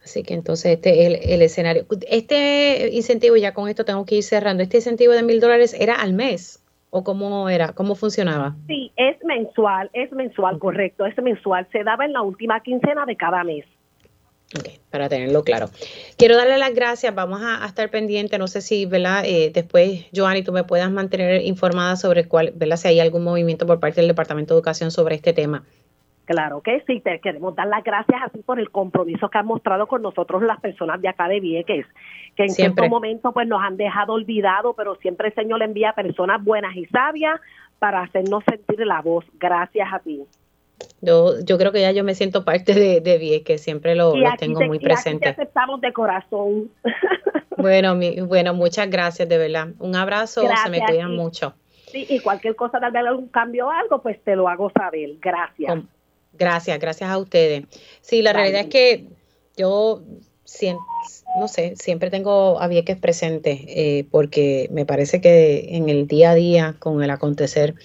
Así 0.04 0.24
que 0.24 0.34
entonces 0.34 0.74
este 0.74 1.06
es 1.06 1.26
el, 1.28 1.42
escenario. 1.42 1.86
Este 2.10 2.90
incentivo, 2.92 3.36
ya 3.36 3.54
con 3.54 3.70
esto 3.70 3.86
tengo 3.86 4.06
que 4.06 4.16
ir 4.16 4.24
cerrando, 4.24 4.64
¿este 4.64 4.78
incentivo 4.78 5.14
de 5.14 5.24
mil 5.24 5.40
dólares 5.40 5.76
era 5.80 5.96
al 5.96 6.14
mes? 6.14 6.64
¿O 6.90 7.04
cómo 7.04 7.48
era? 7.50 7.74
¿Cómo 7.74 7.96
funcionaba? 7.96 8.56
Sí, 8.68 8.92
es 8.98 9.18
mensual, 9.24 9.90
es 9.94 10.12
mensual, 10.12 10.60
correcto, 10.60 11.06
es 11.06 11.16
mensual. 11.22 11.68
Se 11.72 11.84
daba 11.84 12.04
en 12.04 12.14
la 12.14 12.22
última 12.22 12.62
quincena 12.62 13.06
de 13.06 13.16
cada 13.16 13.44
mes. 13.44 13.66
Ok, 14.58 14.68
para 14.90 15.08
tenerlo 15.08 15.44
claro. 15.44 15.70
Quiero 16.18 16.36
darle 16.36 16.58
las 16.58 16.74
gracias, 16.74 17.16
vamos 17.16 17.40
a, 17.42 17.66
estar 17.66 17.90
pendientes, 17.90 18.38
no 18.38 18.48
sé 18.48 18.60
si, 18.60 18.86
¿verdad? 18.86 19.24
Eh, 19.26 19.52
después, 19.54 20.08
Joanny, 20.14 20.44
tú 20.44 20.52
me 20.52 20.66
puedas 20.66 20.92
mantener 20.92 21.46
informada 21.46 21.96
sobre 21.96 22.28
cuál, 22.28 22.52
¿verdad? 22.56 22.76
Si 22.76 22.90
hay 22.90 23.00
algún 23.00 23.24
movimiento 23.24 23.66
por 23.66 23.80
parte 23.80 24.02
del 24.02 24.10
Departamento 24.10 24.54
de 24.54 24.58
Educación 24.58 24.92
sobre 24.92 25.16
este 25.16 25.32
tema. 25.32 25.64
Claro 26.26 26.62
que 26.62 26.84
sí, 26.88 27.00
te 27.02 27.20
queremos 27.20 27.56
dar 27.56 27.68
las 27.68 27.84
gracias 27.84 28.22
así 28.24 28.40
por 28.44 28.60
el 28.60 28.70
compromiso 28.70 29.30
que 29.30 29.38
han 29.38 29.46
mostrado 29.46 29.88
con 29.88 30.02
nosotros 30.02 30.44
las 30.44 30.60
personas 30.60 31.02
de 31.02 31.10
acá 31.10 31.28
de 31.28 31.40
Vieques, 31.40 31.86
que 32.36 32.44
en 32.44 32.50
cierto 32.50 32.88
momento 32.88 33.32
pues 33.32 33.48
nos 33.48 33.62
han 33.62 33.76
dejado 33.76 34.14
olvidados, 34.14 34.76
pero 34.78 34.96
siempre 34.96 35.30
el 35.30 35.36
Señor 35.36 35.60
le 35.60 35.66
envía 35.66 35.94
personas 35.94 36.44
buenas 36.44 36.76
y 36.76 36.86
sabias 36.86 37.40
para 37.80 38.02
hacernos 38.02 38.44
sentir 38.50 38.86
la 38.86 39.02
voz. 39.02 39.26
Gracias 39.40 39.88
a 39.92 40.00
ti. 40.00 40.24
Yo, 41.02 41.40
yo 41.44 41.58
creo 41.58 41.72
que 41.72 41.82
ya 41.82 41.92
yo 41.92 42.04
me 42.04 42.16
siento 42.16 42.46
parte 42.46 42.74
de, 42.74 43.02
de 43.02 43.18
Vieques, 43.18 43.62
siempre 43.62 43.96
lo, 43.96 44.14
tengo 44.38 44.62
muy 44.62 44.80
presente. 44.80 45.30
Aquí 45.30 45.36
te 45.36 45.42
aceptamos 45.42 45.82
de 45.82 45.94
corazón. 45.94 46.72
Bueno, 47.58 47.94
mi, 47.94 48.20
bueno, 48.22 48.56
muchas 48.56 48.90
gracias, 48.90 49.30
de 49.30 49.38
verdad. 49.38 49.68
Un 49.78 49.96
abrazo, 49.96 50.42
se 50.64 50.70
me 50.72 50.80
cuidan 50.84 51.16
mucho. 51.16 51.54
Sí, 51.92 52.08
y 52.10 52.20
cualquier 52.20 52.56
cosa, 52.56 52.80
vez 52.80 52.96
algún 52.96 53.28
cambio 53.28 53.68
o 53.68 53.70
algo, 53.70 54.02
pues 54.02 54.20
te 54.24 54.36
lo 54.36 54.48
hago 54.50 54.72
saber. 54.72 55.12
Gracias. 55.20 55.84
Gracias, 56.42 56.80
gracias 56.80 57.08
a 57.08 57.20
ustedes. 57.20 57.66
Sí, 58.02 58.24
la 58.24 58.34
realidad 58.34 58.62
es 58.62 58.68
que 58.68 59.06
yo 59.56 60.02
no 61.40 61.48
sé, 61.48 61.76
siempre 61.76 62.10
tengo 62.10 62.60
a 62.60 62.68
Vieques 62.68 62.98
presente 62.98 63.64
eh, 63.68 64.08
porque 64.10 64.68
me 64.72 64.84
parece 64.88 65.22
que 65.22 65.76
en 65.76 65.88
el 65.88 66.08
día 66.08 66.32
a 66.32 66.36
día, 66.36 66.76
con 66.80 67.04
el 67.04 67.12
acontecer 67.12 67.76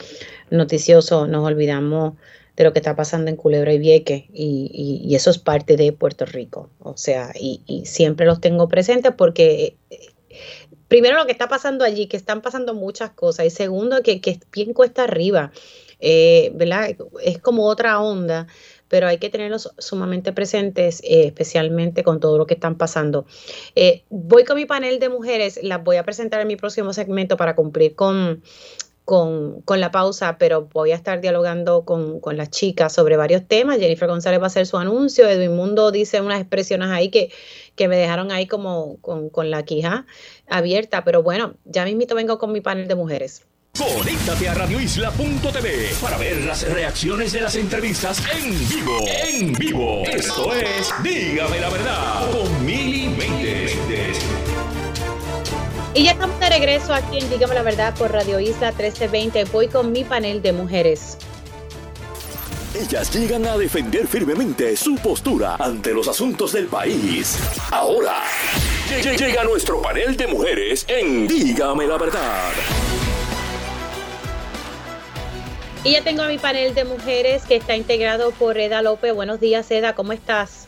noticioso, 0.48 1.26
nos 1.26 1.44
olvidamos 1.44 2.14
de 2.56 2.64
lo 2.64 2.72
que 2.72 2.78
está 2.78 2.96
pasando 2.96 3.30
en 3.30 3.36
Culebra 3.36 3.74
y 3.74 3.78
Vieques 3.78 4.24
y, 4.32 5.14
eso 5.14 5.28
es 5.28 5.36
parte 5.36 5.76
de 5.76 5.92
Puerto 5.92 6.24
Rico. 6.24 6.70
O 6.78 6.96
sea, 6.96 7.32
y, 7.38 7.82
siempre 7.84 8.24
los 8.24 8.40
tengo 8.40 8.68
presentes 8.68 9.12
porque 9.14 9.76
eh, 9.90 9.98
primero 10.88 11.18
lo 11.18 11.26
que 11.26 11.32
está 11.32 11.46
pasando 11.46 11.84
allí, 11.84 12.06
que 12.06 12.16
están 12.16 12.40
pasando 12.40 12.72
muchas 12.72 13.10
cosas 13.10 13.44
y 13.44 13.50
segundo 13.50 14.02
que, 14.02 14.22
que 14.22 14.30
es 14.30 14.38
bien 14.50 14.72
cuesta 14.72 15.04
arriba, 15.04 15.52
eh. 16.01 16.52
Es 17.23 17.39
como 17.39 17.66
otra 17.66 18.01
onda 18.01 18.47
pero 18.89 19.09
hay 19.09 19.18
que 19.18 19.31
tenerlos 19.31 19.73
sumamente 19.78 20.32
presentes, 20.32 21.01
eh, 21.02 21.27
especialmente 21.27 22.05
con 22.05 22.20
todo 22.20 22.39
lo 22.39 22.47
que 22.47 22.55
están 22.55 22.77
pasando. 22.77 23.27
Eh, 23.74 24.05
voy 24.10 24.44
con 24.44 24.56
mi 24.56 24.66
panel 24.66 24.98
de 24.98 25.09
mujeres, 25.09 25.60
las 25.62 25.82
voy 25.82 25.97
a 25.97 26.05
presentar 26.05 26.40
en 26.40 26.48
mi 26.48 26.56
próximo 26.56 26.93
segmento 26.93 27.36
para 27.36 27.55
cumplir 27.56 27.94
con, 27.94 28.43
con, 29.05 29.62
la 29.68 29.90
pausa, 29.90 30.36
pero 30.39 30.68
voy 30.73 30.93
a 30.93 30.97
estar 30.97 31.20
dialogando 31.20 31.85
con, 31.85 32.20
las 32.36 32.51
chicas 32.51 32.93
sobre 32.93 33.16
varios 33.16 33.47
temas. 33.47 33.78
Jennifer 33.78 34.09
González 34.09 34.40
va 34.40 34.44
a 34.44 34.47
hacer 34.48 34.66
su 34.66 34.77
anuncio, 34.77 35.28
Edwin 35.28 35.56
Mundo 35.56 35.90
dice 35.90 36.20
unas 36.20 36.40
expresiones 36.40 36.89
ahí 36.89 37.10
que, 37.10 37.32
que 37.74 37.89
me 37.89 37.97
dejaron 37.97 38.31
ahí 38.31 38.47
como 38.47 38.98
con, 39.01 39.31
con 39.31 39.51
la 39.51 39.64
quija 39.64 40.06
abierta, 40.48 41.05
pero 41.05 41.23
bueno, 41.23 41.55
ya 41.64 41.85
mismito 41.85 42.14
vengo 42.14 42.39
con 42.39 42.52
mi 42.52 42.60
panel 42.60 42.89
de 42.89 42.94
mujeres. 42.94 43.47
Conéctate 43.78 44.48
a 44.48 44.55
radioisla.tv 44.55 45.90
para 46.01 46.16
ver 46.16 46.43
las 46.44 46.66
reacciones 46.66 47.32
de 47.32 47.43
las 47.43 47.57
entrevistas 47.57 48.23
en 48.35 48.69
vivo. 48.69 48.98
En 49.07 49.53
vivo. 49.53 50.03
Esto 50.07 50.55
es 50.55 50.94
Dígame 51.03 51.61
la 51.61 51.69
verdad 51.69 52.31
con 52.31 52.65
Mili 52.65 53.15
Y 55.93 56.05
ya 56.05 56.12
estamos 56.12 56.40
de 56.40 56.48
regreso 56.48 56.94
aquí 56.94 57.19
en 57.19 57.28
Dígame 57.28 57.55
la 57.55 57.62
verdad 57.62 57.94
por 57.94 58.12
Radio 58.12 58.40
Isla 58.40 58.69
1320. 58.73 59.44
Voy 59.44 59.69
con 59.69 59.93
mi 59.93 60.05
panel 60.05 60.40
de 60.40 60.53
mujeres. 60.55 61.19
Ellas 62.74 63.15
llegan 63.15 63.44
a 63.47 63.59
defender 63.59 64.07
firmemente 64.07 64.74
su 64.77 64.97
postura 64.97 65.57
ante 65.57 65.93
los 65.93 66.09
asuntos 66.09 66.53
del 66.53 66.66
país. 66.66 67.39
Ahora, 67.70 68.23
llega 69.03 69.44
nuestro 69.44 69.82
panel 69.82 70.16
de 70.16 70.27
mujeres 70.28 70.86
en 70.89 71.27
Dígame 71.27 71.86
la 71.86 71.98
verdad. 71.98 72.53
Y 75.86 75.92
ya 75.92 76.02
tengo 76.02 76.22
a 76.22 76.26
mi 76.26 76.36
panel 76.36 76.74
de 76.74 76.84
mujeres 76.84 77.46
que 77.46 77.54
está 77.54 77.76
integrado 77.76 78.32
por 78.32 78.58
Eda 78.58 78.82
López. 78.82 79.14
Buenos 79.14 79.38
días, 79.38 79.70
Eda, 79.70 79.92
¿cómo 79.92 80.12
estás? 80.12 80.66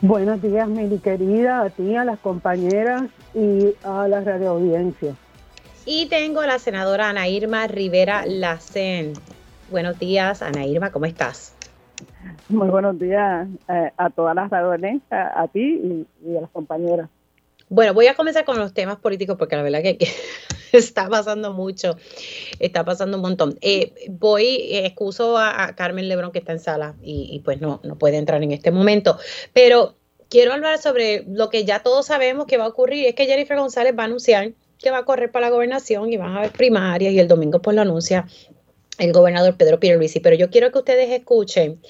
Buenos 0.00 0.42
días, 0.42 0.68
mi 0.68 0.98
querida, 0.98 1.60
a 1.62 1.70
ti, 1.70 1.94
a 1.94 2.04
las 2.04 2.18
compañeras 2.18 3.04
y 3.34 3.72
a 3.84 4.08
la 4.08 4.20
radio 4.22 4.50
audiencia. 4.50 5.14
Y 5.86 6.06
tengo 6.06 6.40
a 6.40 6.48
la 6.48 6.58
senadora 6.58 7.10
Ana 7.10 7.28
Irma 7.28 7.68
Rivera 7.68 8.26
Lacen. 8.26 9.12
Buenos 9.70 9.96
días, 10.00 10.42
Ana 10.42 10.66
Irma, 10.66 10.90
¿cómo 10.90 11.06
estás? 11.06 11.54
Muy 12.48 12.68
buenos 12.68 12.98
días 12.98 13.46
eh, 13.68 13.92
a 13.96 14.10
todas 14.10 14.34
las 14.34 14.50
radiones, 14.50 15.02
a, 15.12 15.46
ti 15.52 16.06
y, 16.24 16.36
a 16.36 16.40
las 16.40 16.50
compañeras. 16.50 17.08
Bueno, 17.68 17.94
voy 17.94 18.08
a 18.08 18.14
comenzar 18.14 18.44
con 18.44 18.58
los 18.58 18.74
temas 18.74 18.96
políticos 18.96 19.36
porque 19.38 19.54
la 19.54 19.62
verdad 19.62 19.82
que 19.82 19.98
está 20.72 21.08
pasando 21.08 21.52
mucho, 21.52 21.96
está 22.58 22.84
pasando 22.84 23.16
un 23.16 23.22
montón. 23.22 23.58
Eh, 23.60 23.92
voy, 24.08 24.46
eh, 24.46 24.86
excuso 24.86 25.38
a, 25.38 25.74
Carmen 25.76 26.08
Lebrón 26.08 26.32
que 26.32 26.38
está 26.38 26.52
en 26.52 26.60
sala 26.60 26.96
y, 27.02 27.40
pues 27.44 27.60
no, 27.60 27.80
no 27.82 27.96
puede 27.96 28.16
entrar 28.16 28.42
en 28.42 28.52
este 28.52 28.70
momento, 28.70 29.18
pero 29.52 29.96
quiero 30.28 30.52
hablar 30.52 30.78
sobre 30.78 31.24
lo 31.28 31.48
que 31.48 31.64
ya 31.64 31.82
todos 31.82 32.06
sabemos 32.06 32.46
que 32.46 32.56
va 32.56 32.64
a 32.64 32.68
ocurrir, 32.68 33.06
es 33.06 33.14
que 33.14 33.26
Jennifer 33.26 33.58
González 33.58 33.94
va 33.98 34.04
a 34.04 34.06
anunciar 34.06 34.52
que 34.78 34.90
va 34.90 34.98
a 34.98 35.04
correr 35.04 35.30
para 35.30 35.46
la 35.46 35.52
gobernación 35.52 36.12
y 36.12 36.16
van 36.16 36.34
a 36.34 36.38
haber 36.38 36.52
primarias 36.52 37.12
y 37.12 37.18
el 37.18 37.28
domingo 37.28 37.60
pues 37.60 37.76
lo 37.76 37.82
anuncia 37.82 38.26
el 38.98 39.12
gobernador 39.12 39.56
Pedro 39.56 39.80
Pierluisi, 39.80 40.20
pero 40.20 40.36
yo 40.36 40.50
quiero 40.50 40.70
que 40.72 40.78
ustedes 40.78 41.10
escuchen 41.10 41.80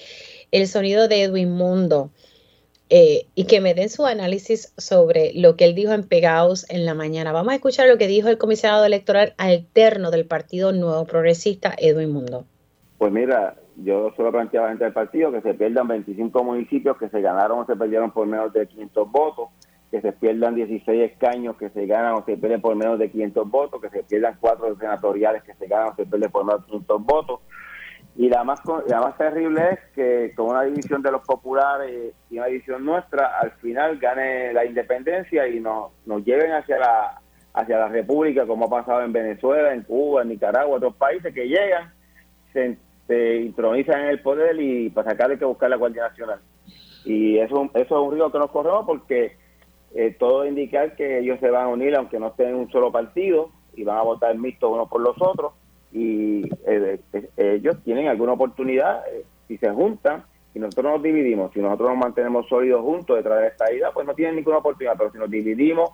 el 0.51 0.67
sonido 0.67 1.07
de 1.07 1.23
Edwin 1.23 1.51
Mundo 1.51 2.11
eh, 2.93 3.27
y 3.35 3.45
que 3.45 3.61
me 3.61 3.73
den 3.73 3.87
su 3.87 4.05
análisis 4.05 4.73
sobre 4.77 5.31
lo 5.33 5.55
que 5.55 5.63
él 5.63 5.75
dijo 5.75 5.93
en 5.93 6.03
Pegaos 6.03 6.69
en 6.69 6.85
la 6.85 6.93
mañana. 6.93 7.31
Vamos 7.31 7.53
a 7.53 7.55
escuchar 7.55 7.87
lo 7.87 7.97
que 7.97 8.05
dijo 8.05 8.27
el 8.27 8.37
comisionado 8.37 8.83
electoral 8.83 9.33
alterno 9.37 10.11
del 10.11 10.25
Partido 10.25 10.73
Nuevo 10.73 11.05
Progresista, 11.05 11.73
Edwin 11.77 12.11
Mundo. 12.11 12.43
Pues 12.97 13.13
mira, 13.13 13.55
yo 13.77 14.11
solo 14.17 14.33
planteaba 14.33 14.67
gente 14.67 14.83
del 14.83 14.91
partido 14.91 15.31
que 15.31 15.39
se 15.39 15.53
pierdan 15.53 15.87
25 15.87 16.43
municipios 16.43 16.97
que 16.97 17.07
se 17.07 17.21
ganaron 17.21 17.59
o 17.59 17.65
se 17.65 17.77
perdieron 17.77 18.11
por 18.11 18.27
menos 18.27 18.51
de 18.51 18.67
500 18.67 19.09
votos, 19.09 19.47
que 19.89 20.01
se 20.01 20.11
pierdan 20.11 20.55
16 20.55 21.11
escaños 21.11 21.55
que 21.55 21.69
se 21.69 21.85
ganan 21.85 22.15
o 22.15 22.25
se 22.25 22.35
pierden 22.35 22.59
por 22.59 22.75
menos 22.75 22.99
de 22.99 23.09
500 23.09 23.49
votos, 23.49 23.81
que 23.81 23.89
se 23.89 24.03
pierdan 24.03 24.35
cuatro 24.41 24.75
senatoriales 24.77 25.43
que 25.43 25.53
se 25.53 25.65
ganan 25.67 25.93
o 25.93 25.95
se 25.95 26.05
pierden 26.05 26.29
por 26.29 26.43
menos 26.43 26.63
de 26.63 26.67
500 26.67 27.05
votos, 27.05 27.39
y 28.15 28.29
la 28.29 28.43
más, 28.43 28.59
la 28.87 28.99
más 28.99 29.17
terrible 29.17 29.61
es 29.71 29.79
que 29.95 30.33
con 30.35 30.47
una 30.47 30.63
división 30.63 31.01
de 31.01 31.11
los 31.11 31.21
populares 31.21 32.13
y 32.29 32.37
una 32.37 32.47
división 32.47 32.83
nuestra, 32.83 33.39
al 33.39 33.51
final 33.53 33.97
gane 33.99 34.51
la 34.53 34.65
independencia 34.65 35.47
y 35.47 35.59
nos, 35.59 35.91
nos 36.05 36.23
lleven 36.25 36.51
hacia 36.51 36.77
la, 36.77 37.21
hacia 37.53 37.77
la 37.77 37.87
república, 37.87 38.45
como 38.45 38.65
ha 38.65 38.69
pasado 38.69 39.01
en 39.03 39.13
Venezuela, 39.13 39.73
en 39.73 39.83
Cuba, 39.83 40.23
en 40.23 40.29
Nicaragua, 40.29 40.77
otros 40.77 40.95
países 40.95 41.33
que 41.33 41.47
llegan, 41.47 41.93
se, 42.53 42.77
intronizan 43.41 44.01
en 44.01 44.07
el 44.07 44.21
poder 44.21 44.59
y 44.59 44.89
para 44.89 45.11
sacar 45.11 45.37
que 45.37 45.45
buscar 45.45 45.69
la 45.69 45.77
Guardia 45.77 46.07
Nacional. 46.09 46.39
Y 47.05 47.37
eso, 47.39 47.69
eso 47.73 47.83
es 47.83 48.07
un 48.07 48.13
río 48.13 48.31
que 48.31 48.39
nos 48.39 48.51
corremos 48.51 48.85
porque 48.85 49.37
eh, 49.95 50.15
todo 50.17 50.45
indica 50.45 50.95
que 50.95 51.19
ellos 51.19 51.39
se 51.39 51.49
van 51.49 51.65
a 51.65 51.69
unir, 51.69 51.95
aunque 51.95 52.19
no 52.19 52.27
estén 52.27 52.49
en 52.49 52.55
un 52.55 52.71
solo 52.71 52.91
partido, 52.91 53.49
y 53.73 53.83
van 53.83 53.97
a 53.97 54.03
votar 54.03 54.37
mixto 54.37 54.69
unos 54.69 54.89
por 54.89 55.01
los 55.01 55.15
otros 55.21 55.53
y 55.91 56.43
eh, 56.65 56.99
eh, 57.13 57.29
ellos 57.37 57.77
tienen 57.83 58.07
alguna 58.07 58.33
oportunidad 58.33 59.03
eh, 59.07 59.25
si 59.47 59.57
se 59.57 59.69
juntan 59.71 60.23
y 60.53 60.59
nosotros 60.59 60.93
nos 60.93 61.03
dividimos, 61.03 61.51
si 61.53 61.59
nosotros 61.59 61.89
nos 61.89 61.97
mantenemos 61.97 62.47
sólidos 62.47 62.81
juntos 62.81 63.17
detrás 63.17 63.39
de 63.39 63.47
esta 63.47 63.71
idea, 63.73 63.91
pues 63.91 64.05
no 64.05 64.13
tienen 64.13 64.35
ninguna 64.35 64.57
oportunidad, 64.57 64.95
pero 64.97 65.11
si 65.11 65.17
nos 65.17 65.29
dividimos 65.29 65.91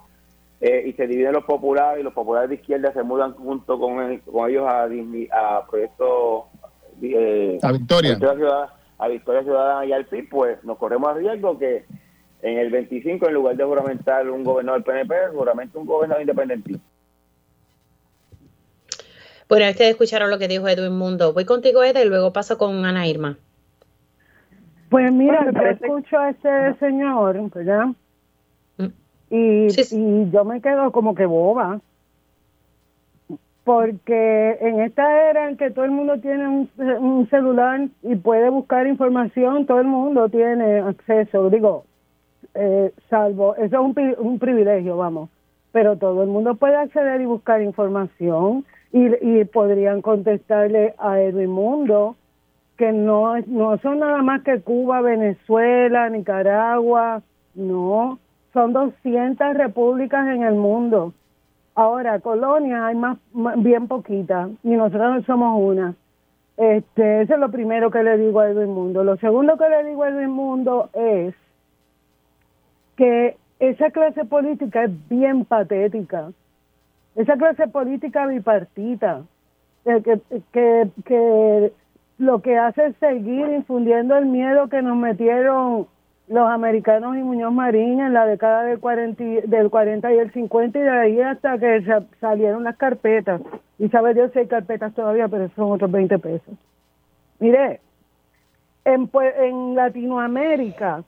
y 0.59 0.91
se 0.93 1.05
dividen 1.05 1.33
los 1.33 1.43
populares 1.43 1.99
y 1.99 2.03
los 2.03 2.13
populares 2.13 2.49
de 2.49 2.55
izquierda 2.55 2.91
se 2.91 3.03
mudan 3.03 3.33
junto 3.33 3.79
con, 3.79 4.17
con 4.17 4.49
ellos 4.49 4.65
a, 4.65 4.85
a 4.85 5.67
proyectos 5.67 6.45
a 7.61 7.71
Victoria. 7.71 8.13
A 8.13 8.17
Victoria, 8.17 8.69
a 8.97 9.07
Victoria 9.07 9.43
Ciudadana 9.43 9.85
y 9.85 9.93
al 9.93 10.05
PIB, 10.05 10.29
pues 10.29 10.63
nos 10.63 10.79
corremos 10.79 11.09
a 11.09 11.13
riesgo 11.13 11.59
que 11.59 11.85
en 12.41 12.57
el 12.57 12.71
25 12.71 13.27
en 13.27 13.33
lugar 13.33 13.55
de 13.55 13.63
juramentar 13.63 14.29
un 14.29 14.43
gobernador 14.43 14.83
PNP, 14.83 15.15
juramente 15.33 15.77
un 15.77 15.85
gobernador 15.85 16.21
independentista. 16.21 16.83
Bueno, 19.49 19.69
ustedes 19.69 19.91
escucharon 19.91 20.29
lo 20.29 20.39
que 20.39 20.47
dijo 20.47 20.67
Edwin 20.67 20.97
Mundo. 20.97 21.33
Voy 21.33 21.45
contigo, 21.45 21.83
Eda, 21.83 22.01
y 22.01 22.09
luego 22.09 22.33
paso 22.33 22.57
con 22.57 22.83
Ana 22.83 23.07
Irma. 23.07 23.37
Pues 24.89 25.11
mira, 25.11 25.45
yo 25.51 25.61
escucho 25.61 26.17
a 26.17 26.29
ese 26.29 26.75
señor, 26.79 27.49
¿verdad? 27.53 27.87
Mm. 28.77 28.85
Y, 29.29 29.67
y 29.91 30.31
yo 30.31 30.43
me 30.43 30.61
quedo 30.61 30.91
como 30.91 31.15
que 31.15 31.25
boba. 31.25 31.79
Porque 33.63 34.57
en 34.61 34.79
esta 34.79 35.29
era 35.29 35.49
en 35.49 35.57
que 35.57 35.71
todo 35.71 35.83
el 35.83 35.91
mundo 35.91 36.19
tiene 36.19 36.47
un, 36.77 37.27
celular 37.29 37.87
y 38.01 38.15
puede 38.15 38.49
buscar 38.49 38.87
información, 38.87 39.65
todo 39.65 39.81
el 39.81 39.87
mundo 39.87 40.29
tiene 40.29 40.79
acceso. 40.79 41.49
Digo, 41.49 41.83
eh, 42.53 42.93
salvo, 43.09 43.55
eso 43.55 43.65
es 43.65 43.73
un, 43.73 44.15
un 44.19 44.39
privilegio, 44.39 44.95
vamos. 44.95 45.29
Pero 45.73 45.97
todo 45.97 46.23
el 46.23 46.29
mundo 46.29 46.55
puede 46.55 46.77
acceder 46.77 47.19
y 47.19 47.25
buscar 47.25 47.61
información 47.61 48.65
y, 48.91 49.43
podrían 49.45 50.01
contestarle 50.01 50.93
a 50.97 51.19
Edwin 51.19 51.51
Mundo 51.51 52.15
que 52.77 52.91
no, 52.91 53.37
no 53.47 53.77
son 53.79 53.99
nada 53.99 54.21
más 54.21 54.43
que 54.43 54.61
Cuba, 54.61 55.01
Venezuela, 55.01 56.09
Nicaragua, 56.09 57.21
no, 57.55 58.19
son 58.53 58.73
200 58.73 59.55
repúblicas 59.55 60.27
en 60.27 60.43
el 60.43 60.53
mundo. 60.53 61.13
Ahora, 61.73 62.19
colonias 62.19 62.81
hay 62.81 62.95
más, 62.95 63.17
bien 63.57 63.87
poquitas 63.87 64.49
y 64.63 64.69
nosotros 64.69 65.25
somos 65.25 65.59
una. 65.61 65.95
Este, 66.55 67.21
eso 67.21 67.33
es 67.33 67.39
lo 67.39 67.51
primero 67.51 67.91
que 67.91 68.03
le 68.03 68.17
digo 68.17 68.39
a 68.39 68.49
Edwin 68.49 68.69
Mundo. 68.69 69.03
Lo 69.03 69.17
segundo 69.17 69.57
que 69.57 69.69
le 69.69 69.83
digo 69.83 70.03
a 70.03 70.09
Edwin 70.09 70.31
Mundo 70.31 70.89
es 70.93 71.35
que 72.95 73.37
esa 73.59 73.89
clase 73.91 74.25
política 74.25 74.83
es 74.83 75.09
bien 75.09 75.45
patética 75.45 76.31
esa 77.17 77.35
clase 77.35 77.67
política 77.67 78.25
bipartita, 78.27 79.23
que, 79.83 80.19
que, 80.53 80.89
que 81.03 81.73
lo 82.17 82.41
que 82.41 82.57
hace 82.57 82.87
es 82.87 82.95
seguir 82.97 83.47
infundiendo 83.49 84.17
el 84.17 84.25
miedo 84.25 84.69
que 84.69 84.81
nos 84.81 84.97
metieron 84.97 85.87
los 86.27 86.49
americanos 86.49 87.15
y 87.15 87.23
Muñoz 87.23 87.53
Marín 87.53 87.99
en 88.01 88.13
la 88.13 88.25
década 88.25 88.63
del 88.63 88.79
40, 88.79 89.23
del 89.45 89.69
40 89.69 90.13
y 90.13 90.17
el 90.17 90.31
50 90.31 90.77
y 90.77 90.81
de 90.81 90.89
ahí 90.89 91.21
hasta 91.21 91.57
que 91.57 91.83
salieron 92.19 92.63
las 92.63 92.75
carpetas. 92.75 93.41
Y 93.79 93.89
sabe 93.89 94.13
Dios 94.13 94.31
si 94.33 94.39
hay 94.39 94.47
carpetas 94.47 94.93
todavía, 94.93 95.27
pero 95.27 95.49
son 95.55 95.71
otros 95.71 95.91
20 95.91 96.19
pesos. 96.19 96.53
Mire, 97.39 97.79
En, 98.83 99.09
en 99.13 99.75
Latinoamérica, 99.75 101.03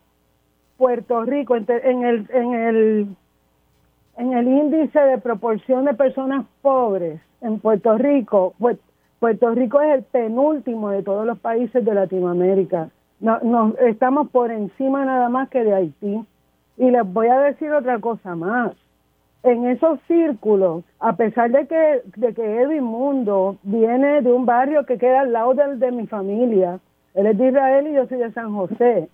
Puerto 0.78 1.24
Rico, 1.24 1.56
en 1.56 2.04
el, 2.04 2.30
en, 2.32 2.54
el, 2.54 3.08
en 4.20 4.34
el 4.34 4.48
índice 4.48 5.00
de 5.00 5.18
proporción 5.18 5.86
de 5.86 5.94
personas 5.94 6.46
pobres 6.62 7.22
en 7.42 7.60
Puerto 7.60 7.98
Rico, 7.98 8.54
pues, 8.60 8.78
Puerto 9.20 9.56
Rico 9.56 9.80
es 9.82 9.96
el 9.96 10.04
penúltimo 10.04 10.90
de 10.90 11.04
todos 11.04 11.26
los 11.26 11.40
países 11.40 11.84
de 11.84 11.94
Latinoamérica. 11.94 12.90
No, 13.22 13.74
estamos 13.80 14.30
por 14.30 14.52
encima 14.52 15.06
nada 15.06 15.30
más 15.30 15.50
que 15.50 15.64
de 15.64 15.74
Haití. 15.74 16.26
Y 16.78 16.92
les 16.92 17.14
voy 17.14 17.28
a 17.28 17.40
decir 17.40 17.72
otra 17.72 18.00
cosa 18.00 18.36
más. 18.36 18.74
En 19.44 19.66
esos 19.66 20.00
círculos, 20.08 20.84
a 21.00 21.14
pesar 21.16 21.52
de 21.52 21.66
que, 21.68 22.02
de 22.16 22.34
que 22.34 22.62
Edwin 22.62 22.84
Mundo 22.84 23.58
viene 23.64 24.22
de 24.22 24.32
un 24.32 24.46
barrio 24.46 24.86
que 24.86 24.98
queda 24.98 25.22
al 25.22 25.32
lado 25.32 25.54
del 25.54 25.80
de 25.80 25.92
mi 25.92 26.08
familia, 26.08 26.80
él 27.14 27.26
es 27.26 27.38
de 27.38 27.48
Israel 27.48 27.88
y 27.88 27.94
yo 27.94 28.06
soy 28.08 28.18
de 28.18 28.32
San 28.32 28.54
José. 28.54 29.10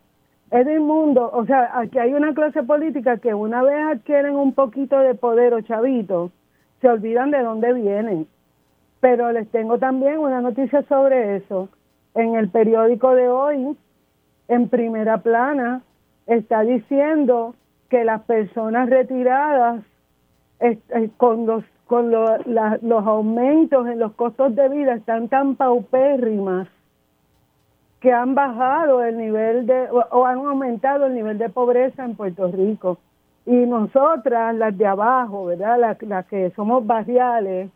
Edwin 0.51 0.83
Mundo, 0.83 1.29
o 1.33 1.45
sea, 1.45 1.71
aquí 1.73 1.97
hay 1.97 2.13
una 2.13 2.33
clase 2.33 2.63
política 2.63 3.17
que 3.17 3.33
una 3.33 3.63
vez 3.63 3.83
adquieren 3.83 4.35
un 4.35 4.53
poquito 4.53 4.99
de 4.99 5.15
poder 5.15 5.53
o 5.53 5.61
chavito, 5.61 6.31
se 6.81 6.87
olvidan 6.87 7.31
de 7.31 7.41
dónde 7.41 7.73
vienen. 7.73 8.27
Pero 8.99 9.31
les 9.31 9.49
tengo 9.49 9.77
también 9.79 10.19
una 10.19 10.41
noticia 10.41 10.83
sobre 10.83 11.37
eso. 11.37 11.69
En 12.13 12.35
el 12.35 12.49
periódico 12.49 13.13
de 13.15 13.27
hoy, 13.27 13.77
en 14.47 14.69
primera 14.69 15.17
plana, 15.17 15.81
está 16.27 16.61
diciendo 16.61 17.55
que 17.89 18.03
las 18.03 18.21
personas 18.23 18.89
retiradas 18.89 19.83
con 21.17 21.45
los 21.45 21.63
con 21.87 22.09
los 22.11 23.05
aumentos 23.05 23.87
en 23.87 23.99
los 23.99 24.13
costos 24.13 24.55
de 24.55 24.69
vida 24.69 24.95
están 24.95 25.27
tan 25.27 25.55
paupérrimas 25.55 26.67
que 28.05 28.13
han 28.13 28.35
bajado 28.35 29.03
el 29.03 29.17
nivel 29.17 29.65
de 29.65 29.87
o, 29.89 30.25
han 30.27 30.37
aumentado 30.37 31.07
el 31.07 31.15
nivel 31.15 31.39
de 31.39 31.49
pobreza 31.49 32.05
en 32.05 32.15
Puerto 32.15 32.51
Rico. 32.51 32.99
Y 33.47 33.55
nosotras 33.65 34.53
las 34.53 34.77
de 34.77 34.85
abajo 34.85 35.45
verdad 35.45 35.97
las, 35.99 36.25
que 36.27 36.51
somos 36.55 36.85
barriales 36.85 37.71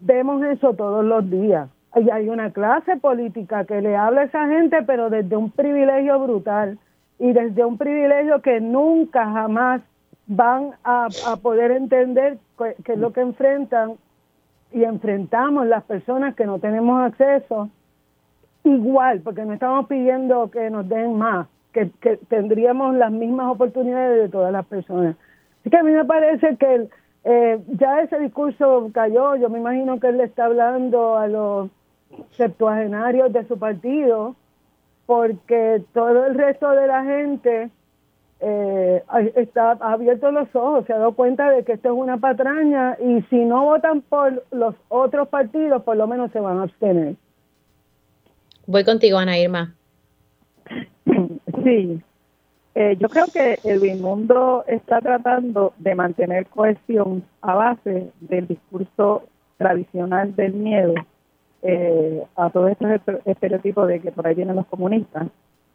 vemos 0.00 0.44
eso 0.44 0.74
todos 0.74 1.02
los 1.02 1.30
días. 1.30 1.70
Y 1.96 2.10
hay 2.10 2.28
una 2.28 2.50
clase 2.50 2.98
política 2.98 3.64
que 3.64 3.80
le 3.80 3.96
habla 3.96 4.20
a 4.20 4.24
esa 4.24 4.46
gente, 4.48 4.82
pero 4.82 5.08
desde 5.08 5.34
un 5.34 5.50
privilegio 5.50 6.18
brutal. 6.18 6.78
Y 7.18 7.32
desde 7.32 7.64
un 7.64 7.78
privilegio 7.78 8.42
que 8.42 8.60
nunca 8.60 9.24
jamás 9.32 9.80
van 10.26 10.72
a, 10.84 11.08
poder 11.40 11.70
entender 11.70 12.36
qué 12.84 12.92
es 12.92 12.98
lo 12.98 13.14
que 13.14 13.22
enfrentan. 13.22 13.94
Y 14.72 14.84
enfrentamos 14.84 15.66
las 15.66 15.84
personas 15.84 16.34
que 16.34 16.44
no 16.44 16.58
tenemos 16.58 17.02
acceso 17.02 17.70
igual, 18.64 19.20
porque 19.20 19.44
no 19.44 19.52
estamos 19.52 19.86
pidiendo 19.86 20.50
que 20.50 20.70
nos 20.70 20.88
den 20.88 21.16
más, 21.16 21.46
que, 21.72 21.90
que 22.00 22.16
tendríamos 22.28 22.94
las 22.96 23.12
mismas 23.12 23.48
oportunidades 23.52 24.22
de 24.22 24.28
todas 24.28 24.52
las 24.52 24.66
personas. 24.66 25.16
Así 25.60 25.70
que 25.70 25.76
a 25.76 25.82
mí 25.82 25.92
me 25.92 26.04
parece 26.04 26.56
que 26.56 26.88
eh, 27.24 27.60
ya 27.68 28.00
ese 28.00 28.18
discurso 28.18 28.90
cayó, 28.92 29.36
yo 29.36 29.50
me 29.50 29.58
imagino 29.58 30.00
que 30.00 30.08
él 30.08 30.18
le 30.18 30.24
está 30.24 30.46
hablando 30.46 31.18
a 31.18 31.26
los 31.28 31.70
septuagenarios 32.32 33.32
de 33.32 33.46
su 33.46 33.58
partido, 33.58 34.36
porque 35.06 35.82
todo 35.92 36.26
el 36.26 36.34
resto 36.34 36.70
de 36.70 36.86
la 36.86 37.04
gente 37.04 37.70
eh, 38.40 39.02
está 39.36 39.72
ha 39.72 39.92
abierto 39.92 40.30
los 40.30 40.54
ojos, 40.54 40.86
se 40.86 40.94
ha 40.94 40.98
dado 40.98 41.12
cuenta 41.12 41.50
de 41.50 41.62
que 41.62 41.72
esto 41.72 41.88
es 41.88 41.94
una 41.94 42.16
patraña 42.16 42.96
y 42.98 43.20
si 43.22 43.44
no 43.44 43.64
votan 43.64 44.00
por 44.00 44.44
los 44.50 44.74
otros 44.88 45.28
partidos, 45.28 45.82
por 45.82 45.96
lo 45.96 46.06
menos 46.06 46.30
se 46.32 46.40
van 46.40 46.58
a 46.58 46.62
abstener. 46.62 47.16
Voy 48.70 48.84
contigo, 48.84 49.18
Ana 49.18 49.36
Irma. 49.36 49.74
Sí, 51.64 52.00
eh, 52.76 52.96
yo 53.00 53.08
creo 53.08 53.26
que 53.26 53.58
el 53.64 54.00
mundo 54.00 54.64
está 54.68 55.00
tratando 55.00 55.72
de 55.78 55.96
mantener 55.96 56.46
cohesión 56.46 57.24
a 57.42 57.54
base 57.56 58.12
del 58.20 58.46
discurso 58.46 59.24
tradicional 59.56 60.36
del 60.36 60.52
miedo 60.52 60.94
eh, 61.62 62.22
a 62.36 62.50
todos 62.50 62.70
estos 62.70 62.88
estereotipos 63.24 63.88
de 63.88 63.98
que 63.98 64.12
por 64.12 64.28
ahí 64.28 64.36
vienen 64.36 64.54
los 64.54 64.66
comunistas, 64.66 65.26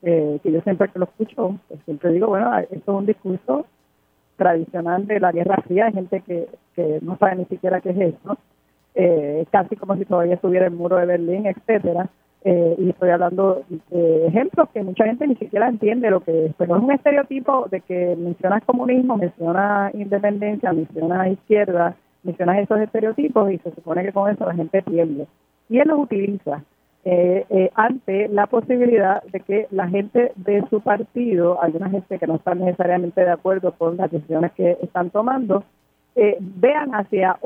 eh, 0.01 0.39
que 0.41 0.53
yo 0.53 0.61
siempre 0.61 0.87
que 0.87 0.99
lo 0.99 1.05
escucho, 1.05 1.59
pues 1.67 1.81
siempre 1.83 2.13
digo, 2.13 2.27
bueno, 2.27 2.57
esto 2.59 2.75
es 2.75 2.87
un 2.87 3.05
discurso 3.05 3.65
tradicional 4.37 5.05
de 5.05 5.19
la 5.19 5.33
Guerra 5.33 5.61
Fría, 5.67 5.87
hay 5.87 5.93
gente 5.93 6.21
que, 6.21 6.47
que 6.73 6.99
no 7.01 7.17
sabe 7.17 7.35
ni 7.35 7.45
siquiera 7.45 7.81
qué 7.81 7.89
es 7.89 8.15
eso, 8.15 8.37
eh, 8.95 9.45
casi 9.51 9.75
como 9.75 9.97
si 9.97 10.05
todavía 10.05 10.35
estuviera 10.35 10.67
el 10.67 10.71
muro 10.71 10.95
de 10.95 11.05
Berlín, 11.05 11.45
etcétera. 11.45 12.09
Eh, 12.47 12.75
y 12.77 12.89
estoy 12.91 13.09
hablando 13.09 13.63
de 13.89 14.27
ejemplos 14.27 14.69
que 14.69 14.83
mucha 14.83 15.05
gente 15.05 15.25
ni 15.25 15.35
siquiera 15.35 15.67
entiende 15.67 16.11
lo 16.11 16.19
que 16.19 16.45
es, 16.45 16.53
pero 16.55 16.77
es 16.77 16.83
un 16.83 16.91
estereotipo 16.91 17.67
de 17.71 17.81
que 17.81 18.15
mencionas 18.15 18.63
comunismo, 18.65 19.17
mencionas 19.17 19.95
independencia, 19.95 20.71
mencionas 20.71 21.31
izquierda, 21.31 21.95
mencionas 22.21 22.59
esos 22.59 22.79
estereotipos 22.79 23.51
y 23.51 23.57
se 23.57 23.71
supone 23.71 24.03
que 24.03 24.13
con 24.13 24.31
eso 24.31 24.45
la 24.45 24.53
gente 24.53 24.83
pierde. 24.83 25.25
Y 25.69 25.79
él 25.79 25.87
los 25.87 25.97
utiliza 25.97 26.61
eh, 27.03 27.45
eh, 27.49 27.71
ante 27.73 28.27
la 28.29 28.47
posibilidad 28.47 29.23
de 29.23 29.39
que 29.39 29.67
la 29.71 29.87
gente 29.87 30.31
de 30.35 30.63
su 30.69 30.81
partido, 30.81 31.61
alguna 31.61 31.89
gente 31.89 32.19
que 32.19 32.27
no 32.27 32.35
está 32.35 32.53
necesariamente 32.53 33.21
de 33.21 33.31
acuerdo 33.31 33.73
con 33.73 33.97
las 33.97 34.11
decisiones 34.11 34.51
que 34.53 34.77
están 34.83 35.09
tomando, 35.09 35.63
eh, 36.15 36.37
vean 36.39 36.95
hacia 36.95 37.37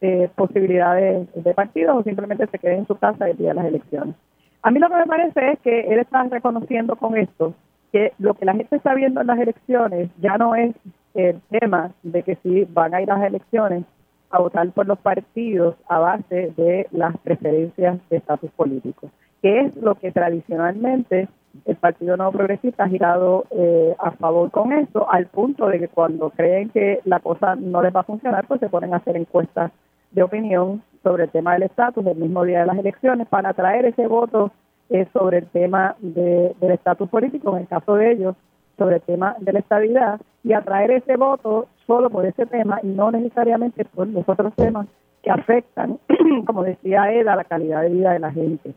otras 0.00 0.30
posibilidades 0.34 1.28
de 1.34 1.54
partidos 1.54 1.96
o 1.96 2.02
simplemente 2.02 2.46
se 2.46 2.58
queden 2.58 2.80
en 2.80 2.86
su 2.86 2.96
casa 2.96 3.28
el 3.28 3.36
día 3.36 3.48
de 3.48 3.54
las 3.54 3.66
elecciones. 3.66 4.14
A 4.62 4.70
mí 4.70 4.78
lo 4.78 4.88
que 4.88 4.96
me 4.96 5.06
parece 5.06 5.52
es 5.52 5.58
que 5.60 5.80
él 5.80 5.98
está 5.98 6.22
reconociendo 6.24 6.96
con 6.96 7.16
esto 7.16 7.54
que 7.92 8.12
lo 8.18 8.34
que 8.34 8.44
la 8.44 8.54
gente 8.54 8.76
está 8.76 8.94
viendo 8.94 9.20
en 9.20 9.26
las 9.26 9.38
elecciones 9.38 10.10
ya 10.20 10.38
no 10.38 10.54
es 10.54 10.74
el 11.14 11.40
tema 11.50 11.92
de 12.02 12.22
que 12.22 12.36
si 12.36 12.64
van 12.64 12.94
a 12.94 13.02
ir 13.02 13.10
a 13.10 13.18
las 13.18 13.26
elecciones 13.26 13.84
a 14.30 14.38
votar 14.38 14.70
por 14.70 14.86
los 14.86 14.98
partidos 14.98 15.74
a 15.88 15.98
base 15.98 16.52
de 16.56 16.86
las 16.92 17.16
preferencias 17.18 17.98
de 18.08 18.16
estatus 18.18 18.50
político, 18.52 19.10
que 19.42 19.60
es 19.60 19.76
lo 19.76 19.96
que 19.96 20.12
tradicionalmente 20.12 21.28
el 21.64 21.76
Partido 21.76 22.16
No 22.16 22.30
Progresista 22.30 22.84
ha 22.84 22.88
girado 22.88 23.44
eh, 23.50 23.94
a 23.98 24.12
favor 24.12 24.52
con 24.52 24.72
eso, 24.72 25.10
al 25.10 25.26
punto 25.26 25.66
de 25.66 25.80
que 25.80 25.88
cuando 25.88 26.30
creen 26.30 26.68
que 26.68 27.00
la 27.04 27.18
cosa 27.18 27.56
no 27.56 27.82
les 27.82 27.94
va 27.94 28.00
a 28.00 28.04
funcionar, 28.04 28.46
pues 28.46 28.60
se 28.60 28.68
ponen 28.68 28.94
a 28.94 28.98
hacer 28.98 29.16
encuestas 29.16 29.72
de 30.10 30.22
opinión 30.22 30.82
sobre 31.02 31.24
el 31.24 31.30
tema 31.30 31.54
del 31.54 31.64
estatus 31.64 32.04
el 32.06 32.16
mismo 32.16 32.44
día 32.44 32.60
de 32.60 32.66
las 32.66 32.78
elecciones 32.78 33.26
para 33.28 33.50
atraer 33.50 33.86
ese 33.86 34.06
voto 34.06 34.52
eh, 34.90 35.06
sobre 35.12 35.38
el 35.38 35.46
tema 35.46 35.96
del 36.00 36.54
estatus 36.60 37.08
político, 37.08 37.52
en 37.56 37.62
el 37.62 37.68
caso 37.68 37.94
de 37.94 38.12
ellos, 38.12 38.36
sobre 38.76 38.96
el 38.96 39.02
tema 39.02 39.36
de 39.38 39.52
la 39.52 39.58
estabilidad, 39.60 40.20
y 40.42 40.52
atraer 40.52 40.90
ese 40.90 41.16
voto 41.16 41.68
solo 41.86 42.10
por 42.10 42.26
ese 42.26 42.46
tema 42.46 42.80
y 42.82 42.88
no 42.88 43.10
necesariamente 43.10 43.84
por 43.84 44.08
los 44.08 44.28
otros 44.28 44.54
temas 44.54 44.86
que 45.22 45.30
afectan, 45.30 45.98
como 46.46 46.64
decía 46.64 47.12
Eda, 47.12 47.36
la 47.36 47.44
calidad 47.44 47.82
de 47.82 47.90
vida 47.90 48.12
de 48.12 48.18
la 48.18 48.32
gente. 48.32 48.74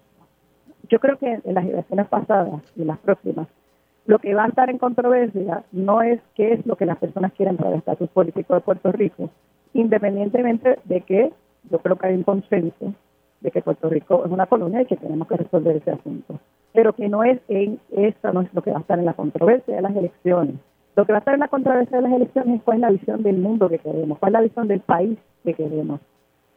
Yo 0.90 1.00
creo 1.00 1.18
que 1.18 1.40
en 1.44 1.54
las 1.54 1.66
elecciones 1.66 2.08
pasadas 2.08 2.62
y 2.76 2.84
las 2.84 3.00
próximas, 3.00 3.48
lo 4.06 4.20
que 4.20 4.36
va 4.36 4.44
a 4.44 4.48
estar 4.50 4.70
en 4.70 4.78
controversia 4.78 5.64
no 5.72 6.02
es 6.02 6.20
qué 6.36 6.54
es 6.54 6.66
lo 6.66 6.76
que 6.76 6.86
las 6.86 6.98
personas 6.98 7.32
quieren 7.34 7.56
para 7.56 7.70
el 7.70 7.78
estatus 7.78 8.10
político 8.10 8.54
de 8.54 8.62
Puerto 8.62 8.92
Rico, 8.92 9.30
independientemente 9.74 10.80
de 10.86 11.02
que 11.02 11.32
yo 11.70 11.80
creo 11.80 11.96
que 11.98 12.08
hay 12.08 12.16
un 12.16 12.24
consenso 12.24 12.94
de 13.42 13.52
que 13.52 13.62
Puerto 13.62 13.90
Rico 13.90 14.24
es 14.26 14.32
una 14.32 14.46
colonia 14.46 14.82
y 14.82 14.86
que 14.86 14.98
tenemos 14.98 15.28
que 15.28 15.38
resolver 15.38 15.76
ese 15.76 15.92
asunto. 15.92 16.40
Pero 16.74 16.94
que 16.94 17.10
no 17.10 17.24
es 17.24 17.40
en 17.50 17.80
esa 17.92 18.32
no 18.32 18.42
es 18.42 18.54
lo 18.54 18.62
que 18.62 18.72
va 18.72 18.78
a 18.78 18.82
estar 18.82 18.98
en 18.98 19.06
la 19.06 19.14
controversia 19.14 19.76
de 19.76 19.82
las 19.82 19.96
elecciones. 19.96 20.56
Lo 20.96 21.06
que 21.06 21.12
va 21.12 21.18
a 21.18 21.20
estar 21.20 21.34
en 21.34 21.40
la 21.40 21.48
controversia 21.48 21.98
de 21.98 22.04
las 22.04 22.14
elecciones 22.14 22.56
es 22.58 22.64
cuál 22.64 22.78
es 22.78 22.82
la 22.82 22.92
visión 22.92 23.24
del 23.24 23.38
mundo 23.38 23.70
que 23.70 23.80
queremos, 23.80 24.18
cuál 24.20 24.32
es 24.32 24.34
la 24.34 24.42
visión 24.42 24.68
del 24.68 24.80
país 24.80 25.18
que 25.44 25.54
queremos. 25.54 26.00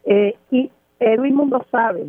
Eh, 0.05 0.37
y 0.51 0.71
Edwin 1.01 1.35
Mundo 1.35 1.65
sabe 1.71 2.07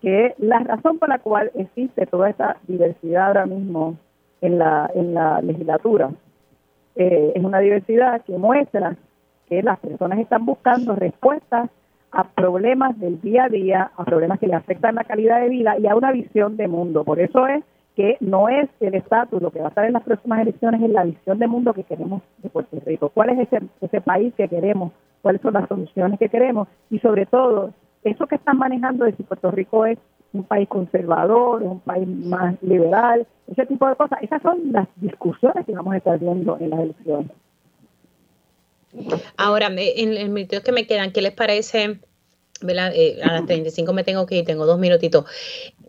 que 0.00 0.34
la 0.38 0.60
razón 0.60 0.98
por 0.98 1.08
la 1.08 1.18
cual 1.18 1.50
existe 1.54 2.06
toda 2.06 2.30
esta 2.30 2.56
diversidad 2.66 3.28
ahora 3.28 3.46
mismo 3.46 3.96
en 4.40 4.58
la, 4.58 4.90
en 4.94 5.14
la 5.14 5.40
legislatura 5.42 6.10
eh, 6.94 7.32
es 7.34 7.44
una 7.44 7.60
diversidad 7.60 8.22
que 8.22 8.36
muestra 8.36 8.96
que 9.48 9.62
las 9.62 9.78
personas 9.78 10.18
están 10.18 10.44
buscando 10.44 10.94
respuestas 10.94 11.70
a 12.10 12.24
problemas 12.24 12.98
del 12.98 13.20
día 13.20 13.44
a 13.44 13.48
día, 13.48 13.90
a 13.96 14.04
problemas 14.04 14.38
que 14.38 14.46
le 14.46 14.54
afectan 14.54 14.94
la 14.94 15.04
calidad 15.04 15.40
de 15.40 15.48
vida 15.48 15.78
y 15.78 15.86
a 15.86 15.96
una 15.96 16.12
visión 16.12 16.56
de 16.56 16.68
mundo. 16.68 17.04
Por 17.04 17.20
eso 17.20 17.46
es 17.46 17.62
que 17.96 18.16
no 18.20 18.48
es 18.48 18.68
el 18.80 18.94
estatus, 18.94 19.42
lo 19.42 19.50
que 19.50 19.58
va 19.58 19.66
a 19.66 19.68
estar 19.70 19.84
en 19.84 19.92
las 19.92 20.04
próximas 20.04 20.40
elecciones 20.40 20.80
es 20.82 20.90
la 20.90 21.04
visión 21.04 21.38
de 21.38 21.48
mundo 21.48 21.74
que 21.74 21.82
queremos 21.82 22.22
de 22.38 22.48
Puerto 22.48 22.78
Rico. 22.86 23.10
¿Cuál 23.10 23.30
es 23.30 23.40
ese, 23.40 23.60
ese 23.80 24.00
país 24.00 24.32
que 24.36 24.48
queremos? 24.48 24.92
¿Cuáles 25.20 25.42
son 25.42 25.54
las 25.54 25.68
soluciones 25.68 26.18
que 26.18 26.28
queremos? 26.28 26.68
Y 26.90 27.00
sobre 27.00 27.26
todo, 27.26 27.72
eso 28.04 28.26
que 28.26 28.36
están 28.36 28.58
manejando 28.58 29.04
de 29.04 29.12
si 29.12 29.24
Puerto 29.24 29.50
Rico 29.50 29.84
es 29.84 29.98
un 30.32 30.44
país 30.44 30.68
conservador, 30.68 31.62
un 31.62 31.80
país 31.80 32.06
más 32.06 32.62
liberal, 32.62 33.26
ese 33.48 33.66
tipo 33.66 33.88
de 33.88 33.96
cosas, 33.96 34.22
esas 34.22 34.42
son 34.42 34.72
las 34.72 34.86
discusiones 34.96 35.64
que 35.66 35.72
vamos 35.72 35.94
a 35.94 35.96
estar 35.96 36.18
viendo 36.18 36.56
en 36.60 36.70
las 36.70 36.80
elecciones. 36.80 37.30
Ahora, 39.36 39.66
en 39.68 40.16
el 40.16 40.28
minutos 40.28 40.62
que 40.62 40.72
me 40.72 40.86
quedan, 40.86 41.12
¿qué 41.12 41.22
les 41.22 41.32
parece? 41.32 42.00
Eh, 42.66 43.20
a 43.22 43.32
las 43.32 43.46
35 43.46 43.92
me 43.92 44.04
tengo 44.04 44.26
que 44.26 44.36
ir, 44.36 44.44
tengo 44.44 44.66
dos 44.66 44.78
minutitos. 44.78 45.24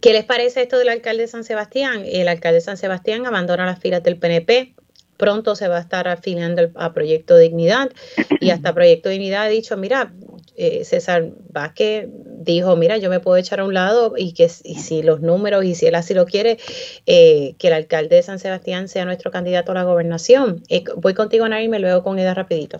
¿Qué 0.01 0.13
les 0.13 0.23
parece 0.23 0.61
esto 0.61 0.77
del 0.77 0.89
alcalde 0.89 1.23
de 1.23 1.27
San 1.27 1.43
Sebastián? 1.43 2.03
El 2.05 2.27
alcalde 2.27 2.55
de 2.55 2.61
San 2.61 2.77
Sebastián 2.77 3.25
abandona 3.25 3.65
las 3.65 3.79
filas 3.79 4.03
del 4.03 4.17
PNP. 4.17 4.75
Pronto 5.17 5.55
se 5.55 5.67
va 5.67 5.77
a 5.77 5.81
estar 5.81 6.07
afiliando 6.07 6.71
a 6.75 6.93
Proyecto 6.93 7.35
Dignidad 7.37 7.91
y 8.39 8.51
hasta 8.51 8.73
Proyecto 8.73 9.09
Dignidad 9.09 9.43
ha 9.43 9.49
dicho, 9.49 9.75
mira, 9.75 10.13
eh, 10.55 10.85
César 10.85 11.29
Vázquez 11.49 12.07
dijo, 12.39 12.75
mira, 12.75 12.97
yo 12.97 13.09
me 13.09 13.19
puedo 13.19 13.37
echar 13.37 13.59
a 13.59 13.65
un 13.65 13.73
lado 13.73 14.13
y 14.17 14.33
que 14.33 14.49
si 14.49 15.03
los 15.03 15.21
números 15.21 15.63
y 15.65 15.75
si 15.75 15.85
él 15.87 15.95
así 15.95 16.13
lo 16.13 16.25
quiere, 16.25 16.57
eh, 17.05 17.55
que 17.59 17.67
el 17.67 17.73
alcalde 17.73 18.15
de 18.15 18.23
San 18.23 18.39
Sebastián 18.39 18.87
sea 18.87 19.05
nuestro 19.05 19.29
candidato 19.29 19.71
a 19.73 19.75
la 19.75 19.83
gobernación. 19.83 20.61
Eh, 20.69 20.83
voy 20.97 21.13
contigo, 21.13 21.47
Nari, 21.47 21.65
y 21.65 21.69
me 21.69 21.79
luego 21.79 22.01
con 22.03 22.17
Ida 22.17 22.33
rapidito. 22.33 22.79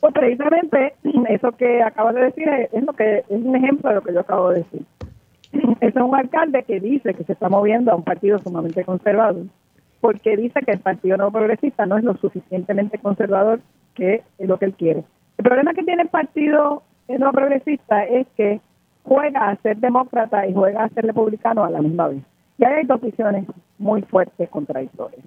Pues 0.00 0.14
precisamente 0.14 0.94
eso 1.28 1.52
que 1.52 1.82
acabas 1.82 2.14
de 2.14 2.22
decir 2.22 2.48
es, 2.48 2.82
lo 2.82 2.92
que 2.94 3.18
es 3.18 3.24
un 3.28 3.54
ejemplo 3.54 3.90
de 3.90 3.96
lo 3.96 4.02
que 4.02 4.14
yo 4.14 4.20
acabo 4.20 4.50
de 4.50 4.58
decir. 4.60 4.82
es 5.80 5.94
un 5.94 6.14
alcalde 6.14 6.62
que 6.64 6.80
dice 6.80 7.14
que 7.14 7.24
se 7.24 7.32
está 7.34 7.48
moviendo 7.48 7.92
a 7.92 7.96
un 7.96 8.04
partido 8.04 8.38
sumamente 8.38 8.84
conservador, 8.84 9.44
porque 10.00 10.36
dice 10.36 10.60
que 10.64 10.72
el 10.72 10.80
Partido 10.80 11.16
No 11.18 11.30
Progresista 11.30 11.84
no 11.84 11.98
es 11.98 12.04
lo 12.04 12.16
suficientemente 12.16 12.98
conservador 12.98 13.60
que 13.94 14.22
es 14.38 14.48
lo 14.48 14.58
que 14.58 14.66
él 14.66 14.74
quiere. 14.74 15.04
El 15.38 15.44
problema 15.44 15.74
que 15.74 15.82
tiene 15.82 16.02
el 16.02 16.08
Partido 16.08 16.82
No 17.08 17.32
Progresista 17.32 18.04
es 18.04 18.26
que 18.36 18.60
juega 19.04 19.48
a 19.48 19.56
ser 19.56 19.76
demócrata 19.78 20.46
y 20.46 20.54
juega 20.54 20.84
a 20.84 20.88
ser 20.90 21.06
republicano 21.06 21.64
a 21.64 21.70
la 21.70 21.80
misma 21.80 22.08
vez. 22.08 22.22
Y 22.58 22.64
hay 22.64 22.84
dos 22.84 23.00
visiones 23.00 23.46
muy 23.78 24.02
fuertes 24.02 24.48
contradictorias. 24.50 25.24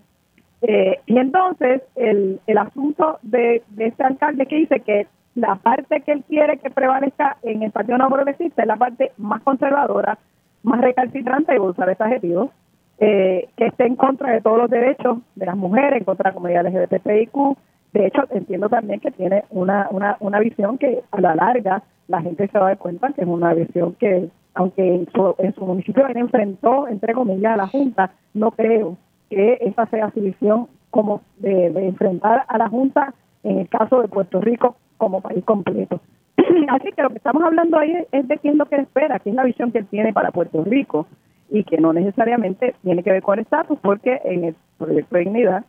Eh, 0.62 1.00
y 1.06 1.18
entonces 1.18 1.82
el, 1.96 2.42
el 2.46 2.58
asunto 2.58 3.20
de, 3.22 3.64
de 3.70 3.86
este 3.86 4.04
alcalde 4.04 4.46
que 4.46 4.58
dice 4.58 4.82
que 4.82 5.08
la 5.36 5.56
parte 5.56 6.02
que 6.02 6.12
él 6.12 6.24
quiere 6.28 6.58
que 6.58 6.70
prevalezca 6.70 7.38
en 7.44 7.64
el 7.64 7.72
Partido 7.72 7.98
No 7.98 8.10
Progresista 8.10 8.64
es 8.64 8.68
la 8.68 8.76
parte 8.76 9.12
más 9.18 9.42
conservadora, 9.42 10.18
más 10.64 10.82
recalcitrante, 10.82 11.56
y 11.56 11.60
usar 11.60 11.90
ese 11.90 12.04
adjetivo, 12.04 12.52
eh, 12.98 13.48
que 13.56 13.68
esté 13.68 13.86
en 13.86 13.96
contra 13.96 14.32
de 14.32 14.42
todos 14.42 14.58
los 14.58 14.70
derechos 14.70 15.20
de 15.36 15.46
las 15.46 15.56
mujeres, 15.56 16.00
en 16.00 16.04
contra 16.04 16.26
de 16.26 16.30
la 16.32 16.34
comunidad 16.34 16.66
LGBTIQ. 16.66 17.58
De 17.94 18.06
hecho, 18.06 18.24
entiendo 18.30 18.70
también 18.70 19.00
que 19.00 19.12
tiene 19.12 19.44
una, 19.50 19.88
una, 19.92 20.18
una 20.20 20.40
visión 20.40 20.78
que 20.78 21.02
a 21.12 21.22
la 21.22 21.36
larga 21.36 21.84
la 22.08 22.22
gente 22.22 22.48
se 22.48 22.58
va 22.58 22.66
a 22.66 22.70
dar 22.70 22.78
cuenta 22.78 23.12
que 23.14 23.22
es 23.22 23.28
una 23.28 23.54
visión 23.54 23.94
que, 24.00 24.30
aunque 24.54 24.96
en 24.96 25.08
su, 25.12 25.36
en 25.40 25.54
su 25.56 25.66
municipio 25.66 26.08
él 26.08 26.18
enfrentó, 26.18 26.88
entre 26.88 27.14
comillas, 27.14 27.54
a 27.54 27.58
la 27.58 27.68
Junta, 27.68 28.12
no 28.34 28.52
creo 28.52 28.98
que 29.30 29.58
esa 29.62 29.86
sea 29.88 30.12
su 30.12 30.22
visión 30.22 30.68
como 30.90 31.22
de 31.38 31.68
enfrentar 31.68 32.46
a 32.48 32.58
la 32.58 32.68
Junta 32.70 33.14
en 33.44 33.60
el 33.60 33.70
caso 33.70 34.02
de 34.02 34.08
Puerto 34.08 34.42
Rico 34.42 34.76
como 34.98 35.22
país 35.22 35.44
completo. 35.46 36.02
Así 36.70 36.92
que 36.92 37.04
lo 37.04 37.10
que 37.10 37.18
estamos 37.18 37.44
hablando 37.44 37.78
ahí 37.78 37.94
es 38.12 38.28
de 38.28 38.38
quién 38.38 38.54
es 38.54 38.58
lo 38.60 38.66
que 38.66 38.78
espera, 38.78 39.20
qué 39.20 39.30
es 39.30 39.36
la 39.36 39.44
visión 39.44 39.72
que 39.72 39.80
él 39.80 39.88
tiene 39.88 40.14
para 40.14 40.32
Puerto 40.32 40.64
Rico 40.64 41.08
y 41.50 41.64
que 41.64 41.78
no 41.78 41.94
necesariamente 41.94 42.76
tiene 42.84 43.04
que 43.04 43.12
ver 43.12 43.24
con 43.24 43.40
el 43.40 43.44
estatus, 43.44 43.80
porque 43.82 44.20
en 44.24 44.46
el 44.46 44.56
proyecto 44.78 45.16
de 45.16 45.22
dignidad 45.22 45.66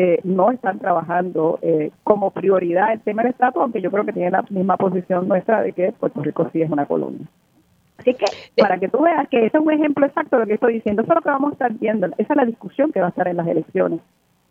eh, 0.00 0.20
no 0.22 0.52
están 0.52 0.78
trabajando 0.78 1.58
eh, 1.60 1.90
como 2.04 2.30
prioridad 2.30 2.92
el 2.92 3.00
tema 3.00 3.22
del 3.22 3.32
estatus, 3.32 3.60
aunque 3.60 3.82
yo 3.82 3.90
creo 3.90 4.04
que 4.04 4.12
tiene 4.12 4.30
la 4.30 4.44
misma 4.48 4.76
posición 4.76 5.26
nuestra 5.26 5.60
de 5.60 5.72
que 5.72 5.90
Puerto 5.90 6.22
Rico 6.22 6.48
sí 6.52 6.62
es 6.62 6.70
una 6.70 6.86
colonia. 6.86 7.26
Así 7.98 8.14
que 8.14 8.26
para 8.56 8.78
que 8.78 8.86
tú 8.88 9.02
veas 9.02 9.28
que 9.28 9.44
ese 9.44 9.56
es 9.56 9.62
un 9.62 9.72
ejemplo 9.72 10.06
exacto 10.06 10.36
de 10.36 10.42
lo 10.42 10.46
que 10.46 10.54
estoy 10.54 10.74
diciendo, 10.74 11.02
eso 11.02 11.10
es 11.10 11.16
lo 11.16 11.22
que 11.22 11.30
vamos 11.30 11.50
a 11.50 11.52
estar 11.54 11.72
viendo, 11.72 12.06
esa 12.16 12.32
es 12.32 12.36
la 12.36 12.44
discusión 12.44 12.92
que 12.92 13.00
va 13.00 13.06
a 13.06 13.08
estar 13.08 13.26
en 13.26 13.38
las 13.38 13.48
elecciones. 13.48 13.98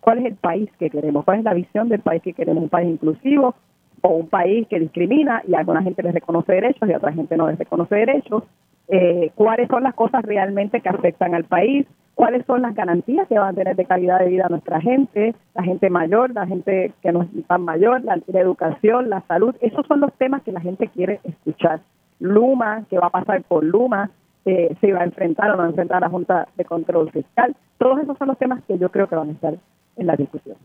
¿Cuál 0.01 0.19
es 0.19 0.25
el 0.25 0.35
país 0.35 0.69
que 0.77 0.89
queremos? 0.89 1.23
¿Cuál 1.23 1.39
es 1.39 1.45
la 1.45 1.53
visión 1.53 1.87
del 1.87 2.01
país 2.01 2.21
que 2.21 2.33
queremos? 2.33 2.63
¿Un 2.63 2.69
país 2.69 2.89
inclusivo? 2.89 3.55
O 4.01 4.09
un 4.09 4.27
país 4.27 4.67
que 4.67 4.79
discrimina 4.79 5.41
y 5.47 5.55
a 5.55 5.59
alguna 5.59 5.81
gente 5.81 6.03
les 6.03 6.13
reconoce 6.13 6.53
derechos 6.53 6.87
y 6.87 6.93
a 6.93 6.97
otra 6.97 7.13
gente 7.13 7.37
no 7.37 7.47
les 7.47 7.57
reconoce 7.57 7.95
derechos, 7.95 8.43
eh, 8.89 9.31
cuáles 9.35 9.67
son 9.67 9.83
las 9.83 9.93
cosas 9.93 10.23
realmente 10.23 10.81
que 10.81 10.89
afectan 10.89 11.35
al 11.35 11.43
país, 11.43 11.85
cuáles 12.15 12.45
son 12.45 12.61
las 12.61 12.73
garantías 12.73 13.27
que 13.27 13.37
van 13.37 13.49
a 13.49 13.53
tener 13.53 13.75
de 13.75 13.85
calidad 13.85 14.19
de 14.19 14.29
vida 14.29 14.47
nuestra 14.49 14.79
gente, 14.81 15.35
la 15.53 15.63
gente 15.63 15.89
mayor, 15.89 16.33
la 16.33 16.47
gente 16.47 16.93
que 17.01 17.11
no 17.11 17.23
es 17.23 17.47
tan 17.47 17.63
mayor, 17.63 18.03
la, 18.03 18.19
educación, 18.39 19.09
la 19.09 19.21
salud, 19.27 19.55
esos 19.61 19.85
son 19.87 19.99
los 19.99 20.13
temas 20.13 20.41
que 20.43 20.51
la 20.51 20.61
gente 20.61 20.87
quiere 20.87 21.19
escuchar. 21.23 21.81
Luma, 22.19 22.85
que 22.89 22.97
va 22.97 23.07
a 23.07 23.11
pasar 23.11 23.43
por 23.43 23.63
Luma, 23.63 24.09
eh, 24.45 24.75
se 24.81 24.93
va 24.93 25.01
a 25.01 25.05
enfrentar 25.05 25.51
o 25.51 25.57
no 25.57 25.63
a 25.63 25.67
enfrentar 25.67 25.97
a 25.97 26.07
la 26.07 26.09
Junta 26.09 26.47
de 26.55 26.65
Control 26.65 27.11
Fiscal, 27.11 27.55
todos 27.77 27.99
esos 27.99 28.17
son 28.17 28.29
los 28.29 28.37
temas 28.37 28.63
que 28.63 28.77
yo 28.77 28.89
creo 28.89 29.07
que 29.07 29.15
van 29.15 29.29
a 29.29 29.33
estar 29.33 29.53
en 29.97 30.07
la 30.07 30.15
discusión. 30.15 30.55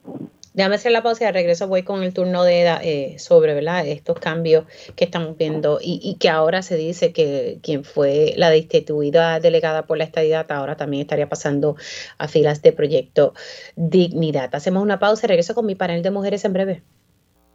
Déjame 0.55 0.75
hacer 0.75 0.93
la 0.93 1.03
pausa 1.03 1.25
y 1.25 1.27
de 1.27 1.33
regreso 1.33 1.67
voy 1.67 1.83
con 1.83 2.03
el 2.03 2.13
turno 2.13 2.45
de 2.45 2.61
edad 2.61 2.81
eh, 2.83 3.19
sobre 3.19 3.55
¿verdad? 3.55 3.87
estos 3.87 4.19
cambios 4.19 4.67
que 4.97 5.05
estamos 5.05 5.37
viendo 5.39 5.79
y, 5.81 6.17
que 6.21 6.29
ahora 6.29 6.63
se 6.63 6.77
dice 6.77 7.13
que 7.13 7.59
quien 7.63 7.85
fue 7.85 8.35
la 8.37 8.51
destituida 8.51 9.41
delegada 9.41 9.87
por 9.87 9.97
la 9.97 10.05
estadidad 10.05 10.51
ahora 10.53 10.77
también 10.77 11.03
estaría 11.03 11.29
pasando 11.29 11.77
a 12.19 12.29
filas 12.29 12.61
de 12.61 12.73
proyecto 12.73 13.35
Dignidad. 13.77 14.55
Hacemos 14.55 14.83
una 14.83 14.99
pausa 14.99 15.27
y 15.27 15.29
regreso 15.29 15.55
con 15.55 15.65
mi 15.65 15.75
panel 15.75 16.03
de 16.03 16.11
mujeres 16.11 16.45
en 16.45 16.53
breve. 16.53 16.83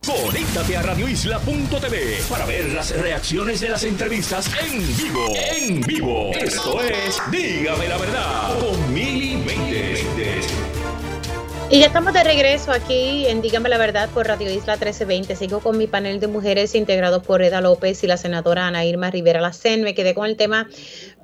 Conéctate 0.05 0.77
a 0.77 0.81
radioisla.tv 0.83 2.17
para 2.29 2.45
ver 2.45 2.69
las 2.69 2.95
reacciones 2.99 3.59
de 3.59 3.69
las 3.69 3.83
entrevistas 3.83 4.49
en 4.63 4.79
vivo. 4.97 5.33
En 5.35 5.81
vivo. 5.81 6.31
Esto 6.33 6.81
es 6.81 7.21
Dígame 7.31 7.87
la 7.87 7.97
verdad 7.97 8.59
con 8.59 8.93
Mili 8.93 9.35
y 11.69 11.79
ya 11.79 11.87
estamos 11.87 12.13
de 12.13 12.23
regreso 12.23 12.71
aquí 12.71 13.25
en 13.27 13.41
Dígame 13.41 13.67
la 13.67 13.77
Verdad 13.77 14.09
por 14.13 14.25
Radio 14.25 14.49
Isla 14.49 14.75
1320. 14.75 15.35
Sigo 15.35 15.59
con 15.59 15.77
mi 15.77 15.85
panel 15.85 16.21
de 16.21 16.27
mujeres 16.27 16.75
integrado 16.75 17.21
por 17.21 17.41
Eda 17.41 17.59
López 17.59 18.01
y 18.03 18.07
la 18.07 18.15
senadora 18.15 18.67
Ana 18.67 18.85
Irma 18.85 19.11
Rivera 19.11 19.41
Lacen. 19.41 19.83
Me 19.83 19.93
quedé 19.93 20.13
con 20.13 20.27
el 20.27 20.37
tema, 20.37 20.69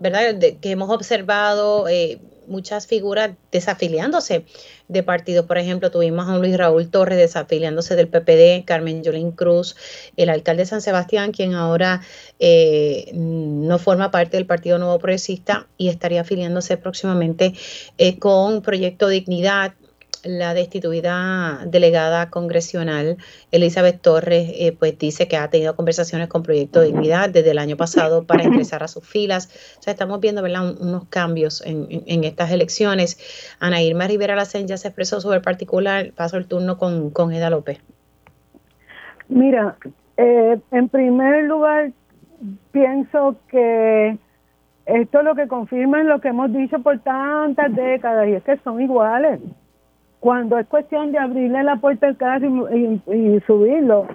¿verdad?, 0.01 0.35
que 0.59 0.71
hemos 0.71 0.89
observado 0.89 1.87
eh, 1.87 2.19
muchas 2.47 2.87
figuras 2.87 3.31
desafiliándose 3.53 4.45
de 4.89 5.03
partido. 5.03 5.47
Por 5.47 5.57
ejemplo, 5.57 5.91
tuvimos 5.91 6.27
a 6.27 6.37
Luis 6.37 6.57
Raúl 6.57 6.89
Torres 6.89 7.17
desafiliándose 7.17 7.95
del 7.95 8.09
PPD, 8.09 8.65
Carmen 8.65 9.01
Yolín 9.01 9.31
Cruz, 9.31 9.77
el 10.17 10.29
alcalde 10.29 10.63
de 10.63 10.67
San 10.67 10.81
Sebastián, 10.81 11.31
quien 11.31 11.53
ahora 11.53 12.01
eh, 12.39 13.11
no 13.13 13.79
forma 13.79 14.11
parte 14.11 14.35
del 14.35 14.45
Partido 14.45 14.77
Nuevo 14.77 14.99
Progresista 14.99 15.67
y 15.77 15.87
estaría 15.87 16.19
afiliándose 16.19 16.75
próximamente 16.75 17.53
eh, 17.97 18.19
con 18.19 18.61
Proyecto 18.61 19.07
Dignidad 19.07 19.73
la 20.23 20.53
destituida 20.53 21.65
delegada 21.65 22.29
congresional 22.29 23.17
Elizabeth 23.51 24.01
Torres 24.01 24.51
eh, 24.55 24.75
pues 24.77 24.97
dice 24.97 25.27
que 25.27 25.37
ha 25.37 25.49
tenido 25.49 25.75
conversaciones 25.75 26.29
con 26.29 26.43
Proyecto 26.43 26.81
Dignidad 26.81 27.29
desde 27.29 27.51
el 27.51 27.59
año 27.59 27.77
pasado 27.77 28.25
para 28.25 28.43
ingresar 28.47 28.83
a 28.83 28.87
sus 28.87 29.07
filas. 29.07 29.75
O 29.79 29.81
sea, 29.81 29.91
estamos 29.91 30.19
viendo 30.19 30.41
¿verdad? 30.41 30.75
unos 30.79 31.05
cambios 31.05 31.63
en, 31.65 32.23
estas 32.23 32.51
elecciones. 32.51 33.17
Ana 33.59 33.81
Irma 33.81 34.07
Rivera 34.07 34.35
Lacen 34.35 34.67
ya 34.67 34.77
se 34.77 34.87
expresó 34.87 35.19
sobre 35.19 35.37
el 35.37 35.43
particular. 35.43 36.11
Paso 36.15 36.37
el 36.37 36.47
turno 36.47 36.77
con, 36.77 37.09
con 37.09 37.33
Eda 37.33 37.49
López. 37.49 37.81
Mira, 39.27 39.75
eh, 40.17 40.59
en 40.71 40.89
primer 40.89 41.43
lugar, 41.45 41.91
pienso 42.71 43.37
que 43.49 44.17
esto 44.85 45.19
es 45.19 45.25
lo 45.25 45.35
que 45.35 45.47
confirma 45.47 46.03
lo 46.03 46.19
que 46.19 46.29
hemos 46.29 46.51
dicho 46.51 46.79
por 46.79 46.99
tantas 46.99 47.73
décadas 47.75 48.27
y 48.27 48.33
es 48.33 48.43
que 48.43 48.57
son 48.57 48.81
iguales 48.81 49.39
cuando 50.23 50.57
es 50.57 50.65
cuestión 50.67 51.11
de 51.11 51.19
abrirle 51.19 51.63
la 51.63 51.75
puerta 51.75 52.07
al 52.07 52.15
carro 52.15 52.73
y, 52.73 53.41
subirlo 53.45 54.07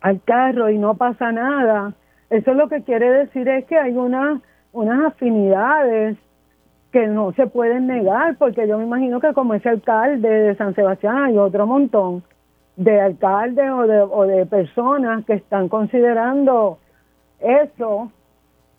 al 0.00 0.22
carro 0.22 0.70
y 0.70 0.78
no 0.78 0.94
pasa 0.94 1.30
nada, 1.30 1.92
eso 2.30 2.54
lo 2.54 2.66
que 2.70 2.82
quiere 2.82 3.10
decir 3.10 3.46
es 3.46 3.66
que 3.66 3.76
hay 3.76 3.92
unas 3.92 4.40
unas 4.72 5.04
afinidades 5.04 6.16
que 6.92 7.06
no 7.08 7.32
se 7.32 7.46
pueden 7.46 7.88
negar, 7.88 8.38
porque 8.38 8.66
yo 8.66 8.78
me 8.78 8.84
imagino 8.84 9.20
que 9.20 9.34
como 9.34 9.52
ese 9.52 9.68
alcalde 9.68 10.30
de 10.30 10.54
San 10.56 10.74
Sebastián 10.74 11.24
hay 11.24 11.36
otro 11.36 11.66
montón 11.66 12.22
de 12.76 12.98
alcaldes 12.98 13.70
o 13.70 13.86
de, 13.86 14.00
o 14.00 14.22
de 14.22 14.46
personas 14.46 15.26
que 15.26 15.34
están 15.34 15.68
considerando 15.68 16.78
eso, 17.38 18.10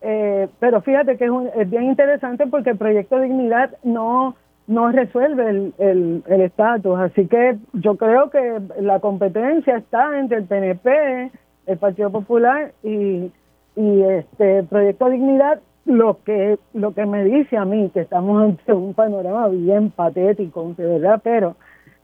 eh, 0.00 0.48
pero 0.58 0.80
fíjate 0.80 1.16
que 1.16 1.26
es, 1.26 1.32
es 1.54 1.70
bien 1.70 1.84
interesante 1.84 2.48
porque 2.48 2.70
el 2.70 2.76
proyecto 2.76 3.20
Dignidad 3.20 3.70
no 3.84 4.34
no 4.66 4.90
resuelve 4.90 5.72
el 5.78 6.22
estatus. 6.26 6.98
Así 6.98 7.26
que 7.26 7.58
yo 7.74 7.96
creo 7.96 8.30
que 8.30 8.60
la 8.80 9.00
competencia 9.00 9.76
está 9.76 10.18
entre 10.18 10.38
el 10.38 10.44
PNP, 10.44 11.30
el 11.66 11.78
Partido 11.78 12.10
Popular 12.10 12.72
y, 12.82 13.30
y 13.76 14.02
este 14.02 14.62
Proyecto 14.64 15.08
Dignidad. 15.10 15.60
Lo 15.86 16.22
que 16.24 16.58
lo 16.72 16.94
que 16.94 17.04
me 17.04 17.24
dice 17.24 17.58
a 17.58 17.66
mí 17.66 17.90
que 17.92 18.00
estamos 18.00 18.42
ante 18.42 18.72
un 18.72 18.94
panorama 18.94 19.48
bien 19.48 19.90
patético, 19.90 20.72
de 20.78 20.86
verdad, 20.86 21.20
pero 21.22 21.56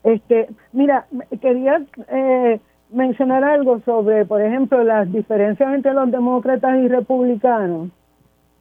este 0.05 0.49
mira, 0.74 1.07
quería 1.41 1.82
eh, 2.09 2.61
mencionar 2.93 3.43
algo 3.43 3.81
sobre, 3.81 4.27
por 4.27 4.43
ejemplo, 4.43 4.85
las 4.85 5.11
diferencias 5.11 5.73
entre 5.73 5.95
los 5.95 6.11
demócratas 6.11 6.77
y 6.78 6.89
republicanos. 6.89 7.89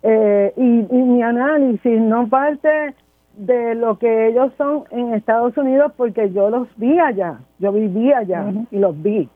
Eh, 0.03 0.53
y, 0.55 0.87
y 0.89 1.01
mi 1.01 1.21
análisis 1.21 1.99
no 1.99 2.29
parte 2.29 2.95
de 3.39 3.73
lo 3.73 3.97
que 3.97 4.27
ellos 4.27 4.51
son 4.57 4.83
en 4.91 5.13
Estados 5.13 5.55
Unidos 5.57 5.93
porque 5.95 6.29
yo 6.31 6.49
los 6.49 6.67
vi 6.75 6.99
allá, 6.99 7.39
yo 7.57 7.71
viví 7.71 8.11
allá 8.11 8.51
y 8.69 8.77
los 8.77 9.01
vi. 9.01 9.29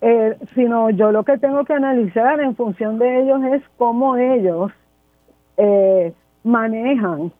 Eh, 0.00 0.36
sino 0.54 0.90
yo 0.90 1.10
lo 1.10 1.24
que 1.24 1.38
tengo 1.38 1.64
que 1.64 1.72
analizar 1.72 2.40
en 2.40 2.54
función 2.54 2.98
de 2.98 3.20
ellos 3.20 3.42
es 3.44 3.62
cómo 3.78 4.16
ellos 4.16 4.70
eh, 5.56 6.12
manejan 6.44 7.32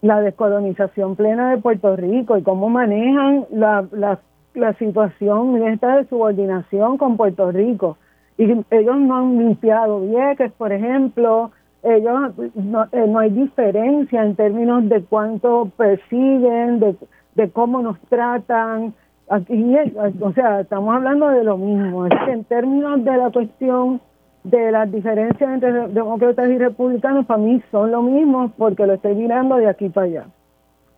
la 0.00 0.20
descolonización 0.20 1.14
plena 1.14 1.50
de 1.50 1.58
Puerto 1.58 1.94
Rico 1.94 2.38
y 2.38 2.42
cómo 2.42 2.70
manejan 2.70 3.44
la, 3.50 3.86
la, 3.92 4.20
la 4.54 4.72
situación 4.74 5.62
esta 5.66 5.96
de 5.96 6.06
subordinación 6.06 6.96
con 6.96 7.18
Puerto 7.18 7.52
Rico. 7.52 7.98
Y 8.38 8.44
ellos 8.70 8.98
no 8.98 9.16
han 9.16 9.38
limpiado 9.38 10.00
Vieques, 10.00 10.52
por 10.52 10.72
ejemplo, 10.72 11.52
ellos 11.84 12.32
no, 12.54 12.84
eh, 12.92 13.06
no 13.06 13.18
hay 13.18 13.30
diferencia 13.30 14.24
en 14.24 14.34
términos 14.34 14.88
de 14.88 15.02
cuánto 15.02 15.70
persiguen, 15.76 16.80
de, 16.80 16.96
de 17.34 17.50
cómo 17.50 17.82
nos 17.82 18.00
tratan. 18.08 18.94
Aquí, 19.28 19.76
o 20.20 20.32
sea, 20.32 20.60
estamos 20.60 20.94
hablando 20.94 21.28
de 21.28 21.44
lo 21.44 21.56
mismo. 21.56 22.06
Es 22.06 22.12
que 22.24 22.32
en 22.32 22.44
términos 22.44 23.04
de 23.04 23.16
la 23.16 23.30
cuestión 23.30 24.00
de 24.44 24.72
las 24.72 24.90
diferencias 24.90 25.50
entre 25.50 25.88
demócratas 25.88 26.48
y 26.48 26.58
republicanos, 26.58 27.26
para 27.26 27.38
mí 27.38 27.62
son 27.70 27.90
lo 27.90 28.02
mismo 28.02 28.52
porque 28.56 28.86
lo 28.86 28.94
estoy 28.94 29.14
mirando 29.14 29.56
de 29.56 29.68
aquí 29.68 29.88
para 29.88 30.06
allá. 30.06 30.24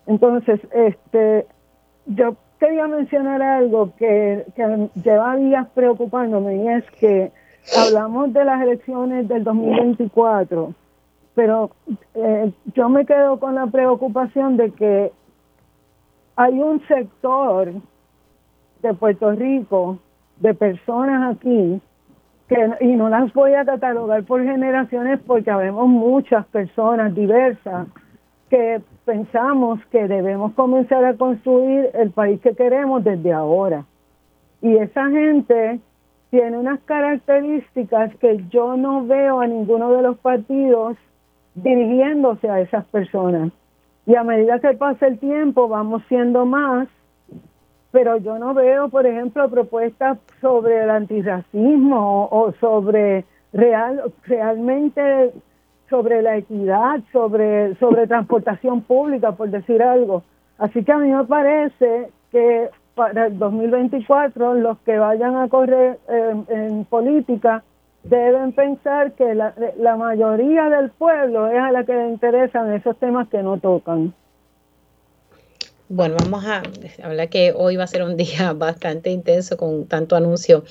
Entonces, 0.06 0.60
este, 0.72 1.46
yo 2.06 2.36
quería 2.58 2.86
mencionar 2.86 3.42
algo 3.42 3.92
que, 3.96 4.46
que 4.54 4.88
lleva 5.02 5.36
días 5.36 5.66
preocupándome 5.74 6.56
y 6.56 6.68
es 6.68 6.84
que 6.92 7.32
hablamos 7.74 8.32
de 8.32 8.44
las 8.44 8.62
elecciones 8.62 9.28
del 9.28 9.44
2024, 9.44 10.74
pero 11.34 11.70
eh, 12.14 12.52
yo 12.74 12.88
me 12.88 13.04
quedo 13.04 13.38
con 13.38 13.54
la 13.54 13.66
preocupación 13.66 14.56
de 14.56 14.70
que 14.72 15.12
hay 16.36 16.58
un 16.60 16.86
sector 16.86 17.72
de 18.82 18.94
Puerto 18.94 19.32
Rico, 19.32 19.98
de 20.38 20.54
personas 20.54 21.34
aquí, 21.34 21.80
que, 22.48 22.70
y 22.80 22.94
no 22.94 23.08
las 23.08 23.32
voy 23.32 23.54
a 23.54 23.64
catalogar 23.64 24.22
por 24.24 24.42
generaciones 24.42 25.18
porque 25.26 25.50
habemos 25.50 25.88
muchas 25.88 26.46
personas 26.46 27.14
diversas 27.14 27.88
que 28.50 28.80
pensamos 29.04 29.80
que 29.86 30.06
debemos 30.06 30.52
comenzar 30.52 31.04
a 31.04 31.14
construir 31.14 31.90
el 31.94 32.10
país 32.10 32.40
que 32.40 32.54
queremos 32.54 33.02
desde 33.02 33.32
ahora. 33.32 33.84
Y 34.62 34.76
esa 34.76 35.08
gente 35.10 35.80
tiene 36.36 36.58
unas 36.58 36.80
características 36.80 38.14
que 38.16 38.44
yo 38.50 38.76
no 38.76 39.06
veo 39.06 39.40
a 39.40 39.46
ninguno 39.46 39.90
de 39.92 40.02
los 40.02 40.18
partidos 40.18 40.98
dirigiéndose 41.54 42.50
a 42.50 42.60
esas 42.60 42.84
personas. 42.88 43.52
Y 44.04 44.16
a 44.16 44.22
medida 44.22 44.60
que 44.60 44.74
pasa 44.74 45.06
el 45.06 45.18
tiempo 45.18 45.66
vamos 45.66 46.02
siendo 46.08 46.44
más, 46.44 46.88
pero 47.90 48.18
yo 48.18 48.38
no 48.38 48.52
veo, 48.52 48.90
por 48.90 49.06
ejemplo, 49.06 49.48
propuestas 49.48 50.18
sobre 50.42 50.82
el 50.82 50.90
antirracismo 50.90 52.28
o, 52.30 52.52
sobre 52.60 53.24
real, 53.54 54.12
realmente 54.24 55.32
sobre 55.88 56.20
la 56.20 56.36
equidad, 56.36 57.00
sobre, 57.12 57.76
sobre 57.76 58.06
transportación 58.06 58.82
pública, 58.82 59.32
por 59.32 59.48
decir 59.48 59.82
algo. 59.82 60.22
Así 60.58 60.84
que 60.84 60.92
a 60.92 60.98
mí 60.98 61.10
me 61.10 61.24
parece 61.24 62.10
que 62.30 62.68
para 62.96 63.26
el 63.26 63.38
2024 63.38 64.54
los 64.54 64.78
que 64.78 64.98
vayan 64.98 65.36
a 65.36 65.48
correr 65.48 66.00
en 66.08 66.84
política 66.86 67.62
deben 68.02 68.52
pensar 68.52 69.12
que 69.12 69.34
la, 69.34 69.54
la 69.78 69.96
mayoría 69.96 70.68
del 70.68 70.90
pueblo 70.90 71.46
es 71.48 71.58
a 71.58 71.70
la 71.70 71.84
que 71.84 71.94
le 71.94 72.08
interesan 72.08 72.72
esos 72.72 72.96
temas 72.96 73.28
que 73.28 73.42
no 73.42 73.58
tocan. 73.58 74.12
Bueno, 75.88 76.16
vamos 76.18 76.44
a 76.44 76.64
hablar 77.04 77.28
que 77.28 77.52
hoy 77.54 77.76
va 77.76 77.84
a 77.84 77.86
ser 77.86 78.02
un 78.02 78.16
día 78.16 78.52
bastante 78.52 79.10
intenso 79.10 79.56
con 79.56 79.86
tanto 79.86 80.16
anuncio 80.16 80.64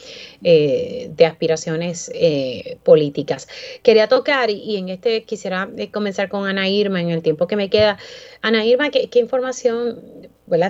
eh, 0.44 1.10
de 1.16 1.26
aspiraciones 1.26 2.12
eh, 2.14 2.78
políticas. 2.84 3.48
Quería 3.82 4.10
tocar 4.10 4.50
y 4.50 4.76
en 4.76 4.90
este 4.90 5.24
quisiera 5.24 5.70
eh, 5.78 5.90
comenzar 5.90 6.28
con 6.28 6.46
Ana 6.46 6.68
Irma 6.68 7.00
en 7.00 7.12
el 7.12 7.22
tiempo 7.22 7.48
que 7.48 7.56
me 7.56 7.70
queda. 7.70 7.98
Ana 8.42 8.66
Irma, 8.66 8.90
¿qué, 8.90 9.10
información 9.20 10.02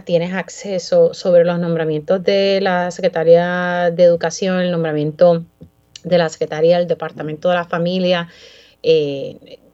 tienes 0.05 0.33
acceso 0.33 1.13
sobre 1.13 1.45
los 1.45 1.59
nombramientos 1.59 2.23
de 2.23 2.59
la 2.61 2.91
Secretaría 2.91 3.91
de 3.91 4.03
Educación, 4.03 4.59
el 4.59 4.71
nombramiento 4.71 5.43
de 6.03 6.17
la 6.17 6.29
Secretaría 6.29 6.77
del 6.77 6.87
Departamento 6.87 7.49
de 7.49 7.55
la 7.55 7.65
Familia? 7.65 8.29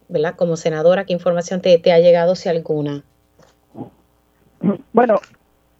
¿verdad? 0.08 0.34
Como 0.36 0.56
senadora, 0.56 1.04
¿qué 1.04 1.12
información 1.12 1.60
te, 1.60 1.78
te 1.78 1.92
ha 1.92 1.98
llegado, 1.98 2.34
si 2.34 2.48
alguna? 2.48 3.02
Bueno, 4.92 5.16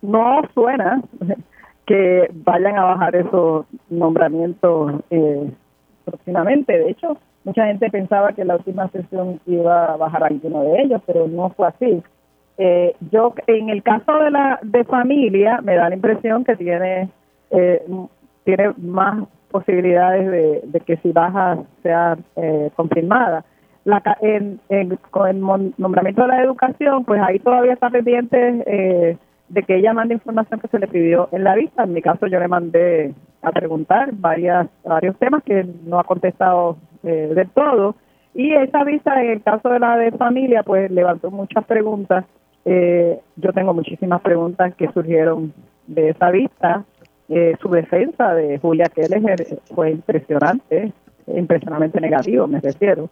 no 0.00 0.42
suena 0.54 1.02
que 1.86 2.28
vayan 2.32 2.76
a 2.76 2.84
bajar 2.84 3.16
esos 3.16 3.66
nombramientos 3.90 5.02
eh, 5.10 5.50
próximamente. 6.04 6.78
De 6.78 6.90
hecho, 6.90 7.18
mucha 7.44 7.66
gente 7.66 7.90
pensaba 7.90 8.32
que 8.32 8.44
la 8.44 8.56
última 8.56 8.88
sesión 8.88 9.40
iba 9.46 9.92
a 9.92 9.96
bajar 9.96 10.24
alguno 10.24 10.62
de 10.62 10.82
ellos, 10.82 11.02
pero 11.06 11.28
no 11.28 11.50
fue 11.50 11.68
así. 11.68 12.02
Eh, 12.64 12.94
yo, 13.10 13.34
en 13.48 13.70
el 13.70 13.82
caso 13.82 14.12
de 14.18 14.30
la 14.30 14.60
de 14.62 14.84
familia, 14.84 15.60
me 15.62 15.74
da 15.74 15.88
la 15.88 15.96
impresión 15.96 16.44
que 16.44 16.54
tiene 16.54 17.08
eh, 17.50 17.82
tiene 18.44 18.72
más 18.78 19.24
posibilidades 19.50 20.30
de, 20.72 20.80
que 20.80 20.96
si 20.98 21.12
baja 21.12 21.58
sea 21.82 22.16
eh, 22.36 22.70
confirmada 22.76 23.44
la, 23.84 24.00
en, 24.20 24.60
con 25.10 25.28
el 25.28 25.40
nombramiento 25.76 26.22
de 26.22 26.28
la 26.28 26.42
educación, 26.42 27.04
pues 27.04 27.20
ahí 27.20 27.38
todavía 27.40 27.72
está 27.72 27.90
pendiente 27.90 28.62
eh, 28.66 29.18
de 29.48 29.62
que 29.64 29.76
ella 29.76 29.92
mande 29.92 30.14
información 30.14 30.60
que 30.60 30.68
se 30.68 30.78
le 30.78 30.86
pidió 30.86 31.28
en 31.32 31.44
la 31.44 31.54
vista. 31.56 31.82
En 31.82 31.92
mi 31.92 32.00
caso 32.00 32.26
yo 32.26 32.38
le 32.38 32.48
mandé 32.48 33.12
a 33.42 33.50
preguntar 33.50 34.10
varias, 34.12 34.68
varios 34.84 35.18
temas 35.18 35.42
que 35.42 35.66
no 35.84 35.98
ha 35.98 36.04
contestado 36.04 36.76
eh, 37.02 37.32
del 37.34 37.50
todo. 37.50 37.96
Y 38.34 38.52
esa 38.54 38.84
vista, 38.84 39.20
en 39.22 39.30
el 39.32 39.42
caso 39.42 39.68
de 39.68 39.80
la 39.80 39.96
de 39.98 40.12
familia, 40.12 40.62
pues 40.62 40.90
levantó 40.90 41.30
muchas 41.30 41.64
preguntas. 41.64 42.24
Eh, 42.64 43.18
yo 43.36 43.52
tengo 43.52 43.74
muchísimas 43.74 44.20
preguntas 44.20 44.74
que 44.74 44.90
surgieron 44.92 45.52
de 45.86 46.10
esa 46.10 46.30
vista. 46.30 46.84
Eh, 47.28 47.54
su 47.60 47.68
defensa 47.70 48.34
de 48.34 48.58
Julia 48.58 48.86
Keller 48.86 49.58
fue 49.74 49.90
impresionante, 49.90 50.92
impresionantemente 51.26 52.00
negativo, 52.00 52.46
me 52.46 52.60
refiero. 52.60 53.08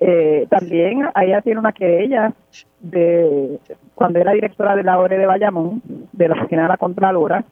Eh, 0.00 0.46
también 0.48 1.08
ella 1.20 1.42
tiene 1.42 1.58
una 1.58 1.72
querella 1.72 2.32
de 2.80 3.58
cuando 3.94 4.20
era 4.20 4.32
directora 4.32 4.76
de 4.76 4.84
la 4.84 4.98
ORE 4.98 5.18
de 5.18 5.26
Bayamón, 5.26 5.82
de 6.12 6.28
la 6.28 6.36
oficina 6.36 6.62
de 6.62 6.68
la 6.68 6.76
Contralora, 6.76 7.44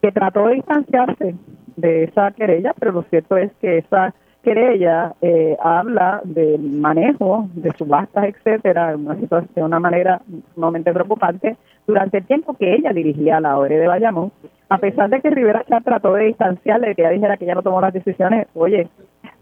que 0.00 0.10
trató 0.10 0.48
de 0.48 0.54
distanciarse 0.54 1.34
de 1.76 2.04
esa 2.04 2.32
querella, 2.32 2.74
pero 2.78 2.92
lo 2.92 3.02
cierto 3.04 3.36
es 3.36 3.52
que 3.60 3.78
esa 3.78 4.14
querella 4.42 5.14
eh, 5.20 5.56
habla 5.62 6.20
del 6.24 6.60
manejo 6.60 7.48
de 7.54 7.72
subastas, 7.76 8.24
etcétera, 8.24 8.96
una 8.96 9.16
situación 9.16 9.50
de 9.54 9.62
una 9.62 9.80
manera 9.80 10.20
sumamente 10.54 10.92
preocupante 10.92 11.56
durante 11.86 12.18
el 12.18 12.26
tiempo 12.26 12.54
que 12.54 12.74
ella 12.74 12.92
dirigía 12.92 13.40
la 13.40 13.56
ORE 13.58 13.78
de 13.78 13.86
Bayamón, 13.86 14.32
a 14.68 14.78
pesar 14.78 15.10
de 15.10 15.20
que 15.20 15.30
Rivera 15.30 15.64
Chá 15.68 15.80
trató 15.80 16.14
de 16.14 16.26
distanciarle, 16.26 16.88
de 16.88 16.94
que 16.94 17.02
ella 17.02 17.10
dijera 17.10 17.36
que 17.36 17.44
ella 17.44 17.54
no 17.54 17.62
tomó 17.62 17.80
las 17.80 17.92
decisiones, 17.92 18.46
oye, 18.54 18.88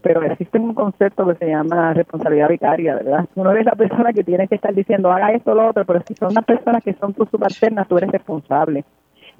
pero 0.01 0.21
existe 0.23 0.57
un 0.57 0.73
concepto 0.73 1.27
que 1.27 1.35
se 1.35 1.47
llama 1.47 1.93
responsabilidad 1.93 2.49
vicaria, 2.49 2.95
¿verdad? 2.95 3.25
Uno 3.35 3.51
es 3.51 3.65
la 3.65 3.73
persona 3.73 4.13
que 4.13 4.23
tiene 4.23 4.47
que 4.47 4.55
estar 4.55 4.73
diciendo 4.73 5.11
haga 5.11 5.31
esto 5.31 5.51
o 5.51 5.55
lo 5.55 5.69
otro, 5.69 5.85
pero 5.85 6.01
si 6.07 6.15
son 6.15 6.33
las 6.33 6.45
personas 6.45 6.83
que 6.83 6.93
son 6.93 7.13
tus 7.13 7.29
subalternas, 7.29 7.87
tú 7.87 7.97
eres 7.97 8.11
responsable. 8.11 8.83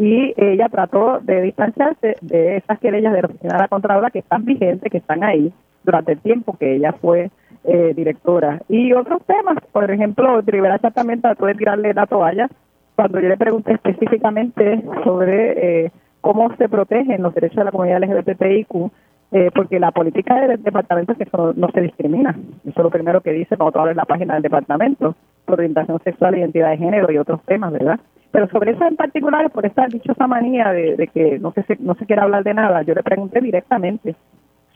Y 0.02 0.34
ella 0.36 0.68
trató 0.68 1.20
de 1.22 1.44
distanciarse 1.44 2.16
de 2.22 2.58
esas 2.58 2.80
querellas 2.80 3.14
de 3.14 3.22
la 3.22 3.28
oficina 3.28 3.54
de 3.54 3.60
la 3.60 3.68
Contralora 3.68 4.10
que 4.10 4.18
están 4.18 4.46
vigentes, 4.46 4.92
que 4.92 4.98
están 4.98 5.24
ahí 5.24 5.54
durante 5.84 6.14
el 6.14 6.20
tiempo 6.22 6.58
que 6.58 6.76
ella 6.76 6.94
fue 6.94 7.30
eh, 7.66 7.94
directora. 7.96 8.64
Y 8.68 8.94
otros 8.94 9.22
temas, 9.28 9.58
por 9.72 9.92
ejemplo, 9.92 10.42
Rivera 10.42 10.80
también 10.80 11.22
trató 11.22 11.46
de 11.46 11.54
tirarle 11.54 11.94
la 11.94 12.08
toalla 12.08 12.50
cuando 12.96 13.20
yo 13.20 13.30
le 13.30 13.38
pregunté 13.38 13.74
específicamente 13.74 14.84
sobre 15.04 15.86
eh, 15.86 15.92
cómo 16.20 16.52
se 16.56 16.68
protegen 16.68 17.22
los 17.22 17.36
derechos 17.36 17.58
de 17.58 17.66
la 17.66 17.72
comunidad 17.72 18.02
LGBTIQ 18.02 18.92
eh, 19.34 19.52
porque 19.54 19.80
la 19.80 19.92
política 19.92 20.34
del 20.48 20.64
departamento 20.64 21.12
es 21.12 21.20
que 21.20 21.26
eso 21.26 21.54
no, 21.56 21.70
se 21.70 21.80
discrimina. 21.80 22.36
Eso 22.66 22.80
es 22.80 22.84
lo 22.84 22.90
primero 22.90 23.22
que 23.22 23.34
dice 23.34 23.56
cuando 23.56 23.74
tú 23.74 23.80
abres 23.80 23.96
la 23.96 24.06
página 24.06 24.34
del 24.34 24.42
departamento, 24.42 25.16
por 25.46 25.60
orientación 25.60 26.02
sexual, 26.04 26.40
identidad 26.40 26.72
de 26.72 26.78
género 26.78 27.12
y 27.12 27.20
otros 27.20 27.40
temas, 27.46 27.72
¿verdad? 27.72 28.00
Pero 28.32 28.48
sobre 28.50 28.72
eso 28.72 28.86
en 28.86 28.96
particular, 28.96 29.50
por 29.52 29.66
esta 29.66 29.88
dichosa 29.88 30.26
manía 30.28 30.72
de, 30.72 31.10
que 31.14 31.38
no 31.40 31.52
se, 31.52 31.66
no 31.80 31.96
se 31.96 32.06
quiere 32.06 32.22
hablar 32.22 32.44
de 32.44 32.54
nada, 32.54 32.82
yo 32.84 32.94
le 32.94 33.04
pregunté 33.04 33.42
directamente 33.42 34.16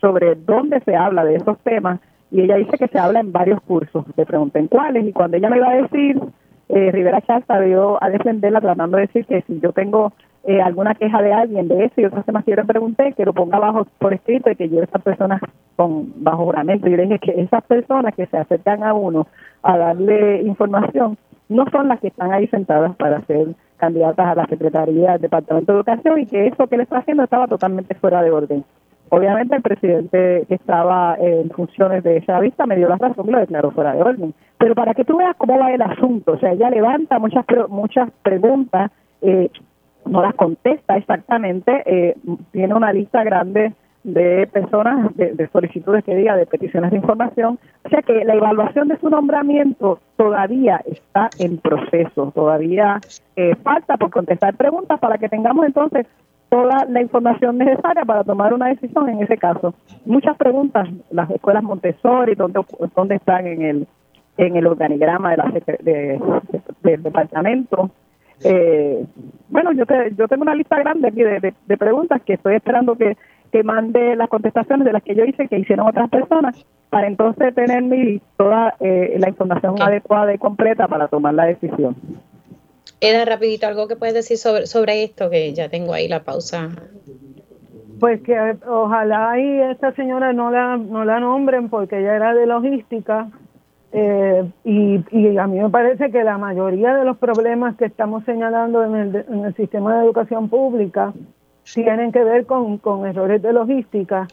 sobre 0.02 0.36
dónde 0.36 0.82
se 0.82 0.96
habla 0.96 1.24
de 1.24 1.36
esos 1.36 1.58
temas 1.60 2.00
y 2.32 2.42
ella 2.42 2.56
dice 2.58 2.78
que 2.78 2.88
se 2.88 3.00
habla 3.00 3.22
en 3.22 3.32
varios 3.32 3.62
cursos. 3.62 4.06
Le 4.18 4.26
pregunté 4.26 4.60
en 4.60 4.68
cuáles 4.68 5.08
y 5.08 5.14
cuando 5.14 5.38
ella 5.38 5.50
me 5.50 5.58
iba 5.58 5.70
a 5.70 5.82
decir, 5.82 6.22
eh, 6.68 6.92
Rivera 6.92 7.22
Chávez 7.22 7.46
salió 7.48 8.04
a 8.04 8.10
defenderla 8.10 8.60
tratando 8.60 8.98
de 8.98 9.08
decir 9.08 9.26
que 9.26 9.42
si 9.44 9.60
yo 9.62 9.72
tengo 9.72 10.12
eh, 10.44 10.62
alguna 10.62 10.94
queja 10.94 11.22
de 11.22 11.34
alguien 11.34 11.68
de 11.68 11.86
eso 11.86 12.02
y 12.02 12.06
otros 12.06 12.26
temas 12.26 12.44
que 12.44 12.52
yo 12.52 12.58
le 12.58 12.66
pregunté, 12.66 13.14
que 13.14 13.26
lo 13.26 13.34
ponga 13.34 13.58
bajo 13.58 13.86
por 14.00 14.14
escrito 14.14 14.52
y 14.52 14.56
que 14.56 14.70
yo 14.70 14.84
esas 14.84 15.02
personas 15.02 15.42
con 15.76 16.24
bajo 16.24 16.46
juramento. 16.46 16.88
Yo 16.88 16.98
le 16.98 17.04
dije 17.04 17.20
que 17.20 17.42
esas 17.42 17.64
personas 17.64 18.14
que 18.16 18.26
se 18.28 18.38
acercan 18.38 18.84
a 18.84 18.94
uno 18.94 19.28
a 19.64 19.78
darle 19.78 20.42
información 20.44 21.18
no 21.50 21.66
son 21.72 21.88
las 21.88 22.00
que 22.00 22.08
están 22.08 22.32
ahí 22.32 22.48
sentadas 22.48 22.96
para 22.96 23.22
ser 23.26 23.48
candidatas 23.78 24.28
a 24.28 24.36
la 24.36 24.46
Secretaría 24.48 25.14
del 25.14 25.22
Departamento 25.22 25.72
de 25.72 25.78
Educación 25.80 26.20
y 26.20 26.26
que 26.26 26.48
eso 26.48 26.68
que 26.68 26.78
le 26.78 26.84
está 26.84 27.00
haciendo 27.00 27.24
estaba 27.24 27.48
totalmente 27.48 27.96
fuera 27.96 28.22
de 28.22 28.32
orden. 28.32 28.64
Obviamente 29.10 29.56
el 29.56 29.62
presidente 29.62 30.46
que 30.48 30.56
estaba 30.56 31.16
en 31.20 31.50
funciones 31.52 32.04
de 32.04 32.18
esa 32.18 32.40
vista 32.40 32.66
me 32.66 32.76
dio 32.76 32.90
la 32.90 32.98
razón 32.98 33.28
y 33.28 33.32
lo 33.32 33.40
declaró 33.40 33.72
fuera 33.72 33.94
de 33.94 34.02
orden. 34.02 34.34
Pero 34.58 34.74
para 34.74 34.94
que 34.94 35.06
tú 35.06 35.18
veas 35.18 35.36
cómo 35.38 35.60
va 35.60 35.72
el 35.72 35.82
asunto, 35.82 36.34
o 36.34 36.40
sea, 36.40 36.54
ella 36.54 36.70
levanta 36.70 37.20
muchas 37.20 37.46
muchas 37.70 38.10
preguntas, 38.24 38.92
eh, 39.22 39.52
no 40.06 40.22
las 40.22 40.34
contesta 40.34 40.98
exactamente, 40.98 41.84
eh, 41.86 42.16
tiene 42.52 42.74
una 42.74 42.92
lista 42.92 43.24
grande 43.24 43.74
de 44.06 44.48
personas, 44.48 45.16
de, 45.16 45.50
solicitudes 45.52 46.04
que 46.04 46.16
diga, 46.16 46.36
de 46.36 46.46
peticiones 46.46 46.92
de 46.92 46.98
información. 46.98 47.58
O 47.84 47.90
sea 47.90 48.04
que 48.04 48.24
la 48.24 48.36
evaluación 48.36 48.88
de 48.88 49.00
su 49.00 49.10
nombramiento 49.10 50.00
todavía 50.16 50.80
está 50.86 51.30
en 51.40 51.58
proceso, 51.58 52.32
todavía 52.34 53.00
eh, 53.36 53.56
falta 53.64 53.98
por 53.98 54.12
contestar 54.12 54.56
preguntas 54.56 55.00
para 55.00 55.18
que 55.18 55.28
tengamos 55.28 55.66
entonces 55.66 56.06
toda 56.50 56.86
la 56.86 57.02
información 57.02 57.58
necesaria 57.58 58.06
para 58.06 58.24
tomar 58.24 58.54
una 58.54 58.68
decisión 58.68 59.10
en 59.10 59.24
ese 59.24 59.38
caso. 59.38 59.74
Muchas 60.06 60.38
preguntas, 60.38 60.88
las 61.10 61.30
escuelas 61.32 61.64
Montessori, 61.64 62.36
¿dónde, 62.36 62.62
dónde 62.96 63.16
están 63.16 63.48
en 63.48 63.62
el 63.64 63.88
en 64.38 64.58
el 64.58 64.68
organigrama 64.68 65.32
de 65.32 65.38
la, 65.38 66.20
del 66.84 67.04
departamento? 67.04 67.90
Eh, 68.44 69.06
bueno, 69.50 69.72
yo 69.72 69.86
te, 69.86 70.14
yo 70.18 70.28
tengo 70.28 70.44
una 70.44 70.56
lista 70.56 70.78
grande 70.78 71.08
aquí 71.08 71.24
de, 71.24 71.54
de, 71.66 71.78
preguntas 71.78 72.22
que 72.22 72.34
estoy 72.34 72.56
esperando 72.56 72.96
que, 72.96 73.16
que 73.56 73.64
mande 73.64 74.18
las 74.18 74.28
contestaciones 74.28 74.84
de 74.84 74.92
las 74.92 75.02
que 75.02 75.16
yo 75.16 75.24
hice, 75.24 75.48
que 75.48 75.58
hicieron 75.58 75.88
otras 75.88 76.10
personas, 76.10 76.66
para 76.90 77.08
entonces 77.08 77.56
tener 77.56 77.84
mi, 77.84 78.20
toda 78.36 78.76
eh, 78.82 79.16
la 79.18 79.30
información 79.30 79.82
adecuada 79.82 80.34
y 80.34 80.38
completa 80.38 80.90
para 80.90 81.08
tomar 81.08 81.36
la 81.36 81.46
decisión. 81.46 81.96
Eda, 83.00 83.24
rapidito, 83.24 83.66
algo 83.66 83.88
que 83.88 83.96
puedes 83.96 84.14
decir 84.14 84.38
sobre, 84.38 84.68
sobre 84.68 85.06
esto, 85.06 85.30
que 85.30 85.54
ya 85.54 85.70
tengo 85.70 85.94
ahí 85.94 86.10
la 86.10 86.24
pausa. 86.24 86.68
Pues 87.98 88.22
que 88.24 88.58
ojalá 88.68 89.40
y 89.40 89.62
esta 89.72 89.94
señora 89.94 90.34
no 90.34 90.52
la, 90.52 90.76
no 90.76 91.06
la 91.06 91.22
nombren 91.22 91.70
porque 91.70 92.00
ella 92.00 92.14
era 92.14 92.34
de 92.34 92.48
logística 92.48 93.30
eh, 93.94 94.52
y, 94.66 95.00
y, 95.12 95.38
a 95.38 95.48
mí 95.48 95.62
me 95.62 95.70
parece 95.70 96.12
que 96.12 96.26
la 96.26 96.38
mayoría 96.38 96.94
de 96.94 97.06
los 97.06 97.16
problemas 97.16 97.78
que 97.78 97.86
estamos 97.86 98.26
señalando 98.26 98.84
en 98.84 98.96
el, 98.98 99.16
en 99.30 99.46
el 99.46 99.56
sistema 99.56 99.96
de 99.96 100.04
educación 100.04 100.50
pública 100.50 101.14
tienen 101.74 102.12
que 102.12 102.24
ver 102.24 102.46
con, 102.46 102.78
con 102.78 103.06
errores 103.06 103.42
de 103.42 103.54
logística. 103.54 104.28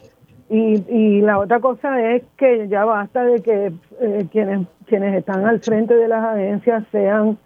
Y, 0.49 0.83
y 0.87 1.21
la 1.21 1.39
otra 1.39 1.59
cosa 1.59 1.99
es 2.13 2.23
que 2.37 2.67
ya 2.67 2.85
basta 2.85 3.23
de 3.23 3.41
que 3.41 3.71
eh, 4.01 4.27
quienes, 4.31 4.67
quienes 4.85 5.15
están 5.15 5.45
al 5.45 5.59
frente 5.61 5.95
de 5.95 6.07
las 6.07 6.23
agencias 6.23 6.83
sean 6.91 7.37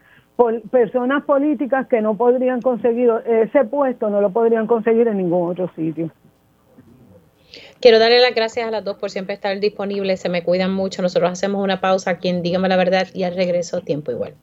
personas 0.71 1.23
políticas 1.23 1.87
que 1.87 2.01
no 2.01 2.15
podrían 2.15 2.61
conseguir 2.61 3.11
ese 3.25 3.63
puesto, 3.65 4.09
no 4.09 4.21
lo 4.21 4.29
podrían 4.29 4.67
conseguir 4.67 5.07
en 5.07 5.17
ningún 5.17 5.49
otro 5.49 5.71
sitio. 5.75 6.11
Quiero 7.79 7.99
darle 7.99 8.19
las 8.19 8.35
gracias 8.35 8.67
a 8.67 8.71
las 8.71 8.83
dos 8.83 8.97
por 8.97 9.09
siempre 9.09 9.33
estar 9.33 9.59
disponibles, 9.59 10.19
se 10.19 10.29
me 10.29 10.43
cuidan 10.43 10.73
mucho, 10.73 11.01
nosotros 11.01 11.31
hacemos 11.31 11.63
una 11.63 11.79
pausa, 11.79 12.17
quien 12.17 12.41
dígame 12.41 12.69
la 12.69 12.75
verdad 12.75 13.07
y 13.13 13.23
al 13.23 13.35
regreso 13.35 13.81
tiempo 13.81 14.11
igual. 14.11 14.33